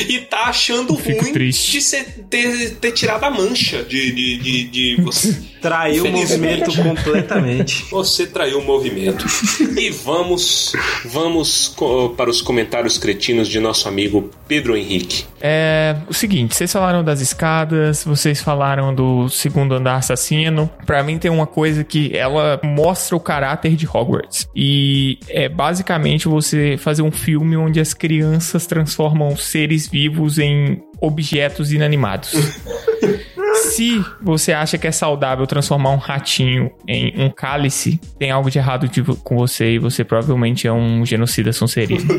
E 0.09 0.19
tá 0.21 0.45
achando 0.45 0.97
Fico 0.97 1.23
ruim 1.23 1.33
triste. 1.33 1.73
de 1.73 1.81
ser- 1.83 2.25
ter, 2.29 2.71
ter 2.77 2.93
tirado 2.93 3.25
a 3.25 3.31
mancha 3.31 3.83
de, 3.83 4.13
de, 4.13 4.37
de, 4.39 4.65
de 4.65 5.03
você. 5.03 5.53
Traiu 5.63 6.05
o 6.07 6.11
movimento 6.11 6.75
completamente. 6.83 7.87
Você 7.91 8.27
traiu 8.27 8.59
o 8.59 8.65
movimento. 8.65 9.25
e 9.79 9.91
vamos, 9.91 10.73
vamos 11.05 11.73
para 12.17 12.29
os 12.29 12.43
comentários 12.43 12.99
cretinos 12.99 13.47
de 13.47 13.61
nosso 13.61 13.87
amigo 13.89 14.29
Pedro 14.49 14.77
Henrique. 14.77 15.25
É 15.41 15.97
o 16.09 16.15
seguinte, 16.15 16.55
vocês 16.57 16.73
falaram 16.73 17.05
das 17.05 17.21
escadas, 17.21 18.03
vocês 18.05 18.41
falaram 18.41 18.93
do 18.95 19.29
segundo 19.29 19.75
andar 19.75 19.97
assassino. 19.97 20.69
Pra 20.85 21.03
mim 21.05 21.19
tem 21.19 21.31
uma 21.31 21.47
coisa 21.47 21.85
que 21.85 22.11
ela 22.17 22.61
mostra 22.65 23.17
o 23.17 23.21
caráter 23.21 23.77
de 23.77 23.87
Hogwarts. 23.87 24.49
E 24.55 24.62
é 25.29 25.49
basicamente 25.49 26.29
você 26.29 26.77
fazer 26.79 27.03
um 27.03 27.11
filme 27.11 27.57
onde 27.57 27.81
as 27.81 27.95
crianças 27.95 28.67
transformam 28.67 29.37
seres 29.37 29.89
vivos 29.89 30.39
em 30.39 30.83
objetos 31.01 31.73
inanimados. 31.73 32.33
Se 33.55 34.05
você 34.21 34.53
acha 34.53 34.77
que 34.79 34.87
é 34.87 34.93
saudável 34.93 35.47
transformar 35.47 35.91
um 35.91 35.97
ratinho 35.97 36.71
em 36.87 37.13
um 37.23 37.31
cálice, 37.31 38.01
tem 38.19 38.31
algo 38.31 38.51
de 38.51 38.59
errado 38.59 38.89
de- 38.89 39.03
com 39.03 39.37
você 39.37 39.75
e 39.75 39.79
você 39.79 40.05
provavelmente 40.05 40.67
é 40.67 40.73
um 40.73 41.05
genocida 41.07 41.53
sonserino. 41.53 42.03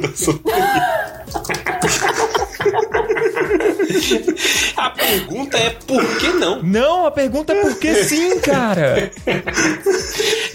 A 4.84 4.89
pergunta 4.89 5.57
é 5.57 5.69
por 5.69 6.03
que 6.18 6.27
não? 6.30 6.61
Não, 6.61 7.05
a 7.05 7.11
pergunta 7.11 7.53
é 7.53 7.61
por 7.61 7.80
que 7.80 8.03
sim, 8.03 8.39
cara. 8.39 9.11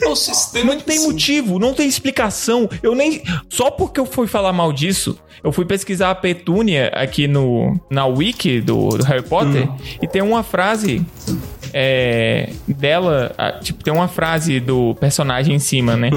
É 0.00 0.06
o 0.06 0.14
sistema 0.14 0.74
Não 0.74 0.80
tem 0.80 1.00
motivo, 1.00 1.58
não 1.58 1.74
tem 1.74 1.88
explicação. 1.88 2.68
Eu 2.82 2.94
nem. 2.94 3.22
Só 3.48 3.70
porque 3.70 3.98
eu 3.98 4.06
fui 4.06 4.28
falar 4.28 4.52
mal 4.52 4.72
disso, 4.72 5.18
eu 5.42 5.50
fui 5.50 5.64
pesquisar 5.64 6.10
a 6.10 6.14
Petúnia 6.14 6.88
aqui 6.94 7.26
no, 7.26 7.78
na 7.90 8.06
wiki 8.06 8.60
do, 8.60 8.90
do 8.90 9.04
Harry 9.04 9.22
Potter 9.22 9.68
e 10.00 10.06
tem 10.06 10.22
uma 10.22 10.42
frase 10.42 11.04
é, 11.72 12.50
dela. 12.66 13.34
Tipo, 13.62 13.82
tem 13.82 13.92
uma 13.92 14.08
frase 14.08 14.60
do 14.60 14.94
personagem 15.00 15.56
em 15.56 15.58
cima, 15.58 15.96
né? 15.96 16.10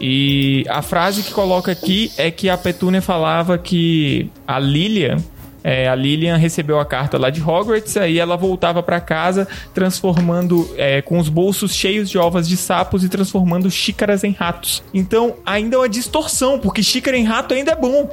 E 0.00 0.64
a 0.68 0.82
frase 0.82 1.22
que 1.22 1.32
coloca 1.32 1.70
aqui 1.70 2.10
é 2.16 2.30
que 2.30 2.48
a 2.48 2.58
Petúnia 2.58 3.00
falava 3.00 3.56
que 3.56 4.28
a 4.46 4.58
Lilian. 4.58 5.18
É, 5.64 5.88
a 5.88 5.94
Lilian 5.94 6.36
recebeu 6.36 6.78
a 6.78 6.84
carta 6.84 7.18
lá 7.18 7.30
de 7.30 7.40
Hogwarts, 7.40 7.96
aí 7.96 8.18
ela 8.18 8.36
voltava 8.36 8.82
pra 8.82 9.00
casa 9.00 9.46
transformando 9.74 10.68
é, 10.76 11.02
com 11.02 11.18
os 11.18 11.28
bolsos 11.28 11.74
cheios 11.74 12.10
de 12.10 12.18
ovas 12.18 12.48
de 12.48 12.56
sapos 12.56 13.04
e 13.04 13.08
transformando 13.08 13.70
xícaras 13.70 14.24
em 14.24 14.32
ratos. 14.32 14.82
Então 14.92 15.36
ainda 15.44 15.76
é 15.76 15.78
uma 15.78 15.88
distorção, 15.88 16.58
porque 16.58 16.82
xícara 16.82 17.16
em 17.16 17.24
rato 17.24 17.54
ainda 17.54 17.72
é 17.72 17.76
bom. 17.76 18.08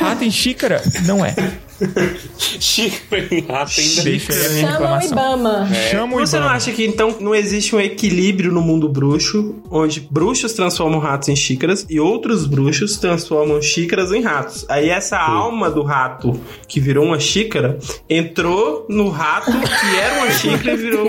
Rato 0.00 0.24
em 0.24 0.30
xícara 0.30 0.82
não 1.04 1.24
é. 1.24 1.34
Xícara 2.38 3.28
em 3.30 3.40
rato 3.40 3.72
ainda 3.78 4.02
Chama 4.60 4.98
o. 4.98 5.02
Ibama. 5.02 5.68
Chama 5.90 6.16
o 6.16 6.20
Você 6.20 6.38
não 6.38 6.48
acha 6.48 6.72
que 6.72 6.84
então 6.84 7.14
não 7.20 7.34
existe 7.34 7.74
um 7.74 7.80
equilíbrio 7.80 8.52
no 8.52 8.60
mundo 8.60 8.88
bruxo, 8.88 9.56
onde 9.70 10.00
bruxos 10.00 10.52
transformam 10.52 10.98
ratos 10.98 11.28
em 11.28 11.36
xícaras 11.36 11.86
e 11.88 12.00
outros 12.00 12.46
bruxos 12.46 12.96
transformam 12.96 13.60
xícaras 13.62 14.12
em 14.12 14.22
ratos? 14.22 14.64
Aí 14.68 14.88
essa 14.88 15.18
alma 15.18 15.70
do 15.70 15.82
rato 15.82 16.38
que 16.66 16.80
virou 16.80 17.04
uma 17.04 17.18
xícara 17.20 17.78
entrou 18.08 18.86
no 18.88 19.08
rato 19.08 19.50
que 19.52 19.96
era 19.98 20.18
uma 20.22 20.30
xícara 20.30 20.72
e 20.72 20.76
virou 20.76 21.08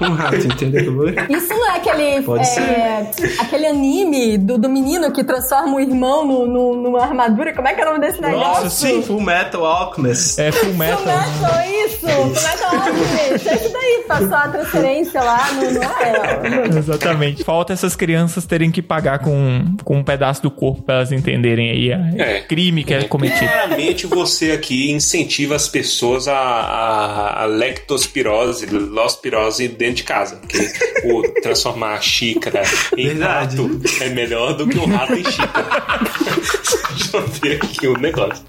um 0.00 0.10
rato, 0.12 0.36
entendeu? 0.46 1.08
Isso 1.30 1.48
não 1.48 1.72
é 1.72 1.76
aquele, 1.76 2.22
Pode 2.22 2.46
é, 2.58 3.10
aquele 3.40 3.66
anime 3.66 4.38
do, 4.38 4.58
do 4.58 4.68
menino 4.68 5.10
que 5.12 5.24
transforma 5.24 5.76
o 5.76 5.80
irmão 5.80 6.26
no, 6.26 6.46
no- 6.46 6.76
numa 6.82 7.02
armadura? 7.02 7.54
Como 7.54 7.66
é 7.68 7.74
que 7.74 7.80
é 7.80 7.84
o 7.84 7.88
nome 7.92 8.00
desse 8.06 8.20
negócio? 8.20 8.46
Nossa, 8.64 8.70
sim, 8.70 9.02
Full 9.02 9.20
Metal 9.20 9.64
Alchemist. 9.64 9.95
É 10.38 10.52
full 10.52 10.74
metal. 10.74 10.98
Fullmetal, 10.98 11.60
isso! 11.86 11.98
Fullmetal 12.06 12.70
Alchemist! 12.80 13.48
É 13.48 13.54
isso 13.54 13.72
daí, 13.72 14.04
passou 14.06 14.34
a 14.34 14.48
transferência 14.48 15.20
lá 15.22 15.52
no... 15.52 15.70
no 15.72 15.82
é, 15.82 16.78
Exatamente. 16.78 17.44
Falta 17.44 17.72
essas 17.72 17.96
crianças 17.96 18.44
terem 18.46 18.70
que 18.70 18.82
pagar 18.82 19.18
com, 19.20 19.64
com 19.84 19.98
um 19.98 20.04
pedaço 20.04 20.42
do 20.42 20.50
corpo 20.50 20.82
pra 20.82 20.96
elas 20.96 21.12
entenderem 21.12 21.70
aí 21.70 21.92
a 21.92 21.98
É. 22.16 22.40
crime 22.40 22.84
que 22.84 22.94
é 22.94 23.04
cometido. 23.04 23.40
Claramente 23.50 24.06
você 24.06 24.52
aqui 24.52 24.90
incentiva 24.90 25.54
as 25.56 25.68
pessoas 25.68 26.28
a, 26.28 26.36
a, 26.36 27.42
a 27.42 27.46
lectospirose, 27.46 28.66
lospirose 28.66 29.68
dentro 29.68 29.96
de 29.96 30.02
casa. 30.04 30.36
Porque 30.36 30.58
o 31.04 31.22
transformar 31.40 31.94
a 31.94 32.00
xícara 32.00 32.62
em 32.96 33.08
Verdade. 33.08 33.56
rato 33.56 33.80
é 34.02 34.08
melhor 34.10 34.54
do 34.54 34.66
que 34.66 34.78
um 34.78 34.86
rato 34.86 35.14
em 35.14 35.24
xícara. 35.24 35.66
Deixa 36.96 37.16
eu 37.16 37.26
ver 37.28 37.56
aqui 37.62 37.86
o 37.86 37.98
negócio. 37.98 38.44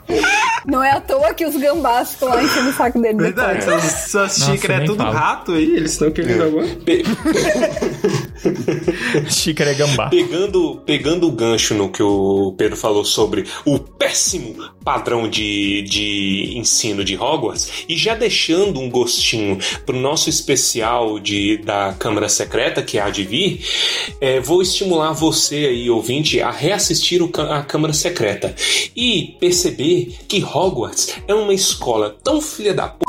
Não 0.65 0.83
é 0.83 0.91
à 0.91 0.99
toa 1.01 1.33
que 1.37 1.45
os 1.45 1.55
gambás 1.55 2.11
ficam 2.13 2.29
lá 2.29 2.43
enchendo 2.43 2.69
o 2.69 2.73
saco 2.73 2.99
dele. 3.01 3.17
Verdade, 3.17 3.59
depois. 3.59 3.83
suas, 3.83 4.35
xícaras 4.37 4.81
é 4.81 4.85
tudo 4.85 4.97
fala. 4.97 5.17
rato 5.17 5.51
aí, 5.53 5.75
eles 5.75 5.91
estão 5.93 6.11
querendo 6.11 6.43
agora. 6.43 6.67
Pe- 6.83 7.03
Xícara 9.29 9.71
é 9.71 9.73
gambá. 9.73 10.09
Pegando, 10.09 10.81
pegando 10.85 11.27
o 11.27 11.31
gancho 11.31 11.73
no 11.73 11.89
que 11.89 12.03
o 12.03 12.53
Pedro 12.57 12.77
falou 12.77 13.03
sobre 13.03 13.45
o 13.65 13.79
péssimo 13.79 14.55
padrão 14.83 15.27
de, 15.27 15.81
de 15.83 16.53
ensino 16.55 17.03
de 17.03 17.17
Hogwarts 17.17 17.85
e 17.89 17.97
já 17.97 18.15
deixando 18.15 18.79
um 18.79 18.89
gostinho 18.89 19.57
pro 19.85 19.97
nosso 19.97 20.29
especial 20.29 21.19
de, 21.19 21.57
da 21.57 21.93
Câmara 21.97 22.29
Secreta 22.29 22.81
que 22.81 22.99
há 22.99 23.09
de 23.09 23.23
vir, 23.23 23.65
é, 24.21 24.39
vou 24.39 24.61
estimular 24.61 25.11
você 25.11 25.55
aí, 25.55 25.89
ouvinte, 25.89 26.41
a 26.41 26.51
reassistir 26.51 27.21
o, 27.21 27.31
a 27.49 27.63
Câmara 27.63 27.93
Secreta 27.93 28.55
e 28.95 29.35
perceber 29.39 30.15
que 30.27 30.43
Hogwarts 30.43 31.15
é 31.27 31.33
uma 31.33 31.53
escola 31.53 32.15
tão 32.23 32.41
filha 32.41 32.73
da 32.73 32.87
p 32.87 33.06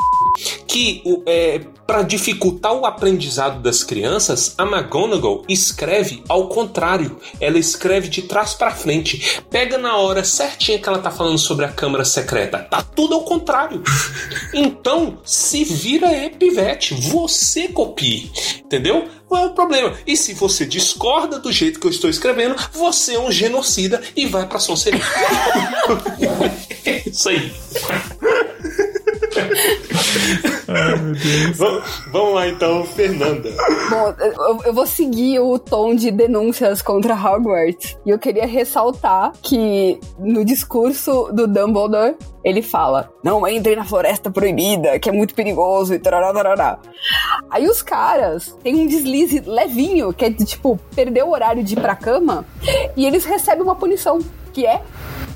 que 0.67 1.01
é, 1.25 1.61
para 1.89 2.03
dificultar 2.03 2.73
o 2.73 2.85
aprendizado 2.85 3.61
das 3.61 3.83
crianças, 3.83 4.53
a 4.57 4.63
McGonagall 4.63 5.43
escreve 5.49 6.23
ao 6.29 6.47
contrário. 6.47 7.17
Ela 7.41 7.57
escreve 7.57 8.07
de 8.07 8.21
trás 8.21 8.53
para 8.53 8.69
frente. 8.69 9.41
Pega 9.49 9.77
na 9.77 9.97
hora 9.97 10.23
certinha 10.23 10.77
que 10.77 10.87
ela 10.87 10.99
tá 10.99 11.09
falando 11.09 11.39
sobre 11.39 11.65
a 11.65 11.71
Câmara 11.71 12.05
Secreta. 12.05 12.59
Tá 12.59 12.83
tudo 12.83 13.15
ao 13.15 13.23
contrário. 13.23 13.81
Então, 14.51 15.19
se 15.23 15.63
vira 15.63 16.11
epivete, 16.25 16.95
você 16.95 17.67
copie. 17.67 18.31
Entendeu? 18.63 19.07
Qual 19.27 19.43
é 19.43 19.45
o 19.45 19.53
problema? 19.53 19.93
E 20.07 20.17
se 20.17 20.33
você 20.33 20.65
discorda 20.65 21.37
do 21.37 21.51
jeito 21.51 21.79
que 21.79 21.85
eu 21.85 21.91
estou 21.91 22.09
escrevendo, 22.09 22.55
você 22.73 23.13
é 23.13 23.19
um 23.19 23.31
genocida 23.31 24.01
e 24.15 24.25
vai 24.25 24.47
pra 24.47 24.57
Sonserina. 24.57 25.03
É 26.83 27.03
Isso 27.07 27.29
aí. 27.29 27.51
Ai, 30.67 30.95
meu 30.97 31.13
Deus. 31.13 31.57
Vamos, 31.57 31.83
vamos 32.11 32.33
lá 32.35 32.47
então, 32.47 32.83
Fernanda. 32.85 33.49
Bom, 33.89 34.13
eu, 34.19 34.61
eu 34.65 34.73
vou 34.73 34.85
seguir 34.85 35.39
o 35.39 35.57
tom 35.57 35.95
de 35.95 36.11
denúncias 36.11 36.81
contra 36.81 37.15
Hogwarts. 37.15 37.97
E 38.05 38.09
eu 38.09 38.19
queria 38.19 38.45
ressaltar 38.45 39.33
que 39.41 39.99
no 40.19 40.45
discurso 40.45 41.29
do 41.33 41.47
Dumbledore, 41.47 42.15
ele 42.43 42.61
fala: 42.61 43.11
Não 43.23 43.47
entrem 43.47 43.75
na 43.75 43.83
floresta 43.83 44.29
proibida, 44.29 44.99
que 44.99 45.09
é 45.09 45.11
muito 45.11 45.33
perigoso 45.33 45.93
e 45.93 45.99
tarará, 45.99 46.33
tarará. 46.33 46.79
Aí 47.49 47.67
os 47.67 47.81
caras 47.81 48.55
têm 48.63 48.75
um 48.75 48.87
deslize 48.87 49.41
levinho, 49.45 50.13
que 50.13 50.25
é 50.25 50.29
de 50.29 50.45
tipo, 50.45 50.79
perder 50.95 51.23
o 51.23 51.31
horário 51.31 51.63
de 51.63 51.73
ir 51.73 51.81
pra 51.81 51.95
cama, 51.95 52.45
e 52.95 53.05
eles 53.05 53.25
recebem 53.25 53.63
uma 53.63 53.75
punição, 53.75 54.19
que 54.53 54.65
é 54.65 54.81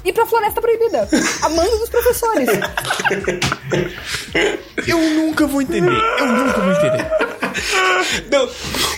ir 0.04 0.14
pra 0.14 0.26
floresta 0.26 0.62
proibida, 0.62 1.08
a 1.42 1.50
mando 1.50 1.78
dos 1.80 1.90
professores. 1.90 2.50
Eu 4.88 4.98
nunca 4.98 5.48
vou 5.48 5.62
entender. 5.62 6.02
Eu 6.20 6.26
nunca 6.28 6.62
vou 6.62 6.72
entender. 6.72 7.08
Não, 8.32 8.48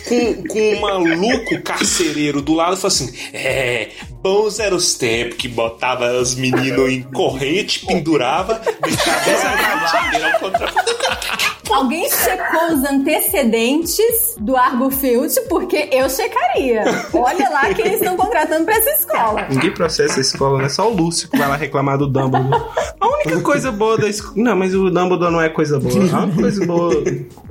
com, 0.08 0.48
com 0.48 0.60
um 0.60 0.80
maluco 0.80 1.62
carcereiro 1.62 2.42
do 2.42 2.54
lado, 2.54 2.78
falou 2.78 2.88
assim: 2.88 3.14
É, 3.34 3.92
bons 4.22 4.60
eram 4.60 4.78
os 4.78 4.96
tempos 4.96 5.38
que 5.38 5.48
botava 5.48 6.12
os 6.14 6.36
meninos 6.36 6.90
em 6.90 7.04
corrente, 7.04 7.86
pendurava, 7.86 8.62
de 8.84 8.98
cabeça 8.98 9.48
a 9.48 10.34
ao 10.34 10.40
contrário. 10.40 10.76
Alguém 11.72 12.10
checou 12.10 12.74
os 12.74 12.84
antecedentes 12.84 14.36
do 14.40 14.56
Argofield? 14.56 15.34
Porque 15.50 15.90
eu 15.92 16.10
checaria. 16.10 16.84
Olha 17.14 17.50
lá 17.50 17.74
quem 17.74 17.86
eles 17.88 18.02
estão 18.02 18.16
contratando 18.16 18.66
pra 18.66 18.76
essa 18.76 18.90
escola. 18.92 19.48
Ninguém 19.50 19.72
processa 19.74 20.20
a 20.20 20.22
escola, 20.22 20.62
né? 20.62 20.70
Só 20.70 20.90
o 20.90 20.96
Lúcio 20.96 21.30
que 21.30 21.38
vai 21.38 21.48
lá 21.48 21.56
reclamar 21.56 21.98
do 21.98 22.08
Dumbledore. 22.08 22.64
A 23.00 23.08
única 23.08 23.42
coisa 23.42 23.72
boa 23.72 23.98
da 23.98 24.08
escola. 24.08 24.34
Não, 24.38 24.56
mas 24.56 24.74
o 24.76 24.90
Dumbledore 24.90 25.32
não 25.32 25.42
é 25.42 25.50
coisa 25.50 25.80
boa. 25.80 25.94
A 26.14 26.24
única 26.24 26.42
coisa 26.42 26.66
boa. 26.66 26.94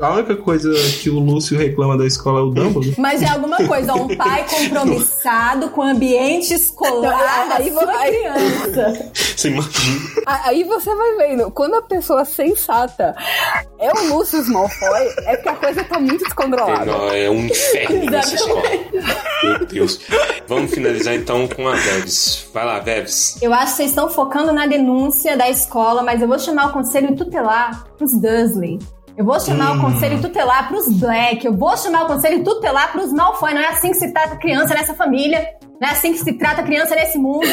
A 0.01 0.11
única 0.15 0.37
coisa 0.37 0.73
que 1.03 1.11
o 1.11 1.19
Lúcio 1.19 1.59
reclama 1.59 1.97
da 1.99 2.07
escola 2.07 2.41
é 2.41 2.43
o 2.43 2.51
Dumbledore. 2.51 2.95
Mas 2.99 3.23
é 3.23 3.29
alguma 3.29 3.57
coisa, 3.67 3.95
um 3.95 4.09
pai 4.17 4.45
compromissado 4.49 5.69
com 5.71 5.81
o 5.81 5.85
ambiente 5.85 6.55
escolar 6.55 7.49
da 7.49 7.57
Aí 7.57 7.71
sua 7.73 7.85
vai- 7.87 8.11
criança. 8.13 9.11
Você 9.37 9.49
imagina. 9.49 10.01
Aí 10.27 10.65
você 10.65 10.95
vai 10.95 11.17
vendo, 11.17 11.51
quando 11.51 11.75
a 11.75 11.83
pessoa 11.83 12.25
sensata 12.25 13.15
é 13.79 13.93
o 13.93 14.04
Lúcio 14.09 14.45
Malfoy, 14.53 15.15
é 15.27 15.37
porque 15.37 15.49
a 15.49 15.57
coisa 15.57 15.85
tá 15.85 15.99
muito 15.99 16.25
descontrolada. 16.25 16.85
Não, 16.85 17.09
é 17.11 17.31
um 17.31 17.47
inferno 17.47 18.11
nessa 18.11 18.35
escola. 18.35 18.63
Meu 19.43 19.67
Deus. 19.67 20.01
Vamos 20.47 20.71
finalizar 20.73 21.15
então 21.15 21.47
com 21.49 21.69
a 21.69 21.75
Veves. 21.75 22.49
Vai 22.53 22.65
lá, 22.65 22.79
Veves. 22.79 23.41
Eu 23.43 23.53
acho 23.53 23.73
que 23.73 23.77
vocês 23.77 23.91
estão 23.91 24.09
focando 24.09 24.53
na 24.53 24.67
denúncia 24.67 25.37
da 25.37 25.49
escola, 25.49 26.03
mas 26.03 26.21
eu 26.21 26.29
vou 26.29 26.39
chamar 26.39 26.69
o 26.69 26.73
conselho 26.73 27.15
tutelar 27.17 27.85
pros 27.97 28.13
Dursley. 28.21 28.79
Eu 29.17 29.25
vou 29.25 29.39
chamar 29.39 29.77
o 29.77 29.81
conselho 29.81 30.21
tutelar 30.21 30.67
pros 30.67 30.89
Black. 30.89 31.47
Eu 31.47 31.57
vou 31.57 31.77
chamar 31.77 32.05
o 32.05 32.07
conselho 32.07 32.43
tutelar 32.43 32.91
pros 32.91 33.13
Malfoy. 33.13 33.55
Não 33.55 33.61
é 33.61 33.69
assim 33.69 33.91
que 33.91 33.97
se 33.97 34.13
trata 34.13 34.37
criança 34.37 34.75
nessa 34.75 34.93
família. 34.93 35.55
Não 35.81 35.89
é 35.89 35.93
assim 35.93 36.13
que 36.13 36.19
se 36.19 36.33
trata 36.33 36.65
criança 36.65 36.97
nesse 36.97 37.17
mundo. 37.17 37.47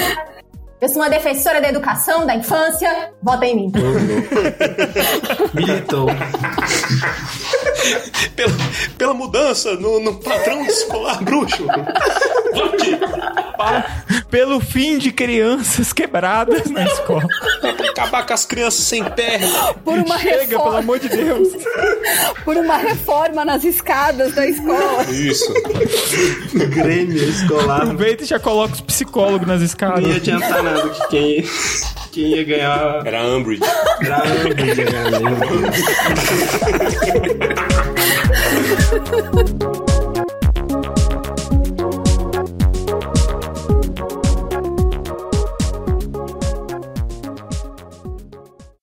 Eu 0.82 0.90
sou 0.90 1.00
uma 1.00 1.12
defensora 1.12 1.62
da 1.62 1.70
educação, 1.70 2.26
da 2.26 2.36
infância. 2.36 3.14
Vota 3.22 3.46
em 3.46 3.56
mim. 3.56 3.72
Militou. 5.54 6.08
Pela, 8.36 8.52
pela 8.98 9.14
mudança 9.14 9.74
no, 9.76 10.00
no 10.00 10.16
padrão 10.16 10.66
escolar 10.66 11.22
bruxo. 11.24 11.66
Pelo 14.30 14.60
fim 14.62 14.98
de 14.98 15.12
crianças 15.12 15.92
quebradas 15.94 16.70
na 16.70 16.86
escola. 16.86 17.28
Pra 17.60 17.72
acabar 17.90 18.26
com 18.26 18.34
as 18.34 18.46
crianças 18.46 18.82
sem 18.86 19.04
perna. 19.04 19.74
Por 19.84 20.00
uma 20.00 20.18
Chega, 20.18 20.38
reforma. 20.42 20.64
pelo 20.64 20.78
amor 20.78 21.00
de 21.00 21.10
Deus. 21.10 21.50
Por 22.46 22.58
uma 22.58 22.78
reforma 22.78 23.44
nas 23.46 23.64
escadas 23.64 24.34
da 24.34 24.48
escola. 24.48 25.04
Isso. 25.10 25.54
Grêmio 26.70 27.24
escolar. 27.30 27.82
Aproveita 27.84 28.24
e 28.24 28.28
já 28.28 28.40
coloca 28.40 28.74
os 28.74 28.82
psicólogos 28.82 29.48
nas 29.48 29.62
escadas. 29.62 30.02
Não 30.02 30.10
ia 30.10 30.16
adiantar 30.18 30.64
nada 30.64 30.90
que 30.90 31.08
quem, 31.10 31.46
quem 32.12 32.24
ia 32.36 32.44
ganhar 32.44 33.06
Era 33.06 33.22
a 33.22 33.26
Umbridge. 33.28 33.62
era 34.02 34.18
a 34.18 34.24
Umbridge, 34.24 34.84
galera. 34.84 35.22
Thank 38.92 39.62
you. 39.88 39.91